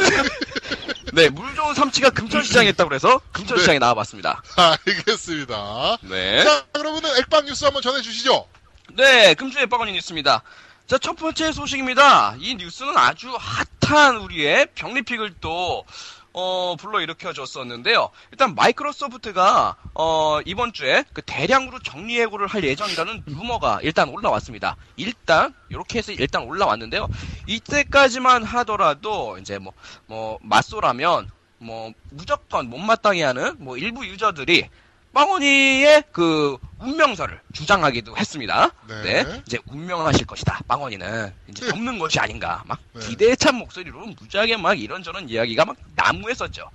네, 1.12 1.28
물 1.28 1.54
좋은 1.54 1.74
삼치가 1.74 2.08
금천시장에 2.08 2.70
있다고 2.70 2.88
그래서 2.88 3.20
금천시장에 3.32 3.78
나와봤습니다. 3.78 4.42
알겠습니다. 4.56 5.98
네. 6.04 6.44
자 6.44 6.64
그러면은 6.72 7.14
액박 7.18 7.44
뉴스 7.44 7.66
한번 7.66 7.82
전해주시죠. 7.82 8.48
네, 8.94 9.34
금주의 9.34 9.66
빠건이 9.66 9.92
뉴스입니다. 9.92 10.42
자, 10.88 10.96
첫 10.96 11.16
번째 11.16 11.52
소식입니다. 11.52 12.36
이 12.38 12.54
뉴스는 12.54 12.96
아주 12.96 13.36
핫한 13.82 14.16
우리의 14.22 14.68
병리픽을 14.74 15.34
또, 15.38 15.84
어, 16.32 16.76
불러일으켜 16.76 17.34
줬었는데요. 17.34 18.08
일단 18.32 18.54
마이크로소프트가, 18.54 19.76
어, 19.92 20.40
이번 20.46 20.72
주에 20.72 21.04
그 21.12 21.20
대량으로 21.20 21.80
정리해고를 21.80 22.46
할 22.46 22.64
예정이라는 22.64 23.24
루머가 23.26 23.80
일단 23.82 24.08
올라왔습니다. 24.08 24.76
일단, 24.96 25.52
이렇게 25.68 25.98
해서 25.98 26.10
일단 26.12 26.44
올라왔는데요. 26.44 27.06
이때까지만 27.46 28.44
하더라도, 28.44 29.36
이제 29.36 29.58
뭐, 29.58 29.74
뭐, 30.06 30.38
맞소라면, 30.40 31.28
뭐, 31.58 31.92
무조건 32.08 32.70
못마땅해 32.70 33.22
하는, 33.24 33.56
뭐, 33.58 33.76
일부 33.76 34.06
유저들이, 34.06 34.70
빵원이의 35.18 36.04
그 36.12 36.58
운명설을 36.78 37.40
주장하기도 37.52 38.16
했습니다. 38.16 38.70
네. 38.86 39.24
네. 39.24 39.42
이제 39.44 39.58
운명하실 39.66 40.26
것이다. 40.26 40.60
빵원이는 40.68 41.34
이제 41.48 41.64
네. 41.64 41.70
접는 41.72 41.98
것이 41.98 42.20
아닌가. 42.20 42.62
막 42.66 42.78
네. 42.92 43.00
기대에 43.04 43.34
찬 43.34 43.56
목소리로 43.56 44.06
무지하게 44.20 44.58
막 44.58 44.78
이런저런 44.78 45.28
이야기가 45.28 45.64
막 45.64 45.76
난무했었죠. 45.96 46.70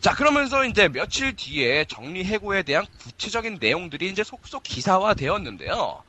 자, 0.00 0.14
그러면서 0.14 0.64
이제 0.64 0.88
며칠 0.88 1.36
뒤에 1.36 1.84
정리 1.84 2.24
해고에 2.24 2.62
대한 2.62 2.86
구체적인 3.02 3.58
내용들이 3.60 4.08
이제 4.08 4.24
속속 4.24 4.62
기사화 4.62 5.12
되었는데요. 5.12 6.02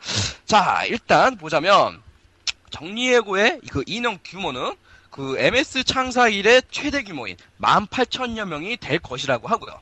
자, 0.45 0.85
일단 0.85 1.35
보자면 1.35 2.01
정리 2.69 3.09
해고의 3.13 3.59
그 3.69 3.83
인원 3.85 4.19
규모는 4.23 4.75
그 5.09 5.37
MS 5.37 5.83
창사 5.83 6.29
이래 6.29 6.61
최대 6.71 7.03
규모인 7.03 7.35
18,000여 7.59 8.45
명이 8.45 8.77
될 8.77 8.99
것이라고 8.99 9.49
하고요. 9.49 9.77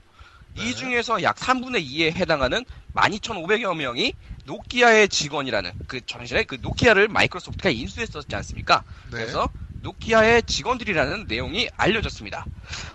네. 0.55 0.69
이 0.69 0.75
중에서 0.75 1.23
약 1.23 1.35
3분의 1.37 1.85
2에 1.85 2.13
해당하는 2.13 2.65
12,500여 2.93 3.75
명이 3.75 4.13
노키아의 4.45 5.09
직원이라는 5.09 5.71
그 5.87 6.05
전신에 6.05 6.43
그 6.43 6.57
노키아를 6.61 7.07
마이크로소프트가 7.07 7.69
인수했었지 7.69 8.35
않습니까? 8.35 8.83
네. 9.05 9.17
그래서 9.17 9.49
노키아의 9.79 10.43
직원들이라는 10.43 11.25
내용이 11.27 11.69
알려졌습니다. 11.75 12.47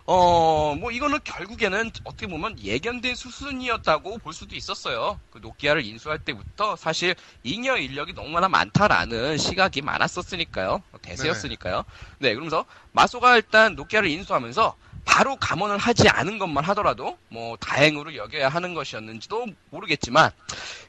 어, 0.06 0.74
뭐 0.78 0.90
이거는 0.90 1.18
결국에는 1.22 1.90
어떻게 2.05 2.26
보면 2.26 2.59
예견된 2.59 3.14
수순이었다고 3.14 4.18
볼 4.18 4.32
수도 4.32 4.56
있었어요. 4.56 5.18
그 5.30 5.39
노키아를 5.39 5.85
인수할 5.85 6.18
때부터 6.18 6.76
사실 6.76 7.14
잉여 7.43 7.76
인력이 7.76 8.14
너무나 8.14 8.48
많다라는 8.48 9.36
시각이 9.36 9.82
많았었으니까요. 9.82 10.82
대세였으니까요. 11.02 11.85
네, 12.18 12.32
그러면서 12.32 12.64
마소가 12.93 13.36
일단 13.36 13.74
노키아를 13.74 14.09
인수하면서 14.09 14.74
바로 15.09 15.36
감원을 15.36 15.78
하지 15.78 16.06
않은 16.06 16.39
것만 16.39 16.62
하더라도 16.64 17.16
뭐 17.30 17.56
다행으로 17.56 18.14
여겨야 18.14 18.51
하는 18.51 18.74
것이었는지도 18.74 19.47
모르겠지만 19.70 20.30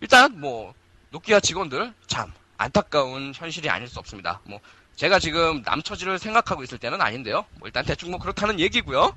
일단 0.01 0.41
뭐 0.41 0.73
노키아 1.11 1.39
직원들 1.39 1.93
참 2.05 2.33
안타까운 2.57 3.31
현실이 3.33 3.69
아닐 3.69 3.87
수 3.87 3.97
없습니다. 3.97 4.41
뭐 4.43 4.59
제가 4.97 5.19
지금 5.19 5.61
남처지를 5.63 6.19
생각하고 6.19 6.63
있을 6.63 6.77
때는 6.77 6.99
아닌데요. 7.01 7.45
뭐 7.55 7.69
일단 7.69 7.85
대충 7.85 8.11
뭐 8.11 8.19
그렇다는 8.19 8.59
얘기고요. 8.59 9.15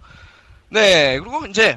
네, 0.69 1.19
그리고 1.19 1.47
이제 1.47 1.77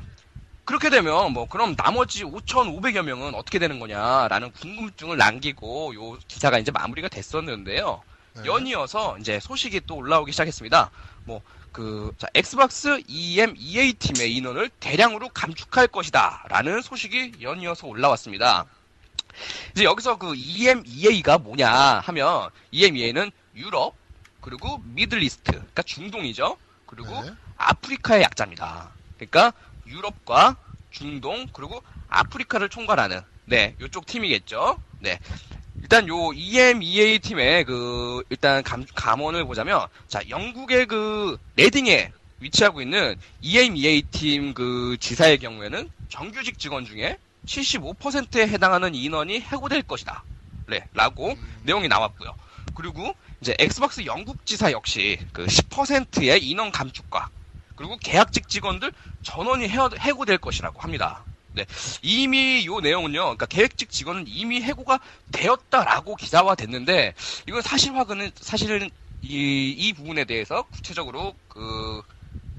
그렇게 0.64 0.92
되면 0.92 1.34
뭐 1.34 1.48
그럼 1.48 1.76
나머지 1.76 2.24
5,500여 2.24 3.02
명은 3.02 3.34
어떻게 3.34 3.58
되는 3.58 3.80
거냐라는 3.80 4.52
궁금증을 4.52 5.18
남기고 5.18 5.96
요 5.96 6.20
기사가 6.28 6.60
이제 6.60 6.72
마무리가 6.72 7.10
됐었는데요. 7.10 8.04
네. 8.36 8.46
연이어서 8.46 9.18
이제 9.18 9.40
소식이 9.40 9.82
또 9.88 9.96
올라오기 9.96 10.32
시작했습니다. 10.32 10.92
뭐 11.24 11.42
그 11.76 12.16
엑스박스 12.34 13.02
EM 13.06 13.54
EA 13.58 13.92
팀의 13.92 14.34
인원을 14.34 14.70
대량으로 14.80 15.28
감축할 15.28 15.88
것이다라는 15.88 16.82
소식이 16.82 17.34
연이어서 17.42 17.86
올라왔습니다. 17.88 18.66
이제 19.74 19.84
여기서 19.84 20.18
그 20.18 20.34
EM 20.38 20.84
EA가 20.86 21.38
뭐냐 21.38 21.70
하면 21.70 22.50
EM 22.72 22.96
EA는 22.96 23.30
유럽 23.58 23.94
그리고 24.40 24.78
미들리스트 24.86 25.52
그러니까 25.52 25.82
중동이죠. 25.84 26.56
그리고 26.86 27.10
네. 27.22 27.34
아프리카의 27.58 28.24
약자입니다. 28.24 28.92
그러니까 29.18 29.52
유럽과 29.86 30.56
중동 30.92 31.46
그리고 31.52 31.84
아프리카를 32.08 32.70
총괄하는 32.70 33.20
네 33.44 33.76
요쪽 33.82 34.06
팀이겠죠. 34.06 34.80
네 35.00 35.20
일단 35.86 36.08
요 36.08 36.34
EMEA 36.34 37.20
팀의 37.20 37.64
그 37.64 38.24
일단 38.32 38.64
감, 38.64 38.84
감원을 38.96 39.46
보자면 39.46 39.86
자 40.08 40.20
영국의 40.28 40.88
그 40.88 41.38
레딩에 41.58 42.12
위치하고 42.40 42.82
있는 42.82 43.16
EMEA 43.44 44.02
팀 44.10 44.56
그 44.56 44.98
지사의 45.00 45.38
경우에는 45.38 45.88
정규직 46.10 46.58
직원 46.58 46.86
중에 46.86 47.20
75%에 47.46 48.48
해당하는 48.48 48.96
인원이 48.96 49.42
해고될 49.42 49.84
것이다. 49.84 50.24
네, 50.66 50.88
라고 50.96 51.38
내용이 51.62 51.88
나왔고요. 51.88 52.34
그리고 52.74 53.14
이제 53.40 53.56
Xbox 53.60 54.08
영국 54.08 54.44
지사 54.44 54.72
역시 54.72 55.20
그 55.34 55.46
10%의 55.46 56.44
인원 56.50 56.72
감축과 56.72 57.30
그리고 57.76 57.96
계약직 57.98 58.50
직원들 58.50 58.92
전원이 59.22 59.68
해고될 59.68 60.40
것이라고 60.40 60.82
합니다. 60.82 61.24
네, 61.56 61.66
이미 62.02 62.66
요 62.66 62.80
내용은요, 62.82 63.20
그러니까 63.20 63.46
계약직 63.46 63.90
직원은 63.90 64.26
이미 64.28 64.62
해고가 64.62 65.00
되었다라고 65.32 66.16
기사화 66.16 66.56
됐는데 66.56 67.14
이건 67.48 67.62
사실 67.62 67.96
확인은 67.96 68.32
사실은 68.36 68.90
이, 69.22 69.70
이 69.70 69.94
부분에 69.94 70.26
대해서 70.26 70.64
구체적으로 70.64 71.36
그 71.48 72.02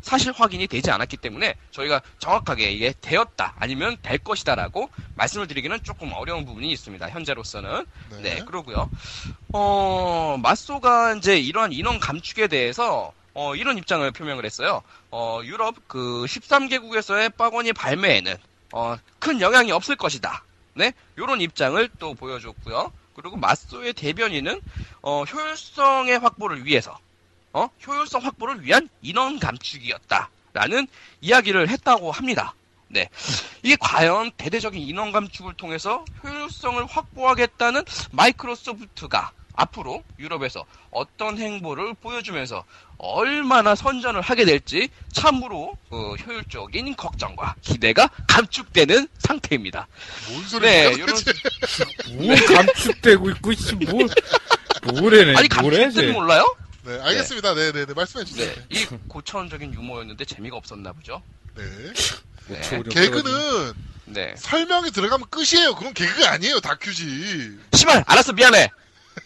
사실 0.01 0.33
확인이 0.33 0.67
되지 0.67 0.91
않았기 0.91 1.17
때문에 1.17 1.57
저희가 1.73 2.01
정확하게 2.19 2.71
이게 2.71 2.95
되었다 3.01 3.55
아니면 3.59 3.97
될 4.03 4.19
것이다라고 4.19 4.89
말씀을 5.15 5.47
드리기는 5.47 5.81
조금 5.83 6.13
어려운 6.13 6.45
부분이 6.45 6.71
있습니다. 6.71 7.11
현재로서는 7.11 7.87
네. 8.11 8.21
네, 8.23 8.45
그러고요. 8.45 8.89
어, 9.53 10.39
마소가 10.41 11.15
이제 11.15 11.39
이러한 11.39 11.73
인원 11.73 11.99
감축에 11.99 12.47
대해서 12.47 13.13
어, 13.35 13.55
이런 13.55 13.77
입장을 13.79 14.11
표명을 14.13 14.45
했어요. 14.45 14.83
어, 15.11 15.41
유럽 15.45 15.75
그 15.89 16.25
13개국에서의 16.27 17.37
빠건이 17.37 17.73
발매에는 17.73 18.35
어, 18.77 18.99
큰 19.19 19.41
영향이 19.41 19.73
없을 19.73 19.97
것이다. 19.97 20.45
네, 20.75 20.93
요런 21.17 21.41
입장을 21.41 21.89
또 21.99 22.13
보여줬고요. 22.13 22.93
그리고 23.15 23.39
마소의 23.39 23.95
대변인은 23.95 24.61
어, 25.01 25.25
효율성의 25.25 26.19
확보를 26.19 26.67
위해서 26.67 26.99
어, 27.55 27.71
효율성 27.87 28.23
확보를 28.23 28.63
위한 28.63 28.91
인원 29.01 29.39
감축이었다라는 29.39 30.89
이야기를 31.23 31.71
했다고 31.71 32.13
합니다. 32.13 32.55
네. 32.89 33.09
이게 33.63 33.77
과연 33.81 34.33
대대적인 34.37 34.79
인원 34.83 35.11
감축을 35.11 35.55
통해서 35.55 36.05
효율성을 36.23 36.85
확보하겠다는 36.85 37.83
마이크로소프트가 38.13 39.33
앞으로 39.57 40.05
유럽에서 40.19 40.65
어떤 40.91 41.39
행보를 41.39 41.95
보여주면서 41.95 42.65
얼마나 42.99 43.75
선전을 43.75 44.21
하게 44.21 44.45
될지 44.45 44.89
참으로 45.13 45.77
어, 45.91 46.15
효율적인 46.15 46.95
걱정과 46.97 47.57
기대가 47.63 48.09
감축되는 48.29 49.09
상태입니다. 49.19 49.89
뭔 50.31 50.45
소리야? 50.47 50.71
네, 50.71 50.99
요런 50.99 51.17
뭐 52.17 52.35
감축되고 52.55 53.31
있고 53.31 53.53
씨, 53.55 53.75
뭐 53.75 54.07
뭐래네 55.01 55.37
아니 55.37 55.49
감축되는 55.49 56.13
몰라요? 56.13 56.57
네, 56.85 57.01
알겠습니다. 57.01 57.55
네, 57.55 57.73
네, 57.73 57.85
네. 57.85 57.95
말씀해 57.95 58.25
주세요. 58.25 58.55
네, 58.55 58.65
이 58.71 58.87
고차원적인 59.09 59.75
유머였는데 59.75 60.25
재미가 60.25 60.57
없었나 60.57 60.93
보죠. 60.93 61.21
네. 61.57 61.65
네, 62.49 62.61
개그는 62.89 63.73
네. 64.05 64.35
설명이 64.37 64.93
들어가면 64.93 65.27
끝이에요. 65.31 65.75
그건 65.75 65.93
개그가 65.95 66.31
아니에요. 66.31 66.61
다큐지. 66.61 67.59
시발 67.73 68.05
알았어 68.07 68.33
미안해. 68.33 68.71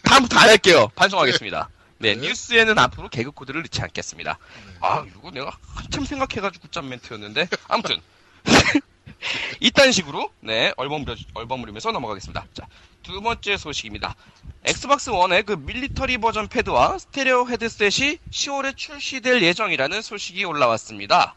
다음부터 0.03 0.39
안 0.39 0.49
할게요. 0.49 0.91
반성하겠습니다. 0.95 1.69
네, 1.99 2.15
네. 2.15 2.27
뉴스에는 2.27 2.77
앞으로 2.79 3.09
개그 3.09 3.31
코드를 3.31 3.61
넣지 3.63 3.81
않겠습니다. 3.81 4.37
아 4.79 5.05
이거 5.07 5.31
내가 5.31 5.55
한참 5.75 6.05
생각해가지고 6.05 6.69
짠 6.69 6.89
멘트였는데 6.89 7.47
아무튼 7.67 8.01
이딴 9.59 9.91
식으로 9.91 10.31
네 10.39 10.73
얼버무려 10.77 11.15
얼버무리면서 11.35 11.91
넘어가겠습니다. 11.91 12.45
자 12.53 12.67
두 13.03 13.21
번째 13.21 13.57
소식입니다. 13.57 14.15
Xbox 14.63 15.09
One의 15.09 15.43
그 15.43 15.53
military 15.53 16.17
버전 16.17 16.47
패드와 16.47 16.99
스테레오 16.99 17.49
헤드셋이 17.49 18.17
10월에 18.29 18.77
출시될 18.77 19.41
예정이라는 19.41 20.01
소식이 20.01 20.43
올라왔습니다. 20.43 21.35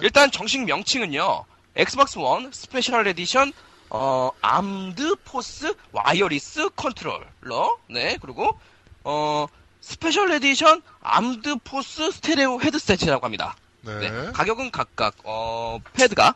일단 0.00 0.30
정식 0.30 0.64
명칭은요. 0.64 1.44
Xbox 1.76 2.18
One 2.18 2.52
Special 2.52 3.06
Edition 3.08 3.52
어 3.94 4.30
Armed 4.40 5.16
Forces 5.22 5.74
Wireless 5.92 6.70
Controller 6.70 7.76
네 7.90 8.16
그리고 8.22 8.58
어 9.04 9.46
Special 9.82 10.32
Edition 10.32 10.80
Armed 11.02 11.56
Forces 11.64 12.10
Stereo 12.10 12.62
Headset이라고 12.62 13.22
합니다. 13.22 13.54
네. 13.82 13.98
네, 13.98 14.32
가격은 14.32 14.70
각각 14.70 15.14
어, 15.24 15.78
패드가 15.92 16.34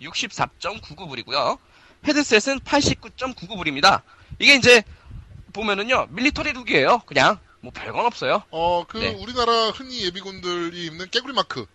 64.99불이고요. 0.00 1.58
헤드셋은 2.08 2.60
89.99불입니다. 2.60 4.02
이게 4.40 4.54
이제 4.54 4.82
보면은요 5.52 6.08
military 6.10 6.54
look이에요. 6.54 7.02
그냥 7.06 7.38
뭐 7.60 7.70
별건 7.72 8.04
없어요. 8.04 8.42
어, 8.50 8.84
그 8.88 8.96
네. 8.98 9.14
우리나라 9.14 9.70
흔히 9.70 10.04
예비군들이 10.06 10.86
입는 10.86 11.10
깨구리 11.10 11.34
마크. 11.34 11.66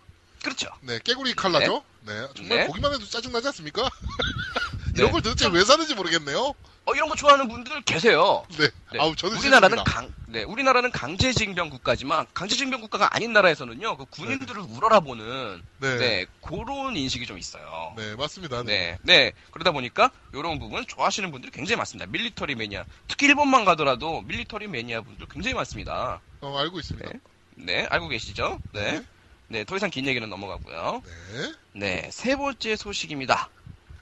그렇죠. 0.44 0.68
네, 0.82 1.00
깨구리 1.04 1.36
칼라죠. 1.36 1.84
네. 2.02 2.28
정말 2.36 2.58
네. 2.58 2.68
보기만 2.68 2.94
해도 2.94 3.06
짜증나지 3.06 3.48
않습니까? 3.48 3.88
네. 4.94 5.02
이런 5.02 5.12
걸 5.12 5.22
도대체 5.22 5.48
왜 5.50 5.64
사는지 5.64 5.96
모르겠네요. 5.96 6.54
어 6.84 6.96
이런 6.96 7.10
거 7.10 7.16
좋아하는 7.16 7.48
분들 7.48 7.82
계세요. 7.84 8.44
네. 8.58 8.68
네. 8.92 9.00
아우, 9.00 9.16
저는 9.16 9.38
우리나라는 9.38 9.78
싫습니다. 9.78 9.84
강, 9.84 10.14
네, 10.26 10.44
우리나라는 10.44 10.92
강제징병 10.92 11.70
국가지만 11.70 12.26
강제징병 12.34 12.82
국가가 12.82 13.16
아닌 13.16 13.34
나라에서는요, 13.34 13.98
그 13.98 14.06
군인들을 14.06 14.60
우러러보는 14.62 15.62
네. 15.78 15.98
네, 15.98 16.26
그런 16.42 16.98
인식이 16.98 17.28
좀 17.28 17.38
있어요. 17.38 17.94
네, 17.96 18.16
맞습니다. 18.16 18.64
네, 18.64 18.98
네. 19.04 19.32
그러다 19.52 19.72
보니까 19.72 20.12
이런 20.34 20.58
부분 20.58 20.86
좋아하시는 20.88 21.30
분들이 21.32 21.52
굉장히 21.52 21.78
많습니다. 21.78 22.10
military 22.12 22.56
매니아. 22.56 22.84
특히 23.08 23.28
일본만 23.28 23.64
가더라도 23.64 24.22
military 24.22 24.68
매니아 24.68 25.02
분들 25.02 25.28
굉장히 25.30 25.54
많습니다. 25.54 26.22
어, 26.42 26.58
알고 26.58 26.80
있습니다. 26.80 27.10
네. 27.10 27.20
네, 27.56 27.88
알고 27.92 28.08
계시죠? 28.08 28.60
네. 28.74 28.94
네. 28.94 29.04
네, 29.50 29.64
더 29.66 29.76
이상 29.76 29.90
긴 29.90 30.08
얘기는 30.08 30.28
넘어가고요. 30.28 31.04
네. 31.06 31.52
네, 31.74 32.10
세 32.12 32.36
번째 32.36 32.76
소식입니다. 32.76 33.50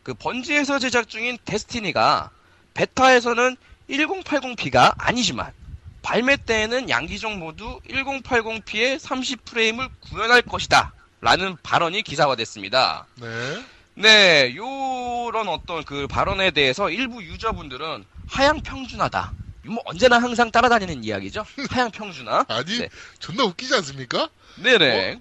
그 0.09 0.15
번지에서 0.15 0.79
제작 0.79 1.07
중인 1.07 1.37
데스티니가 1.45 2.31
베타에서는 2.73 3.57
1080p가 3.91 4.95
아니지만 4.97 5.53
발매 6.01 6.37
때에는 6.37 6.89
양기종 6.89 7.37
모두 7.37 7.79
1080p의 7.87 8.97
30프레임을 8.97 9.87
구현할 9.99 10.41
것이다. 10.41 10.91
라는 11.21 11.57
발언이 11.61 12.01
기사화됐습니다. 12.01 13.05
네. 13.21 13.63
네, 13.93 14.55
요런 14.55 15.47
어떤 15.47 15.83
그 15.83 16.07
발언에 16.07 16.49
대해서 16.49 16.89
일부 16.89 17.21
유저분들은 17.21 18.03
하향 18.25 18.61
평준화다. 18.61 19.31
뭐 19.65 19.77
언제나 19.85 20.17
항상 20.17 20.49
따라다니는 20.49 21.03
이야기죠. 21.03 21.45
하향 21.69 21.91
평준화. 21.91 22.45
아니, 22.47 22.79
네. 22.79 22.89
존나 23.19 23.43
웃기지 23.43 23.75
않습니까? 23.75 24.27
네네. 24.55 25.19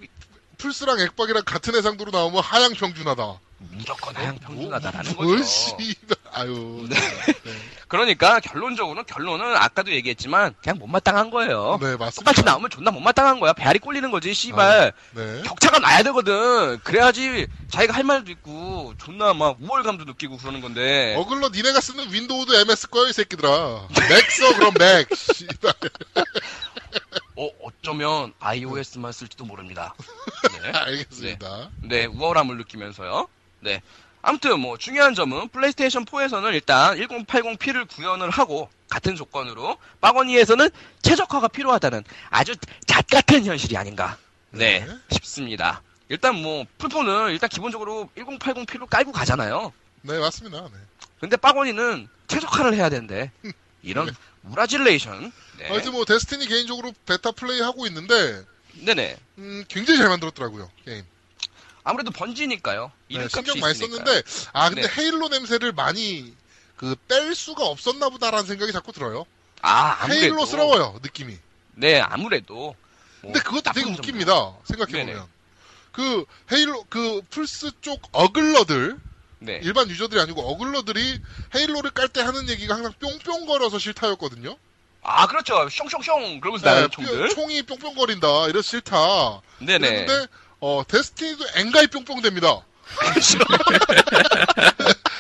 플스랑 0.57 0.99
액박이랑 1.01 1.43
같은 1.45 1.75
해상도로 1.75 2.11
나오면 2.11 2.43
하향 2.43 2.73
평준하다. 2.73 3.41
무조건 3.59 4.15
하향 4.17 4.39
평준화다라는 4.39 5.15
뭘 5.17 5.39
거죠. 5.39 5.43
씨발. 5.45 6.17
아유. 6.33 6.87
네. 6.89 6.97
그러니까 7.89 8.39
결론적으로는 8.41 9.05
결론은 9.07 9.57
아까도 9.57 9.91
얘기했지만 9.93 10.55
그냥 10.63 10.79
못마땅한 10.79 11.31
거예요. 11.31 11.79
네, 11.81 11.97
맞습니다. 11.97 12.13
똑같이 12.21 12.43
나오면 12.45 12.71
존나 12.71 12.91
못마땅한 12.91 13.41
거야. 13.41 13.53
배알이 13.53 13.79
꼴리는 13.81 14.11
거지. 14.11 14.33
씨발. 14.35 14.93
네. 15.13 15.43
격차가 15.43 15.79
나야 15.81 16.03
되거든. 16.05 16.79
그래야지 16.85 17.49
자기가 17.71 17.95
할 17.95 18.05
말도 18.05 18.31
있고 18.31 18.95
존나 18.99 19.35
막 19.35 19.57
우월감도 19.61 20.05
느끼고 20.05 20.37
그러는 20.37 20.61
건데. 20.61 21.17
어글러 21.19 21.49
니네가 21.49 21.81
쓰는 21.81 22.13
Window도 22.13 22.55
MS 22.55 22.89
거야, 22.91 23.09
이 23.09 23.13
새끼들아. 23.13 23.89
Mac 24.09 24.31
써, 24.31 24.55
그럼 24.55 24.75
Mac. 24.79 25.09
씨발. 25.17 25.73
어, 27.37 27.49
어쩌면 27.63 28.33
iOS만 28.41 29.13
쓸지도 29.13 29.45
모릅니다. 29.45 29.95
네. 30.63 30.71
알겠습니다. 30.73 31.71
네, 31.83 32.07
우월함을 32.07 32.57
느끼면서요. 32.59 33.29
네. 33.61 33.83
아무튼 34.23 34.61
뭐 34.61 34.77
중요한 34.77 35.15
점은 35.15 35.49
플레이스테이션 35.49 36.05
4에서는 36.05 36.53
일단 36.55 36.97
1080p를 36.97 37.89
구현을 37.89 38.31
하고 38.31 38.69
같은 38.89 39.17
조건으로 39.17 39.79
빠거니에서는 40.01 40.71
최적화가 41.03 41.49
필요하다는 41.49 42.05
아주 42.31 42.55
잣 42.87 43.07
같은 43.07 43.45
현실이 43.45 43.77
아닌가. 43.77 44.19
네, 44.51 44.85
네. 44.85 44.95
싶습니다. 45.13 45.83
일단 46.09 46.35
뭐 46.35 46.65
풀폰은 46.79 47.33
일단 47.33 47.49
기본적으로 47.49 48.09
1080p로 48.17 48.89
깔고 48.89 49.13
가잖아요. 49.13 49.73
네, 50.03 50.19
맞습니다. 50.19 50.63
네. 50.63 50.79
근데 51.21 51.37
빠거니는 51.37 52.09
최적화를 52.29 52.75
해야 52.75 52.89
되는데 52.89 53.31
이런 53.83 54.15
우라질레이션. 54.45 55.33
네. 55.59 55.69
하여튼 55.69 55.93
뭐, 55.93 56.05
데스티니 56.05 56.47
개인적으로 56.47 56.93
베타 57.07 57.33
플레이 57.33 57.61
하고 57.61 57.87
있는데, 57.87 58.45
네네. 58.85 59.17
음, 59.39 59.65
굉장히 59.69 59.99
잘 59.99 60.09
만들었더라고요, 60.09 60.71
게임. 60.85 61.05
아무래도 61.89 62.11
번지니까요. 62.11 62.93
네, 63.09 63.15
이름값이 63.15 63.35
신경 63.35 63.61
많이 63.61 63.73
있으니까요. 63.73 64.05
썼는데, 64.05 64.23
아, 64.53 64.69
근데 64.69 64.83
네. 64.83 64.89
헤일로 64.97 65.29
냄새를 65.29 65.73
많이, 65.73 66.35
그, 66.77 66.95
뺄 67.09 67.35
수가 67.35 67.65
없었나 67.65 68.11
보다라는 68.11 68.47
생각이 68.47 68.73
자꾸 68.73 68.93
들어요. 68.93 69.25
아, 69.63 69.97
아무래도. 70.01 70.23
헤일로스러워요, 70.23 71.01
느낌이. 71.03 71.37
네, 71.75 72.01
아무래도. 72.01 72.77
뭐 73.23 73.33
근데 73.33 73.41
그것도 73.41 73.73
되게 73.73 73.85
점도 73.87 73.99
웃깁니다. 74.01 74.53
생각해 74.65 74.93
보면. 74.93 75.07
네네. 75.07 75.21
그, 75.93 76.25
헤일로, 76.53 76.85
그, 76.91 77.23
플스 77.31 77.71
쪽 77.81 78.03
어글러들, 78.13 78.99
네. 79.41 79.61
일반 79.63 79.89
유저들이 79.89 80.21
아니고 80.21 80.43
어글러들이 80.43 81.21
헤일로를 81.55 81.93
깔 81.93 82.09
때 82.09 82.21
하는 82.21 82.49
얘기가 82.49 82.75
항상 82.75 82.93
뿅뿅거려서 83.01 83.79
싫다였거든요. 83.79 84.57
아, 85.03 85.27
그렇죠. 85.27 85.55
숑숑숑 85.69 86.41
그러면서 86.41 86.75
네, 86.75 86.89
총들. 86.89 87.29
총이 87.31 87.63
뿅뿅거린다. 87.63 88.49
이래서 88.49 88.63
싫다. 88.63 89.41
네네. 89.61 90.05
그런데 90.05 90.27
어, 90.61 90.83
데스티니도 90.87 91.45
엥가이 91.57 91.87
뿅뿅 91.87 92.23
됩니다. 92.23 92.65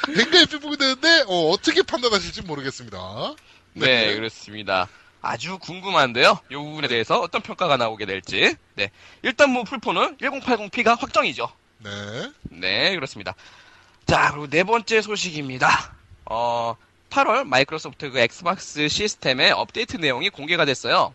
엥가이 0.09 0.47
뿅뿅 0.51 0.77
되는데 0.77 1.24
어, 1.28 1.56
떻게 1.62 1.82
판단하실지 1.82 2.43
모르겠습니다. 2.43 3.35
네, 3.74 4.15
그렇습니다. 4.15 4.89
아주 5.20 5.59
궁금한데요. 5.59 6.39
이 6.51 6.55
부분에 6.55 6.89
대해서 6.89 7.20
어떤 7.20 7.43
평가가 7.43 7.77
나오게 7.77 8.06
될지. 8.06 8.56
네. 8.74 8.90
일단 9.23 9.51
뭐 9.51 9.65
플포는 9.65 10.16
1080p가 10.19 10.98
확정이죠. 10.98 11.51
네. 11.78 11.90
네, 12.43 12.94
그렇습니다. 12.94 13.35
자, 14.06 14.31
그리고 14.31 14.48
네 14.48 14.65
번째 14.65 15.02
소식입니다. 15.02 15.94
어, 16.24 16.77
8월 17.10 17.44
마이크로소프트 17.44 18.10
그 18.10 18.19
Xbox 18.19 18.89
시스템의 18.89 19.52
업데이트 19.52 19.97
내용이 19.97 20.31
공개가 20.31 20.65
됐어요. 20.65 21.15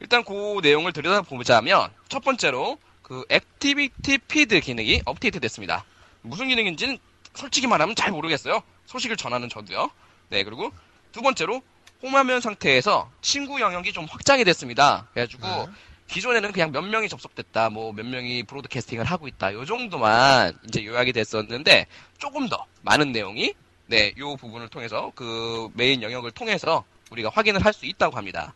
일단 0.00 0.24
그 0.24 0.60
내용을 0.62 0.92
들여다보자면 0.92 1.90
첫 2.08 2.22
번째로 2.22 2.78
그 3.06 3.24
activity 3.28 4.18
feed 4.26 4.58
기능이 4.58 5.00
업데이트 5.04 5.38
됐습니다. 5.38 5.84
무슨 6.22 6.48
기능인지는 6.48 6.98
솔직히 7.34 7.68
말하면 7.68 7.94
잘 7.94 8.10
모르겠어요. 8.10 8.60
소식을 8.86 9.16
전하는 9.16 9.48
저도요. 9.48 9.92
네, 10.30 10.42
그리고 10.42 10.72
두 11.12 11.22
번째로 11.22 11.62
홈화면 12.02 12.40
상태에서 12.40 13.08
친구 13.22 13.60
영역이 13.60 13.92
좀 13.92 14.06
확장이 14.10 14.42
됐습니다. 14.42 15.06
그래가지고 15.12 15.46
네. 15.46 15.66
기존에는 16.08 16.50
그냥 16.50 16.72
몇 16.72 16.82
명이 16.82 17.08
접속됐다, 17.08 17.70
뭐 17.70 17.92
몇 17.92 18.04
명이 18.06 18.42
브로드캐스팅을 18.42 19.04
하고 19.04 19.28
있다, 19.28 19.54
요 19.54 19.64
정도만 19.64 20.58
이제 20.66 20.84
요약이 20.84 21.12
됐었는데 21.12 21.86
조금 22.18 22.48
더 22.48 22.66
많은 22.82 23.12
내용이 23.12 23.54
네, 23.86 24.14
요 24.18 24.34
부분을 24.34 24.68
통해서 24.68 25.12
그 25.14 25.70
메인 25.74 26.02
영역을 26.02 26.32
통해서 26.32 26.82
우리가 27.12 27.30
확인을 27.32 27.64
할 27.64 27.72
수 27.72 27.86
있다고 27.86 28.16
합니다. 28.16 28.52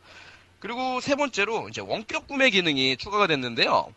그리고 0.58 1.00
세 1.00 1.14
번째로 1.14 1.68
이제 1.68 1.80
원격 1.80 2.26
구매 2.26 2.50
기능이 2.50 2.96
추가가 2.96 3.28
됐는데요. 3.28 3.94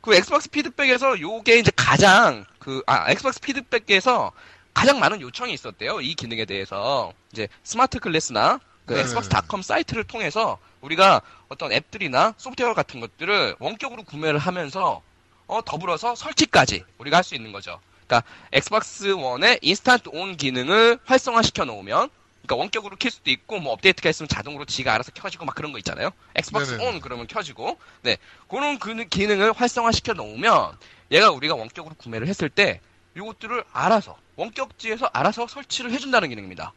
그 0.00 0.14
Xbox 0.14 0.48
피드백에서 0.50 1.20
요게 1.20 1.58
이제 1.58 1.70
가장 1.76 2.44
그 2.58 2.82
아 2.86 3.10
Xbox 3.10 3.40
피드백에서 3.40 4.32
가장 4.72 4.98
많은 5.00 5.20
요청이 5.20 5.52
있었대요. 5.52 6.00
이 6.00 6.14
기능에 6.14 6.44
대해서 6.44 7.12
이제 7.32 7.48
SmartGlass나 7.64 8.60
그 8.86 8.94
네. 8.94 9.00
Xbox.com 9.00 9.62
사이트를 9.62 10.04
통해서 10.04 10.58
우리가 10.80 11.20
어떤 11.48 11.72
앱들이나 11.72 12.34
소프트웨어 12.38 12.74
같은 12.74 13.00
것들을 13.00 13.56
원격으로 13.58 14.04
구매를 14.04 14.38
하면서 14.38 15.02
어 15.46 15.60
더불어서 15.64 16.14
설치까지 16.14 16.84
우리가 16.98 17.18
할 17.18 17.24
수 17.24 17.34
있는 17.34 17.52
거죠. 17.52 17.80
그러니까 18.06 18.28
Xbox 18.52 19.12
One의 19.12 19.58
instant 19.62 20.10
on 20.12 20.36
기능을 20.36 20.98
활성화시켜 21.04 21.64
놓으면 21.64 22.08
그러니까 22.42 22.56
원격으로 22.56 22.96
킬 22.96 23.10
수도 23.10 23.30
있고 23.30 23.60
뭐 23.60 23.72
업데이트가 23.72 24.08
있으면 24.10 24.28
자동으로 24.28 24.64
지가 24.64 24.94
알아서 24.94 25.12
켜지고 25.12 25.44
막 25.44 25.54
그런 25.54 25.72
거 25.72 25.78
있잖아요. 25.78 26.10
Xbox 26.34 26.72
네네. 26.72 26.86
on 26.86 27.00
그러면 27.00 27.26
켜지고 27.26 27.78
네 28.02 28.16
그런 28.48 28.78
그 28.78 28.94
기능을 29.04 29.52
활성화시켜 29.52 30.14
놓으면 30.14 30.76
얘가 31.10 31.30
우리가 31.30 31.54
원격으로 31.54 31.94
구매를 31.96 32.26
했을 32.28 32.48
때 32.48 32.80
이것들을 33.16 33.64
알아서 33.72 34.16
원격지에서 34.36 35.10
알아서 35.12 35.46
설치를 35.46 35.90
해준다는 35.92 36.28
기능입니다. 36.28 36.72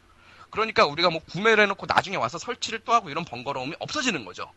그러니까 0.50 0.86
우리가 0.86 1.10
뭐 1.10 1.22
구매를 1.32 1.64
해놓고 1.64 1.86
나중에 1.88 2.16
와서 2.16 2.38
설치를 2.38 2.82
또 2.86 2.94
하고 2.94 3.10
이런 3.10 3.26
번거로움이 3.26 3.76
없어지는 3.80 4.26
거죠. 4.26 4.52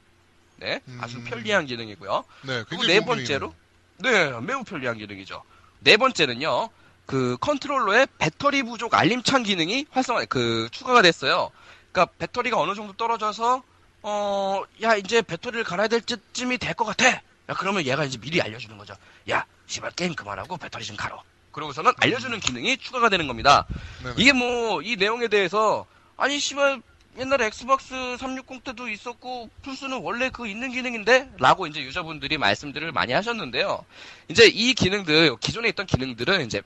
네, 0.57 0.81
아주 1.01 1.19
음. 1.19 1.25
편리한 1.25 1.67
기능이고요. 1.67 2.25
네, 2.43 2.65
그리고 2.69 2.85
네 2.85 3.01
번째로 3.01 3.55
네 3.99 4.31
매우 4.41 4.65
편리한 4.65 4.99
기능이죠. 4.99 5.43
네 5.81 5.97
번째는요 5.97 6.69
그 7.07 7.37
컨트롤러의 7.41 8.09
배터리 8.19 8.63
부족 8.63 8.95
알림창 8.95 9.43
기능이 9.45 9.87
활성화 9.91 10.25
그 10.27 10.69
추가가 10.73 11.03
됐어요. 11.03 11.51
그러니까 11.93 12.13
배터리가 12.19 12.59
어느 12.59 12.75
정도 12.75 12.93
떨어져서 12.95 13.63
어 14.03 14.63
야 14.83 14.95
이제 14.97 15.23
배터리를 15.23 15.65
갈아야 15.65 15.89
될 15.89 16.03
쯤이 16.33 16.59
될 16.59 16.75
것 16.75 16.85
같아. 16.85 17.09
야 17.09 17.55
그러면 17.59 17.87
얘가 17.87 18.05
이제 18.05 18.19
미리 18.19 18.41
알려주는 18.43 18.77
거죠. 18.77 18.95
야 19.31 19.45
씨발 19.67 19.93
게임 19.93 20.15
그만하고 20.15 20.57
배터리 20.57 20.85
좀 20.85 20.97
갈어. 20.97 21.23
그러고서는 21.53 21.93
알려주는 21.97 22.39
기능이 22.41 22.77
추가가 22.79 23.09
되는 23.09 23.27
겁니다. 23.27 23.67
네네. 24.03 24.15
이게 24.19 24.33
뭐 24.33 24.83
이 24.83 24.97
내용에 24.97 25.29
대해서 25.29 25.87
아니 26.17 26.39
씨발 26.39 26.83
옛날에 27.19 27.47
Xbox 27.47 28.17
360 28.19 28.63
때도 28.63 28.89
있었고 28.89 29.49
플스는 29.63 30.03
원래 30.03 30.29
그 30.29 30.47
있는 30.47 30.71
기능인데 30.71 31.31
라고 31.39 31.67
이제 31.67 31.81
유저분들이 31.81 32.37
말씀들을 32.37 32.93
많이 32.93 33.15
하셨는데요. 33.15 33.85
이제 34.29 34.47
이 34.47 34.75
기능들 34.75 35.37
기존에 35.41 35.69
있던 35.71 35.87
기능들은 35.87 36.45
이제 36.45 36.61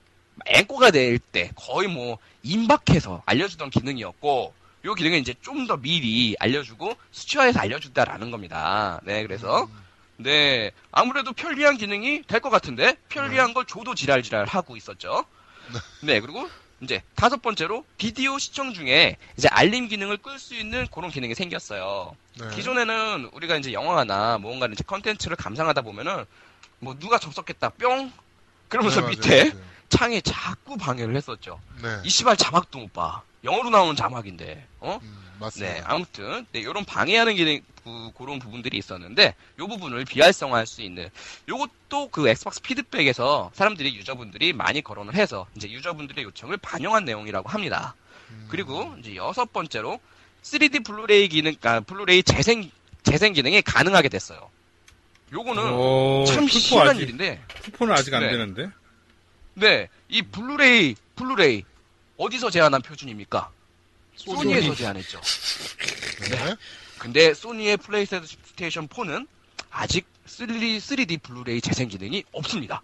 앵꼬가 0.46 0.90
될 0.90 1.18
때 1.18 1.50
거의 1.54 1.88
뭐 1.88 2.18
임박해서 2.42 3.22
알려주던 3.26 3.70
기능이었고 3.70 4.54
요 4.86 4.94
기능은 4.94 5.18
이제 5.18 5.34
좀 5.42 5.66
더 5.66 5.76
미리 5.76 6.34
알려주고 6.40 6.96
수치화해서 7.12 7.60
알려준다라는 7.60 8.30
겁니다. 8.30 9.00
네, 9.04 9.22
그래서 9.22 9.68
네 10.16 10.70
아무래도 10.90 11.32
편리한 11.32 11.76
기능이 11.76 12.22
될 12.26 12.40
것 12.40 12.50
같은데 12.50 12.96
편리한 13.08 13.52
걸 13.54 13.64
줘도 13.66 13.94
지랄지랄 13.94 14.46
하고 14.46 14.76
있었죠. 14.76 15.24
네, 16.02 16.20
그리고 16.20 16.48
이제 16.80 17.02
다섯 17.14 17.42
번째로 17.42 17.84
비디오 17.98 18.38
시청 18.38 18.72
중에 18.72 19.16
이제 19.36 19.48
알림 19.48 19.88
기능을 19.88 20.16
끌 20.16 20.38
수 20.38 20.54
있는 20.54 20.86
그런 20.90 21.10
기능이 21.10 21.34
생겼어요. 21.34 22.16
네. 22.40 22.48
기존에는 22.56 23.30
우리가 23.34 23.56
이제 23.56 23.72
영화나 23.74 24.38
뭔가 24.38 24.66
이제 24.66 24.82
컨텐츠를 24.86 25.36
감상하다 25.36 25.82
보면은 25.82 26.24
뭐 26.78 26.96
누가 26.98 27.18
접속했다 27.18 27.68
뿅 27.70 28.10
그러면서 28.68 29.00
네, 29.00 29.02
맞아요, 29.02 29.10
밑에 29.10 29.50
맞아요. 29.50 29.64
창에 29.90 30.20
자꾸 30.22 30.76
방해를 30.78 31.14
했었죠. 31.16 31.60
네. 31.82 32.00
이 32.04 32.08
씨발 32.08 32.36
자막도 32.36 32.78
못 32.78 32.92
봐. 32.92 33.22
영어로 33.44 33.70
나오는 33.70 33.96
자막인데, 33.96 34.66
어? 34.80 34.98
음, 35.02 35.18
맞습니다. 35.40 35.74
네, 35.74 35.80
아무튼, 35.84 36.46
네, 36.52 36.62
요런 36.62 36.84
방해하는 36.84 37.34
기능, 37.34 37.60
그, 37.84 38.10
그런 38.16 38.38
부분들이 38.38 38.78
있었는데, 38.78 39.34
요 39.58 39.66
부분을 39.66 40.04
비활성화할 40.04 40.66
수 40.66 40.82
있는, 40.82 41.08
요것도 41.48 42.10
그 42.10 42.28
Xbox 42.28 42.60
피드백에서 42.62 43.50
사람들이, 43.54 43.94
유저분들이 43.96 44.52
많이 44.52 44.82
거론을 44.82 45.14
해서, 45.14 45.46
이제 45.56 45.70
유저분들의 45.70 46.22
요청을 46.24 46.58
반영한 46.58 47.04
내용이라고 47.04 47.48
합니다. 47.48 47.94
음. 48.30 48.46
그리고, 48.50 48.94
이제 49.00 49.16
여섯 49.16 49.52
번째로, 49.52 49.98
3D 50.42 50.84
블루레이 50.84 51.28
기능, 51.28 51.54
아, 51.62 51.80
블루레이 51.80 52.22
재생, 52.22 52.70
재생 53.02 53.32
기능이 53.32 53.62
가능하게 53.62 54.08
됐어요. 54.10 54.50
요거는 55.32 55.72
오, 55.72 56.24
참 56.26 56.46
희한한 56.48 56.88
아직- 56.96 57.02
일인데, 57.04 57.42
쿠폰은 57.64 57.94
아직 57.94 58.12
안 58.12 58.22
네. 58.22 58.30
되는데. 58.30 58.68
네, 59.60 59.90
이 60.08 60.22
Blu-ray, 60.22 60.96
Blu-ray, 61.16 61.64
어디서 62.16 62.50
제안한 62.50 62.80
표준입니까? 62.80 63.50
소니에서 64.16 64.66
소니. 64.68 64.76
제안했죠. 64.76 65.20
네. 66.30 66.56
근데 66.98 67.34
소니의 67.34 67.76
플레이스테이션 67.76 68.88
4는 68.88 69.28
아직 69.70 70.06
3D, 70.26 70.78
3D 70.78 71.22
블루레이 71.22 71.60
재생 71.60 71.88
기능이 71.88 72.24
없습니다. 72.32 72.82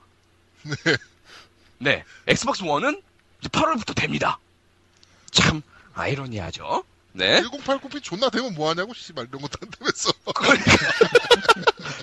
네. 1.78 2.05
Xbox 2.27 2.62
One은 2.62 3.02
8월부터 3.44 3.94
됩니다. 3.94 4.39
참 5.31 5.62
아이러니하죠. 5.94 6.85
네. 7.16 7.43
1080p 7.43 8.02
존나 8.02 8.28
되면 8.28 8.55
뭐하냐고, 8.55 8.93
씨발, 8.94 9.26
이런 9.28 9.40
것도 9.43 9.59
안 9.62 9.70
되면서. 9.70 10.12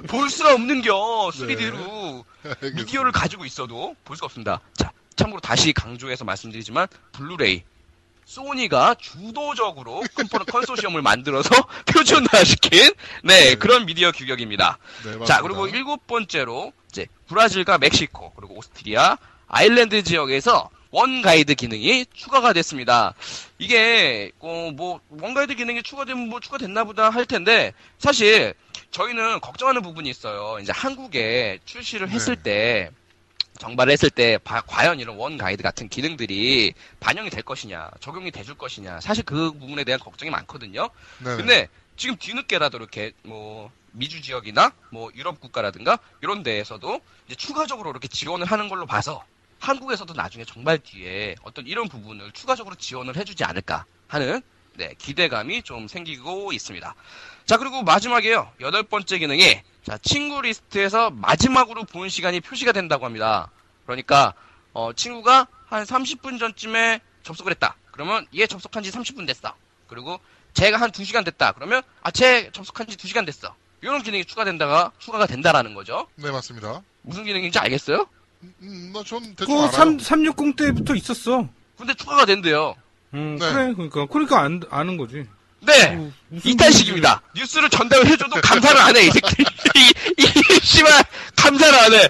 볼 0.07 0.29
수가 0.29 0.53
없는겨. 0.55 1.31
네. 1.33 1.55
3D로 1.55 2.23
알겠습니다. 2.43 2.81
미디어를 2.81 3.11
가지고 3.11 3.45
있어도 3.45 3.95
볼 4.03 4.15
수가 4.15 4.25
없습니다. 4.25 4.59
자, 4.75 4.91
참고로 5.15 5.39
다시 5.39 5.71
강조해서 5.73 6.25
말씀드리지만 6.25 6.87
블루레이 7.13 7.63
소니가 8.25 8.95
주도적으로 8.95 10.01
컴포넌 10.15 10.45
컨소시엄을 10.45 11.01
만들어서 11.01 11.49
표준화시킨 11.85 12.91
네, 13.23 13.55
그런 13.55 13.85
미디어 13.85 14.11
규격입니다. 14.11 14.77
네. 15.03 15.25
자, 15.25 15.41
그리고 15.41 15.67
일곱 15.67 16.07
번째로 16.07 16.73
이제 16.89 17.07
브라질과 17.27 17.77
멕시코 17.77 18.33
그리고 18.33 18.57
오스트리아, 18.57 19.17
아일랜드 19.47 20.03
지역에서 20.03 20.69
OneGuide 20.93 21.55
기능이 21.55 22.05
추가가 22.13 22.53
됐습니다. 22.53 23.15
이게 23.57 24.31
어, 24.39 24.69
뭐 24.75 25.01
OneGuide 25.09 25.55
기능이 25.55 25.81
추가되면 25.81 26.29
뭐 26.29 26.39
추가됐나 26.39 26.83
보다 26.83 27.09
할 27.09 27.25
텐데 27.25 27.73
사실 27.97 28.53
저희는 28.91 29.39
걱정하는 29.41 29.81
부분이 29.81 30.07
있어요. 30.07 30.59
이제 30.61 30.71
한국에 30.71 31.57
출시를 31.65 32.09
했을 32.11 32.35
때 32.35 32.91
정발을 33.59 33.91
했을 33.91 34.11
때 34.11 34.37
바- 34.43 34.61
과연 34.61 34.99
이런 34.99 35.17
원 35.17 35.37
가이드 35.39 35.63
같은 35.63 35.89
기능들이 35.89 36.73
반영이 36.99 37.31
될 37.31 37.41
것이냐, 37.41 37.89
적용이 37.99 38.29
돼줄 38.29 38.55
것이냐, 38.55 38.99
사실 38.99 39.23
그 39.23 39.51
부분에 39.53 39.83
대한 39.83 39.99
걱정이 39.99 40.29
많거든요. 40.29 40.89
네네. 41.23 41.37
근데 41.37 41.67
지금 41.97 42.15
뒤늦게라도 42.17 42.77
이렇게 42.77 43.13
뭐 43.23 43.71
미주 43.93 44.21
지역이나 44.21 44.73
뭐 44.91 45.09
유럽 45.15 45.39
국가라든가 45.39 45.97
이런 46.21 46.43
데에서도 46.43 46.99
이제 47.27 47.35
추가적으로 47.35 47.89
이렇게 47.89 48.07
지원을 48.07 48.45
하는 48.45 48.69
걸로 48.69 48.85
봐서 48.85 49.23
한국에서도 49.63 50.13
나중에 50.13 50.43
정말 50.45 50.77
뒤에 50.77 51.35
어떤 51.43 51.65
이런 51.65 51.87
부분을 51.87 52.31
추가적으로 52.33 52.75
지원을 52.75 53.15
해주지 53.15 53.43
않을까 53.43 53.85
하는 54.07 54.41
네, 54.75 54.93
기대감이 54.97 55.63
좀 55.63 55.87
생기고 55.87 56.51
있습니다. 56.51 56.95
자, 57.45 57.57
그리고 57.57 57.83
마지막에요. 57.83 58.51
여덟 58.59 58.83
번째 58.83 59.19
기능이 59.19 59.61
자, 59.83 59.97
친구 59.99 60.41
리스트에서 60.41 61.11
마지막으로 61.11 61.83
본 61.85 62.09
시간이 62.09 62.41
표시가 62.41 62.71
된다고 62.71 63.05
합니다. 63.05 63.51
그러니까 63.85 64.33
어, 64.73 64.91
친구가 64.93 65.47
한 65.67 65.83
30분 65.83 66.39
전쯤에 66.39 66.99
접속을 67.23 67.51
했다. 67.51 67.75
그러면 67.91 68.27
얘 68.35 68.47
접속한 68.47 68.83
지 68.83 68.91
30분 68.91 69.27
됐어. 69.27 69.55
그리고 69.87 70.19
제가 70.53 70.77
한 70.77 70.91
2시간 70.91 71.23
됐다. 71.23 71.51
그러면 71.53 71.83
아, 72.01 72.11
쟤 72.11 72.49
접속한 72.51 72.87
지 72.87 72.97
2시간 72.97 73.25
됐어. 73.25 73.55
이런 73.81 74.01
기능이 74.01 74.25
추가된다가 74.25 74.91
추가가 74.97 75.25
된다라는 75.27 75.73
거죠. 75.73 76.07
네, 76.15 76.31
맞습니다. 76.31 76.81
무슨 77.01 77.25
기능인지 77.25 77.59
알겠어요? 77.59 78.07
음, 78.61 78.91
나전 78.93 79.21
대충 79.35 79.45
그거 79.47 79.59
알아요. 79.63 79.71
3, 79.71 79.99
360 79.99 80.55
때부터 80.55 80.95
있었어. 80.95 81.47
근데 81.77 81.93
추가가 81.95 82.25
된대요. 82.25 82.75
음, 83.13 83.37
네. 83.39 83.51
그래, 83.51 83.73
그러니까. 83.73 84.05
그러니까 84.07 84.41
안, 84.41 84.61
아는 84.69 84.97
거지. 84.97 85.25
네. 85.61 85.95
어, 85.95 86.11
무슨 86.29 86.51
이딴 86.51 86.71
식입니다. 86.71 87.21
뉴스를 87.35 87.69
전달을 87.69 88.07
해줘도 88.07 88.41
감사를 88.41 88.79
안 88.81 88.95
해, 88.97 89.07
이 89.07 89.11
새끼. 89.11 89.43
이, 89.75 89.93
이, 90.17 90.59
씨발, 90.61 90.91
감사를 91.37 91.79
안 91.79 91.93
해. 91.93 92.09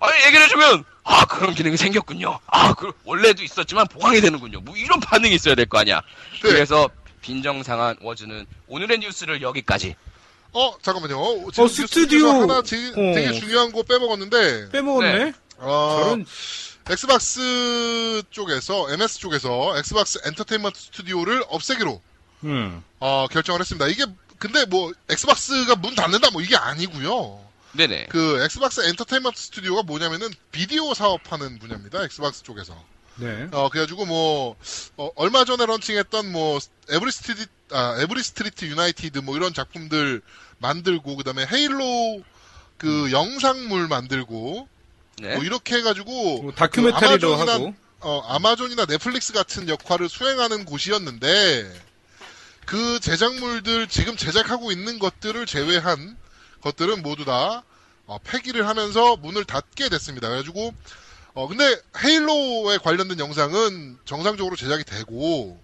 아니, 0.00 0.24
얘기를 0.26 0.44
해주면, 0.46 0.84
아, 1.04 1.24
그런 1.26 1.54
기능이 1.54 1.76
생겼군요. 1.76 2.38
아, 2.46 2.74
그, 2.74 2.90
원래도 3.04 3.42
있었지만 3.42 3.86
보강이 3.88 4.20
되는군요. 4.20 4.60
뭐, 4.60 4.76
이런 4.76 4.98
반응이 5.00 5.34
있어야 5.34 5.54
될 5.54 5.66
거 5.66 5.78
아니야. 5.78 6.00
네. 6.34 6.38
그래서, 6.42 6.88
빈정상한 7.20 7.96
워즈는 8.00 8.46
오늘의 8.68 8.98
뉴스를 8.98 9.42
여기까지. 9.42 9.94
어, 10.52 10.74
잠깐만요. 10.82 11.50
지금 11.52 11.64
어, 11.64 11.68
스튜디오. 11.68 12.30
하나 12.42 12.62
지- 12.62 12.92
어. 12.96 13.14
되게 13.14 13.32
중요한 13.32 13.70
거 13.70 13.82
빼먹었는데, 13.82 14.70
빼먹었네? 14.70 15.24
네. 15.24 15.32
어, 15.58 16.00
저런, 16.02 16.26
Xbox 16.90 18.22
쪽에서, 18.30 18.90
MS 18.90 19.18
쪽에서 19.18 19.76
Xbox 19.78 20.20
Entertainment 20.24 20.78
Studio를 20.78 21.44
없애기로, 21.48 22.00
음. 22.44 22.82
어, 23.00 23.26
결정을 23.30 23.60
했습니다. 23.60 23.86
이게, 23.88 24.04
근데 24.38 24.64
뭐, 24.66 24.92
Xbox가 25.08 25.76
문 25.76 25.94
닫는다 25.94 26.30
뭐 26.30 26.40
이게 26.40 26.56
아니고요 26.56 27.44
네네. 27.72 28.06
그, 28.10 28.42
Xbox 28.42 28.80
Entertainment 28.88 29.38
Studio가 29.38 29.82
뭐냐면은, 29.82 30.28
비디오 30.52 30.94
사업하는 30.94 31.58
분야입니다. 31.58 32.02
Xbox 32.04 32.42
쪽에서. 32.42 32.74
네. 33.16 33.48
어, 33.50 33.68
그래가지고 33.68 34.06
뭐, 34.06 34.56
어, 34.96 35.10
얼마 35.16 35.44
전에 35.44 35.66
런칭했던 35.66 36.30
뭐, 36.32 36.58
Every 36.88 37.10
Street, 37.10 37.50
아, 37.72 37.96
Every 37.98 38.22
Street 38.22 38.64
United 38.64 39.18
뭐 39.18 39.36
이런 39.36 39.52
작품들 39.52 40.22
만들고, 40.58 41.16
그 41.16 41.24
다음에 41.24 41.44
Halo 41.44 42.22
그 42.78 43.10
영상물 43.10 43.88
만들고, 43.88 44.68
네. 45.20 45.34
뭐 45.34 45.44
이렇게 45.44 45.76
해가지고, 45.76 46.42
뭐 46.42 46.52
다큐멘터리도 46.52 47.36
그 47.36 47.42
아마존이나- 47.42 47.48
하고. 47.48 47.74
어, 48.00 48.20
아마존이나 48.28 48.86
넷플릭스 48.86 49.32
같은 49.32 49.68
역할을 49.68 50.08
수행하는 50.08 50.64
곳이었는데, 50.64 51.72
그 52.66 53.00
제작물들, 53.00 53.88
지금 53.88 54.16
제작하고 54.16 54.70
있는 54.70 54.98
것들을 54.98 55.46
제외한 55.46 56.16
것들은 56.60 57.02
모두 57.02 57.24
다, 57.24 57.62
어, 58.06 58.18
폐기를 58.24 58.66
하면서 58.68 59.16
문을 59.16 59.44
닫게 59.44 59.88
됐습니다. 59.88 60.28
그래가지고, 60.28 60.74
어, 61.34 61.48
근데 61.48 61.80
헤일로에 61.98 62.78
관련된 62.78 63.18
영상은 63.18 63.98
정상적으로 64.04 64.54
제작이 64.56 64.84
되고, 64.84 65.58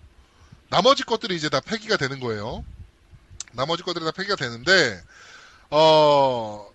나머지 0.70 1.05
것들이 1.05 1.36
이제 1.36 1.48
다 1.48 1.60
폐기가 1.60 1.97
되는 1.97 2.20
거예요. 2.20 2.64
나머지 3.52 3.82
것들이 3.82 4.05
다 4.05 4.10
폐기가 4.10 4.35
되는데, 4.35 5.01
어, 5.70 6.68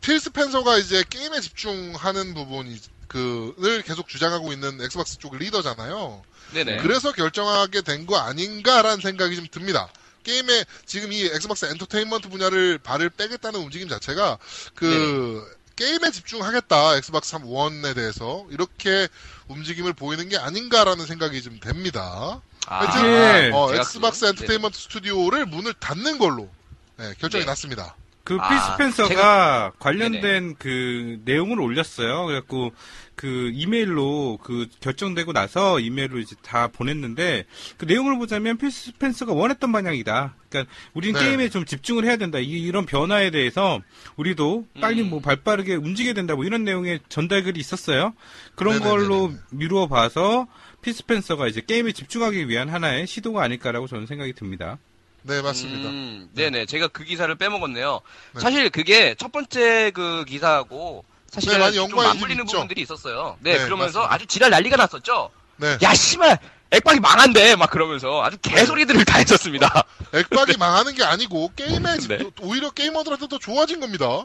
필 0.00 0.18
스펜서가 0.20 0.78
이제 0.78 1.04
게임에 1.08 1.40
집중하는 1.40 2.34
부분이, 2.34 2.78
그를 3.08 3.82
계속 3.82 4.08
주장하고 4.08 4.52
있는 4.52 4.80
Xbox 4.80 5.18
쪽 5.18 5.36
리더잖아요. 5.36 6.22
네네. 6.52 6.78
그래서 6.78 7.12
결정하게 7.12 7.82
된 7.82 8.06
거 8.06 8.16
아닌가라는 8.18 9.00
생각이 9.00 9.36
좀 9.36 9.46
듭니다. 9.50 9.88
게임에 10.22 10.64
지금 10.86 11.12
이 11.12 11.24
Xbox 11.26 11.64
Entertainment 11.66 12.28
분야를 12.28 12.78
발을 12.78 13.10
빼겠다는 13.10 13.58
움직임 13.60 13.88
자체가 13.88 14.38
그 14.74 15.42
게임에 15.76 16.10
집중하겠다 16.10 16.96
Xbox 16.98 17.30
3 17.30 17.44
1에 17.44 17.94
대해서 17.94 18.46
이렇게 18.50 19.08
움직임을 19.48 19.92
보이는 19.94 20.28
게 20.28 20.36
아닌가라는 20.36 21.06
생각이 21.06 21.40
좀 21.42 21.58
됩니다. 21.58 22.40
하여튼 22.66 23.04
예. 23.06 23.50
어, 23.52 23.74
엑스박스 23.74 24.20
그- 24.20 24.26
엔터테인먼트 24.28 24.78
스튜디오를 24.78 25.46
문을 25.46 25.72
닫는 25.74 26.18
걸로 26.18 26.50
네, 26.96 27.14
결정이 27.18 27.44
네. 27.44 27.50
났습니다. 27.50 27.96
그 28.36 28.42
아, 28.42 28.48
필 28.48 28.58
스펜서가 28.58 29.72
제가- 29.74 29.78
관련된 29.78 30.54
그 30.58 31.20
내용을 31.24 31.60
올렸어요. 31.60 32.26
그래갖고 32.26 32.72
그 33.14 33.50
이메일로 33.52 34.38
그 34.42 34.66
결정되고 34.80 35.32
나서 35.34 35.78
이메일로 35.78 36.18
이제 36.20 36.36
다 36.42 36.68
보냈는데 36.68 37.44
그 37.76 37.84
내용을 37.84 38.16
보자면 38.18 38.56
필 38.56 38.70
스펜서가 38.70 39.32
원했던 39.34 39.72
방향이다. 39.72 40.36
그러니까 40.48 40.72
우리는 40.94 41.20
네. 41.20 41.26
게임에 41.26 41.48
좀 41.50 41.64
집중을 41.66 42.04
해야 42.04 42.16
된다. 42.16 42.38
이, 42.38 42.44
이런 42.48 42.86
변화에 42.86 43.30
대해서 43.30 43.80
우리도 44.16 44.66
빨리 44.80 45.02
음. 45.02 45.10
뭐 45.10 45.20
발빠르게 45.20 45.74
움직여야 45.74 46.14
된다. 46.14 46.34
뭐 46.34 46.44
이런 46.44 46.64
내용의 46.64 47.00
전달글이 47.10 47.60
있었어요. 47.60 48.14
그런 48.54 48.78
네네네네. 48.78 48.90
걸로 49.08 49.32
미루어 49.50 49.86
봐서 49.86 50.46
필 50.80 50.94
스펜서가 50.94 51.46
이제 51.46 51.60
게임에 51.60 51.92
집중하기 51.92 52.48
위한 52.48 52.70
하나의 52.70 53.06
시도가 53.06 53.42
아닐까라고 53.42 53.86
저는 53.86 54.06
생각이 54.06 54.32
듭니다. 54.32 54.78
네, 55.22 55.42
맞습니다. 55.42 55.88
음, 55.88 56.28
네네. 56.34 56.66
제가 56.66 56.88
그 56.88 57.04
기사를 57.04 57.32
빼먹었네요. 57.34 58.00
네. 58.34 58.40
사실 58.40 58.70
그게 58.70 59.14
첫 59.18 59.30
번째 59.32 59.90
그 59.94 60.24
기사하고 60.26 61.04
사실 61.30 61.56
네, 61.58 61.72
좀 61.72 61.90
맞물리는. 61.94 62.44
부분들이 62.46 62.82
있었어요. 62.82 63.36
네, 63.40 63.58
네, 63.58 63.64
그러면서 63.64 64.00
맞습니다. 64.00 64.14
아주 64.14 64.26
지랄 64.26 64.50
난리가 64.50 64.76
났었죠. 64.76 65.30
네. 65.56 65.76
야, 65.82 65.94
씨발! 65.94 66.38
액박이 66.72 67.00
망한대! 67.00 67.56
막 67.56 67.68
그러면서 67.70 68.22
아주 68.22 68.38
개소리들을 68.38 69.04
다 69.04 69.18
했었습니다. 69.18 69.84
액박이 70.14 70.56
망하는 70.56 70.94
게 70.94 71.04
아니고 71.04 71.52
게임에 71.54 71.98
집- 71.98 72.08
네. 72.16 72.18
오히려 72.40 72.70
게이머들한테 72.70 73.28
더 73.28 73.38
좋아진 73.38 73.80
겁니다. 73.80 74.24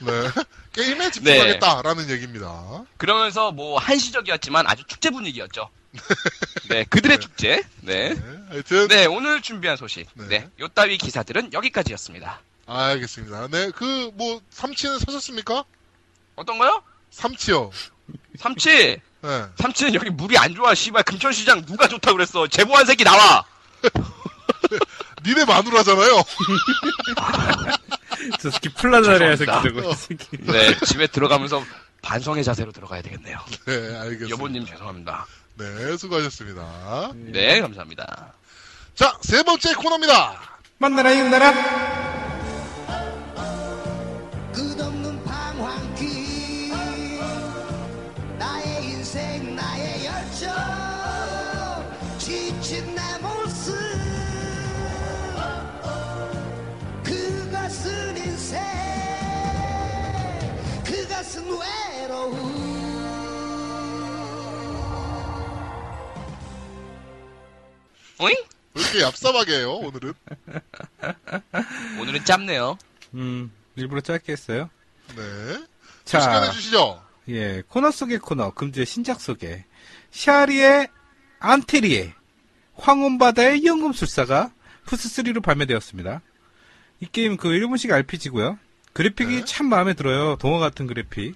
네. 0.00 0.12
게임에 0.72 1.10
집중하겠다라는 1.10 2.08
얘기입니다. 2.10 2.84
그러면서 2.96 3.50
뭐 3.52 3.78
한시적이었지만 3.78 4.66
아주 4.66 4.84
축제 4.86 5.10
분위기였죠. 5.10 5.68
네, 6.68 6.84
그들의 6.84 7.18
축제. 7.20 7.62
네. 7.80 8.14
네. 8.14 8.22
하여튼 8.50 8.88
네, 8.88 9.06
오늘 9.06 9.42
준비한 9.42 9.76
소식. 9.76 10.06
네. 10.14 10.26
네. 10.28 10.48
요 10.60 10.68
따위 10.68 10.98
기사들은 10.98 11.52
여기까지였습니다. 11.52 12.40
알겠습니다. 12.66 13.48
네, 13.48 13.70
그 13.70 14.10
뭐 14.14 14.40
삼치는 14.50 14.98
사셨습니까? 15.00 15.64
어떤 16.36 16.58
거요? 16.58 16.82
삼치요. 17.10 17.70
삼치! 18.38 19.00
네. 19.22 19.44
삼치는 19.58 19.94
여기 19.94 20.10
물이 20.10 20.36
안 20.38 20.54
좋아, 20.54 20.74
씨발. 20.74 21.02
금천시장 21.04 21.64
누가 21.64 21.88
좋다 21.88 22.12
그랬어. 22.12 22.46
제보한 22.48 22.84
새끼 22.86 23.04
나와! 23.04 23.44
니네 25.24 25.44
마누라잖아요. 25.44 26.22
저 28.40 28.50
새끼 28.50 28.68
플라자리에서 28.70 29.44
죄송합니다. 29.44 29.62
기르고 29.62 29.90
이 29.90 29.94
새끼. 29.94 30.28
네, 30.40 30.76
집에 30.84 31.06
들어가면서 31.06 31.62
반성의 32.02 32.44
자세로 32.44 32.72
들어가야 32.72 33.02
되겠네요. 33.02 33.38
네, 33.66 33.96
알겠습니다. 33.96 34.28
여보님 34.30 34.66
죄송합니다. 34.66 35.26
네, 35.58 35.96
수고하셨습니다. 35.96 37.12
네, 37.14 37.60
감사합니다. 37.60 38.34
자, 38.94 39.16
세 39.22 39.42
번째 39.42 39.74
코너입니다. 39.74 40.58
만나라 40.78 41.12
이나라 41.12 41.52
오잉? 68.20 68.36
왜 68.74 68.82
이렇게 68.82 68.98
얍삽하게 69.00 69.48
해요, 69.50 69.72
오늘은? 69.74 70.12
오늘은 72.00 72.24
짧네요. 72.24 72.78
음 73.14 73.52
일부러 73.76 74.00
짧게 74.00 74.32
했어요. 74.32 74.70
네. 75.14 75.22
자, 76.04 76.20
시간 76.20 76.44
해 76.44 76.50
주시죠. 76.50 77.02
예, 77.28 77.62
코너 77.68 77.90
속의 77.90 78.18
코너, 78.18 78.50
금주의 78.52 78.86
신작 78.86 79.20
소개. 79.20 79.64
샤리의 80.10 80.88
아틀리에, 81.40 82.14
황혼바다의 82.74 83.64
연금술사가 83.64 84.52
플스3로 84.86 85.42
발매되었습니다. 85.42 86.22
이 87.00 87.06
게임 87.10 87.36
그 87.36 87.52
일본식 87.52 87.92
RPG고요. 87.92 88.58
그래픽이 88.92 89.36
네. 89.36 89.44
참 89.44 89.66
마음에 89.66 89.94
들어요. 89.94 90.36
동화 90.36 90.58
같은 90.58 90.86
그래픽. 90.86 91.34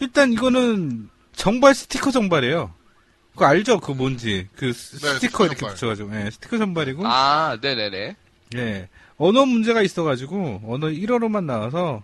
일단 0.00 0.32
이거는 0.32 1.10
정발 1.34 1.74
스티커 1.74 2.10
정발이에요. 2.10 2.72
그거 3.36 3.46
알죠? 3.46 3.80
그 3.80 3.92
뭔지. 3.92 4.48
그 4.56 4.72
스- 4.72 4.98
네, 4.98 5.14
스티커 5.14 5.44
스티커 5.44 5.46
이렇게. 5.46 5.66
붙여가지고. 5.66 6.16
예, 6.16 6.30
스티커 6.30 6.58
정발이고. 6.58 7.02
아, 7.06 7.58
네네네. 7.60 8.16
예. 8.56 8.88
언어 9.18 9.44
문제가 9.46 9.82
있어가지고, 9.82 10.62
언어, 10.66 10.86
일어로만 10.88 11.44
나와서, 11.44 12.02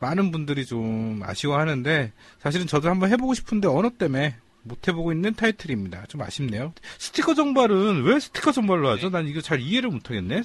많은 0.00 0.30
분들이 0.30 0.66
좀 0.66 1.20
아쉬워하는데, 1.24 2.12
사실은 2.40 2.66
저도 2.66 2.88
한번 2.90 3.10
해보고 3.10 3.34
싶은데, 3.34 3.68
언어 3.68 3.90
때문에 3.90 4.36
못 4.62 4.86
해보고 4.86 5.12
있는 5.12 5.34
타이틀입니다. 5.34 6.04
좀 6.08 6.20
아쉽네요. 6.22 6.72
스티커 6.98 7.34
정발은 7.34 8.02
왜 8.04 8.20
스티커 8.20 8.52
정발로 8.52 8.88
하죠? 8.90 9.10
난 9.10 9.26
이거 9.26 9.40
잘 9.40 9.60
이해를 9.60 9.90
못하겠네. 9.90 10.42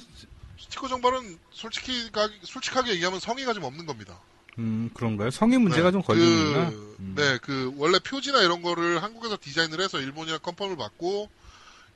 스티커 0.58 0.88
정발은 0.88 1.38
솔직히, 1.52 2.10
가- 2.12 2.28
솔직하게 2.42 2.92
얘기하면 2.92 3.18
성의가 3.20 3.52
좀 3.54 3.64
없는 3.64 3.86
겁니다. 3.86 4.18
음, 4.58 4.90
그런가요? 4.94 5.30
성의 5.30 5.58
문제가 5.58 5.86
네, 5.88 5.92
좀 5.92 6.02
걸리는구나. 6.02 6.70
그, 6.70 6.96
음. 7.00 7.14
네, 7.16 7.38
그, 7.42 7.72
원래 7.76 7.98
표지나 7.98 8.42
이런 8.42 8.62
거를 8.62 9.02
한국에서 9.02 9.38
디자인을 9.40 9.80
해서 9.80 9.98
일본이랑 10.00 10.40
confirm을 10.42 10.76
받고, 10.76 11.28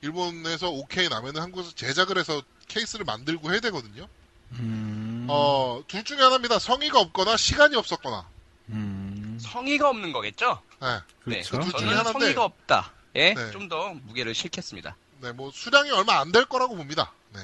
일본에서 0.01 0.69
오케이 0.69 1.07
나면은 1.09 1.41
한국에서 1.41 1.71
제작을 1.75 2.17
해서 2.17 2.41
케이스를 2.67 3.05
만들고 3.05 3.51
해야 3.51 3.59
되거든요. 3.59 4.07
음, 4.53 5.25
어, 5.29 5.83
둘 5.87 6.03
중에 6.03 6.17
하나입니다. 6.19 6.59
성의가 6.59 6.99
없거나 6.99 7.37
시간이 7.37 7.75
없었거나. 7.75 8.25
음, 8.69 9.37
성의가 9.41 9.89
없는 9.89 10.11
거겠죠? 10.11 10.61
네, 10.81 10.99
그렇죠. 11.23 11.39
네, 11.39 11.41
둘 11.41 11.61
중에 11.61 11.71
저는 11.71 11.87
하나인데. 11.97 12.11
성의가 12.11 12.43
없다. 12.45 12.91
예, 13.15 13.33
네. 13.33 13.51
좀더 13.51 13.93
무게를 14.03 14.33
실겠습니다. 14.33 14.95
네, 15.21 15.31
뭐, 15.31 15.51
수량이 15.53 15.91
얼마 15.91 16.19
안 16.19 16.31
될 16.31 16.45
거라고 16.45 16.75
봅니다. 16.75 17.11
네. 17.33 17.39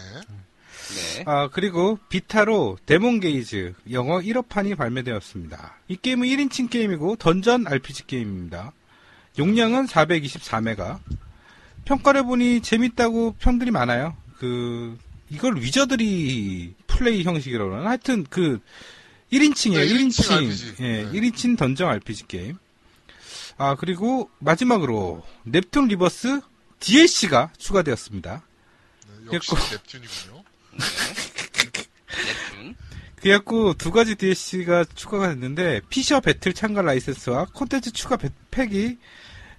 네. 0.95 1.23
아, 1.25 1.49
그리고 1.51 1.99
비타로 2.09 2.77
데몬 2.85 3.19
게이즈 3.19 3.73
영어 3.91 4.19
일어판이 4.19 4.77
발매되었습니다. 4.77 5.77
이 5.87 5.97
게임은 5.97 6.27
1인칭 6.27 6.69
게임이고 6.69 7.17
dungeon 7.17 7.67
RPG 7.67 8.07
게임입니다. 8.07 8.73
용량은 9.37 9.87
424메가. 9.87 10.99
평가를 11.85 12.23
보니 12.23 12.61
재밌다고 12.61 13.35
평들이 13.39 13.71
많아요. 13.71 14.15
그 14.37 14.97
이걸 15.29 15.55
위저드리 15.57 16.75
플레이 16.87 17.23
형식이라고 17.23 17.73
하나? 17.75 17.89
하여튼 17.89 18.25
그 18.29 18.59
1인칭이에요. 19.31 19.75
네, 19.75 19.87
1인칭 19.87 20.09
1인칭. 20.09 20.31
RPG. 20.31 20.73
예, 20.81 21.03
네. 21.03 21.11
1인칭 21.11 21.57
dungeon 21.57 21.89
RPG 21.89 22.27
게임. 22.27 22.57
아, 23.57 23.75
그리고 23.75 24.29
마지막으로 24.39 25.23
넵튠 25.47 25.87
리버스 25.87 26.41
DLC가 26.79 27.51
추가되었습니다. 27.57 28.43
네, 29.25 29.33
역시 29.33 29.51
넵튠이군요. 29.51 30.30
Neptune. 30.81 32.75
그래갖고 33.21 33.73
두 33.75 33.91
가지 33.91 34.15
DLC가 34.15 34.85
추가가 34.95 35.27
됐는데 35.29 35.81
피셔 35.89 36.19
배틀 36.19 36.53
참가 36.53 36.81
라이센스와 36.81 37.45
콘텐츠 37.53 37.91
추가 37.91 38.17
배- 38.17 38.29
팩이 38.49 38.97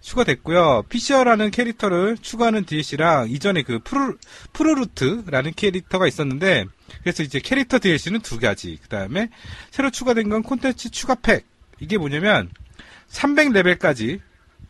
추가됐고요. 0.01 0.83
피셔라는 0.89 1.53
캐릭터를 1.53 2.19
추가하는 2.21 2.65
DLC랑 2.65 3.31
이전에 3.31 3.63
그 3.63 3.79
프루, 3.79 4.17
프루루트라는 4.53 5.53
캐릭터가 5.55 6.09
있었는데 6.09 6.65
그래서 7.03 7.23
이제 7.23 7.39
캐릭터 7.39 7.79
DLC는 7.79 8.21
두 8.21 8.41
가지. 8.41 8.79
그 8.83 8.89
다음에 8.89 9.29
새로 9.71 9.91
추가된 9.91 10.29
건 10.29 10.43
콘텐츠 10.43 10.91
추가 10.91 11.15
팩. 11.15 11.47
이게 11.79 11.99
뭐냐면 11.99 12.51
300레벨까지 13.11 14.19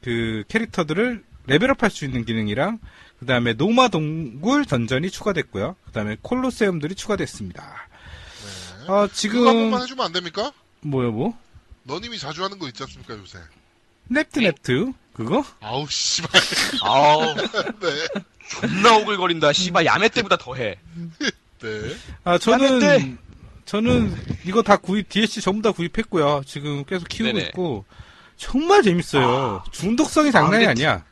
그 0.03 0.45
캐릭터들을 0.49 1.25
level 1.47 1.72
up 1.72 1.83
할 1.83 1.91
수 1.91 2.05
있는 2.05 2.25
기능이랑 2.27 2.79
그 3.23 3.27
다음에 3.27 3.53
노마 3.53 3.87
동굴 3.87 4.65
dungeon이 4.65 5.09
추가됐고요. 5.13 5.77
그 5.85 5.93
다음에 5.93 6.17
콜로세움들이 6.23 6.97
추가됐습니다. 6.97 7.63
네. 7.63 8.83
아, 8.83 8.85
그거 8.87 9.01
한 9.03 9.11
지금, 9.13 9.45
번만 9.45 9.83
해주면 9.83 10.07
안 10.07 10.13
됩니까? 10.13 10.53
뭐요, 10.81 11.13
뭐? 11.13 11.39
너님이 11.85 12.19
자주 12.19 12.43
하는 12.43 12.59
거 12.59 12.67
있지 12.67 12.83
않습니까, 12.83 13.17
요새? 13.17 13.39
넵트, 14.09 14.41
넵트? 14.41 14.93
그거? 15.13 15.45
아우, 15.61 15.87
씨발. 15.89 16.31
아우, 16.83 17.35
네. 17.79 18.23
존나 18.61 18.97
오글거린다. 18.97 19.53
씨발, 19.53 19.87
야매 19.87 20.09
때보다 20.09 20.37
더해. 20.37 20.81
네. 21.09 21.97
아, 22.25 22.39
저는, 22.39 22.81
네. 22.81 23.17
저는 23.67 24.17
이거 24.45 24.65
다 24.65 24.79
구입, 24.79 25.09
DLC 25.09 25.41
전부 25.43 25.63
다 25.63 25.71
구입했고요. 25.71 26.43
지금 26.45 26.85
계속 26.85 27.07
키우고 27.07 27.33
네네. 27.35 27.49
있고, 27.51 27.85
정말 28.37 28.83
재밌어요. 28.83 29.63
중독성이 29.71 30.33
장난이 30.33 30.67
아, 30.67 30.71
아, 30.71 30.75
근데 30.75 30.83
니야 30.83 31.05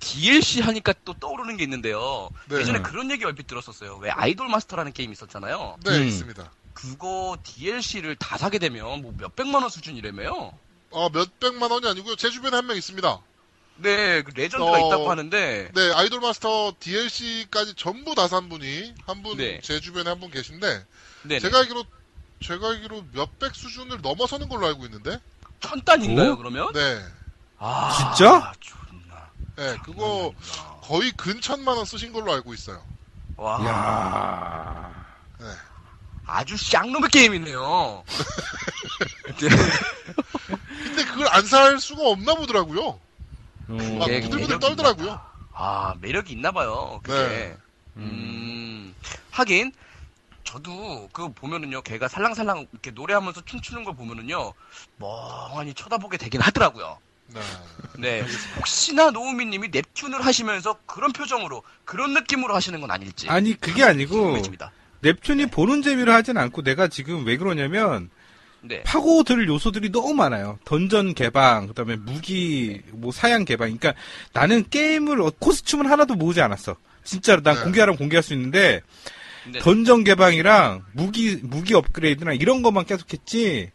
DLC 0.00 0.60
하니까 0.60 0.92
또 1.04 1.14
떠오르는 1.14 1.56
게 1.56 1.64
있는데요. 1.64 2.28
네. 2.48 2.58
예전에 2.58 2.82
그런 2.82 3.10
얘기 3.10 3.24
얼핏 3.24 3.46
들었었어요. 3.46 3.96
왜 3.96 4.10
아이돌 4.10 4.48
마스터라는 4.48 4.92
게임 4.92 5.12
있었잖아요. 5.12 5.76
네, 5.84 5.98
음. 5.98 6.06
있습니다. 6.06 6.50
그거 6.74 7.38
DLC를 7.42 8.16
다 8.16 8.36
사게 8.36 8.58
되면 8.58 9.00
뭐 9.02 9.14
몇백만 9.16 9.62
원 9.62 9.70
수준이라며요. 9.70 10.52
어, 10.90 11.08
몇백만 11.10 11.70
원이 11.70 11.86
아니고요. 11.88 12.16
제 12.16 12.30
주변에 12.30 12.56
한 12.56 12.66
명 12.66 12.76
있습니다. 12.76 13.20
네, 13.76 14.22
그 14.22 14.30
legend가 14.36 14.70
어, 14.72 14.86
있다고 14.86 15.10
하는데 15.10 15.70
네, 15.74 15.92
아이돌 15.94 16.20
마스터 16.20 16.72
DLC까지 16.78 17.74
전부 17.74 18.14
다 18.14 18.28
산 18.28 18.48
분이 18.48 18.94
한 19.06 19.22
분, 19.22 19.36
네. 19.38 19.60
제 19.62 19.80
주변에 19.80 20.10
한 20.10 20.20
분 20.20 20.30
계신데, 20.30 20.84
네, 21.22 21.40
제가 21.40 21.58
알기로 21.58 21.84
제가 22.40 22.68
알기로 22.68 23.04
몇백 23.12 23.54
수준을 23.54 24.00
넘어서는 24.02 24.48
걸로 24.48 24.66
알고 24.66 24.84
있는데. 24.84 25.18
천 25.60 25.82
단인가요, 25.82 26.32
오? 26.32 26.36
그러면? 26.36 26.72
네. 26.72 27.00
아, 27.58 28.14
진짜? 28.14 28.52
존나. 28.60 28.83
네, 29.56 29.76
그거 29.84 30.32
거의 30.82 31.12
근천만 31.12 31.76
원 31.76 31.84
쓰신 31.84 32.12
걸로 32.12 32.32
알고 32.32 32.54
있어요. 32.54 32.82
와. 33.36 33.64
야 33.66 35.04
네. 35.38 35.46
아주 36.26 36.56
쌍놈의 36.56 37.10
게임이네요. 37.10 38.04
네. 39.40 39.48
근데 40.84 41.04
그걸 41.04 41.28
안 41.28 41.44
살 41.46 41.78
수가 41.78 42.08
없나 42.08 42.34
보더라고요. 42.34 42.80
어, 42.86 43.00
막 43.68 44.08
예, 44.08 44.20
부들부들 44.20 44.38
매력이 44.40 44.58
떨더라고요. 44.60 45.20
아, 45.52 45.94
매력이 46.00 46.32
있나 46.32 46.50
봐요. 46.50 47.00
그게. 47.02 47.18
네. 47.18 47.56
음. 47.96 48.94
하긴 49.30 49.72
저도 50.44 51.08
그 51.12 51.32
보면은요, 51.32 51.82
걔가 51.82 52.08
살랑살랑 52.08 52.66
이렇게 52.72 52.90
노래하면서 52.90 53.42
춤추는 53.44 53.84
걸 53.84 53.96
보면은요, 53.96 54.52
멍하니 54.98 55.74
쳐다보게 55.74 56.18
되긴 56.18 56.40
하더라고요. 56.40 56.98
네. 57.34 58.20
네. 58.22 58.26
혹시나 58.56 59.10
노우미님이 59.10 59.68
넵튠을 59.70 60.20
하시면서 60.20 60.78
그런 60.86 61.12
표정으로, 61.12 61.62
그런 61.84 62.14
느낌으로 62.14 62.54
하시는 62.54 62.80
건 62.80 62.90
아닐지. 62.90 63.28
아니 63.28 63.58
그게 63.58 63.82
아니고 63.84 64.16
궁금해집니다. 64.16 64.72
넵튠이 65.02 65.50
보는 65.50 65.82
재미로 65.82 66.12
하진 66.12 66.36
않고 66.38 66.62
내가 66.62 66.88
지금 66.88 67.24
왜 67.26 67.36
그러냐면 67.36 68.10
네. 68.62 68.82
파고들 68.84 69.46
요소들이 69.48 69.92
너무 69.92 70.14
많아요. 70.14 70.58
던전 70.64 71.14
개방, 71.14 71.66
그다음에 71.66 71.96
무기 71.96 72.80
뭐 72.92 73.12
사양 73.12 73.44
개방. 73.44 73.76
그러니까 73.76 73.92
나는 74.32 74.64
게임을 74.70 75.20
어- 75.20 75.30
코스튬은 75.38 75.86
하나도 75.90 76.14
모으지 76.14 76.40
않았어. 76.40 76.76
진짜로 77.04 77.42
난 77.42 77.54
네. 77.56 77.62
공개하라면 77.62 77.98
공개할 77.98 78.22
수 78.22 78.32
있는데 78.32 78.80
네. 79.52 79.58
던전 79.58 80.04
개방이랑 80.04 80.84
무기 80.92 81.36
무기 81.42 81.74
업그레이드나 81.74 82.32
이런 82.32 82.62
것만 82.62 82.86
계속했지 82.86 83.70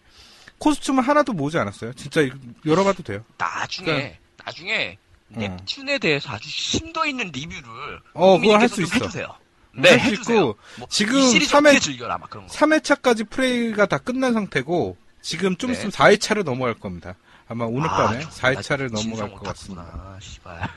costume은 0.60 1.02
하나도 1.04 1.34
모으지 1.34 1.58
않았어요. 1.58 1.94
진짜 1.94 2.22
이거 2.22 2.38
열어봐도 2.66 3.04
돼요. 3.04 3.24
나중에, 3.38 3.86
그러니까- 3.86 4.18
나중에 4.46 4.98
어. 5.32 5.40
넵튠에 5.40 6.02
대해서 6.02 6.30
아주 6.32 6.50
심도 6.50 7.06
있는 7.06 7.32
리뷰를 7.32 8.02
어, 8.14 8.38
그거 8.40 8.58
할수좀 8.58 8.84
있어. 8.86 8.96
해주세요. 8.96 9.28
네. 9.74 9.96
있고, 10.14 10.58
뭐, 10.78 10.88
지금 10.90 11.20
이 11.20 11.30
시리즈 11.30 11.52
삼회- 11.52 11.70
어떻게 11.70 11.80
즐겨라, 11.80 12.18
막 12.18 12.30
그런 12.30 12.48
거. 12.48 12.54
3회차까지 12.54 13.30
플레이가 13.30 13.86
다 13.86 13.98
끝난 14.00 14.34
상태고 14.34 14.98
지금 15.22 15.56
좀 15.58 15.72
네. 15.72 15.78
있으면 15.78 15.92
4회차를 15.92 16.44
넘어갈 16.44 16.74
겁니다. 16.74 17.16
아마 17.48 17.66
오늘 17.66 17.90
아, 17.90 17.96
밤에 18.08 18.20
존나 18.22 18.32
4회차를 18.36 18.92
넘어갈 18.92 19.30
것 19.32 19.44
같습니다. 19.44 20.18
씨발. 20.22 20.70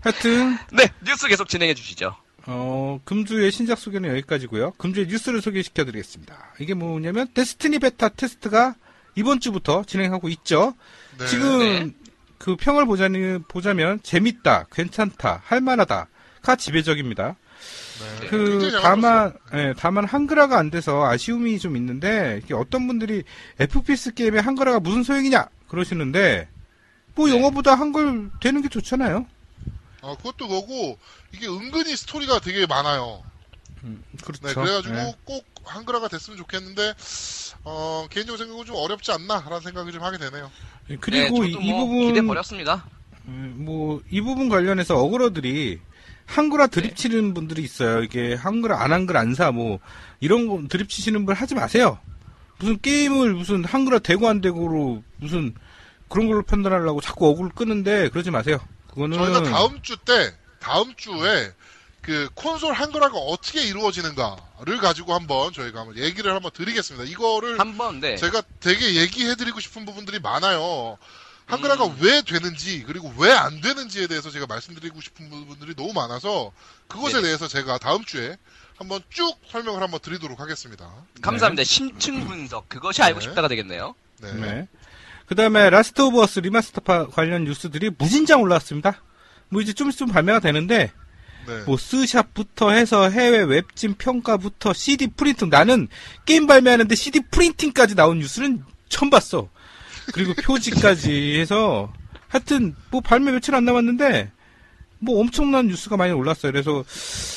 하여튼 0.00 0.58
네, 0.72 0.88
뉴스 1.04 1.26
계속 1.28 1.48
진행해 1.48 1.74
주시죠. 1.74 2.16
어, 2.46 3.00
금주의 3.04 3.50
신작 3.50 3.78
소개는 3.78 4.10
여기까지고요. 4.10 4.72
금주의 4.78 5.06
뉴스를 5.06 5.42
소개시켜 5.42 5.84
드리겠습니다. 5.84 6.36
이게 6.60 6.74
뭐냐면 6.74 7.26
데스티니 7.34 7.78
베타 7.80 8.08
테스트가 8.08 8.76
이번 9.16 9.40
주부터 9.40 9.84
진행하고 9.84 10.28
있죠. 10.28 10.74
네. 11.18 11.26
지금 11.26 11.58
네. 11.58 11.90
그 12.38 12.54
평을 12.56 12.86
보자니, 12.86 13.38
보자면 13.48 13.98
재밌다, 14.02 14.66
괜찮다, 14.70 15.42
할만하다가 15.44 16.56
지배적입니다. 16.56 17.36
네. 18.20 18.26
그 18.28 18.70
다만 18.82 19.32
예, 19.54 19.74
다만 19.76 20.04
한글화가 20.04 20.58
안 20.58 20.70
돼서 20.70 21.04
아쉬움이 21.04 21.58
좀 21.58 21.76
있는데 21.76 22.42
어떤 22.52 22.86
분들이 22.86 23.24
FPS 23.58 24.12
게임에 24.14 24.38
한글화가 24.38 24.80
무슨 24.80 25.02
소용이냐 25.02 25.48
그러시는데 25.68 26.48
뭐 27.14 27.26
네. 27.26 27.36
영어보다 27.36 27.74
한글 27.74 28.30
되는 28.40 28.60
게 28.60 28.68
좋잖아요. 28.68 29.26
아, 30.06 30.16
그것도 30.16 30.48
그거고, 30.48 30.98
이게 31.34 31.46
은근히 31.48 31.96
스토리가 31.96 32.40
되게 32.40 32.66
많아요. 32.66 33.22
그렇죠. 34.24 34.46
네, 34.46 34.54
그래가지고 34.54 34.94
예. 34.96 35.14
꼭 35.24 35.44
한글화가 35.64 36.08
됐으면 36.08 36.36
좋겠는데, 36.38 36.94
어, 37.64 38.06
개인적으로 38.10 38.38
생각은 38.38 38.64
좀 38.66 38.76
어렵지 38.76 39.12
않나라는 39.12 39.60
생각을 39.60 39.92
좀 39.92 40.02
하게 40.02 40.18
되네요. 40.18 40.50
예, 40.90 40.96
그리고 40.96 41.42
네, 41.42 41.48
이, 41.48 41.52
저도 41.52 41.62
이뭐 41.64 41.86
부분 41.86 42.06
기대 42.08 42.22
버렸습니다. 42.22 42.84
뭐 43.24 44.00
이 44.10 44.20
부분 44.20 44.48
관련해서 44.48 44.96
어그러들이 44.98 45.80
한글화 46.26 46.68
네. 46.68 46.70
드립 46.80 46.96
치는 46.96 47.34
분들이 47.34 47.62
있어요. 47.62 48.02
이게 48.02 48.34
한글화 48.34 48.80
안 48.82 48.92
한글 48.92 49.16
안 49.16 49.32
사 49.34 49.50
뭐 49.52 49.78
이런 50.20 50.46
거 50.48 50.60
드립 50.68 50.88
치시는 50.88 51.26
분 51.26 51.34
하지 51.34 51.54
마세요. 51.54 51.98
무슨 52.58 52.80
게임을 52.80 53.34
무슨 53.34 53.64
한글화 53.64 53.98
되고 54.00 54.28
안 54.28 54.40
되고로 54.40 55.02
무슨 55.18 55.54
그런 56.08 56.26
걸로 56.28 56.42
판단하려고 56.42 57.00
자꾸 57.00 57.28
어글 57.28 57.50
끄는데 57.50 58.08
그러지 58.10 58.30
마세요. 58.30 58.58
그거는 58.96 59.18
저희가 59.18 59.42
다음 59.42 59.82
주 59.82 59.98
때, 59.98 60.34
다음 60.58 60.94
주에 60.96 61.52
그 62.00 62.30
콘솔 62.34 62.72
한글화가 62.72 63.18
어떻게 63.18 63.62
이루어지는가를 63.62 64.78
가지고 64.80 65.12
한번 65.12 65.52
저희가 65.52 65.80
한번 65.80 65.98
얘기를 65.98 66.32
한번 66.34 66.50
드리겠습니다. 66.52 67.04
이거를 67.10 67.60
한번 67.60 68.00
네. 68.00 68.16
제가 68.16 68.42
되게 68.60 68.94
얘기해 68.94 69.34
드리고 69.34 69.60
싶은 69.60 69.84
부분들이 69.84 70.18
많아요. 70.18 70.96
한글화가 71.44 71.84
음. 71.86 71.96
왜 72.00 72.22
되는지 72.22 72.84
그리고 72.86 73.12
왜 73.18 73.30
안 73.32 73.60
되는지에 73.60 74.06
대해서 74.06 74.30
제가 74.30 74.46
말씀드리고 74.46 75.00
싶은 75.00 75.28
부분들이 75.30 75.74
너무 75.76 75.92
많아서 75.92 76.52
그것에 76.88 77.14
네네. 77.16 77.22
대해서 77.24 77.46
제가 77.48 77.78
다음 77.78 78.04
주에 78.04 78.36
한번 78.76 79.02
쭉 79.10 79.36
설명을 79.50 79.82
한번 79.82 80.00
드리도록 80.00 80.40
하겠습니다. 80.40 80.90
감사합니다. 81.20 81.64
심층 81.64 82.26
분석 82.26 82.68
그것이 82.68 83.02
알고 83.02 83.20
네. 83.20 83.26
싶다가 83.26 83.46
되겠네요. 83.48 83.94
네. 84.20 84.32
네. 84.32 84.68
그 85.26 85.34
다음에 85.34 85.70
라스트 85.70 86.00
오브 86.02 86.20
어스 86.22 86.40
remaster 86.40 87.08
관련 87.08 87.44
뉴스들이 87.44 87.90
무진장 87.98 88.40
올라왔습니다. 88.42 89.02
뭐 89.48 89.60
이제 89.60 89.72
좀 89.72 89.88
있으면 89.88 90.12
발매가 90.12 90.40
되는데 90.40 90.92
네. 91.46 91.62
뭐 91.66 91.76
스샷부터 91.76 92.70
해서 92.70 93.08
해외 93.08 93.38
웹진 93.42 93.94
평가부터 93.94 94.72
CD 94.72 95.08
printing 95.08 95.48
나는 95.50 95.88
게임 96.24 96.46
발매하는데 96.46 96.94
CD 96.94 97.20
프린팅까지 97.30 97.94
나온 97.94 98.18
뉴스는 98.18 98.64
처음 98.88 99.10
봤어. 99.10 99.48
그리고 100.12 100.34
표지까지 100.34 101.38
해서 101.40 101.92
하여튼 102.28 102.74
뭐 102.90 103.00
발매 103.00 103.30
며칠 103.32 103.54
안 103.54 103.64
남았는데 103.64 104.30
뭐 104.98 105.20
엄청난 105.20 105.66
뉴스가 105.68 105.96
많이 105.96 106.12
올랐어요. 106.12 106.50
그래서 106.52 106.84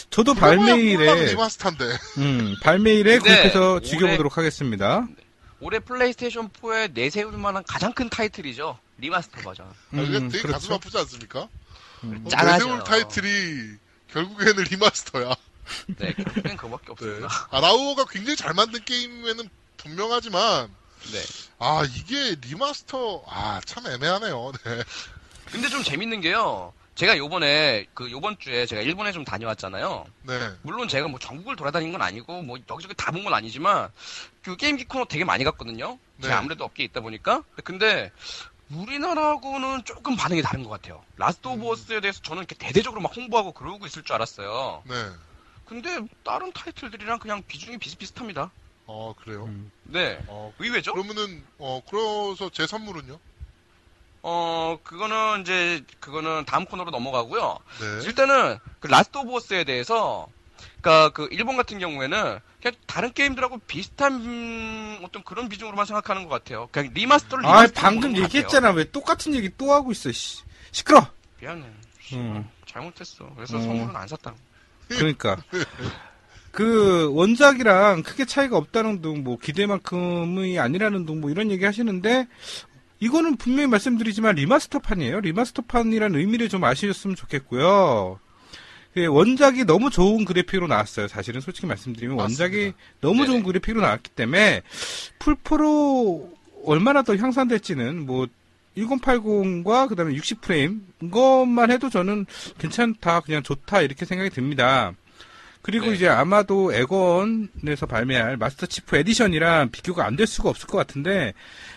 저도 0.10 0.34
발매일에. 0.34 1.06
음, 2.18 2.56
발매일에 2.64 3.20
구입해서 3.20 3.74
올해- 3.74 3.86
즐겨보도록 3.88 4.38
하겠습니다. 4.38 5.08
올해 5.62 5.80
플레이스테이션 5.80 6.50
4에 6.50 6.94
내세울 6.94 7.38
만한 7.38 7.64
가장 7.68 7.94
큰 7.94 8.10
타이틀이죠. 8.10 8.80
remaster 8.98 9.42
버전. 9.42 9.68
아, 9.68 9.74
이게 10.02 10.18
음, 10.18 10.30
되게 10.30 10.48
가슴 10.48 10.74
아프지 10.74 10.98
않습니까? 11.00 11.48
음. 12.04 12.22
어, 12.26 12.30
짠하죠. 12.30 12.66
내세울 12.66 12.84
타이틀이 12.84 13.78
결국에는 14.12 14.64
remaster야. 14.64 15.36
네, 15.98 16.14
결국엔 16.14 16.58
그밖에 16.58 16.86
네. 16.86 16.92
없습니다. 16.92 17.48
아, 17.52 17.60
라오어가 17.60 18.06
굉장히 18.10 18.36
잘 18.36 18.54
만든 18.54 18.84
게임에는 18.84 19.50
분명하지만 19.78 20.70
네. 21.12 21.22
아 21.60 21.84
이게 21.96 22.36
remaster 22.42 23.24
아 23.28 23.62
참 23.66 23.86
애매하네요. 23.88 24.52
네. 24.66 24.84
근데 25.52 25.68
좀 25.70 25.84
재밌는 25.84 26.22
게요. 26.22 26.74
제가 27.00 27.18
요번에 27.18 27.86
그 27.94 28.12
요번 28.12 28.38
주에 28.40 28.66
제가 28.66 28.82
일본에 28.82 29.14
좀 29.14 29.24
다녀왔잖아요. 29.24 30.06
네. 30.24 30.52
물론 30.64 30.90
제가 30.90 31.08
뭐 31.08 31.18
전국을 31.18 31.56
돌아다닌 31.56 31.94
건 31.94 32.02
아니고 32.02 32.42
뭐 32.42 32.58
여기저기 32.70 32.94
다 32.94 33.14
본 33.14 33.24
건 33.24 33.34
아니지만 33.34 33.90
그 34.44 34.58
게임기 34.58 34.84
코너 34.84 35.06
되게 35.06 35.24
많이 35.24 35.46
갔거든요. 35.46 35.98
제가 36.22 36.34
네. 36.36 36.38
아무래도 36.38 36.66
업계에 36.66 36.86
있다 36.88 37.00
보니까. 37.00 37.42
근데 37.64 38.12
우리나라하고는 38.70 39.86
조금 39.86 40.18
반응이 40.18 40.42
다른 40.42 40.64
것 40.64 40.70
같아요. 40.72 41.02
Last 41.16 41.48
of 41.48 41.64
음. 41.66 41.72
Us에 41.72 42.02
대해서 42.02 42.20
저는 42.22 42.42
이렇게 42.42 42.56
대대적으로 42.56 43.00
막 43.02 43.16
홍보하고 43.16 43.54
그러고 43.54 43.86
있을 43.86 44.04
줄 44.04 44.14
알았어요. 44.16 44.84
네. 44.86 44.94
근데 45.64 46.02
다른 46.26 46.52
타이틀들이랑 46.52 47.20
그냥 47.20 47.42
비중이 47.48 47.78
비슷비슷합니다. 47.78 48.52
어 48.88 49.14
그래요. 49.24 49.46
음. 49.46 49.72
네. 49.84 50.20
어 50.28 50.52
의외죠? 50.60 50.92
그러면은 50.92 51.46
어 51.60 51.82
그래서 51.90 52.50
제 52.52 52.68
선물은요? 52.68 53.18
어, 54.22 54.78
그거는 54.84 55.42
이제, 55.42 55.84
그거는 56.00 56.46
다음 56.46 56.66
코너로 56.66 56.92
넘어가고요. 56.92 57.58
네. 57.80 58.06
일단은, 58.06 58.58
그 58.80 58.88
라스트 58.88 59.18
오브 59.18 59.36
어스에 59.36 59.64
대해서, 59.64 60.28
그니까 60.82 61.10
그 61.10 61.28
일본 61.32 61.58
같은 61.58 61.80
경우에는 61.80 62.40
그냥 62.62 62.76
다른 62.86 63.14
게임들하고 63.14 63.60
비슷한 63.60 64.14
음, 64.14 65.00
어떤 65.04 65.24
그런 65.24 65.50
비중으로만 65.50 65.86
생각하는 65.86 66.24
것 66.24 66.30
같아요. 66.30 66.68
그냥 66.72 66.92
remaster를 66.94 67.46
아, 67.46 67.50
remaster로 67.50 67.82
방금 67.82 68.18
얘기했잖아. 68.18 68.72
왜 68.72 68.90
똑같은 68.90 69.34
얘기 69.36 69.50
또 69.58 69.74
하고 69.74 69.92
있어, 69.92 70.12
씨. 70.12 70.44
시끄러! 70.72 71.06
미안해. 71.42 71.66
음. 72.14 72.50
잘못했어. 72.66 73.30
그래서 73.36 73.58
어. 73.58 73.62
선물은 73.62 73.96
안 73.96 74.08
샀다. 74.08 74.34
그러니까. 74.90 75.38
그, 76.52 77.14
원작이랑 77.14 78.02
크게 78.04 78.26
차이가 78.26 78.58
없다는 78.58 79.02
둥, 79.02 79.24
뭐, 79.24 79.38
기대만큼이 79.38 80.60
아니라는 80.60 81.06
둥, 81.06 81.22
뭐, 81.22 81.30
이런 81.30 81.52
얘기 81.52 81.64
하시는데, 81.64 82.28
이거는 83.00 83.38
분명히 83.38 83.68
말씀드리지만, 83.68 84.36
remaster판이에요. 84.36 85.22
remaster판이라는 85.22 86.20
의미를 86.20 86.50
좀 86.50 86.64
아시셨으면 86.64 87.16
좋겠고요. 87.16 88.20
그 88.94 89.06
원작이 89.06 89.66
너무 89.66 89.90
좋은 89.90 90.26
그래픽으로 90.26 90.68
나왔어요. 90.68 91.08
사실은 91.08 91.42
솔직히 91.42 91.68
말씀드리면 91.68 92.18
원작이 92.18 92.56
맞습니다. 92.56 92.78
너무 93.02 93.26
좋은 93.26 93.38
네네. 93.38 93.46
그래픽으로 93.46 93.82
나왔기 93.82 94.10
때문에 94.12 94.64
플포로 95.20 96.34
얼마나 96.66 97.04
더 97.04 97.16
향상될지는 97.16 98.06
뭐 98.06 98.28
1080과 98.76 99.88
그다음에 99.90 100.14
60프레임 100.16 100.82
이것만 101.04 101.72
해도 101.72 101.90
저는 101.90 102.26
괜찮다 102.58 103.22
그냥 103.22 103.44
좋다 103.44 103.82
이렇게 103.82 104.06
생각이 104.06 104.32
듭니다. 104.32 104.94
그리고 105.62 105.88
네. 105.88 105.94
이제 105.94 106.08
아마도 106.08 106.74
엑원에서 106.74 107.86
발매할 107.86 108.38
Master 108.38 108.66
Chief 108.66 108.96
Edition이랑 108.98 109.70
비교가 109.72 110.06
안 110.06 110.16
될 110.16 110.26
수가 110.26 110.50
없을 110.50 110.68
것 110.68 110.78
같은데 110.78 111.34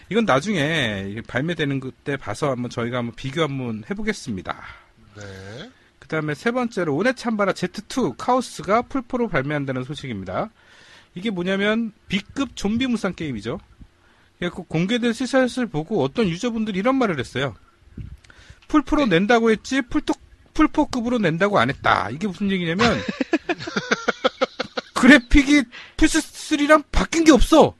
이건 0.08 0.24
나중에 0.24 1.22
발매되는 1.26 1.80
그때 1.80 2.16
봐서 2.16 2.50
한번 2.50 2.70
저희가 2.70 2.98
한번 2.98 3.14
비교 3.14 3.42
한번 3.42 3.84
해보겠습니다. 3.88 4.62
네. 5.16 5.70
그 5.98 6.08
다음에 6.08 6.34
세 6.34 6.50
번째로 6.50 6.94
오네찬바라 6.96 7.52
Z2 7.52 8.16
Chaos가 8.18 8.82
플포로 8.82 9.28
발매한다는 9.28 9.84
소식입니다. 9.84 10.50
이게 11.14 11.30
뭐냐면 11.30 11.92
B급 12.08 12.56
좀비 12.56 12.86
무쌍 12.86 13.14
게임이죠. 13.14 13.60
그래갖고 14.38 14.64
공개된 14.64 15.12
시사를 15.12 15.66
보고 15.68 16.02
어떤 16.02 16.28
유저분들이 16.28 16.78
이런 16.78 16.96
말을 16.96 17.18
했어요. 17.18 17.54
플포로 18.68 19.06
낸다고 19.06 19.50
했지 19.50 19.82
플포, 19.82 20.14
플포급으로 20.54 21.18
낸다고 21.18 21.58
안 21.58 21.70
했다. 21.70 22.10
이게 22.10 22.26
무슨 22.26 22.50
얘기냐면 22.50 22.98
그래픽이 24.94 25.64
플스3랑 25.96 26.84
바뀐 26.90 27.24
게 27.24 27.32
없어. 27.32 27.74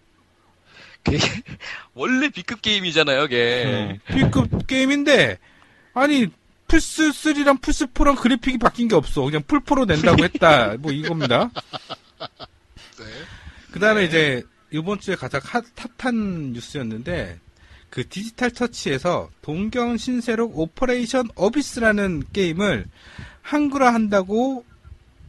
그게 1.05 1.19
원래 1.95 2.29
B급 2.29 2.62
게임이잖아요, 2.62 3.23
그게. 3.23 3.99
B급 4.07 4.66
게임인데 4.66 5.39
아니 5.95 6.29
플스 6.69 7.11
3랑 7.11 7.61
플스 7.61 7.87
4랑 7.87 8.16
그래픽이 8.16 8.59
바뀐 8.59 8.89
게 8.89 8.95
없어. 8.95 9.23
그냥 9.23 9.43
플포로 9.47 9.85
낸다고 9.85 10.24
했다. 10.24 10.77
뭐 10.81 10.91
이겁니다. 10.91 11.51
네. 12.19 13.05
그 13.70 13.79
다음에 13.79 14.05
이제 14.05 14.43
이번 14.70 14.99
주에 14.99 15.15
가장 15.15 15.41
핫, 15.45 15.65
핫한 15.99 16.53
뉴스였는데 16.53 17.39
그 17.91 18.09
Digital 18.09 18.51
Touch에서 18.51 19.28
동경 19.43 19.99
신세록 19.99 20.59
Operation 20.59 21.28
Abyss라는 21.35 22.23
게임을 22.33 22.87
한글화 23.43 23.93
한다고 23.93 24.65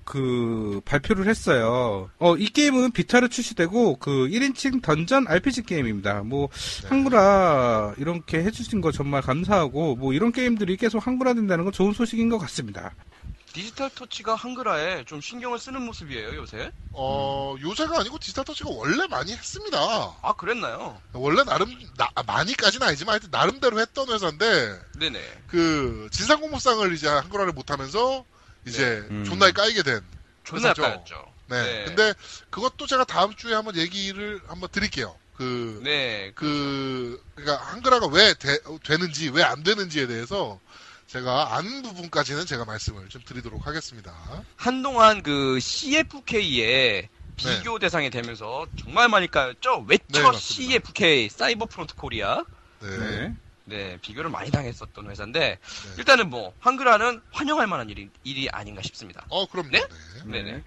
그 0.06 0.82
발표를 0.86 1.28
했어요. 1.28 2.10
어, 2.20 2.36
이 2.36 2.48
게임은 2.48 2.92
Vita로 2.92 3.28
출시되고 3.28 3.98
그 3.98 4.28
1인칭 4.28 4.82
dungeon 4.82 5.28
RPG 5.28 5.64
게임입니다. 5.64 6.24
뭐 6.24 6.50
한글화 6.88 7.96
이렇게 7.98 8.44
해주신 8.44 8.82
거 8.82 8.92
정말 8.92 9.22
감사하고 9.22 9.96
뭐 9.96 10.14
이런 10.14 10.32
게임들이 10.32 10.78
계속 10.78 11.06
한글화 11.06 11.34
된다는 11.34 11.64
건 11.64 11.74
좋은 11.74 11.94
소식인 11.94 12.30
것 12.30 12.38
같습니다. 12.40 12.94
디지털 13.54 13.92
터치가 13.92 14.34
한글화에 14.34 15.06
좀 15.06 15.22
신경을 15.22 15.60
쓰는 15.60 15.84
모습이에요, 15.84 16.36
요새? 16.36 16.72
어, 16.92 17.56
요새가 17.62 18.00
아니고 18.00 18.18
디지털 18.18 18.44
터치가 18.44 18.72
원래 18.72 19.06
많이 19.08 19.32
했습니다. 19.32 19.78
아, 19.80 20.34
그랬나요? 20.34 21.00
원래 21.14 21.44
나름, 21.44 21.70
나, 21.96 22.10
많이까지는 22.26 22.88
아니지만 22.88 23.14
하여튼 23.14 23.30
나름대로 23.32 23.80
했던 23.80 24.10
회사인데, 24.10 24.80
네네. 24.98 25.20
그, 25.48 26.10
진상공무상을 26.12 26.94
이제 26.94 27.08
한글화를 27.08 27.54
못하면서, 27.54 28.26
이제, 28.68 29.06
음. 29.10 29.24
존나게 29.26 29.52
까이게 29.52 29.84
된. 29.84 30.02
존나. 30.44 30.74
까였죠. 30.74 31.26
네. 31.48 31.62
네. 31.64 31.86
근데, 31.86 32.14
그것도 32.50 32.88
제가 32.88 33.04
다음 33.06 33.36
주에 33.36 33.54
한번 33.54 33.76
얘기를 33.78 34.42
한번 34.48 34.70
드릴게요. 34.72 35.16
그, 35.38 35.82
네. 35.84 36.32
그, 36.36 37.22
그니까, 37.36 37.56
한글화가 37.58 38.08
왜 38.08 38.34
되, 38.36 38.58
되는지, 38.84 39.30
왜 39.30 39.44
안 39.44 39.64
되는지에 39.64 40.08
대해서, 40.08 40.60
제가 41.08 41.56
아는 41.56 41.84
부분까지는 41.84 42.46
제가 42.46 42.66
말씀을 42.66 43.08
좀 43.10 43.22
드리도록 43.24 43.68
하겠습니다. 43.68 44.14
한동안 44.56 45.22
그 45.22 45.60
CFK의 45.60 47.02
네. 47.02 47.10
비교 47.36 47.78
대상이 47.80 48.10
되면서 48.10 48.66
정말 48.76 49.10
많이 49.10 49.30
까였죠? 49.30 49.86
외쳐 49.88 50.32
네. 50.32 50.38
CFK, 50.38 51.30
CyberFront 51.30 51.96
Korea. 51.96 52.44
네. 52.80 53.34
네. 53.66 53.78
네, 53.78 53.98
비교를 54.02 54.30
많이 54.30 54.52
당했었던 54.52 55.10
회사인데, 55.10 55.40
네. 55.40 55.60
일단은 55.98 56.30
뭐, 56.30 56.54
한글화는 56.60 57.22
환영할 57.32 57.68
만한 57.68 57.90
일이, 57.90 58.10
일이 58.24 58.50
아닌가 58.50 58.82
싶습니다. 58.82 59.26
어, 59.30 59.46
그럼요. 59.48 59.70
네? 59.72 59.80
네. 60.26 60.44
네 60.44 60.52
네. 60.52 60.64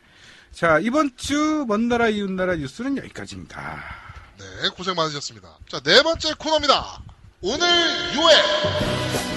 자 0.53 0.79
이번 0.79 1.15
주 1.17 1.67
먼 1.67 1.89
나라 1.89 2.09
이웃 2.09 2.31
나라 2.31 2.55
뉴스는 2.57 2.97
여기까지입니다. 2.97 3.85
네, 4.39 4.69
고생 4.71 4.95
많으셨습니다. 4.95 5.59
자, 5.69 5.81
네 5.81 6.03
번째 6.03 6.33
코너입니다. 6.39 7.03
오늘 7.43 7.67
유해! 8.15 9.36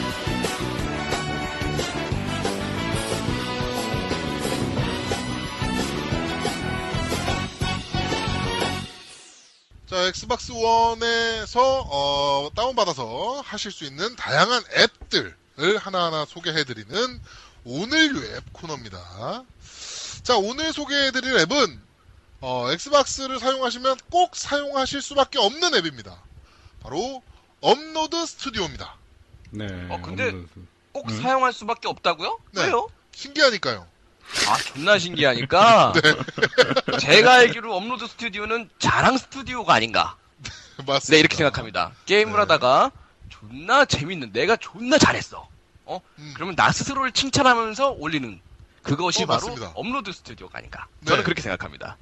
자, 9.90 10.04
엑스박스 10.08 10.52
원에서 10.52 11.82
어, 11.90 12.50
다운받아서 12.56 13.42
하실 13.44 13.72
수 13.72 13.86
있는 13.86 14.16
다양한 14.16 14.62
앱들을 14.78 15.78
하나하나 15.80 16.26
소개해드리는 16.26 17.20
오늘 17.66 18.16
유앱 18.16 18.54
코너입니다. 18.54 19.44
자, 20.22 20.38
오늘 20.38 20.72
소개해드릴 20.74 21.40
앱은 21.40 21.82
어, 22.42 22.72
Xbox를 22.72 23.40
사용하시면 23.40 23.98
꼭 24.12 24.36
사용하실 24.36 25.02
수밖에 25.02 25.40
없는 25.40 25.74
앱입니다. 25.76 26.22
바로 26.82 27.24
Upload 27.62 28.26
Studio입니다. 28.28 28.96
네. 29.52 29.66
어, 29.90 30.00
근데- 30.04 30.32
없는- 30.32 30.48
꼭 30.92 31.10
음. 31.10 31.22
사용할 31.22 31.52
수밖에 31.54 31.88
없다고요? 31.88 32.40
네. 32.52 32.66
왜요? 32.66 32.88
신기하니까요. 33.14 33.88
아, 34.48 34.58
존나 34.58 34.98
신기하니까. 34.98 35.94
네. 36.02 36.98
제가 37.00 37.34
알기로 37.36 37.76
Upload 37.76 38.08
Studio는 38.08 38.70
자랑 38.80 39.18
스튜디오가 39.18 39.74
아닌가. 39.74 40.16
맞습니다. 40.86 41.12
네, 41.12 41.20
이렇게 41.20 41.36
생각합니다. 41.36 41.92
게임을 42.06 42.34
네. 42.34 42.40
하다가 42.40 42.92
존나 43.30 43.86
재밌는, 43.86 44.32
내가 44.32 44.56
존나 44.56 44.98
잘했어. 44.98 45.48
어? 45.86 46.02
음. 46.20 46.34
그러면 46.36 46.56
나 46.56 46.72
스스로를 46.72 47.12
칭찬하면서 47.12 47.92
올리는 47.92 48.40
그것이 48.84 49.24
어, 49.24 49.26
바로 49.26 49.48
맞습니다. 49.48 49.72
Upload 49.76 50.12
Studio가 50.12 50.60
아닌가. 50.60 50.88
네. 51.00 51.10
저는 51.10 51.24
그렇게 51.24 51.42
생각합니다. 51.42 51.98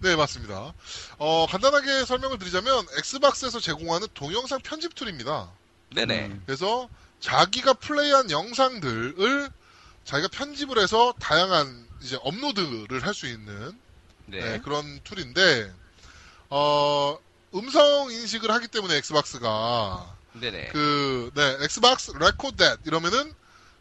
네, 0.00 0.16
맞습니다. 0.16 0.72
어, 1.18 1.46
간단하게 1.48 2.04
설명을 2.04 2.38
드리자면 2.38 2.84
Xbox에서 2.98 3.60
제공하는 3.60 4.08
동영상 4.14 4.60
편집 4.60 4.94
툴입니다. 4.94 5.48
네네. 5.94 6.26
음. 6.26 6.42
그래서 6.46 6.88
자기가 7.20 7.74
플레이한 7.74 8.30
영상들을 8.30 9.50
자기가 10.04 10.28
편집을 10.28 10.78
해서 10.78 11.14
다양한 11.18 11.88
이제 12.00 12.18
업로드를 12.22 13.04
할 13.06 13.14
수 13.14 13.26
있는 13.26 13.78
네. 14.26 14.40
네, 14.40 14.60
그런 14.60 15.00
툴인데 15.04 15.72
어, 16.50 17.18
음성 17.54 18.10
인식을 18.10 18.50
하기 18.50 18.68
때문에 18.68 18.96
Xbox가 18.96 20.16
네네. 20.34 20.68
그, 20.72 21.30
네, 21.34 21.56
Xbox 21.60 22.12
record 22.18 22.56
that 22.56 22.78
이러면은 22.86 23.32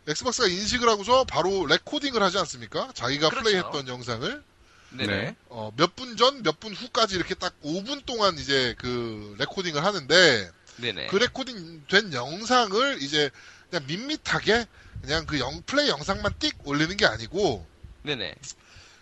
Xbox가 0.07 0.47
인식을 0.47 0.87
하고서 0.89 1.23
바로 1.25 1.65
레코딩을 1.65 2.21
하지 2.21 2.37
않습니까? 2.39 2.91
자기가 2.93 3.29
그렇죠. 3.29 3.43
플레이했던 3.43 3.87
영상을 3.87 4.43
네네. 4.89 5.07
네. 5.17 5.35
어, 5.47 5.71
몇 5.77 5.95
분 5.95 6.17
전, 6.17 6.43
몇 6.43 6.59
분 6.59 6.73
후까지 6.73 7.15
이렇게 7.15 7.33
딱 7.35 7.53
5분 7.63 8.05
동안 8.05 8.37
이제 8.37 8.75
그 8.77 9.35
레코딩을 9.39 9.83
하는데 9.83 10.51
네네. 10.77 11.07
그 11.07 11.15
레코딩 11.17 11.85
된 11.87 12.11
영상을 12.13 13.01
이제 13.01 13.29
그냥 13.69 13.85
밋밋하게 13.87 14.65
그냥 15.01 15.25
그 15.25 15.39
영, 15.39 15.61
플레이 15.63 15.89
영상만 15.89 16.33
띡 16.39 16.55
올리는 16.65 16.95
게 16.97 17.05
아니고 17.05 17.67
네네. 18.03 18.35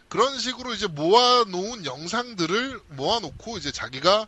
그런 0.07 0.39
식으로 0.39 0.73
이제 0.73 0.87
모아놓은 0.87 1.85
영상들을 1.85 2.81
모아놓고 2.87 3.57
이제 3.57 3.71
자기가 3.71 4.27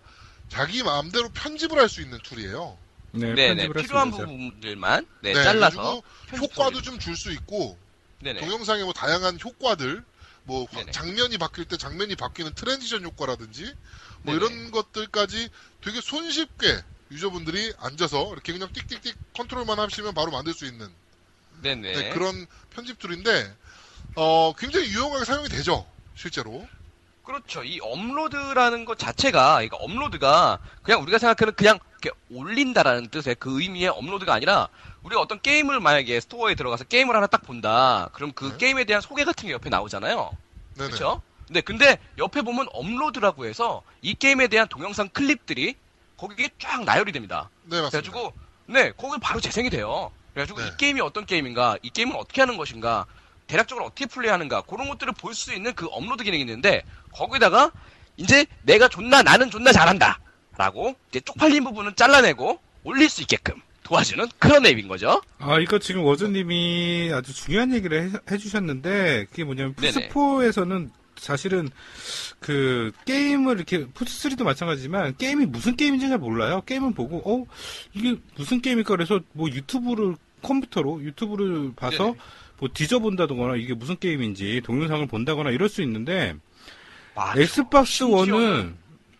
자기 0.49 0.83
마음대로 0.83 1.29
편집을 1.29 1.79
할 1.79 1.89
수 1.89 2.01
있는 2.01 2.19
툴이에요. 2.21 2.79
네, 3.13 3.35
네네. 3.35 3.69
필요한. 3.73 4.11
부분들만 4.11 5.05
네, 5.21 5.33
네, 5.33 5.43
잘라서 5.43 6.01
효과도 6.37 6.81
좀 6.81 6.99
줄 6.99 7.15
수 7.15 7.31
있고 7.31 7.79
네네. 8.21 8.39
동영상에 8.39 8.83
뭐 8.83 8.93
다양한 8.93 9.39
효과들 9.43 10.05
뭐 10.43 10.67
네네. 10.71 10.91
장면이 10.91 11.37
바뀔 11.37 11.65
때 11.65 11.77
장면이 11.77 12.15
바뀌는 12.15 12.53
transition 12.53 13.03
효과라든지 13.03 13.73
뭐 14.21 14.35
네네. 14.35 14.37
이런 14.37 14.71
것들까지 14.71 15.49
되게 15.81 16.01
손쉽게 16.01 16.83
유저분들이 17.11 17.73
앉아서 17.77 18.31
이렇게 18.33 18.53
그냥 18.53 18.69
띡띡띡 18.69 19.15
컨트롤만 19.33 19.79
하시면 19.79 20.13
바로 20.13 20.31
만들 20.31 20.53
수 20.53 20.65
있는 20.65 20.95
네네. 21.61 21.93
네, 21.93 22.09
그런 22.09 22.47
편집 22.69 22.99
툴인데 22.99 23.55
어, 24.15 24.53
굉장히 24.57 24.87
유용하게 24.87 25.25
사용이 25.25 25.49
되죠 25.49 25.87
실제로 26.15 26.67
그렇죠. 27.23 27.63
이 27.63 27.79
업로드라는 27.81 28.83
것 28.83 28.97
자체가, 28.97 29.53
그러니까 29.53 29.77
업로드가 29.77 30.59
그냥 30.81 31.01
우리가 31.01 31.19
생각하는 31.19 31.53
그냥 31.53 31.79
이렇게 32.01 32.17
올린다라는 32.31 33.09
뜻의 33.09 33.35
그 33.35 33.61
의미의 33.61 33.89
업로드가 33.89 34.33
아니라 34.33 34.69
우리가 35.03 35.21
어떤 35.21 35.39
게임을 35.39 35.79
만약에 35.79 36.19
스토어에 36.19 36.55
들어가서 36.55 36.85
게임을 36.85 37.15
하나 37.15 37.27
딱 37.27 37.43
본다. 37.43 38.09
그럼 38.13 38.31
그 38.33 38.51
네. 38.51 38.57
게임에 38.57 38.83
대한 38.85 39.01
소개 39.01 39.23
같은 39.23 39.47
게 39.47 39.53
옆에 39.53 39.69
나오잖아요. 39.69 40.35
네네. 40.75 40.87
그렇죠? 40.87 41.21
네, 41.49 41.61
근데 41.61 41.99
옆에 42.17 42.41
보면 42.41 42.67
업로드라고 42.73 43.45
해서 43.45 43.83
이 44.01 44.15
게임에 44.15 44.47
대한 44.47 44.67
동영상 44.67 45.07
클립들이 45.09 45.75
거기에 46.17 46.49
쫙 46.59 46.83
나열이 46.83 47.11
됩니다. 47.11 47.49
네 47.63 47.81
맞습니다. 47.81 48.11
그래가지고 48.11 48.33
네, 48.67 48.91
거기 48.97 49.19
바로 49.19 49.39
재생이 49.39 49.69
돼요. 49.69 50.11
그래가지고 50.33 50.59
네. 50.61 50.67
이 50.67 50.77
게임이 50.77 51.01
어떤 51.01 51.25
게임인가, 51.25 51.77
이 51.81 51.89
게임은 51.89 52.15
어떻게 52.15 52.41
하는 52.41 52.57
것인가, 52.57 53.05
대략적으로 53.47 53.85
어떻게 53.85 54.05
플레이하는가 54.05 54.61
그런 54.61 54.87
것들을 54.89 55.13
볼 55.13 55.33
수 55.33 55.53
있는 55.53 55.73
그 55.73 55.87
업로드 55.91 56.23
기능이 56.23 56.41
있는데 56.41 56.83
거기다가 57.13 57.71
이제 58.17 58.45
내가 58.63 58.87
존나 58.87 59.21
나는 59.21 59.49
존나 59.49 59.71
잘한다라고 59.73 60.95
이제 61.09 61.19
쪽팔린 61.21 61.63
부분은 61.65 61.95
잘라내고 61.95 62.59
올릴 62.83 63.09
수 63.09 63.21
있게끔 63.21 63.55
도와주는 63.83 64.25
그런 64.39 64.65
앱인 64.65 64.87
거죠. 64.87 65.21
아, 65.39 65.59
이거 65.59 65.79
지금 65.79 66.03
워즈님이 66.03 67.11
아주 67.13 67.33
중요한 67.33 67.73
얘기를 67.73 68.11
해, 68.31 68.37
주셨는데 68.37 69.25
그게 69.29 69.43
뭐냐면 69.43 69.75
네네. 69.75 70.07
플스4에서는 70.09 70.89
사실은 71.25 71.69
그 72.39 72.91
게임을 73.05 73.57
이렇게 73.57 73.85
플스3도 73.85 74.43
마찬가지지만 74.43 75.15
게임이 75.17 75.45
무슨 75.45 75.75
게임인지 75.75 76.09
잘 76.09 76.17
몰라요. 76.17 76.63
게임을 76.65 76.95
보고 76.95 77.21
어 77.23 77.45
이게 77.93 78.15
무슨 78.35 78.59
게임일까 78.59 78.95
그래서 78.95 79.19
뭐 79.33 79.47
유튜브를 79.49 80.15
컴퓨터로 80.41 81.03
유튜브를 81.03 81.73
봐서 81.75 82.05
네네. 82.05 82.17
뭐 82.57 82.69
뒤져본다거나 82.73 83.55
이게 83.57 83.75
무슨 83.75 83.99
게임인지 83.99 84.61
동영상을 84.65 85.05
본다거나 85.05 85.51
이럴 85.51 85.69
수 85.69 85.83
있는데 85.83 86.35
맞아. 87.13 87.39
엑스박스 87.39 88.01
원은 88.03 88.75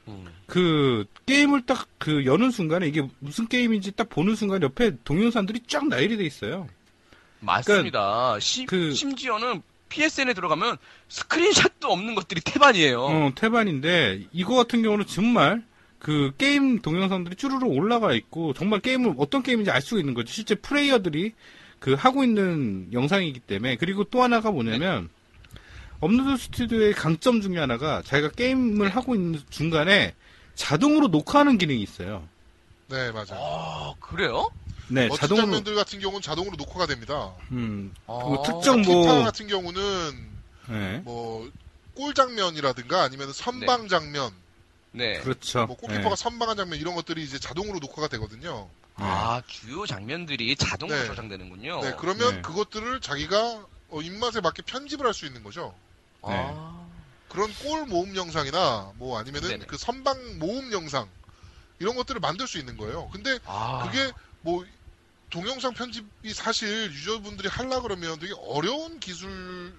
음. 0.07 0.25
그 0.47 1.05
게임을 1.27 1.65
딱 1.67 1.87
그 1.99 2.25
여는 2.25 2.49
순간에 2.49 2.87
이게 2.87 3.07
무슨 3.19 3.47
게임인지 3.47 3.91
딱 3.91 4.09
보는 4.09 4.35
순간 4.35 4.63
옆에 4.63 4.93
동영상들이 5.03 5.59
쫙 5.67 5.87
나열이 5.87 6.17
돼 6.17 6.25
있어요. 6.25 6.67
맞습니다. 7.41 8.39
시- 8.39 8.65
그- 8.65 8.91
심지어는 8.91 9.61
PSN에 9.91 10.33
들어가면 10.33 10.77
스크린샷도 11.09 11.87
없는 11.91 12.15
것들이 12.15 12.41
태반이에요. 12.41 13.03
어, 13.03 13.31
태반인데 13.35 14.27
이거 14.31 14.55
같은 14.55 14.81
경우는 14.81 15.05
정말 15.05 15.63
그 15.99 16.31
게임 16.37 16.81
동영상들이 16.81 17.35
쭈루루 17.35 17.67
올라가 17.67 18.13
있고 18.13 18.53
정말 18.53 18.79
게임을 18.79 19.13
어떤 19.17 19.43
게임인지 19.43 19.69
알 19.69 19.81
수가 19.81 19.99
있는 19.99 20.13
거죠. 20.15 20.33
실제 20.33 20.55
플레이어들이 20.55 21.33
그 21.79 21.93
하고 21.93 22.23
있는 22.23 22.87
영상이기 22.91 23.41
때문에 23.41 23.75
그리고 23.75 24.03
또 24.05 24.23
하나가 24.23 24.51
뭐냐면 24.51 25.09
업로드 25.99 26.37
스튜디오의 26.37 26.93
강점 26.93 27.41
중에 27.41 27.57
하나가 27.59 28.01
자기가 28.01 28.29
게임을 28.31 28.89
하고 28.89 29.13
있는 29.13 29.39
중간에 29.49 30.15
자동으로 30.55 31.07
녹화하는 31.07 31.57
기능이 31.57 31.81
있어요. 31.81 32.27
네, 32.89 33.11
맞아요. 33.11 33.39
아, 33.39 33.93
그래요? 33.99 34.49
네, 34.91 35.05
어떤 35.05 35.17
자동으로 35.17 35.43
장면들 35.45 35.75
같은 35.75 35.99
경우는 35.99 36.21
자동으로 36.21 36.55
녹화가 36.57 36.85
됩니다. 36.85 37.33
음, 37.51 37.93
아. 38.07 38.19
그 38.23 38.51
특정 38.51 38.81
키타 38.81 38.93
뭐 38.93 39.23
같은 39.23 39.47
경우는 39.47 40.29
네, 40.67 40.97
뭐 40.99 41.64
골 41.64 42.13
장면이라든가 42.13 43.03
아니면 43.03 43.31
선방 43.33 43.87
장면, 43.87 44.31
네. 44.91 45.19
그렇죠. 45.19 45.65
뭐 45.65 45.77
골키퍼가 45.77 46.15
네. 46.15 46.15
선방한 46.15 46.57
장면 46.57 46.79
이런 46.79 46.95
것들이 46.95 47.23
이제 47.23 47.39
자동으로 47.39 47.79
녹화가 47.79 48.07
되거든요. 48.09 48.69
아, 48.95 49.41
주요 49.47 49.85
장면들이 49.85 50.55
자동으로 50.57 50.99
네. 50.99 51.07
저장되는군요. 51.07 51.81
네, 51.81 51.95
그러면 51.97 52.35
네. 52.35 52.41
그것들을 52.41 52.99
자기가 53.01 53.65
어, 53.89 54.01
입맛에 54.01 54.41
맞게 54.41 54.61
편집을 54.63 55.05
할 55.05 55.13
수 55.13 55.25
있는 55.25 55.43
거죠. 55.43 55.73
아, 56.21 56.85
그런 57.29 57.51
골 57.63 57.85
모음 57.85 58.15
영상이나 58.15 58.91
뭐 58.95 59.17
아니면은 59.17 59.49
네네. 59.49 59.65
그 59.65 59.77
선방 59.77 60.37
모음 60.37 60.71
영상 60.71 61.07
이런 61.79 61.95
것들을 61.95 62.19
만들 62.21 62.47
수 62.47 62.57
있는 62.59 62.77
거예요. 62.77 63.09
근데 63.11 63.39
아, 63.45 63.83
그게 63.85 64.11
뭐 64.41 64.63
동영상 65.31 65.73
편집이 65.73 66.33
사실 66.33 66.91
유저분들이 66.91 67.47
하려 67.47 67.81
그러면 67.81 68.19
되게 68.19 68.33
어려운 68.37 68.99
기술 68.99 69.73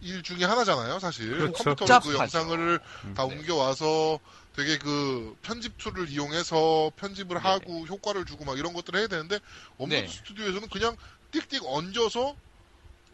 일 0.00 0.22
중에 0.22 0.44
하나잖아요, 0.44 0.98
사실. 0.98 1.30
그렇죠. 1.30 1.64
컴퓨터로 1.64 2.00
그. 2.00 2.14
영상을 2.14 2.78
다 3.14 3.26
네. 3.26 3.34
옮겨와서 3.34 4.20
되게 4.54 4.76
그 4.76 5.34
편집 5.40 5.78
툴을 5.78 6.10
이용해서 6.10 6.92
편집을 6.96 7.38
네네. 7.38 7.48
하고 7.48 7.86
효과를 7.86 8.26
주고 8.26 8.44
막 8.44 8.58
이런 8.58 8.74
것들을 8.74 8.98
해야 8.98 9.06
되는데 9.06 9.38
업로드 9.78 9.94
네. 9.94 10.08
스튜디오에서는 10.08 10.68
그냥 10.68 10.96
띡띡 11.30 11.62
얹어서 11.64 12.36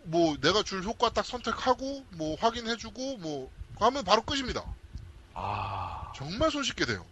뭐 0.04 0.36
내가 0.40 0.62
줄 0.62 0.82
효과 0.82 1.10
딱 1.10 1.24
선택하고 1.24 2.06
뭐 2.10 2.36
확인해주고 2.40 3.18
뭐 3.18 3.50
하면 3.76 4.02
바로 4.02 4.22
끝입니다. 4.22 4.64
아, 5.34 6.12
정말 6.16 6.50
손쉽게 6.50 6.86
돼요. 6.86 7.06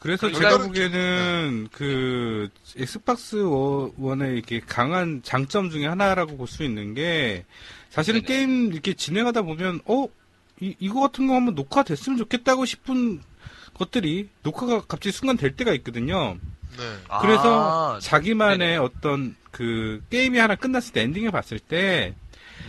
그래서 0.00 0.26
그러니까 0.28 0.50
제가 0.50 0.64
보기에는 0.66 1.68
그 1.72 2.48
엑스박스 2.76 3.36
워- 3.36 3.92
원의 3.98 4.32
이렇게 4.34 4.60
강한 4.60 5.20
장점 5.22 5.70
중에 5.70 5.86
하나라고 5.86 6.36
볼 6.36 6.46
수 6.48 6.64
있는 6.64 6.94
게 6.94 7.44
사실은 7.90 8.22
네네. 8.22 8.26
게임 8.34 8.72
이렇게 8.72 8.94
진행하다 8.94 9.42
보면 9.42 9.80
어 9.84 10.06
이, 10.60 10.74
이거 10.78 11.00
같은 11.00 11.26
거 11.26 11.34
한번 11.34 11.54
녹화됐으면 11.54 12.18
좋겠다고 12.18 12.64
싶은 12.64 13.20
것들이 13.74 14.28
녹화가 14.42 14.80
갑자기 14.82 15.12
순간 15.12 15.36
될 15.36 15.54
때가 15.54 15.72
있거든요. 15.74 16.36
네. 16.78 16.84
그래서 17.20 17.96
아, 17.96 18.00
자기만의 18.00 18.58
네네. 18.58 18.76
어떤 18.78 19.36
그 19.50 20.02
게임이 20.10 20.38
하나 20.38 20.54
끝났을 20.54 20.92
때 20.94 21.02
엔딩을 21.02 21.30
봤을 21.30 21.58
때 21.58 22.14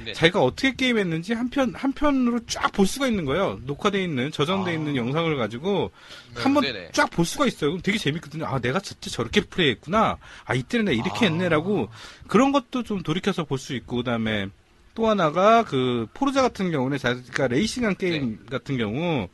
네. 0.05 0.13
자기가 0.13 0.41
어떻게 0.41 0.73
게임했는지 0.73 1.33
한편 1.33 1.73
한편으로 1.75 2.39
쫙 2.47 2.71
볼 2.71 2.85
수가 2.87 3.07
있는 3.07 3.25
거예요. 3.25 3.59
녹화돼 3.65 4.03
있는 4.03 4.31
저장돼 4.31 4.71
아. 4.71 4.73
있는 4.73 4.95
영상을 4.95 5.35
가지고 5.37 5.91
네. 6.35 6.41
한번. 6.41 6.63
쫙 6.93 7.09
볼 7.09 7.25
수가 7.25 7.45
있어요. 7.47 7.71
그럼 7.71 7.81
되게 7.81 7.97
재밌거든요. 7.97 8.45
아 8.45 8.59
내가 8.59 8.79
저때 8.79 9.09
저렇게 9.09 9.41
플레이했구나. 9.41 10.17
아 10.45 10.53
이때는 10.53 10.85
내가 10.85 10.95
이렇게 11.03 11.25
아. 11.25 11.29
했네라고 11.29 11.89
그런 12.27 12.51
것도 12.51 12.83
좀 12.83 13.01
돌이켜서 13.03 13.43
볼 13.43 13.57
수 13.57 13.73
있고 13.75 13.97
그다음에 13.97 14.47
또 14.95 15.07
하나가 15.07 15.63
그 15.63 16.07
포르자 16.13 16.41
같은 16.41 16.71
경우는 16.71 16.97
자기가 16.97 17.47
레이싱한 17.47 17.95
게임 17.95 18.45
같은 18.49 18.77
경우 18.77 19.27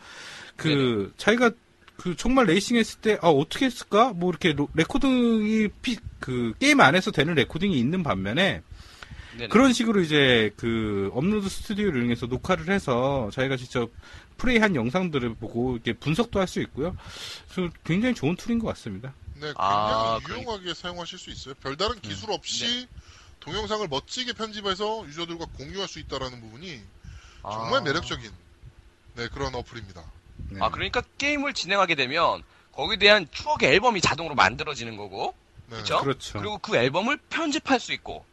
그 0.55 0.67
네. 0.67 0.75
네네. 0.75 1.07
자기가 1.17 1.51
그 1.97 2.15
정말 2.15 2.45
레이싱 2.45 2.75
했을 2.77 2.99
때 3.01 3.17
아 3.21 3.29
어떻게 3.29 3.65
했을까 3.65 4.13
뭐 4.13 4.29
이렇게 4.29 4.53
로- 4.53 4.69
레코딩이 4.75 5.69
피- 5.81 5.97
그 6.19 6.53
게임 6.59 6.79
안에서 6.79 7.09
되는 7.11 7.33
레코딩이 7.33 7.77
있는 7.79 8.03
반면에 8.03 8.61
네네. 9.37 9.49
그런 9.49 9.71
식으로 9.73 10.01
이제 10.01 10.51
그 10.57 11.11
업로드 11.13 11.47
스튜디오를 11.47 12.01
이용해서 12.01 12.25
녹화를 12.25 12.69
해서 12.69 13.29
자기가 13.31 13.55
직접 13.57 13.89
플레이한 14.37 14.75
영상들을 14.75 15.35
보고 15.35 15.73
이렇게 15.73 15.93
분석도 15.93 16.39
할 16.39 16.47
수 16.47 16.59
있고요. 16.61 16.95
그래서 17.51 17.71
굉장히 17.83 18.15
좋은 18.15 18.35
툴인 18.35 18.59
것 18.59 18.67
같습니다. 18.69 19.13
네, 19.35 19.41
굉장히 19.47 19.55
아, 19.57 20.19
유용하게 20.27 20.73
사용하실 20.73 21.19
수 21.19 21.29
있어요. 21.29 21.53
별다른 21.61 21.99
네. 22.01 22.09
기술 22.09 22.31
없이 22.31 22.87
동영상을 23.41 23.87
멋지게 23.87 24.33
편집해서 24.33 25.05
유저들과 25.07 25.45
공유할 25.57 25.87
수 25.87 25.99
있다라는 25.99 26.41
부분이 26.41 26.81
정말 27.43 27.81
아. 27.81 27.83
매력적인 27.83 28.31
네, 29.15 29.27
그런 29.29 29.53
어플입니다. 29.55 30.03
네. 30.49 30.59
아, 30.61 30.69
그러니까 30.69 31.01
게임을 31.17 31.53
진행하게 31.53 31.95
되면 31.95 32.43
거기에 32.71 32.97
대한 32.97 33.27
추억의 33.31 33.69
앨범이 33.69 34.01
자동으로 34.01 34.35
만들어지는 34.35 34.97
거고, 34.97 35.33
네. 35.69 35.77
그렇죠. 35.83 36.39
그리고 36.39 36.57
그 36.59 36.75
앨범을 36.77 37.17
편집할 37.29 37.79
수 37.79 37.91
있고, 37.93 38.23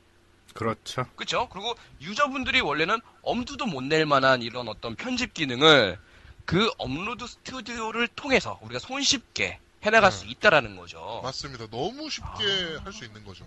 그렇죠. 0.55 1.05
그쵸? 1.17 1.49
그리고 1.51 1.75
유저분들이 2.01 2.61
원래는 2.61 3.01
엄두도 3.23 3.67
못 3.67 3.85
낼 3.85 4.07
만한 4.07 4.41
이런 4.41 4.69
어떤 4.69 4.95
편집 4.95 5.35
기능을 5.35 5.99
그 6.47 6.71
업로드 6.79 7.27
스튜디오를 7.27 8.09
통해서 8.09 8.59
우리가 8.63 8.79
손쉽게 8.79 9.59
해나갈 9.85 10.11
네. 10.11 10.17
수 10.17 10.27
있다라는 10.27 10.77
거죠. 10.77 11.21
맞습니다. 11.23 11.67
너무 11.71 12.09
쉽게 12.09 12.79
할수 12.83 13.05
있는 13.05 13.25
거죠. 13.25 13.47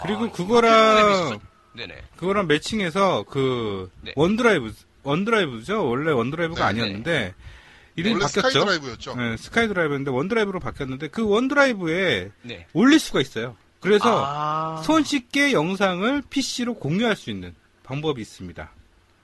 그리고 0.00 0.26
아, 0.26 0.30
그거랑 0.32 1.40
네네. 1.74 2.02
그거랑 2.16 2.46
매칭해서 2.46 3.24
그 3.28 3.90
네. 4.02 4.12
원드라이브 4.14 4.72
원드라이브죠. 5.02 5.88
원래 5.88 6.12
원드라이브가 6.12 6.60
네, 6.60 6.66
아니었는데 6.68 7.34
이름이 7.96 8.20
바뀌었죠. 8.20 8.48
스카이드라이브였죠. 8.48 9.16
네, 9.16 9.36
스카이드라이브인데 9.36 10.10
원드라이브로 10.10 10.60
바뀌었는데 10.60 11.08
그 11.08 11.26
원드라이브에 11.26 12.30
네. 12.42 12.66
올릴 12.74 13.00
수가 13.00 13.20
있어요. 13.20 13.56
그래서 13.80 14.24
아, 14.26 14.82
손쉽게 14.84 15.52
영상을 15.52 16.22
PC로 16.30 16.74
공유할 16.74 17.16
수 17.16 17.30
있는 17.30 17.54
방법이 17.84 18.20
있습니다. 18.20 18.70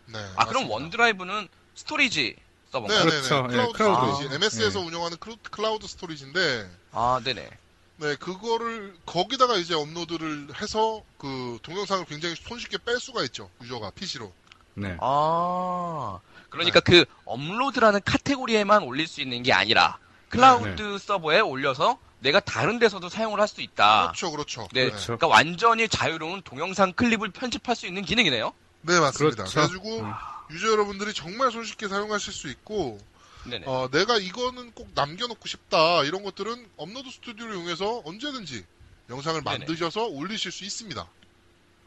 네, 0.07 0.19
아, 0.37 0.45
그럼 0.47 0.63
맞습니다. 0.65 0.75
원드라이브는 0.75 1.49
storage 1.75 2.37
서버인가요? 2.71 3.05
네, 3.05 3.11
그렇죠. 3.11 3.35
네, 3.35 3.41
네. 3.43 3.47
예, 3.47 3.51
cloud 3.57 3.79
cloud. 3.79 4.12
storage. 4.23 4.35
MS에서 4.37 4.81
네. 4.81 4.87
운영하는 4.87 5.17
클- 5.19 5.37
cloud 5.51 5.87
storage인데 5.87 6.71
아, 6.93 7.21
네네. 7.25 7.49
네, 7.97 8.17
그거를 8.17 8.95
거기다가 9.07 9.57
이제 9.57 9.75
업로드를 9.75 10.49
해서 10.61 11.03
그 11.19 11.59
동영상을 11.63 12.05
굉장히 12.07 12.35
손쉽게 12.37 12.79
뺄 12.85 12.99
수가 12.99 13.23
있죠. 13.25 13.49
유저가 13.63 13.91
PC로. 13.91 14.33
네. 14.75 14.97
아, 15.01 16.19
그러니까 16.51 16.81
그 16.81 17.05
업로드라는 17.25 18.01
카테고리에만 18.05 18.83
올릴 18.83 19.07
수 19.07 19.21
있는 19.21 19.43
게 19.45 19.53
아니라 19.53 19.99
클라우드 20.29 20.99
서버에 20.99 21.41
올려서 21.41 21.99
내가 22.25 22.41
다른 22.41 22.79
데서도 22.79 23.11
사용을 23.11 23.39
할 23.41 23.45
수 23.45 23.61
있다. 23.61 24.05
그렇죠, 24.05 24.31
그렇죠. 24.31 24.69
네, 24.73 24.87
그렇죠. 24.87 25.19
그러니까 25.19 25.27
완전히 25.29 25.87
자유로운 25.87 26.41
동영상 26.43 26.93
클립을 26.95 27.31
편집할 27.31 27.77
수 27.77 27.87
있는 27.87 28.03
기능이네요. 28.03 28.55
네, 28.81 28.99
맞습니다. 28.99 29.45
그렇죠. 29.45 29.53
그래가지고 29.53 30.01
음. 30.01 30.13
유저 30.51 30.69
여러분들이 30.73 31.13
정말 31.13 31.53
손쉽게 31.53 31.89
사용하실 31.89 32.33
수 32.33 32.49
있고 32.49 32.99
네네. 33.45 33.67
어, 33.67 33.89
내가 33.93 34.17
이거는 34.17 34.73
꼭 34.73 34.89
남겨놓고 34.95 35.47
싶다 35.47 36.03
이런 36.05 36.23
것들은 36.23 36.67
업로드 36.79 37.11
스튜디오를 37.11 37.57
이용해서 37.57 38.01
언제든지 38.07 38.65
영상을 39.11 39.45
네네. 39.45 39.59
만드셔서 39.59 40.07
올리실 40.07 40.51
수 40.51 40.65
있습니다. 40.65 41.07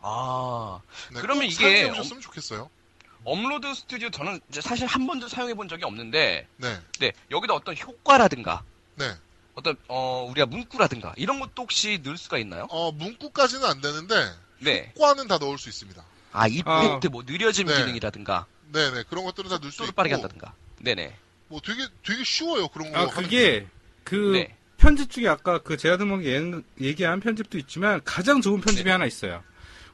아, 0.01 0.79
네, 1.11 1.19
그러면 1.21 1.47
꼭 1.47 1.51
이게 1.51 1.55
사용해 1.55 1.89
보셨으면 1.89 2.21
좋겠어요. 2.21 2.69
업로드 3.23 3.73
스튜디오 3.73 4.11
저는 4.11 4.39
사실 4.51 4.85
한 4.85 5.07
번도 5.07 5.27
사용해 5.27 5.55
본 5.55 5.67
적이 5.67 5.85
없는데, 5.85 6.47
네, 6.57 6.79
네, 6.99 7.11
여기다 7.31 7.55
어떤 7.55 7.75
효과라든가, 7.75 8.63
네. 8.95 9.15
어떤, 9.57 9.75
어, 9.87 10.27
우리가 10.29 10.45
문구라든가, 10.45 11.15
이런 11.17 11.39
것도 11.39 11.63
혹시 11.63 11.99
넣을 12.03 12.15
수가 12.15 12.37
있나요? 12.37 12.67
어, 12.69 12.91
문구까지는 12.91 13.65
안 13.65 13.81
되는데 13.81 14.31
네. 14.59 14.93
효과는 14.95 15.27
다 15.27 15.39
넣을 15.39 15.57
수 15.57 15.67
있습니다. 15.67 16.03
아, 16.31 16.47
effect, 16.47 17.07
뭐, 17.07 17.23
느려짐 17.25 17.65
네. 17.65 17.75
기능이라든가, 17.75 18.45
네, 18.71 18.91
네. 18.91 19.03
그런 19.09 19.25
것들은 19.25 19.49
다 19.49 19.57
넣을 19.57 19.71
수 19.71 19.81
있고 19.81 19.93
빠르게 19.93 20.13
한다든가. 20.13 20.53
네네. 20.79 21.15
뭐 21.47 21.59
되게 21.59 21.87
되게 22.05 22.23
쉬워요 22.23 22.67
그런 22.67 22.91
거. 22.91 22.99
아. 22.99 23.07
그게 23.07 23.65
그 24.03 24.31
네. 24.33 24.55
편집 24.77 25.09
중에 25.09 25.27
아까 25.27 25.57
그 25.57 25.75
제아드몽이 25.75 26.27
얘기한 26.79 27.19
편집도 27.19 27.57
있지만 27.57 27.99
가장 28.03 28.41
좋은 28.41 28.61
편집이 28.61 28.83
네. 28.83 28.91
하나 28.91 29.05
있어요. 29.05 29.43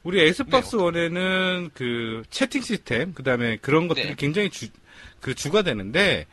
우리 0.02 0.20
엑스박스 0.20 0.76
원에는 0.76 1.70
그 1.72 2.22
채팅 2.28 2.60
시스템, 2.60 3.14
그 3.14 3.22
다음에 3.22 3.56
그런 3.56 3.88
것들이 3.88 4.08
네. 4.08 4.14
굉장히 4.14 4.50
주, 4.50 4.68
그 5.20 5.34
주가 5.34 5.62
되는데, 5.62 6.26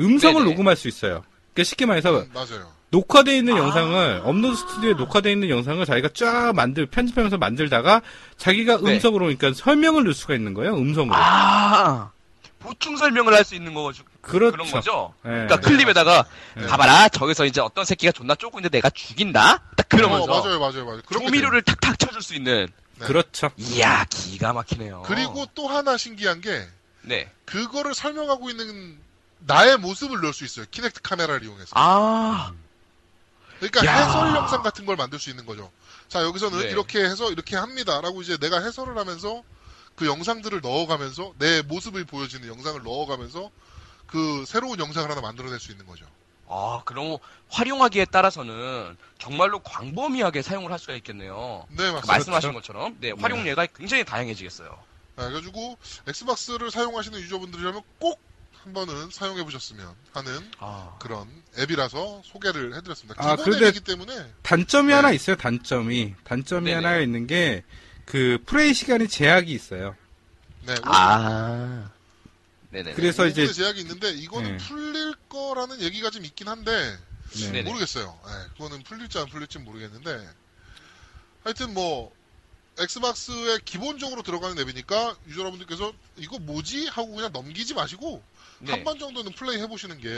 음성을 0.00 0.42
네네. 0.42 0.50
녹음할 0.52 0.76
수 0.76 0.88
있어요. 0.88 1.22
그러니까 1.52 1.64
쉽게 1.64 1.84
말해서, 1.84 2.20
음, 2.20 2.30
맞아요. 2.32 2.77
녹화되어 2.90 3.34
있는 3.34 3.54
아. 3.54 3.58
영상을, 3.58 4.22
업로드 4.24 4.56
스튜디오에 4.56 4.94
녹화되어 4.94 5.32
있는 5.32 5.50
영상을 5.50 5.84
자기가 5.84 6.08
쫙 6.14 6.52
만들, 6.54 6.86
편집하면서 6.86 7.36
만들다가, 7.38 8.00
자기가 8.36 8.78
네. 8.82 8.94
음성으로, 8.94 9.26
그러니까 9.26 9.52
설명을 9.52 10.04
넣을 10.04 10.14
수가 10.14 10.34
있는 10.34 10.54
거예요, 10.54 10.74
음성으로. 10.76 11.14
아, 11.14 12.10
보충 12.60 12.96
설명을 12.96 13.34
할 13.34 13.44
수 13.44 13.54
있는 13.54 13.74
거죠. 13.74 14.04
그렇죠. 14.20 14.52
그런 14.52 14.70
거죠. 14.70 15.14
예. 15.24 15.28
그러니까 15.28 15.56
클립에다가 15.60 16.26
네. 16.56 16.66
봐봐라 16.66 17.08
저기서 17.08 17.44
이제 17.46 17.60
어떤 17.60 17.84
새끼가 17.84 18.12
존나 18.12 18.34
쪼고 18.34 18.58
있는데 18.58 18.78
내가 18.78 18.90
죽인다. 18.90 19.62
딱 19.76 19.88
그러면서 19.88 20.24
어, 20.24 20.26
맞아요, 20.26 20.58
맞아요, 20.58 20.84
맞아요. 20.84 21.00
조미료를 21.10 21.62
탁탁 21.62 21.98
쳐줄 21.98 22.20
수 22.20 22.34
있는. 22.34 22.68
네. 22.98 23.06
그렇죠. 23.06 23.50
이야 23.58 24.04
기가 24.10 24.52
막히네요. 24.52 25.02
그리고 25.06 25.46
또 25.54 25.68
하나 25.68 25.96
신기한 25.96 26.40
게 26.40 26.66
네. 27.02 27.30
그거를 27.44 27.94
설명하고 27.94 28.50
있는 28.50 28.98
나의 29.46 29.78
모습을 29.78 30.20
넣을 30.20 30.32
수 30.34 30.44
있어요. 30.44 30.66
키넥트 30.70 31.00
카메라를 31.02 31.44
이용해서. 31.44 31.70
아, 31.74 32.50
그러니까 33.58 33.84
야. 33.86 33.96
해설 33.96 34.34
영상 34.34 34.62
같은 34.62 34.86
걸 34.86 34.96
만들 34.96 35.18
수 35.18 35.30
있는 35.30 35.46
거죠. 35.46 35.70
자, 36.08 36.22
여기서는 36.22 36.60
네. 36.60 36.70
이렇게 36.70 37.00
해서 37.04 37.30
이렇게 37.30 37.56
합니다라고 37.56 38.22
이제 38.22 38.36
내가 38.38 38.60
해설을 38.60 38.96
하면서 38.96 39.42
그 39.94 40.06
영상들을 40.06 40.60
넣어가면서 40.60 41.34
내 41.38 41.62
모습이 41.62 42.04
보여지는 42.04 42.48
영상을 42.48 42.80
넣어가면서 42.82 43.50
그 44.06 44.44
새로운 44.46 44.78
영상을 44.78 45.10
하나 45.10 45.20
만들어낼 45.20 45.58
수 45.58 45.72
있는 45.72 45.86
거죠. 45.86 46.06
아 46.48 46.80
그럼 46.86 47.18
활용하기에 47.50 48.06
따라서는 48.06 48.96
정말로 49.18 49.58
광범위하게 49.58 50.40
사용을 50.40 50.72
할 50.72 50.78
수가 50.78 50.94
있겠네요. 50.94 51.66
네, 51.68 51.76
그 51.76 51.82
맞습니다. 51.82 52.12
말씀하신 52.12 52.52
것처럼 52.54 52.96
네 53.00 53.10
활용례가 53.10 53.66
굉장히 53.66 54.04
다양해지겠어요. 54.04 54.70
네, 55.16 55.24
그래가지고 55.24 55.76
엑스박스를 56.06 56.70
사용하시는 56.70 57.18
유저분들이라면 57.20 57.82
꼭 57.98 58.27
한 58.64 58.72
번은 58.72 59.10
사용해 59.10 59.44
보셨으면 59.44 59.94
하는 60.12 60.50
아, 60.58 60.96
그런 61.00 61.26
앱이라서 61.58 62.22
소개를 62.24 62.74
해드렸습니다. 62.76 63.22
아, 63.22 63.36
기본 63.36 63.44
그런데- 63.44 63.66
앱이기 63.68 63.84
때문에 63.84 64.32
단점이 64.42 64.88
네. 64.88 64.94
하나 64.94 65.10
있어요, 65.12 65.36
단점이. 65.36 66.14
단점이 66.24 66.64
네네. 66.64 66.74
하나가 66.74 66.98
있는 67.00 67.26
게, 67.26 67.64
그, 68.04 68.38
플레이 68.46 68.74
시간이 68.74 69.08
제약이 69.08 69.50
있어요. 69.52 69.96
네, 70.66 70.74
아, 70.82 71.90
네네. 72.70 72.92
그래서 72.94 73.26
이제, 73.26 73.44
5분의 73.46 73.54
제약이 73.54 73.80
있는데 73.80 74.10
이거는 74.10 74.56
네. 74.58 74.64
풀릴 74.64 75.14
거라는 75.30 75.80
얘기가 75.80 76.10
좀 76.10 76.24
있긴 76.24 76.48
한데 76.48 76.98
네. 77.34 77.52
네네. 77.52 77.62
모르겠어요. 77.62 78.18
네, 78.26 78.32
그거는 78.54 78.82
풀릴지 78.82 79.18
안 79.18 79.26
풀릴지 79.26 79.58
모르겠는데 79.60 80.28
하여튼 81.44 81.72
뭐 81.72 82.12
엑스박스에 82.78 83.58
기본적으로 83.64 84.22
들어가는 84.22 84.58
앱이니까 84.58 85.16
유저 85.28 85.40
여러분들께서 85.40 85.92
이거 86.16 86.38
뭐지 86.38 86.86
하고 86.88 87.14
그냥 87.14 87.32
넘기지 87.32 87.74
마시고 87.74 88.22
네. 88.60 88.72
한번 88.72 88.98
정도는 88.98 89.32
플레이 89.32 89.60
해보시는 89.60 89.98
게 89.98 90.08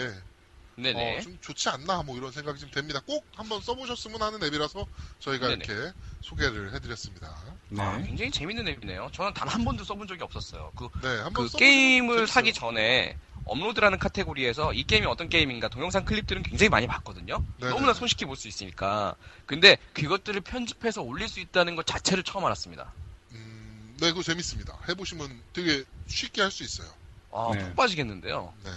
네네. 0.76 0.92
어, 0.92 1.18
좀 1.20 1.38
좋지 1.40 1.68
않나 1.70 2.02
뭐 2.04 2.16
이런 2.18 2.32
생각이 2.32 2.58
좀 2.60 2.70
됩니다. 2.70 3.00
꼭 3.06 3.28
한번 3.36 3.60
써보셨으면 3.62 4.22
하는 4.22 4.42
앱이라서 4.44 4.86
저희가 5.20 5.48
네네. 5.48 5.56
이렇게 5.64 5.92
소개를 6.22 6.74
해드렸습니다. 6.74 7.58
네. 7.70 7.82
아, 7.82 8.00
굉장히 8.04 8.30
재밌는 8.30 8.68
앱이네요. 8.68 9.10
저는 9.12 9.32
단 9.34 9.48
한 9.50 9.64
번도 9.64 9.84
써본 9.84 10.06
적이 10.06 10.22
없었어요. 10.24 10.72
그, 10.76 10.88
네, 11.02 11.08
한번 11.20 11.48
그 11.48 11.50
게임을 11.56 12.26
재밌어요. 12.26 12.26
사기 12.26 12.52
전에 12.52 13.16
업로드라는 13.44 13.98
카테고리에서 13.98 14.74
이 14.74 14.84
게임이 14.84 15.06
어떤 15.06 15.28
게임인가 15.28 15.68
동영상 15.68 16.04
클립들은 16.04 16.42
굉장히 16.42 16.68
많이 16.68 16.86
봤거든요. 16.86 17.42
네네. 17.58 17.74
너무나 17.76 17.92
손쉽게 17.94 18.26
볼 18.26 18.36
수 18.36 18.48
있으니까. 18.48 19.16
근데 19.46 19.78
그것들을 19.94 20.40
편집해서 20.42 21.02
올릴 21.02 21.28
수 21.28 21.40
있다는 21.40 21.74
것 21.76 21.86
자체를 21.86 22.22
처음 22.22 22.44
알았습니다. 22.44 22.96
음, 23.32 23.96
네, 24.00 24.10
그거 24.10 24.22
재밌습니다. 24.22 24.78
해보시면 24.88 25.44
되게 25.52 25.84
쉽게 26.06 26.42
할 26.42 26.50
수 26.50 26.62
있어요. 26.64 26.99
아, 27.32 27.50
네. 27.54 27.64
푹 27.64 27.76
빠지겠는데요. 27.76 28.52
네, 28.64 28.70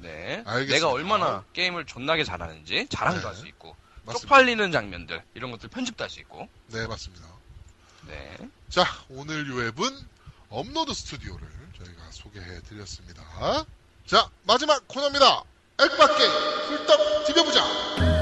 네. 0.00 0.42
알겠습니다. 0.46 0.74
내가 0.74 0.90
얼마나 0.90 1.44
게임을 1.52 1.86
존나게 1.86 2.24
잘하는지 2.24 2.86
자랑도 2.88 3.20
네. 3.20 3.26
할수 3.26 3.46
있고, 3.48 3.74
맞습니다. 4.04 4.20
쪽팔리는 4.28 4.72
장면들, 4.72 5.22
이런 5.34 5.50
것들 5.50 5.68
편집도 5.70 6.04
할 6.04 6.10
수 6.10 6.20
있고, 6.20 6.48
네, 6.68 6.86
맞습니다. 6.86 7.26
네. 8.06 8.36
자, 8.68 8.84
오늘 9.08 9.48
요 9.48 9.66
앱은 9.68 9.98
업로드 10.50 10.92
스튜디오를 10.94 11.48
저희가 11.78 12.02
소개해 12.10 12.60
드렸습니다. 12.68 13.22
자, 14.06 14.28
마지막 14.44 14.86
코너입니다. 14.86 15.42
액박게 15.80 16.24
훌떡 16.68 17.26
디벼보자. 17.26 18.13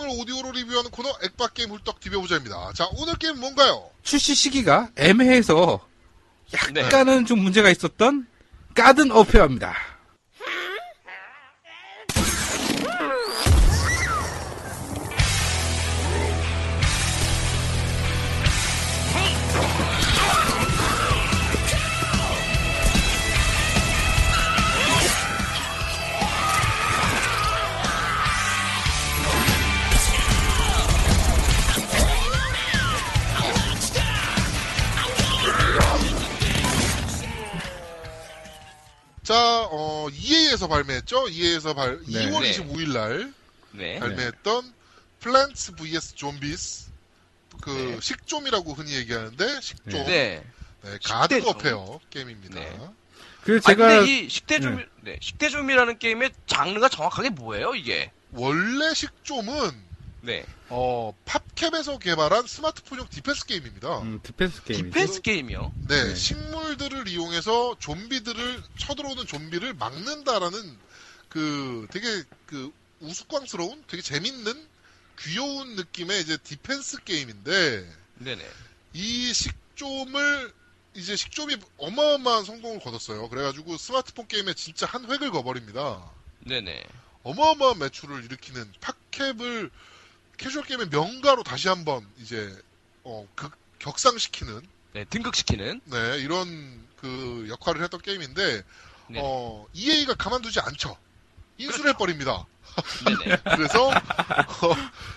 게임을 0.00 0.08
오디오로 0.08 0.52
리뷰하는 0.52 0.90
코너 0.90 1.10
액박게임 1.22 1.70
훌떡 1.70 2.00
디벼보자입니다. 2.00 2.72
자, 2.74 2.88
오늘 2.96 3.14
게임 3.16 3.38
뭔가요? 3.38 3.90
출시 4.02 4.34
시기가 4.34 4.88
애매해서, 4.96 5.80
네. 6.72 6.80
약간은 6.82 7.26
좀 7.26 7.40
문제가 7.40 7.68
있었던, 7.70 8.26
가든 8.74 9.12
어페어입니다. 9.12 9.74
자, 39.30 39.68
어, 39.70 40.08
EA에서 40.10 40.66
발매했죠? 40.66 41.28
EA에서 41.28 41.72
발, 41.72 42.00
네. 42.08 42.28
2월 42.28 42.40
네. 42.40 42.50
25일 42.50 42.92
날 42.92 43.32
네. 43.70 44.00
발매했던 44.00 44.74
플랜츠 45.20 45.76
vs 45.76 46.16
좀비스 46.16 46.90
그 47.62 47.70
네. 47.70 47.98
식좀이라고 48.00 48.72
흔히 48.74 48.96
얘기하는데 48.96 49.60
식좀 49.60 50.04
네. 50.06 50.44
네, 50.82 50.98
가든. 51.04 51.42
워페어 51.46 52.00
게임입니다. 52.10 52.58
네. 52.58 52.76
아, 52.80 53.60
제가, 53.60 53.74
근데 53.76 54.10
이 54.10 54.28
식대좀, 54.28 54.84
네. 55.02 55.16
식대좀이라는 55.22 56.00
게임의 56.00 56.32
장르가 56.48 56.88
정확하게 56.88 57.30
뭐예요, 57.30 57.76
이게? 57.76 58.10
원래 58.32 58.92
식좀은 58.92 59.89
네. 60.22 60.44
어, 60.68 61.14
팝캡에서 61.24 61.98
개발한 61.98 62.46
스마트폰용 62.46 63.08
디펜스 63.08 63.46
게임입니다. 63.46 64.00
음, 64.00 64.20
디펜스 64.22 64.64
게임이죠. 64.64 64.84
디펜스 64.90 65.22
게임이요? 65.22 65.72
네, 65.88 66.04
네. 66.04 66.14
식물들을 66.14 67.08
이용해서 67.08 67.76
좀비들을 67.78 68.62
쳐들어오는 68.76 69.26
좀비를 69.26 69.74
막는다라는 69.74 70.78
그 71.28 71.86
되게 71.90 72.22
그 72.46 72.72
우스꽝스러운 73.00 73.82
되게 73.86 74.02
재밌는 74.02 74.68
귀여운 75.18 75.76
느낌의 75.76 76.20
이제 76.20 76.36
디펜스 76.36 77.04
게임인데 77.04 77.86
네네. 78.18 78.46
이 78.92 79.32
식좀을 79.32 80.52
이제 80.94 81.16
식좀이 81.16 81.56
어마어마한 81.78 82.44
성공을 82.44 82.80
거뒀어요. 82.80 83.28
그래가지고 83.28 83.76
스마트폰 83.76 84.26
게임에 84.26 84.54
진짜 84.54 84.86
한 84.86 85.10
획을 85.10 85.30
그어버립니다. 85.30 86.10
네네. 86.40 86.82
어마어마한 87.22 87.78
매출을 87.78 88.24
일으키는 88.24 88.72
팝캡을 88.80 89.70
캐주얼 90.40 90.64
게임의 90.64 90.88
명가로 90.88 91.42
다시 91.42 91.68
한번 91.68 92.06
이제 92.18 92.50
어, 93.04 93.28
극, 93.34 93.52
격상시키는 93.78 94.62
네, 94.94 95.04
등극시키는. 95.04 95.82
네, 95.84 96.18
이런 96.18 96.88
그 96.96 97.46
역할을 97.50 97.82
했던 97.82 98.00
게임인데 98.00 98.62
네. 99.10 99.20
어, 99.22 99.66
EA가 99.74 100.14
가만두지 100.14 100.60
않죠. 100.60 100.96
인수를 101.58 101.90
해버립니다. 101.90 102.46
네네. 103.04 103.36
그래서 103.54 103.88
어, 103.90 104.74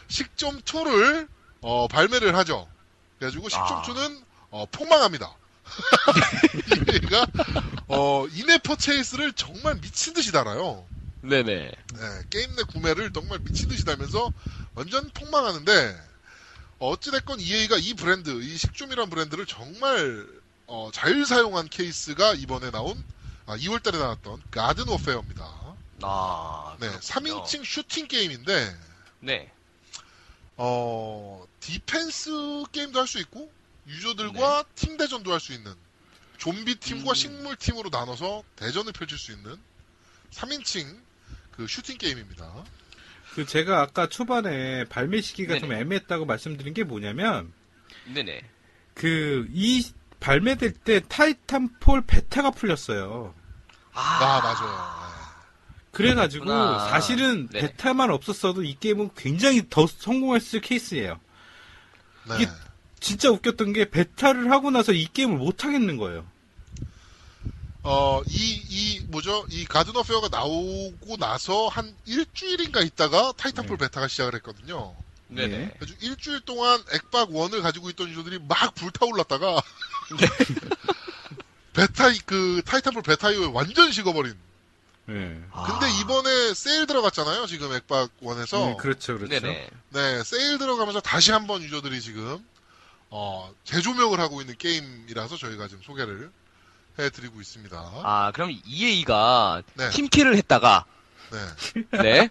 식좀 0.10 0.60
2를 0.62 1.30
어, 1.62 1.88
발매를 1.88 2.36
하죠. 2.36 2.68
그래가지고 3.18 3.48
아. 3.54 3.82
2는 3.82 4.22
어, 4.50 4.66
폭망합니다. 4.74 5.34
EA가 6.92 7.28
어, 7.88 8.28
인앱 8.28 8.62
퍼체이스를 8.64 9.32
정말 9.34 9.76
미친 9.80 10.14
듯이 10.14 10.34
달아요. 10.34 10.86
네네. 11.22 11.72
네, 11.72 12.24
게임 12.30 12.54
내 12.58 12.64
구매를 12.64 13.14
정말 13.14 13.40
미친 13.40 13.70
듯이 13.70 13.86
달면서 13.86 14.34
완전 14.76 15.10
폭망하는데 15.12 16.02
어, 16.80 16.90
어찌됐건 16.90 17.40
EA가 17.40 17.78
이 17.78 17.94
브랜드, 17.94 18.30
이 18.42 18.58
식좀이란 18.58 19.10
브랜드를 19.10 19.46
정말 19.46 20.28
어, 20.68 20.90
잘 20.94 21.26
사용한 21.26 21.70
케이스가 21.70 22.34
이번에 22.34 22.72
나온 22.72 23.02
아, 23.46 23.58
2월달에 23.58 23.98
나왔던 23.98 24.42
가든 24.52 24.88
워페어입니다. 24.88 25.76
아, 26.02 26.76
네, 26.80 26.88
그렇군요. 26.90 27.44
3인칭 27.44 27.66
슈팅 27.66 28.08
게임인데 28.08 28.76
네. 29.20 29.52
어, 30.58 31.46
디펜스 31.60 32.66
게임도 32.72 33.00
할 33.00 33.08
수 33.08 33.20
있고 33.20 33.52
유저들과 33.88 34.64
팀 34.76 34.98
대전도 34.98 35.32
할 35.32 35.40
수 35.40 35.54
있는 35.54 35.74
좀비 36.38 36.76
팀과 36.76 37.12
음. 37.12 37.16
식물 37.16 37.56
팀으로 37.56 37.90
나눠서 37.90 38.44
대전을 38.56 38.92
펼칠 38.94 39.18
수 39.18 39.32
있는 39.32 39.58
3인칭 40.32 41.00
그 41.52 41.68
슈팅 41.68 41.98
게임입니다. 41.98 42.64
그 43.36 43.46
제가 43.46 43.82
아까 43.82 44.08
초반에 44.08 44.86
발매 44.86 45.22
시기가 45.22 45.60
좀 45.60 45.70
네네. 45.70 45.82
애매했다고 45.82 46.26
말씀드린 46.26 46.74
게 46.74 46.84
뭐냐면 46.84 47.52
네네. 48.14 48.42
그 48.94 49.48
이 49.52 49.84
발매될 50.24 50.72
때 50.72 51.02
타이탄폴 51.10 52.04
베타가 52.08 52.52
풀렸어요. 52.52 53.36
아, 53.92 54.42
맞아요. 54.42 55.14
그래가지고 55.92 56.46
그렇구나. 56.46 56.88
사실은 56.88 57.50
네. 57.52 57.60
베타만 57.60 58.10
없었어도 58.10 58.64
이 58.64 58.78
게임은 58.80 59.10
굉장히 59.18 59.64
더 59.70 59.86
성공했을 59.86 60.62
케이스예요. 60.62 61.20
네. 62.30 62.36
이게 62.40 62.52
진짜 63.02 63.30
웃겼던 63.32 63.74
게 63.74 63.90
베타를 63.90 64.50
하고 64.50 64.72
나서 64.72 64.94
이 64.94 65.08
게임을 65.12 65.38
못 65.38 65.66
하겠는 65.66 65.98
거예요. 65.98 66.26
어, 67.84 68.22
이, 68.28 68.64
이, 68.70 69.02
뭐죠? 69.08 69.46
이 69.50 69.66
가든 69.66 69.96
워페어가 69.96 70.30
나오고 70.30 71.18
나서 71.18 71.68
한 71.68 71.94
일주일인가 72.06 72.82
있다가 72.82 73.34
타이탄폴 73.36 73.78
베타가 73.78 74.08
시작을 74.08 74.36
했거든요. 74.36 74.96
네네. 75.28 75.74
아주 75.82 75.94
일주일 76.00 76.42
동안 76.42 76.82
액박 76.94 77.30
1을 77.30 77.62
가지고 77.62 77.90
있던 77.90 78.10
유저들이 78.10 78.40
막 78.48 78.74
불타올랐다가 78.76 79.62
베타 81.74 82.06
그 82.26 82.62
타이탄폴 82.66 83.04
베타 83.04 83.32
이후에 83.32 83.50
완전 83.52 83.92
식어버린. 83.92 84.34
네. 85.06 85.42
근데 85.66 86.00
이번에 86.00 86.54
세일 86.54 86.88
들어갔잖아요. 86.88 87.46
지금 87.48 87.74
액박 87.74 88.10
1에서. 88.22 88.68
네, 88.68 88.76
그렇죠, 88.80 89.18
그렇죠. 89.18 89.28
네네. 89.28 89.70
네, 89.90 90.24
세일 90.24 90.58
들어가면서 90.58 91.02
다시 91.02 91.34
한번 91.34 91.62
유저들이 91.62 92.00
지금 92.00 92.40
어, 93.10 93.54
재조명을 93.66 94.22
하고 94.22 94.40
있는 94.40 94.56
게임이라서 94.58 95.36
저희가 95.36 95.68
지금 95.68 95.84
소개를 95.84 96.32
해드리고 97.00 97.42
있습니다. 97.42 97.78
아, 98.04 98.32
그럼 98.34 98.52
EA가 98.66 99.64
네. 99.76 99.90
팀킬을 99.90 100.36
했다가 100.38 100.86
네. 101.32 102.02
네. 102.04 102.30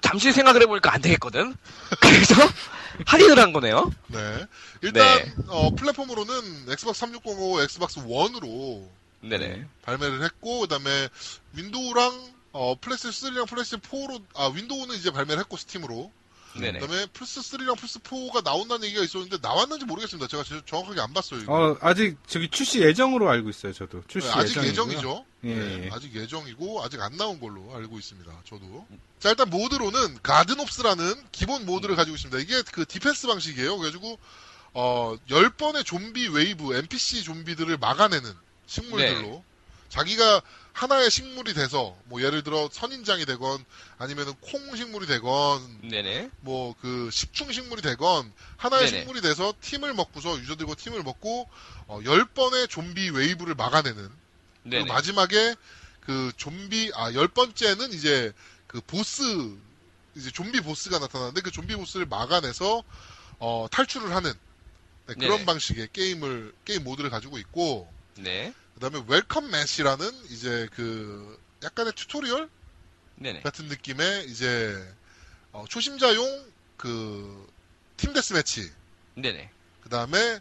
잠시 0.00 0.32
생각을 0.32 0.62
해보니까 0.62 0.92
안 0.94 1.00
되겠거든. 1.00 1.56
그래서 2.00 2.34
할인을 3.06 3.38
한 3.38 3.52
거네요. 3.52 3.90
네. 4.08 4.46
일단 4.82 5.24
네. 5.24 5.34
어, 5.48 5.74
플랫폼으로는 5.74 6.66
엑스박스 6.68 7.04
360하고 7.06 7.62
엑스박스 7.62 8.00
1으로 8.00 8.86
네네. 9.20 9.66
발매를 9.82 10.22
했고 10.22 10.60
그다음에 10.60 11.08
윈도우랑 11.54 12.38
어, 12.52 12.76
플레이스테이션 12.80 13.34
3랑 13.34 13.48
플레이스테이션 13.48 13.80
4로 13.80 14.22
아 14.34 14.46
윈도우는 14.46 14.94
이제 14.96 15.10
발매를 15.10 15.40
했고 15.40 15.56
스팀으로 15.56 16.12
네네. 16.54 16.78
그다음에 16.80 17.06
플스 17.12 17.40
3랑 17.40 17.76
플스 17.78 17.98
4가 18.00 18.42
나온다는 18.42 18.86
얘기가 18.86 19.02
있었는데 19.04 19.38
나왔는지 19.42 19.84
모르겠습니다. 19.84 20.26
제가 20.28 20.42
제- 20.44 20.60
정확하게 20.66 21.00
안 21.00 21.12
봤어요. 21.12 21.40
이거. 21.40 21.52
어, 21.52 21.76
아직 21.80 22.16
저기 22.26 22.48
출시 22.48 22.80
예정으로 22.80 23.28
알고 23.30 23.50
있어요, 23.50 23.72
저도. 23.72 24.02
출시 24.08 24.28
네, 24.28 24.34
아직. 24.34 24.62
예정이죠. 24.64 25.24
예, 25.44 25.54
네, 25.54 25.84
예. 25.84 25.90
아직 25.92 26.14
예정이고 26.14 26.82
아직 26.82 27.00
안 27.00 27.16
나온 27.16 27.38
걸로 27.38 27.74
알고 27.76 27.98
있습니다. 27.98 28.32
저도. 28.44 28.86
자 29.20 29.30
일단 29.30 29.50
모드로는 29.50 30.18
Garden 30.22 30.59
Ops라는 30.59 31.14
기본 31.32 31.64
모드를 31.66 31.94
가지고 31.96 32.16
있습니다. 32.16 32.38
이게 32.40 32.62
그 32.72 32.84
디펜스 32.86 33.26
방식이에요. 33.28 33.76
그래가지고 33.78 34.18
어 34.74 35.16
10번의 35.28 35.84
좀비 35.84 36.28
wave, 36.28 36.74
NPC 36.74 37.22
좀비들을 37.24 37.76
막아내는 37.78 38.32
식물들로 38.66 39.28
네. 39.28 39.42
자기가 39.88 40.42
하나의 40.78 41.10
식물이 41.10 41.54
돼서 41.54 41.96
뭐 42.04 42.22
예를 42.22 42.44
들어 42.44 42.68
선인장이 42.70 43.26
되건 43.26 43.64
아니면은 43.98 44.32
콩 44.40 44.76
식물이 44.76 45.08
되건. 45.08 45.80
뭐 46.40 46.74
그 46.80 47.10
식충 47.10 47.50
식물이 47.50 47.82
되건 47.82 48.32
하나의 48.56 48.86
네네. 48.86 48.98
식물이 49.00 49.20
돼서 49.20 49.52
팀을 49.60 49.92
먹고서 49.94 50.38
유저들과 50.38 50.76
팀을 50.76 51.02
먹고 51.02 51.48
어 51.88 52.00
10번의 52.00 52.70
좀비 52.70 53.10
wave를 53.10 53.56
막아내는 53.56 54.08
네네. 54.62 54.82
그리고 54.82 54.86
마지막에 54.86 55.56
그 56.00 56.30
좀비 56.36 56.92
아 56.94 57.00
열 57.00 57.26
번째는 57.26 57.92
이제 57.92 58.32
그 58.68 58.80
보스 58.80 59.22
이제 60.14 60.30
좀비 60.30 60.60
보스가 60.60 61.00
나타나는데 61.00 61.40
그 61.40 61.50
좀비 61.50 61.74
보스를 61.74 62.06
막아내서 62.06 62.84
어 63.40 63.66
탈출을 63.70 64.14
하는 64.14 64.32
네, 65.06 65.14
그런 65.14 65.38
네네. 65.38 65.44
방식의 65.44 65.88
게임을 65.92 66.54
게임 66.64 66.84
모드를 66.84 67.10
가지고 67.10 67.38
있고 67.38 67.92
네. 68.14 68.54
그다음에 68.78 69.04
Welcome 69.06 69.50
Mat이라는 69.50 70.10
이제 70.30 70.68
그 70.72 71.38
약간의 71.62 71.92
tutorial 71.94 72.48
네네. 73.16 73.42
같은 73.42 73.66
느낌의 73.66 74.26
이제 74.30 74.76
어, 75.52 75.64
초심자용 75.68 76.52
그 76.76 77.58
team 77.98 78.12
deathmatch 78.12 78.72
네네. 79.16 79.50
그 79.82 79.88
다음에 79.90 80.40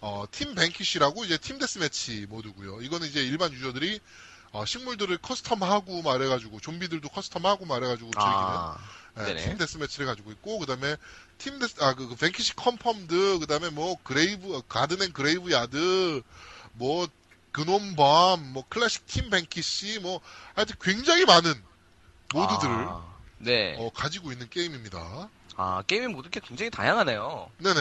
어, 0.00 0.24
Team 0.30 0.54
Vanquish라고 0.54 1.24
이제 1.24 1.38
team 1.38 1.58
deathmatch 1.58 2.26
모드고요. 2.28 2.82
이거는 2.82 3.08
이제 3.08 3.24
일반 3.24 3.52
유저들이 3.52 3.98
어, 4.52 4.64
식물들을 4.64 5.16
custom하고 5.18 6.04
막 6.04 6.18
해가지고 6.18 6.60
좀비들도 6.60 7.08
custom하고 7.08 7.66
막 7.66 7.77
해가지고 7.77 8.10
즐기는 8.10 8.28
아, 8.28 8.78
예, 9.18 9.22
네네. 9.22 9.40
team 9.48 9.56
deathmatch를 9.56 10.06
가지고 10.06 10.30
있고 10.32 10.58
그 10.58 10.66
다음에 10.66 10.96
team 11.38 11.58
death 11.58 11.82
아 11.82 12.08
그 12.08 12.16
그 12.16 12.26
Vanquish 12.26 12.54
Confirmed 12.54 13.38
그 13.40 13.46
다음에 13.46 13.70
뭐 13.70 13.96
Grave 14.04 14.62
Garden 14.68 15.02
and 15.02 15.12
Graveyard 15.12 16.22
뭐 16.74 17.08
Gnome 17.56 18.09
Bomb 18.09 18.52
뭐 18.52 18.64
Classic 18.68 19.06
Team 19.06 19.30
Vanquish 19.30 20.00
뭐 20.00 20.20
하여튼 20.54 20.76
굉장히 20.78 21.24
많은 21.24 21.54
모드들을 22.34 22.74
아, 22.74 23.16
네. 23.38 23.76
어, 23.78 23.90
가지고 23.94 24.30
있는 24.30 24.50
게임입니다. 24.50 25.30
아, 25.56 25.82
게임의 25.86 26.08
모드가 26.08 26.40
굉장히 26.40 26.70
다양하네요. 26.70 27.50
네네. 27.56 27.80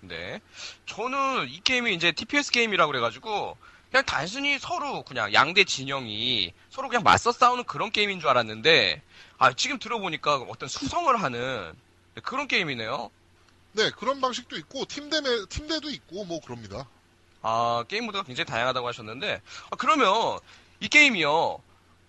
네. 0.00 0.40
저는 0.86 1.48
이 1.48 1.60
게임이 1.60 1.94
이제 1.94 2.10
TPS 2.10 2.50
게임이라고 2.50 2.90
그래가지고, 2.90 3.56
그냥 3.90 4.04
단순히 4.04 4.58
서로 4.58 5.04
그냥 5.04 5.32
양대 5.32 5.62
진영이 5.62 6.52
서로 6.70 6.88
그냥 6.88 7.04
맞서 7.04 7.30
싸우는 7.30 7.64
그런 7.64 7.92
게임인 7.92 8.18
줄 8.18 8.28
알았는데, 8.28 9.02
아, 9.38 9.52
지금 9.52 9.78
들어보니까 9.78 10.36
어떤 10.48 10.68
수성을 10.68 11.14
하는 11.22 11.74
그런 12.24 12.48
게임이네요. 12.48 13.10
네, 13.72 13.90
그런 13.90 14.20
방식도 14.20 14.56
있고, 14.56 14.84
팀대매, 14.86 15.46
팀대도 15.48 15.90
있고, 15.90 16.24
뭐, 16.24 16.40
그럽니다. 16.40 16.88
아, 17.42 17.84
게임 17.88 18.06
모드가 18.06 18.24
굉장히 18.24 18.46
다양하다고 18.46 18.88
하셨는데, 18.88 19.40
아, 19.70 19.76
그러면 19.76 20.38
이 20.80 20.88
게임이요, 20.88 21.60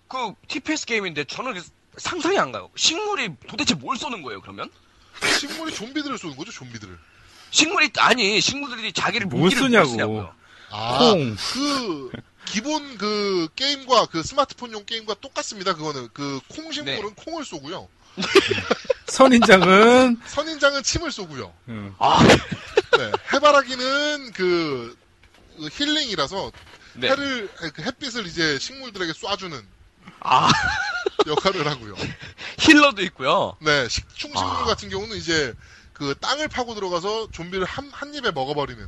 그 0.07 0.33
TPS 0.47 0.85
게임인데 0.85 1.25
저는 1.25 1.61
상상이 1.97 2.37
안 2.37 2.51
가요. 2.51 2.69
식물이 2.75 3.35
도대체 3.47 3.73
뭘 3.75 3.97
쏘는 3.97 4.21
거예요, 4.21 4.41
그러면? 4.41 4.69
식물이 5.39 5.73
좀비들을 5.73 6.17
쏘는 6.17 6.35
거죠, 6.35 6.51
좀비들을. 6.51 6.97
식물이, 7.51 7.91
아니, 7.97 8.39
식물들이 8.41 8.93
자기를 8.93 9.27
뭘 9.27 9.43
무기를 9.43 9.63
쓰냐고. 9.63 9.85
뭘 9.85 9.91
쓰냐고요. 9.91 10.33
아, 10.69 10.97
콩. 10.99 11.35
그, 11.53 12.11
기본 12.45 12.97
그, 12.97 13.47
게임과, 13.55 14.07
그 14.07 14.21
스마트폰용 14.23 14.85
게임과 14.85 15.15
똑같습니다, 15.15 15.73
그거는. 15.73 16.09
그, 16.13 16.39
콩 16.49 16.71
식물은 16.71 17.15
콩을 17.15 17.45
쏘고요. 17.45 17.87
선인장은 19.07 20.19
선인장은 20.25 20.83
침을 20.83 21.11
쏘고요. 21.11 21.53
음, 21.69 21.95
아, 21.99 22.19
네, 22.97 23.11
해바라기는 23.33 24.31
그, 24.33 24.33
그 24.33 24.97
힐링이라서, 25.59 26.51
네. 26.95 27.09
해를, 27.09 27.49
그 27.73 27.81
햇빛을 27.81 28.25
이제 28.25 28.57
식물들에게 28.59 29.11
쏴주는 29.13 29.63
아, 30.21 30.49
역할을 31.27 31.67
하고요. 31.67 31.95
healer도 32.59 33.01
있고요. 33.03 33.57
네, 33.61 33.87
식충식물 33.89 34.55
아. 34.55 34.65
같은 34.65 34.89
경우는 34.89 35.17
이제, 35.17 35.53
그 35.93 36.15
땅을 36.19 36.47
파고 36.47 36.75
들어가서 36.75 37.31
좀비를 37.31 37.65
한, 37.65 37.89
한 37.91 38.13
입에 38.13 38.31
먹어버리는 38.31 38.87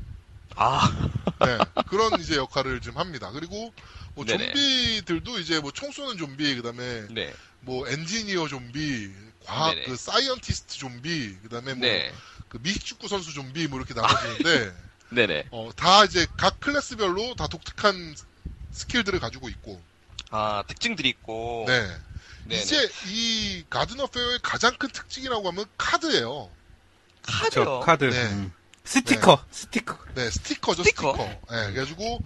아, 0.55 1.11
네, 1.45 1.57
그런 1.87 2.19
이제 2.19 2.35
역할을 2.35 2.81
좀 2.81 2.97
합니다. 2.97 3.31
그리고 3.31 3.73
뭐. 4.15 4.25
좀비들도 4.25 5.39
이제 5.39 5.59
뭐 5.59 5.71
총 5.71 5.91
쏘는 5.91 6.17
좀비, 6.17 6.55
그 6.55 6.61
다음에 6.61 7.05
네. 7.11 7.33
뭐 7.61 7.87
엔지니어 7.87 8.47
좀비, 8.47 9.11
과학 9.45 9.75
네네. 9.75 9.85
그 9.85 9.95
scientist 9.95 10.77
좀비, 10.77 11.37
그다음에 11.43 11.73
뭐 11.73 11.87
네. 11.87 12.11
그 12.49 12.59
미식축구 12.61 13.07
선수 13.07 13.33
좀비 13.33 13.67
뭐 13.67 13.79
이렇게 13.79 13.93
나눠지는데 13.93 14.75
네네. 15.11 15.47
어, 15.51 15.69
다 15.75 16.03
이제 16.05 16.27
각 16.37 16.59
클래스별로 16.59 17.35
다 17.35 17.47
독특한 17.47 18.15
스킬들을 18.71 19.19
가지고 19.19 19.49
있고. 19.49 19.81
아, 20.31 20.63
특징들이 20.67 21.09
있고. 21.09 21.65
네. 21.67 21.87
네네. 22.45 22.61
이제 22.61 22.89
이 23.07 23.63
가든 23.69 23.99
어페어의 23.99 24.39
가장 24.41 24.75
큰 24.77 24.89
특징이라고 24.89 25.47
하면 25.49 25.65
카드예요. 25.77 26.49
카드요. 27.23 27.63
저 27.65 27.79
카드. 27.79 28.05
네. 28.05 28.23
음. 28.31 28.53
스티커, 28.83 29.43
스티커. 29.51 29.97
네, 30.15 30.31
스티커죠, 30.31 30.83
스티커? 30.83 31.11
스티커. 31.11 31.25
네, 31.55 31.71
그래가지고, 31.71 32.23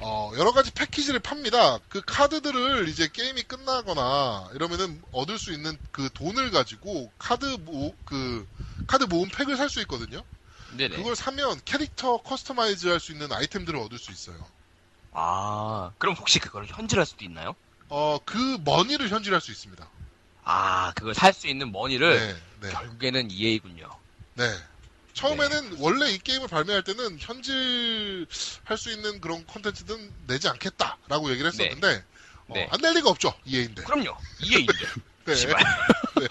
어, 0.00 0.32
여러 0.38 0.52
가지 0.52 0.70
패키지를 0.70 1.20
팝니다. 1.20 1.78
그 1.90 2.00
카드들을 2.06 2.88
이제 2.88 3.08
게임이 3.12 3.42
끝나거나 3.42 4.48
이러면은 4.54 5.02
얻을 5.12 5.38
수 5.38 5.52
있는 5.52 5.76
그 5.90 6.08
돈을 6.14 6.52
가지고 6.52 7.12
카드 7.18 7.44
모, 7.60 7.94
그, 8.06 8.48
카드 8.86 9.04
모음 9.04 9.28
팩을 9.28 9.56
살 9.58 9.68
수 9.68 9.80
있거든요. 9.80 10.22
네네. 10.76 10.96
그걸 10.96 11.16
사면 11.16 11.60
캐릭터 11.64 12.18
customize 12.18 12.88
할 12.88 13.00
수 13.00 13.12
있는 13.12 13.32
아이템들을 13.32 13.78
얻을 13.78 13.98
수 13.98 14.12
있어요. 14.12 14.46
아, 15.12 15.92
그럼 15.98 16.14
혹시 16.16 16.38
그걸 16.38 16.66
현질할 16.66 17.06
수도 17.06 17.24
있나요? 17.24 17.56
어, 17.88 18.18
그 18.24 18.58
money를 18.64 19.08
현질할 19.08 19.40
수 19.40 19.50
있습니다. 19.50 19.90
아, 20.44 20.92
그걸 20.94 21.14
살 21.14 21.32
수 21.32 21.46
있는 21.46 21.72
money를 21.72 22.18
네, 22.18 22.42
네. 22.60 22.68
결국에는 22.70 23.30
EA군요. 23.30 23.88
네. 24.34 24.44
처음에는 25.14 25.78
원래 25.80 26.10
이 26.10 26.18
게임을 26.18 26.46
발매할 26.48 26.84
때는 26.84 27.18
현질할 27.18 28.76
수 28.76 28.90
있는 28.92 29.20
그런 29.20 29.46
콘텐츠는 29.46 30.14
내지 30.26 30.46
않겠다라고 30.48 31.30
얘기를 31.30 31.48
했었는데 31.50 32.04
어, 32.48 32.54
네. 32.54 32.68
안낼 32.70 32.94
리가 32.94 33.08
없죠 33.08 33.34
EA인데. 33.44 33.82
그럼요. 33.84 34.14
EA인데. 34.40 34.74
네. 35.26 35.34
네. 36.20 36.26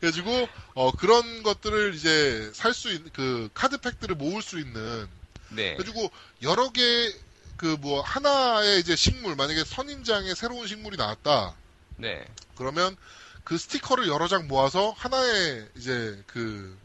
그래가지고 0.00 0.48
어, 0.74 0.92
그런 0.92 1.42
것들을 1.42 1.94
이제 1.94 2.50
살 2.54 2.72
수 2.74 2.90
있는 2.90 3.10
그 3.12 3.48
카드 3.54 3.78
팩들을 3.78 4.14
모을 4.16 4.42
수 4.42 4.58
있는 4.58 5.08
네. 5.50 5.74
그래가지고 5.76 6.10
여러 6.42 6.70
개 6.70 7.12
그 7.60 7.76
뭐 7.78 8.00
하나의 8.00 8.80
이제 8.80 8.96
식물 8.96 9.36
만약에 9.36 9.64
선인장에 9.64 10.34
새로운 10.34 10.66
식물이 10.66 10.96
나왔다 10.96 11.54
네. 11.96 12.26
그러면 12.56 12.96
그 13.44 13.58
스티커를 13.58 14.08
여러 14.08 14.28
장 14.28 14.48
모아서 14.48 14.94
하나의 14.96 15.68
이제 15.76 16.22
그 16.26 16.78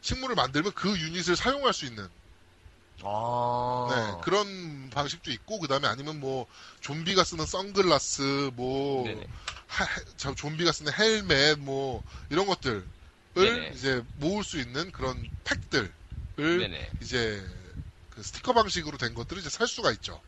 식물을 0.00 0.34
만들면 0.34 0.72
그 0.72 0.88
유닛을 0.98 1.36
사용할 1.36 1.74
수 1.74 1.84
있는 1.84 2.08
아. 3.04 3.86
네, 3.90 4.22
그런 4.24 4.90
방식도 4.90 5.30
있고 5.32 5.58
그 5.58 5.68
다음에 5.68 5.88
아니면 5.88 6.20
뭐 6.20 6.46
좀비가 6.80 7.24
쓰는 7.24 7.46
선글라스 7.46 8.50
뭐. 8.54 9.04
하- 9.66 10.34
좀비가 10.34 10.70
쓰는 10.72 10.92
헬멧 10.92 11.58
뭐 11.60 12.04
이런 12.28 12.46
것들을 12.46 12.88
네네. 13.34 13.70
이제 13.74 14.02
모을 14.14 14.44
수 14.44 14.58
있는 14.60 14.90
그런 14.92 15.30
팩들을 15.44 15.94
네네. 16.36 16.92
이제 17.00 17.42
그 18.10 18.22
스티커 18.22 18.52
방식으로 18.52 18.98
된 18.98 19.14
것들을 19.14 19.40
이제 19.40 19.48
살 19.48 19.66
수가 19.66 19.90
있죠. 19.92 20.22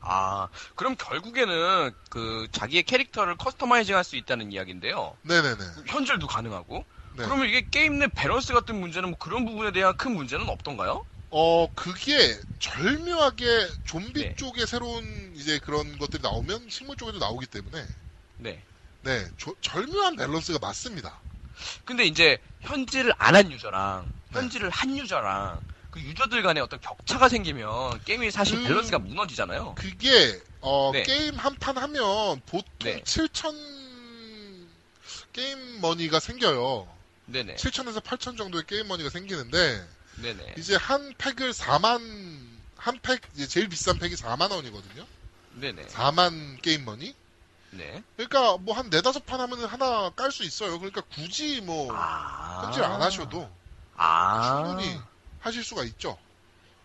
아, 0.00 0.48
그럼 0.76 0.96
결국에는 0.96 1.92
그 2.10 2.48
자기의 2.52 2.84
캐릭터를 2.84 3.36
customizing 3.36 3.96
할 3.96 4.04
수 4.04 4.16
있다는 4.16 4.50
이야기인데요. 4.52 5.18
네네네. 5.22 5.62
현질도 5.88 6.26
가능하고. 6.26 6.86
네. 7.12 7.24
그러면 7.24 7.48
이게 7.48 7.68
게임 7.68 7.98
내 7.98 8.08
밸런스 8.08 8.52
같은 8.54 8.80
문제는 8.80 9.10
뭐 9.10 9.18
그런 9.18 9.44
부분에 9.44 9.72
대한 9.72 9.96
큰 9.96 10.14
문제는 10.14 10.48
없던가요? 10.48 11.04
어 11.30 11.68
그게 11.74 12.38
절묘하게 12.58 13.68
좀비 13.84 14.20
네. 14.20 14.34
쪽에 14.36 14.66
새로운 14.66 15.32
이제 15.36 15.58
그런 15.60 15.96
것들이 15.98 16.22
나오면 16.22 16.68
식물 16.70 16.96
쪽에도 16.96 17.18
나오기 17.18 17.46
때문에 17.46 17.86
네. 18.38 18.62
네 19.02 19.26
조- 19.36 19.54
절묘한 19.60 20.16
밸런스가 20.16 20.58
맞습니다. 20.58 21.20
근데 21.84 22.04
이제 22.04 22.38
현질을 22.60 23.12
안 23.18 23.36
한 23.36 23.52
유저랑 23.52 24.10
네. 24.32 24.38
현질을 24.40 24.70
한 24.70 24.96
유저랑 24.96 25.62
그 25.90 26.00
유저들 26.00 26.42
간에 26.42 26.60
어떤 26.60 26.80
격차가 26.80 27.28
생기면 27.28 28.00
게임이 28.04 28.30
사실 28.30 28.58
그- 28.58 28.68
밸런스가 28.68 28.98
무너지잖아요. 28.98 29.74
그게 29.76 30.40
어, 30.60 30.90
네. 30.92 31.02
게임 31.04 31.36
한 31.36 31.56
판 31.58 31.78
하면 31.78 32.40
보통 32.46 32.64
네. 32.80 33.02
7천 33.04 33.54
게임 35.32 35.80
money가 35.80 36.18
생겨요. 36.20 36.88
네네. 37.26 37.54
7천에서 37.54 38.02
8천 38.02 38.36
정도의 38.36 38.64
게임 38.66 38.88
money가 38.88 39.10
생기는데 39.10 39.86
네네. 40.22 40.54
이제 40.58 40.76
한 40.76 41.14
팩을 41.18 41.52
4만 41.52 42.00
한 42.76 42.98
팩 43.02 43.20
이제 43.34 43.46
제일 43.46 43.68
비싼 43.68 43.98
팩이 43.98 44.14
4만 44.14 44.50
원이거든요. 44.50 45.06
네네. 45.54 45.86
4만 45.86 46.60
게임 46.62 46.84
money. 46.84 47.14
네. 47.70 48.02
그러니까 48.16 48.56
뭐 48.58 48.74
한 48.74 48.90
네다섯 48.90 49.26
판 49.26 49.40
하면 49.40 49.64
하나 49.64 50.10
깔 50.10 50.32
수 50.32 50.44
있어요. 50.44 50.78
그러니까 50.78 51.02
굳이 51.14 51.60
뭐 51.60 51.92
아. 51.94 52.62
현질 52.64 52.82
안 52.82 53.00
하셔도 53.02 53.50
아. 53.96 54.64
충분히 54.64 54.98
하실 55.40 55.62
수가 55.62 55.84
있죠. 55.84 56.18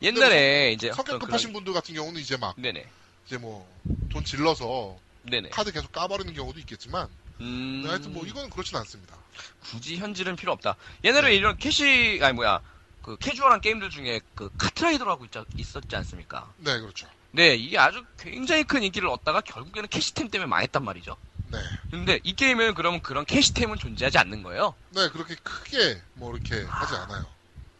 옛날에 0.01 0.73
이제 0.73 0.91
성격 0.93 1.19
급하신 1.19 1.53
분들 1.53 1.73
같은 1.73 1.95
경우는 1.95 2.19
이제 2.21 2.37
막 2.37 2.59
네네. 2.59 2.85
이제 3.25 3.37
뭐 3.37 3.67
돈 4.09 4.23
질러서 4.23 4.97
네네. 5.23 5.49
카드 5.49 5.71
계속 5.71 5.91
까버리는 5.91 6.33
경우도 6.33 6.59
있겠지만 6.59 7.09
음. 7.41 7.81
네, 7.83 7.89
하여튼 7.89 8.13
뭐 8.13 8.25
이건 8.25 8.49
그렇진 8.49 8.77
않습니다. 8.77 9.17
굳이 9.63 9.97
현질은 9.97 10.35
필요 10.37 10.51
없다. 10.53 10.75
옛날에 11.03 11.29
네. 11.29 11.35
이런 11.35 11.57
캐시 11.57 12.19
아니 12.21 12.33
뭐야 12.33 12.61
그 13.05 13.17
캐주얼한 13.17 13.61
게임들 13.61 13.91
중에 13.91 14.19
그 14.33 14.49
카트라이더라고 14.57 15.25
있, 15.25 15.29
있었지 15.57 15.95
않습니까? 15.97 16.51
네, 16.57 16.79
그렇죠. 16.79 17.07
네, 17.29 17.53
이게 17.53 17.77
아주 17.77 18.03
굉장히 18.17 18.63
큰 18.63 18.81
인기를 18.81 19.07
얻다가 19.09 19.41
결국에는 19.41 19.87
캐시템 19.89 20.27
때문에 20.29 20.47
망했단 20.49 20.83
말이죠. 20.83 21.15
네. 21.51 21.59
근데 21.91 22.19
이 22.23 22.33
게임은 22.33 22.73
그러면 22.73 23.03
그런 23.03 23.23
캐시템은 23.23 23.77
존재하지 23.77 24.17
않는 24.17 24.41
거예요. 24.41 24.73
네, 24.89 25.07
그렇게 25.09 25.35
크게 25.35 26.01
뭐 26.15 26.33
이렇게 26.35 26.63
하지 26.63 26.95
않아요. 26.95 27.27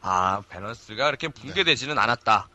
아, 0.02 0.44
밸런스가 0.48 1.10
이렇게 1.10 1.28
붕괴되지는 1.30 1.98
않았다. 1.98 2.48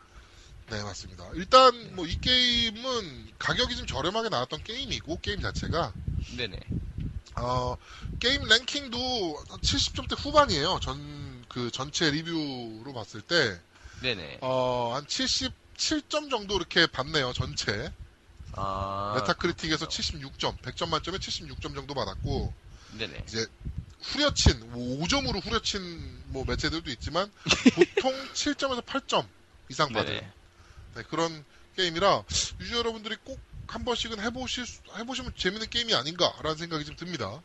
네, 0.70 0.80
맞습니다. 0.84 1.24
일단 1.34 1.96
뭐 1.96 2.06
이 2.06 2.20
게임은 2.20 3.32
가격이 3.40 3.74
좀 3.74 3.86
저렴하게 3.88 4.28
나왔던 4.28 4.62
게임이고 4.62 5.18
게임 5.22 5.40
자체가 5.40 5.92
네네. 6.36 6.60
어, 7.34 7.76
게임 8.20 8.44
랭킹도 8.44 8.98
70점대 9.60 10.16
후반이에요. 10.16 10.78
전 10.80 11.29
그 11.50 11.70
전체 11.70 12.10
리뷰로 12.10 12.92
봤을 12.94 13.20
때 13.20 13.60
네네. 14.00 14.38
어, 14.40 14.94
한 14.94 15.04
77점 15.06 16.30
정도 16.30 16.56
이렇게 16.56 16.86
받네요. 16.86 17.32
전체. 17.34 17.92
아. 18.52 19.12
메타크리틱에서 19.16 19.86
76점, 19.86 20.56
100점 20.62 20.90
만점에 20.90 21.18
76점 21.18 21.74
정도 21.74 21.94
받았고 21.94 22.54
네네. 22.92 23.24
이제 23.26 23.46
후려친 24.02 24.70
뭐 24.72 25.04
5점으로 25.04 25.44
후려친 25.44 26.32
뭐 26.32 26.44
매체들도 26.44 26.90
있지만 26.92 27.30
보통 27.74 28.12
7점에서 28.32 28.80
8점 28.86 29.28
이상 29.68 29.92
받은 29.92 30.14
네네. 30.14 30.32
네, 30.94 31.02
그런 31.08 31.44
게임이라 31.76 32.24
유저 32.60 32.78
여러분들이 32.78 33.16
꼭 33.24 33.50
한 33.70 33.84
번씩은 33.84 34.18
해보실 34.20 34.66
수- 34.66 34.80
해보시면 34.96 35.32
재밌는 35.36 35.68
게임이 35.70 35.94
아닌가라는 35.94 36.56
생각이 36.56 36.84
좀 36.84 36.96
듭니다. 36.96 37.40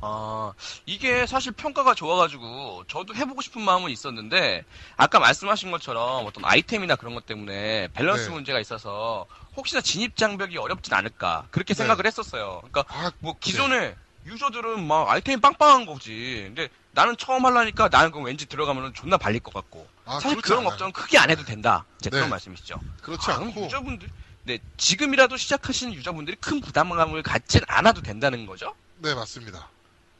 아, 0.00 0.52
이게 0.86 1.26
사실 1.26 1.52
평가가 1.52 1.94
좋아가지고, 1.94 2.84
저도 2.88 3.14
해보고 3.14 3.42
싶은 3.42 3.62
마음은 3.62 3.90
있었는데, 3.90 4.64
아까 4.96 5.18
말씀하신 5.18 5.70
것처럼 5.70 6.26
어떤 6.26 6.44
아이템이나 6.44 6.96
그런 6.96 7.14
것 7.14 7.26
때문에 7.26 7.88
밸런스 7.94 8.28
네. 8.28 8.34
문제가 8.34 8.60
있어서, 8.60 9.26
혹시나 9.56 9.80
진입 9.80 10.16
장벽이 10.16 10.56
어렵진 10.56 10.94
않을까, 10.94 11.46
그렇게 11.50 11.74
네. 11.74 11.78
생각을 11.78 12.06
했었어요. 12.06 12.60
그러니까, 12.62 12.84
아, 12.88 13.10
뭐, 13.18 13.34
기존에 13.40 13.96
유저들은 14.26 14.86
막 14.86 15.08
아이템이 15.08 15.40
빵빵한 15.40 15.86
거지. 15.86 16.42
근데 16.46 16.68
나는 16.90 17.16
처음 17.16 17.46
하려니까 17.46 17.88
나는 17.88 18.10
그럼 18.10 18.26
왠지 18.26 18.46
들어가면 18.46 18.92
존나 18.94 19.16
발릴 19.16 19.40
것 19.40 19.54
같고. 19.54 19.88
아, 20.04 20.20
사실 20.20 20.40
그런 20.42 20.58
않아요. 20.58 20.70
걱정은 20.70 20.92
크게 20.92 21.18
안 21.18 21.30
해도 21.30 21.44
된다. 21.44 21.86
네. 22.02 22.10
그런 22.10 22.28
말씀이시죠. 22.28 22.78
그렇지 23.02 23.30
아, 23.30 23.36
않고 23.36 23.64
유저분들, 23.64 24.08
네, 24.44 24.58
지금이라도 24.76 25.36
시작하시는 25.36 25.94
유저분들이 25.94 26.36
큰 26.40 26.60
부담감을 26.60 27.22
갖진 27.22 27.62
않아도 27.68 28.02
된다는 28.02 28.44
거죠? 28.46 28.74
네 28.96 29.14
맞습니다. 29.14 29.70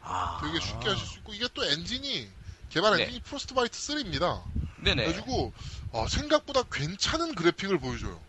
아. 0.09 0.41
되게 0.43 0.59
쉽게 0.59 0.89
하실 0.89 1.07
수 1.07 1.19
있고 1.19 1.35
이게 1.35 1.47
또 1.55 1.65
엔진이 1.65 2.29
개발 2.71 2.97
네. 2.97 3.03
엔진이 3.03 3.21
Frostbite 3.21 3.79
3입니다. 3.79 4.45
네네. 4.77 5.05
그래가지고 5.05 5.53
어, 5.91 6.07
생각보다 6.09 6.63
괜찮은 6.65 7.35
그래픽을 7.35 7.79
보여줘요. 7.79 8.21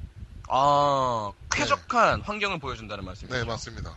아, 0.47 1.31
쾌적한 1.51 2.21
환경을 2.21 2.59
보여준다는 2.59 3.05
말씀이죠. 3.05 3.37
네 3.37 3.43
맞습니다. 3.43 3.95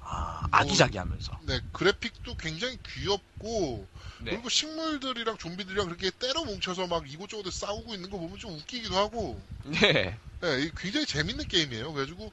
아, 0.00 0.46
아기자기하면서. 0.50 1.38
네 1.42 1.60
그래픽도 1.72 2.36
굉장히 2.36 2.78
귀엽고 2.86 3.86
네. 4.20 4.30
그리고 4.32 4.48
식물들이랑 4.48 5.36
좀비들이랑 5.38 5.86
그렇게 5.86 6.10
떼로 6.10 6.44
뭉쳐서 6.44 6.86
막 6.86 7.10
이곳저곳에 7.10 7.66
싸우고 7.66 7.94
있는 7.94 8.10
거 8.10 8.18
보면 8.18 8.38
좀 8.38 8.52
웃기기도 8.54 8.96
하고 8.96 9.40
네. 9.64 10.18
네, 10.40 10.70
굉장히 10.76 11.04
재밌는 11.04 11.46
게임이에요. 11.48 11.92
그래가지고 11.92 12.32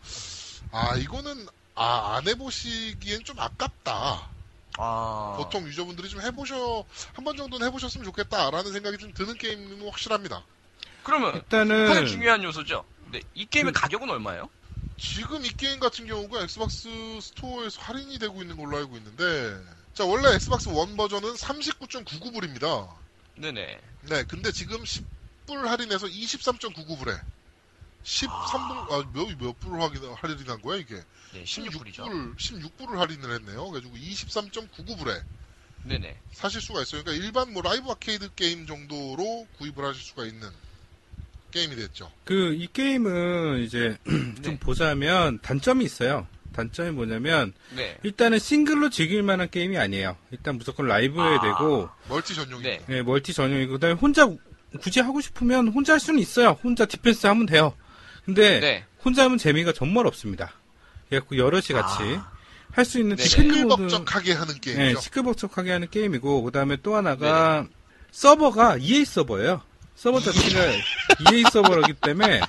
아 0.72 0.96
이거는 0.96 1.48
아, 1.74 2.16
안 2.16 2.28
해보시기엔 2.28 3.24
좀 3.24 3.40
아깝다. 3.40 4.35
아. 4.78 5.36
보통 5.38 5.66
유저분들이 5.68 6.10
좀 6.10 6.22
해보셔 6.22 6.86
한 7.14 7.24
번 7.26 7.36
정도는 7.38 7.66
해보셨으면 7.68 8.06
좋겠다라는 8.06 8.72
생각이 8.72 8.98
좀 8.98 9.14
드는 9.14 9.38
게임은 9.38 9.88
확실합니다. 9.88 10.46
그러면 11.04 11.36
일단은 11.36 11.88
가장 11.88 12.06
중요한 12.06 12.44
요소죠. 12.44 12.86
네, 13.12 13.22
이 13.34 13.46
게임의 13.46 13.74
가격은 13.74 14.10
얼마예요? 14.10 14.50
지금 14.98 15.44
이 15.46 15.50
게임 15.50 15.80
같은 15.80 16.08
경우가 16.08 16.42
엑스박스 16.44 16.90
스토어에서 17.22 17.82
할인이 17.82 18.18
되고 18.20 18.42
있는 18.42 18.56
걸로 18.58 18.78
알고 18.78 18.96
있는데 18.98 19.58
자 19.94 20.06
원래 20.06 20.34
Xbox 20.34 20.70
One 20.70 20.96
버전은 20.98 21.34
39.99불입니다. 21.34 22.90
네네. 23.38 23.82
네, 24.02 24.24
근데 24.24 24.52
지금 24.52 24.84
10불 24.84 25.64
할인해서 25.66 26.08
23.99불에 26.08 27.20
13불 28.06 28.91
아, 28.91 29.03
몇, 29.14 29.38
몇 29.40 29.60
불을 29.60 29.80
할인- 29.82 30.14
할인한 30.15 30.61
거야 30.61 30.77
이게? 30.77 30.95
네, 31.34 31.44
16불이죠. 31.44 32.06
16불 32.06 32.36
16불 32.38 32.91
을 32.94 32.99
할인을 32.99 33.32
했네요. 33.34 33.69
그래가지고 33.69 33.98
23.99불에 33.98 35.22
네네. 35.84 36.18
사실 36.32 36.61
수가 36.61 36.82
있어요. 36.84 37.03
그러니까 37.03 37.26
일반 37.26 37.52
뭐 37.53 37.61
Live 37.62 37.90
Arcade 37.90 38.30
게임 38.36 38.65
정도로 38.68 39.48
구입을 39.57 39.84
하실 39.86 40.02
수가 40.03 40.26
있는 40.26 40.48
게임이 41.52 41.76
됐죠. 41.76 42.11
그 42.26 42.53
이 42.56 42.68
게임은 42.72 43.64
이제 43.64 43.98
좀 44.06 44.36
네. 44.41 44.60
보자면 44.60 45.40
단점이 45.41 45.84
있어요. 45.84 46.27
단점이 46.53 46.91
뭐냐면 46.91 47.53
네. 47.76 47.98
일단은 48.03 48.40
싱글로 48.40 48.90
즐길 48.90 49.23
만한 49.23 49.49
게임이 49.49 49.77
아니에요. 49.77 50.15
일단 50.32 50.57
무조건 50.57 50.88
라이브 50.88 51.19
해야 51.22 51.38
아. 51.38 51.41
되고 51.41 51.90
멀티 52.07 52.34
전용입니다. 52.36 52.86
네. 52.88 52.98
예, 52.98 53.02
멀티 53.02 53.34
전용이고 53.34 53.73
그다음에 53.73 53.95
혼자 53.95 54.27
굳이 54.80 54.99
하고 55.02 55.22
싶으면 55.22 55.69
혼자 55.69 55.94
할 55.94 55.99
수는 55.99 56.19
있어요. 56.19 56.52
혼자 56.64 56.86
디펜스 56.86 57.27
하면 57.27 57.45
돼요. 57.45 57.73
근데 58.26 58.60
네. 58.60 58.86
혼자 59.04 59.24
하면 59.26 59.38
재미가 59.38 59.74
정말 59.74 60.08
없습니다. 60.08 60.54
그래갖고 61.10 61.38
여럿이 61.38 61.68
같이 61.68 62.04
아. 62.18 62.32
할수 62.72 63.00
있는. 63.00 63.16
defend 63.16 63.60
모드 63.60 63.84
시끌벅적하게 63.84 64.34
하는 64.34 64.54
네, 64.56 64.60
게임이죠. 64.60 65.00
시끌벅적하게 65.00 65.72
하는 65.72 65.90
게임이고 65.90 66.44
그다음에 66.44 66.78
또 66.82 66.96
하나가 66.96 67.68
서버가 68.12 68.78
EA 68.80 69.06
서버예요. 69.06 69.62
서버 69.96 70.20
자체가 70.20 70.72
EA 71.32 71.44
서버이기 71.52 71.94
때문에 72.02 72.42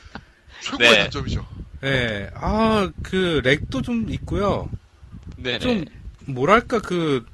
최고의 0.63 0.91
네. 0.91 0.99
단점이죠. 1.03 1.47
예, 1.85 2.31
아, 2.35 2.91
그, 3.03 3.41
lag도 3.45 3.83
좀 3.83 4.07
있고요. 4.11 4.71
네네. 5.37 5.59
좀, 5.59 5.85
뭐랄까, 6.25 6.81
그, 6.81 7.25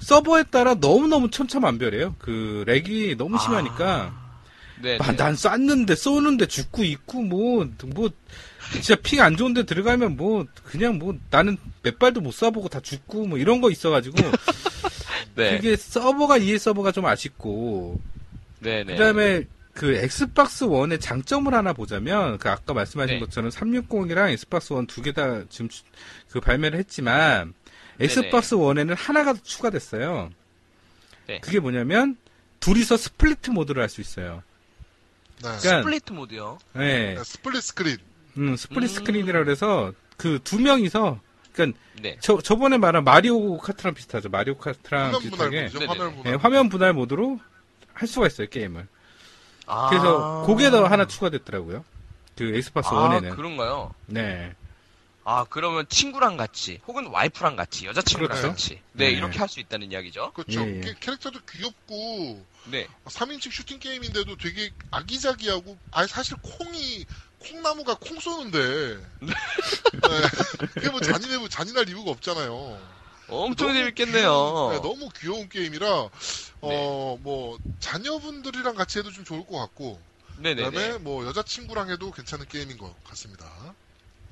서버에 0.00 0.44
따라 0.44 0.74
너무 0.74 1.08
너무 1.08 1.30
천차만별이에요. 1.30 2.16
그, 2.18 2.62
lag이 2.66 3.16
너무 3.16 3.36
아, 3.36 3.38
심하니까. 3.38 4.29
네네. 4.82 4.98
아, 5.00 5.12
난 5.16 5.36
쐈는데, 5.36 5.94
쏘는데 5.94 6.46
죽고 6.46 6.84
있고, 6.84 7.22
뭐, 7.22 7.68
뭐, 7.86 8.10
진짜 8.72 8.94
ping 8.96 9.20
안 9.20 9.36
좋은데 9.36 9.64
들어가면 9.64 10.16
뭐, 10.16 10.46
그냥 10.64 10.98
뭐, 10.98 11.14
나는 11.30 11.56
몇 11.82 11.98
발도 11.98 12.20
못 12.20 12.30
쏴보고 12.30 12.70
다 12.70 12.80
죽고, 12.80 13.26
뭐, 13.26 13.38
이런 13.38 13.60
거 13.60 13.70
있어가지고. 13.70 14.16
네. 15.36 15.56
그게 15.56 15.76
서버가, 15.76 16.38
EA 16.38 16.58
서버가 16.58 16.92
좀 16.92 17.06
아쉽고. 17.06 18.00
네네. 18.60 18.94
그 18.96 18.98
다음에 19.02 19.44
그 19.72 19.94
Xbox 19.96 20.64
One의 20.64 20.98
장점을 21.00 21.52
하나 21.54 21.72
보자면 21.72 22.36
그 22.38 22.50
아까 22.50 22.74
말씀하신 22.74 23.14
네. 23.16 23.20
것처럼 23.20 23.50
360이랑 23.50 24.30
Xbox 24.30 24.72
One 24.72 24.86
두 24.86 25.00
개 25.02 25.12
다 25.12 25.44
지금 25.48 25.68
주- 25.68 25.84
그 26.28 26.40
발매를 26.40 26.78
했지만 26.78 27.54
Xbox 28.00 28.54
One에는 28.54 28.94
하나가 28.96 29.32
더 29.32 29.38
추가됐어요. 29.42 30.30
네. 31.28 31.38
그게 31.40 31.60
뭐냐면 31.60 32.16
둘이서 32.58 32.96
split 32.98 33.50
모드를 33.50 33.80
할 33.80 33.88
수 33.88 34.00
있어요. 34.02 34.42
네. 35.42 35.48
그러니까 35.58 35.58
스플리트 35.58 36.12
모드요. 36.12 36.58
네, 36.74 37.14
네, 37.14 37.24
split 37.24 37.62
screen. 37.62 37.96
음, 38.36 38.56
split 38.56 38.90
음. 38.90 38.94
screen이라 38.94 39.44
그래서 39.44 39.92
그 40.16 40.38
두 40.44 40.58
명이서 40.60 41.18
그러니까 41.52 41.78
네. 42.02 42.16
저 42.20 42.40
저번에 42.40 42.78
말한 42.78 43.04
Mario 43.04 43.58
Kart랑 43.58 43.94
비슷하죠. 43.94 44.28
Mario 44.28 44.56
Kart랑 44.56 45.06
화면 45.06 45.20
비슷하게 45.20 45.50
분할 45.50 45.62
모드죠. 45.64 45.78
네네. 45.78 45.86
화면 45.88 46.10
네, 46.10 46.22
분할. 46.22 46.36
화면 46.38 46.68
분할 46.68 46.92
모드로 46.92 47.40
할 47.94 48.08
수가 48.08 48.26
있어요 48.26 48.48
게임을. 48.48 48.86
아. 49.66 49.88
그래서 49.88 50.44
그게 50.46 50.70
더 50.70 50.84
하나 50.86 51.06
추가됐더라고요. 51.06 51.84
그 52.36 52.54
엑스박스 52.56 52.88
아, 52.88 52.94
원에는. 52.94 53.30
그런가요? 53.36 53.92
네. 54.06 54.54
아, 55.24 55.44
그러면 55.50 55.86
친구랑 55.88 56.36
같이, 56.36 56.80
혹은 56.86 57.06
와이프랑 57.06 57.54
같이, 57.56 57.84
여자친구랑 57.86 58.30
그렇죠. 58.40 58.48
같이. 58.48 58.80
네, 58.92 59.06
네. 59.06 59.10
이렇게 59.12 59.38
할 59.38 59.48
수 59.48 59.60
있다는 59.60 59.92
이야기죠. 59.92 60.32
그렇죠. 60.32 60.60
예, 60.62 60.76
예. 60.76 60.80
캐- 60.80 60.94
캐릭터도 60.98 61.40
귀엽고 61.50 62.46
네. 62.64 62.86
3인칭 63.06 63.52
슈팅 63.52 63.78
게임인데도 63.78 64.36
되게 64.36 64.70
아기자기하고 64.90 65.78
아니 65.90 66.08
사실 66.08 66.36
콩이 66.40 67.04
콩나무가 67.38 67.96
콩 68.00 68.18
쏘는데 68.20 68.68
네. 69.20 69.30
그게 70.74 70.88
뭐 70.90 71.00
잔인해 71.00 71.48
잔인할 71.48 71.88
이유가 71.88 72.10
없잖아요. 72.12 72.80
엄청 73.28 73.72
재밌겠네요. 73.72 74.22
귀여운, 74.22 74.72
네, 74.72 74.80
너무 74.80 75.08
귀여운 75.20 75.48
게임이라 75.48 76.08
어 76.62 77.16
뭐 77.22 77.58
자녀분들이랑 77.80 78.74
같이 78.74 78.98
해도 78.98 79.10
좀 79.10 79.24
좋을 79.24 79.44
것 79.46 79.56
같고 79.58 80.00
네네네. 80.36 80.70
그다음에 80.70 80.98
뭐 80.98 81.26
여자친구랑 81.26 81.90
해도 81.90 82.10
괜찮은 82.10 82.46
게임인 82.48 82.78
것 82.78 82.94
같습니다. 83.04 83.46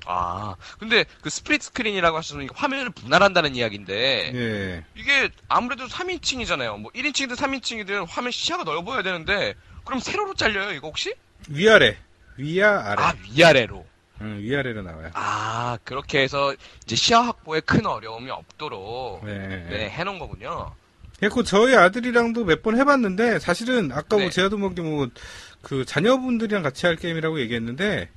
아, 0.05 0.55
근데 0.79 1.05
그 1.21 1.29
split 1.29 1.61
screen이라고 1.61 2.17
하셨으니까 2.17 2.53
화면을 2.57 2.89
분할한다는 2.89 3.55
이야기인데, 3.55 4.31
예. 4.33 4.83
이게 4.95 5.29
아무래도 5.47 5.87
3인칭이잖아요. 5.87 6.79
뭐 6.79 6.91
1인칭이든 6.93 7.35
3인칭이든 7.35 8.05
화면 8.09 8.31
시야가 8.31 8.63
넓어야 8.63 9.03
되는데, 9.03 9.53
그럼 9.85 9.99
세로로 9.99 10.33
잘려요, 10.35 10.71
이거 10.71 10.87
혹시? 10.87 11.13
위아래. 11.49 11.97
위아 12.37 12.91
아래. 12.91 13.01
아, 13.01 13.13
위아래로. 13.33 13.85
응, 14.21 14.39
위아래로 14.41 14.81
나와요. 14.81 15.11
아, 15.13 15.77
그렇게 15.83 16.21
해서 16.21 16.53
이제 16.83 16.95
시야 16.95 17.19
확보에 17.19 17.59
큰 17.61 17.85
어려움이 17.85 18.29
없도록 18.31 19.25
네. 19.25 19.65
네, 19.69 19.89
해놓은 19.89 20.19
거군요. 20.19 20.73
그래고 21.19 21.43
저희 21.43 21.75
아들이랑도 21.75 22.45
몇 22.45 22.61
번 22.63 22.77
해봤는데 22.77 23.39
사실은 23.39 23.91
아까 23.91 24.15
뭐 24.15 24.25
네. 24.25 24.29
제아도 24.29 24.57
먹기 24.57 24.81
뭐그 24.81 25.85
자녀분들이랑 25.85 26.63
같이 26.63 26.85
할 26.85 26.95
게임이라고 26.95 27.39
얘기했는데 27.41 28.09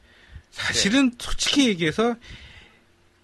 사실은 0.53 1.11
네. 1.11 1.17
솔직히 1.19 1.69
얘기해서 1.69 2.15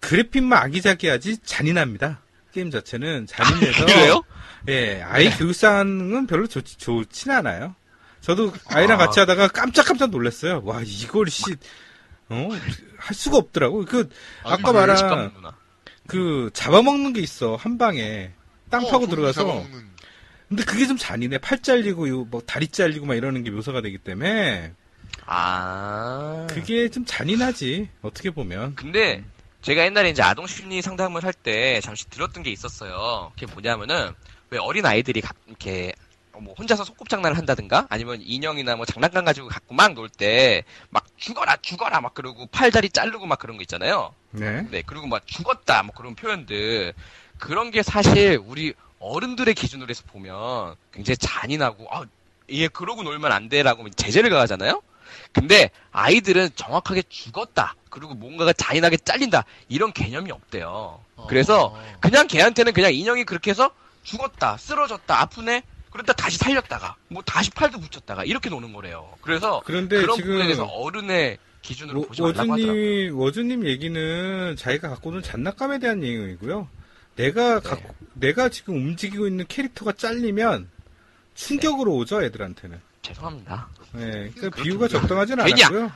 그래픽만 0.01 0.61
아기자기하지 0.61 1.39
잔인합니다. 1.45 2.21
게임 2.53 2.71
자체는 2.71 3.27
잔인해서 3.27 3.87
그래요? 3.87 4.23
예, 4.69 5.03
아이 5.03 5.31
교육상은 5.31 6.27
별로 6.27 6.47
좋, 6.47 6.63
좋진 6.63 7.31
않아요. 7.31 7.77
저도 8.21 8.53
아이랑 8.67 9.01
아. 9.01 9.07
같이 9.07 9.21
하다가 9.21 9.49
깜짝깜짝 9.49 10.11
놀랐어요. 10.11 10.63
와, 10.65 10.83
이걸 10.85 11.29
씨, 11.31 11.55
어, 12.29 12.49
할 12.97 13.15
수가 13.15 13.37
없더라고. 13.37 13.85
그, 13.85 14.09
아니, 14.43 14.55
아까 14.55 14.73
왜 14.73 14.87
말한. 14.87 15.33
그, 16.07 16.51
잡아먹는 16.53 17.13
게 17.13 17.21
있어, 17.21 17.57
한 17.57 17.79
방에. 17.79 18.33
땅 18.71 18.85
어, 18.85 18.91
파고 18.91 19.05
조금 19.05 19.17
들어가서. 19.17 19.41
잡아먹는. 19.43 19.89
근데 20.49 20.65
그게 20.65 20.87
좀 20.87 20.97
잔인해. 20.97 21.39
팔 21.39 21.63
잘리고, 21.63 22.09
요, 22.09 22.25
뭐, 22.25 22.43
다리 22.45 22.67
잘리고 22.69 23.07
막 23.07 23.15
이러는 23.15 23.45
게 23.45 23.51
묘사가 23.51 23.83
되기 23.83 23.99
때문에, 23.99 24.73
아. 25.27 26.47
그게 26.51 26.89
좀 26.89 27.05
잔인하지. 27.05 27.89
어떻게 28.03 28.31
보면. 28.31 28.75
근데 28.75 29.23
제가 29.63 29.85
옛날에 29.85 30.11
이제 30.11 30.23
아동 30.23 30.47
심리 30.47 30.81
상담을 30.83 31.25
할 31.25 31.33
때 31.33 31.81
잠시 31.83 32.09
들었던 32.11 32.43
게 32.43 32.51
있었어요. 32.51 33.33
그게 33.35 33.47
뭐냐면은 33.53 34.13
왜 34.51 34.59
어린 34.59 34.87
아이들이 34.87 35.21
가- 35.21 35.35
이렇게 35.47 35.93
뭐 36.41 36.55
혼자서 36.57 36.85
소꿉장난을 36.85 37.37
한다든가 37.37 37.87
아니면 37.91 38.21
인형이나 38.23 38.77
뭐 38.77 38.87
장난감 38.87 39.25
가지고 39.25 39.49
갖고 39.49 39.75
막 39.75 39.95
놀 39.95 40.09
때 40.09 40.63
막 40.91 41.05
죽어라 41.17 41.57
죽어라 41.63 42.01
막 42.01 42.15
그러고 42.15 42.47
팔다리 42.47 42.91
자르고 42.91 43.27
막 43.27 43.39
그런 43.41 43.57
거 43.57 43.63
있잖아요. 43.63 44.15
네. 44.31 44.65
네 44.71 44.83
그리고 44.87 45.07
막 45.09 45.27
죽었다 45.27 45.83
뭐 45.83 45.93
그런 45.95 46.15
표현들 46.15 46.95
그런 47.39 47.71
게 47.73 47.83
사실 47.83 48.41
우리 48.45 48.73
어른들의 49.01 49.53
기준으로 49.55 49.91
해서 49.91 50.05
보면 50.07 50.77
굉장히 50.93 51.17
잔인하고 51.19 51.87
아 51.91 52.05
얘 52.51 52.67
그러고 52.69 53.03
놀면 53.03 53.31
안 53.31 53.51
돼라고 53.51 53.91
제재를 53.91 54.31
가하잖아요. 54.31 54.81
근데 55.33 55.71
아이들은 55.93 56.51
정확하게 56.55 57.03
죽었다. 57.09 57.75
그리고 57.91 58.15
뭔가가 58.15 58.53
잔인하게 58.53 58.99
잘린다. 58.99 59.45
이런 59.69 59.93
개념이 59.93 60.31
없대요. 60.31 61.01
그래서 61.29 61.67
어. 61.67 61.83
그냥 62.01 62.27
걔한테는 62.27 62.73
그냥 62.73 62.93
인형이 62.95 63.25
그렇게 63.25 63.51
해서 63.51 63.71
죽었다, 64.03 64.57
쓰러졌다, 64.57 65.21
아프네. 65.21 65.63
그러다 65.91 66.13
다시 66.13 66.37
살렸다가 66.39 66.97
뭐 67.09 67.23
다시 67.23 67.51
팔도 67.51 67.81
붙였다가 67.81 68.25
이렇게 68.25 68.51
노는 68.51 68.73
거래요. 68.73 69.11
그래서 69.23 69.63
그런데 69.65 70.01
그런 70.01 70.17
지금, 70.17 70.31
부분에 70.31 70.45
대해서 70.45 70.65
어른의 70.65 71.39
기준으로 71.63 72.01
워- 72.01 72.07
보지 72.09 72.23
말라고 72.23 72.41
하더라고요. 72.53 72.67
워즈님, 72.69 73.19
워즈님 73.19 73.67
얘기는 73.67 74.57
자기가 74.57 74.91
갖고 74.91 75.11
있는 75.11 75.23
장난감에 75.23 75.79
대한 75.79 76.03
얘기고요. 76.05 76.69
내가 77.17 77.61
네. 77.61 77.69
갖고, 77.69 77.95
내가 78.15 78.49
지금 78.49 78.77
움직이고 78.77 79.27
있는 79.27 79.45
캐릭터가 79.49 79.93
잘리면 79.93 80.69
충격으로 81.35 81.95
오죠, 81.97 82.23
애들한테는. 82.23 82.81
죄송합니다. 83.03 83.69
네, 83.93 84.31
그 84.39 84.51
비유가 84.51 84.89
적당하진 84.89 85.37
괜히 85.37 85.63
않았고요. 85.65 85.93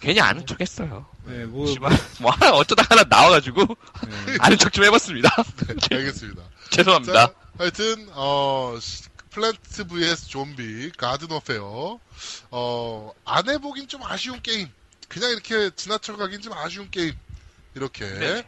괜히 0.00 0.20
아는 0.20 0.44
척 0.46 0.60
했어요. 0.60 1.06
네, 1.24 1.44
뭐, 1.44 1.66
씨발, 1.66 1.92
뭐 2.20 2.30
하나 2.32 2.52
어쩌다 2.52 2.84
하나 2.88 3.04
나와가지고 3.08 3.64
네. 3.64 4.36
아는 4.40 4.58
척 4.58 4.72
좀 4.72 4.84
해봤습니다. 4.84 5.28
네, 5.66 5.96
알겠습니다. 5.96 6.42
죄송합니다. 6.70 7.12
자, 7.26 7.34
하여튼 7.58 8.08
어 8.12 8.76
시- 8.80 9.04
Plant 9.30 9.86
vs 9.86 10.28
Zombie 10.28 10.92
Garden 10.98 11.30
Warfare 11.32 11.98
어 12.50 13.12
안 13.24 13.48
해보긴 13.48 13.88
좀 13.88 14.02
아쉬운 14.04 14.42
게임 14.42 14.68
그냥 15.08 15.30
이렇게 15.30 15.70
지나쳐 15.76 16.16
가긴 16.16 16.40
좀 16.42 16.52
아쉬운 16.52 16.90
게임 16.90 17.14
이렇게 17.74 18.04
네. 18.06 18.46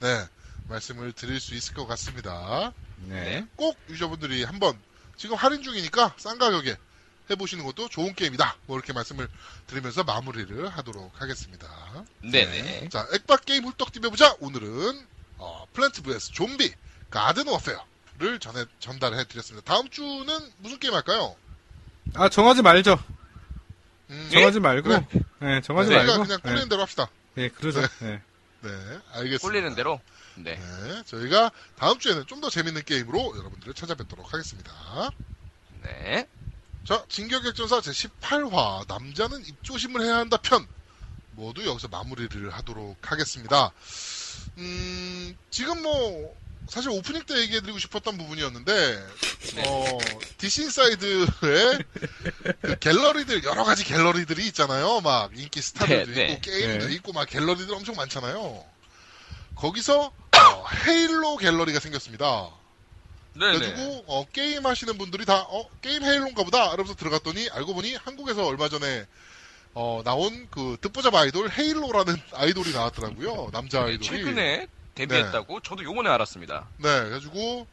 네 0.00 0.24
말씀을 0.68 1.12
드릴 1.12 1.38
수 1.40 1.54
있을 1.54 1.72
것 1.74 1.86
같습니다. 1.86 2.72
네. 3.06 3.46
꼭 3.56 3.78
유저분들이 3.88 4.42
한번 4.44 4.76
지금 5.16 5.36
할인 5.36 5.62
중이니까 5.62 6.14
싼 6.18 6.38
가격에 6.38 6.76
해보시는 7.30 7.64
것도 7.64 7.88
좋은 7.88 8.14
게임이다. 8.14 8.56
뭐 8.66 8.76
이렇게 8.78 8.92
말씀을 8.92 9.28
드리면서 9.66 10.04
마무리를 10.04 10.68
하도록 10.68 11.10
하겠습니다. 11.20 11.68
네네. 12.22 12.88
자, 12.90 13.06
액박 13.12 13.44
게임 13.44 13.64
훌떡 13.64 13.92
뛰어보자. 13.92 14.36
오늘은 14.40 15.06
어, 15.38 15.66
플랜트 15.72 16.02
vs 16.02 16.32
좀비 16.32 16.72
가든 17.10 17.46
워페어를 17.48 18.38
전해 18.40 18.64
전달해 18.78 19.24
드렸습니다. 19.24 19.64
다음 19.72 19.88
주는 19.90 20.26
무슨 20.58 20.78
게임 20.78 20.94
할까요? 20.94 21.36
아, 22.14 22.28
정하지 22.28 22.62
말죠. 22.62 22.98
음, 24.10 24.28
정하지 24.32 24.60
말고. 24.60 24.88
그래. 24.88 25.06
네, 25.40 25.60
정하지 25.60 25.90
저희가 25.90 26.06
말고. 26.06 26.22
그냥 26.24 26.40
네, 26.42 26.48
꿀리는 26.48 26.68
대로 26.68 26.82
합시다. 26.82 27.08
네, 27.34 27.48
그러죠. 27.48 27.80
네. 28.00 28.22
네, 28.62 28.70
알겠습니다. 29.12 29.38
꼴리는 29.42 29.74
대로. 29.74 30.00
네. 30.36 30.54
네, 30.56 31.02
저희가 31.06 31.50
다음 31.76 31.98
주에는 31.98 32.26
좀 32.26 32.40
더 32.40 32.50
재밌는 32.50 32.82
게임으로 32.84 33.36
여러분들을 33.38 33.74
찾아뵙도록 33.74 34.32
하겠습니다. 34.32 34.70
네. 35.82 36.28
자, 36.86 37.04
진격격전사 37.08 37.80
제18화 37.80 38.86
남자는 38.86 39.44
입조심을 39.44 40.02
해야 40.02 40.18
한다 40.18 40.36
편 40.36 40.64
모두 41.32 41.66
여기서 41.66 41.88
마무리를 41.88 42.48
하도록 42.54 42.96
하겠습니다. 43.10 43.72
음, 44.58 45.36
지금 45.50 45.82
뭐 45.82 46.32
사실 46.68 46.90
오프닝 46.90 47.24
때 47.24 47.40
얘기해드리고 47.40 47.80
싶었던 47.80 48.16
부분이었는데 48.16 49.06
어, 49.66 49.98
DC 50.38 50.62
Inside의 50.62 51.26
그 52.60 52.78
갤러리들 52.78 53.42
여러 53.42 53.64
가지 53.64 53.82
갤러리들이 53.82 54.46
있잖아요. 54.46 55.00
막 55.00 55.36
인기 55.36 55.60
스타들도 55.60 56.12
네, 56.12 56.26
네. 56.26 56.32
있고 56.34 56.40
게임도 56.42 56.86
네. 56.86 56.94
있고 56.94 57.12
막 57.12 57.28
갤러리들 57.28 57.74
엄청 57.74 57.96
많잖아요. 57.96 58.64
거기서 59.56 60.12
어, 60.12 60.66
Halo 60.86 61.36
갤러리가 61.38 61.80
생겼습니다. 61.80 62.48
그래가지고 63.38 64.04
어, 64.06 64.24
게임 64.32 64.66
하시는 64.66 64.96
분들이 64.98 65.24
다 65.24 65.42
어, 65.48 65.68
게임 65.80 66.02
Halo인가 66.02 66.42
보다 66.44 66.66
이러면서 66.68 66.94
들어갔더니 66.94 67.48
알고 67.50 67.74
보니 67.74 67.94
한국에서 67.96 68.46
얼마 68.46 68.68
전에 68.68 69.06
어, 69.74 70.00
나온 70.04 70.48
그 70.50 70.78
듣보잡 70.80 71.14
아이돌 71.14 71.50
Halo라는 71.50 72.16
아이돌이 72.32 72.72
나왔더라고요. 72.72 73.50
남자 73.52 73.80
네, 73.80 73.92
아이돌이. 73.92 74.06
최근에 74.06 74.68
데뷔했다고 74.94 75.60
저도 75.60 75.84
요번에 75.84 76.08
알았습니다. 76.08 76.66
네, 76.78 76.88
그래가지고 77.00 77.66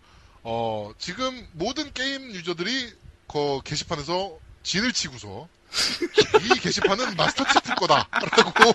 어, 0.43 0.91
지금 0.97 1.47
모든 1.53 1.93
게임 1.93 2.31
유저들이 2.33 2.93
그 3.31 3.61
게시판에서 3.63 4.37
진을 4.63 4.91
치고서 4.91 5.47
이 6.43 6.59
게시판은 6.59 7.15
마스터 7.15 7.45
치프 7.45 7.75
거다라고 7.75 8.73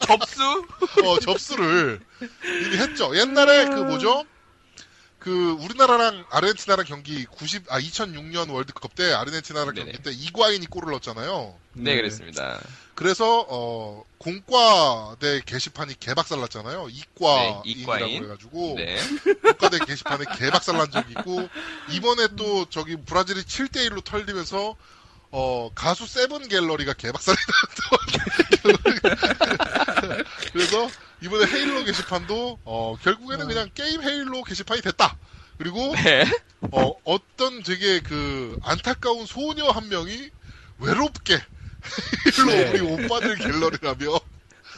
접수? 0.00 0.66
어, 1.04 1.18
접수를 1.20 2.00
이미 2.44 2.76
했죠. 2.78 3.14
옛날에 3.16 3.66
그 3.66 3.74
뭐죠? 3.74 4.24
그 5.26 5.56
우리나라랑 5.58 6.24
아르헨티나랑 6.30 6.86
경기 6.86 7.26
90, 7.26 7.64
아 7.72 7.80
2006년 7.80 8.48
월드컵 8.48 8.94
때 8.94 9.12
아르헨티나랑 9.12 9.74
네네. 9.74 9.90
경기 9.90 10.02
때 10.04 10.12
이과인이 10.12 10.64
골을 10.66 10.92
넣었잖아요. 10.92 11.52
네, 11.72 11.96
그랬습니다. 11.96 12.60
그래서 12.94 13.44
어 13.48 14.04
공과대 14.18 15.42
게시판이 15.44 15.98
개박살 15.98 16.38
났잖아요. 16.42 16.86
네, 16.86 16.92
이과인이라고 16.92 17.62
이과인. 17.64 18.22
해가지고 18.22 18.74
네. 18.76 19.00
국가대 19.42 19.80
게시판에 19.84 20.26
개박살 20.36 20.76
난 20.76 20.92
적이 20.92 21.10
있고 21.18 21.48
이번에 21.90 22.28
또 22.36 22.70
저기 22.70 22.94
브라질이 22.94 23.42
7대 23.42 23.90
1로 23.90 24.04
털리면서 24.04 24.76
어 25.32 25.70
가수 25.74 26.06
세븐 26.06 26.46
갤러리가 26.46 26.92
개박살이 26.92 27.36
났던 28.62 28.64
그래서 30.52 30.88
이번에 31.26 31.46
Halo 31.46 31.84
게시판도 31.84 32.60
어 32.64 32.96
결국에는 33.02 33.46
그냥 33.48 33.68
게임 33.74 34.02
Halo 34.02 34.42
게시판이 34.44 34.80
됐다. 34.82 35.16
그리고 35.58 35.94
네. 35.96 36.24
어 36.72 36.92
어떤 37.04 37.62
되게 37.62 38.00
그 38.00 38.56
안타까운 38.62 39.26
소녀 39.26 39.68
한 39.70 39.88
명이 39.88 40.30
외롭게 40.78 41.34
헤일로 42.26 42.52
네. 42.52 42.70
우리 42.70 42.80
오빠들 43.04 43.36
갤러리라며 43.36 44.18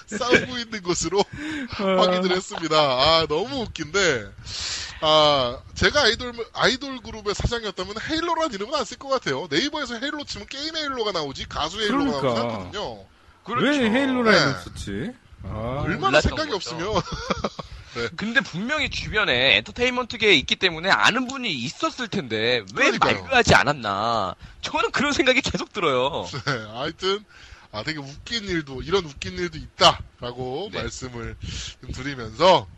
싸우고 0.07 0.59
있는 0.59 0.83
것으로 0.83 1.23
확인을 1.71 2.31
했습니다. 2.35 2.77
아, 2.79 3.27
너무 3.29 3.61
웃긴데, 3.61 4.31
아, 5.03 5.59
제가 5.75 6.05
아이돌, 6.05 6.33
아이돌 6.55 7.01
그룹의 7.03 7.35
사장이었다면 7.35 7.95
헤일로라는 8.09 8.55
이름은 8.55 8.75
안 8.75 8.85
쓸 8.87 8.97
것 8.99 9.09
같아요. 9.11 9.47
네이버에서 9.51 9.99
헤일로 9.99 10.25
치면 10.25 10.47
게임 10.47 10.75
헤일로가 10.77 11.13
나오지, 11.13 11.47
가수 11.51 11.79
헤일로가 11.81 12.05
나오지 12.05 12.21
그러니까. 12.23 12.41
않거든요. 12.55 13.05
그렇죠. 13.45 13.67
왜 13.67 13.91
헤일로라 13.91 14.31
네. 14.33 14.39
이름 14.39 14.55
썼지? 14.65 15.13
아, 15.45 15.83
얼마나 15.85 16.21
생각이 16.21 16.51
거죠. 16.51 16.57
없으면. 16.57 17.03
근데 18.17 18.41
분명히 18.41 18.91
주변에 18.91 19.57
엔터테인먼트계에 19.57 20.35
있기 20.35 20.57
때문에 20.57 20.89
아는 20.91 21.27
분이 21.27 21.51
있었을 21.53 22.07
텐데 22.09 22.63
왜 22.75 22.91
그러니까요. 22.91 23.23
말로하지 23.23 23.55
않았나? 23.55 24.35
저는 24.61 24.93
그런 24.93 25.13
생각이 25.13 25.41
계속 25.41 25.73
들어요. 25.73 26.27
네, 26.31 26.67
하여튼, 26.75 27.25
아, 27.73 27.83
되게 27.83 27.99
웃긴 27.99 28.45
일도, 28.45 28.83
이런 28.83 29.05
웃긴 29.05 29.33
일도 29.37 29.59
있다라고 29.59 30.71
네. 30.73 30.83
말씀을 30.83 31.35
좀 31.81 31.93
드리면서, 31.93 32.69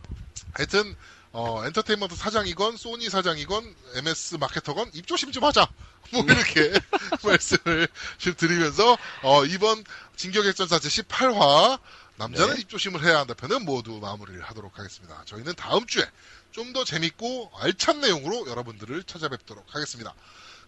하여튼, 0.55 0.95
어, 1.33 1.65
엔터테인먼트 1.67 2.17
사장이건, 2.17 2.77
소니 2.77 3.11
사장이건, 3.11 3.75
MS 3.97 4.37
마케터건, 4.37 4.91
입조심 4.95 5.33
좀 5.33 5.45
하자. 5.45 5.69
뭐, 6.13 6.25
이렇게 6.25 6.73
말씀을 7.23 7.89
좀 8.19 8.35
드리면서, 8.37 8.97
어, 9.23 9.45
이번 9.45 9.85
진격액전사 10.17 10.79
제 10.79 10.89
18화, 10.89 11.79
남자는 12.21 12.55
네. 12.55 12.61
입조심을 12.61 13.03
해야 13.03 13.21
한다 13.21 13.35
편은 13.35 13.65
모두 13.65 13.99
마무리를 14.01 14.43
하도록 14.43 14.79
하겠습니다. 14.79 15.23
저희는 15.25 15.55
다음 15.57 15.87
주에 15.87 16.05
좀 16.53 16.73
더 16.73 16.85
재밌고 16.85 17.51
알찬 17.59 18.01
내용으로 18.01 18.47
여러분들을 18.49 19.03
찾아뵙도록 19.05 19.65
하겠습니다. 19.75 20.15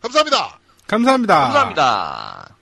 감사합니다. 0.00 0.58
감사합니다. 0.86 1.38
감사합니다. 1.38 2.61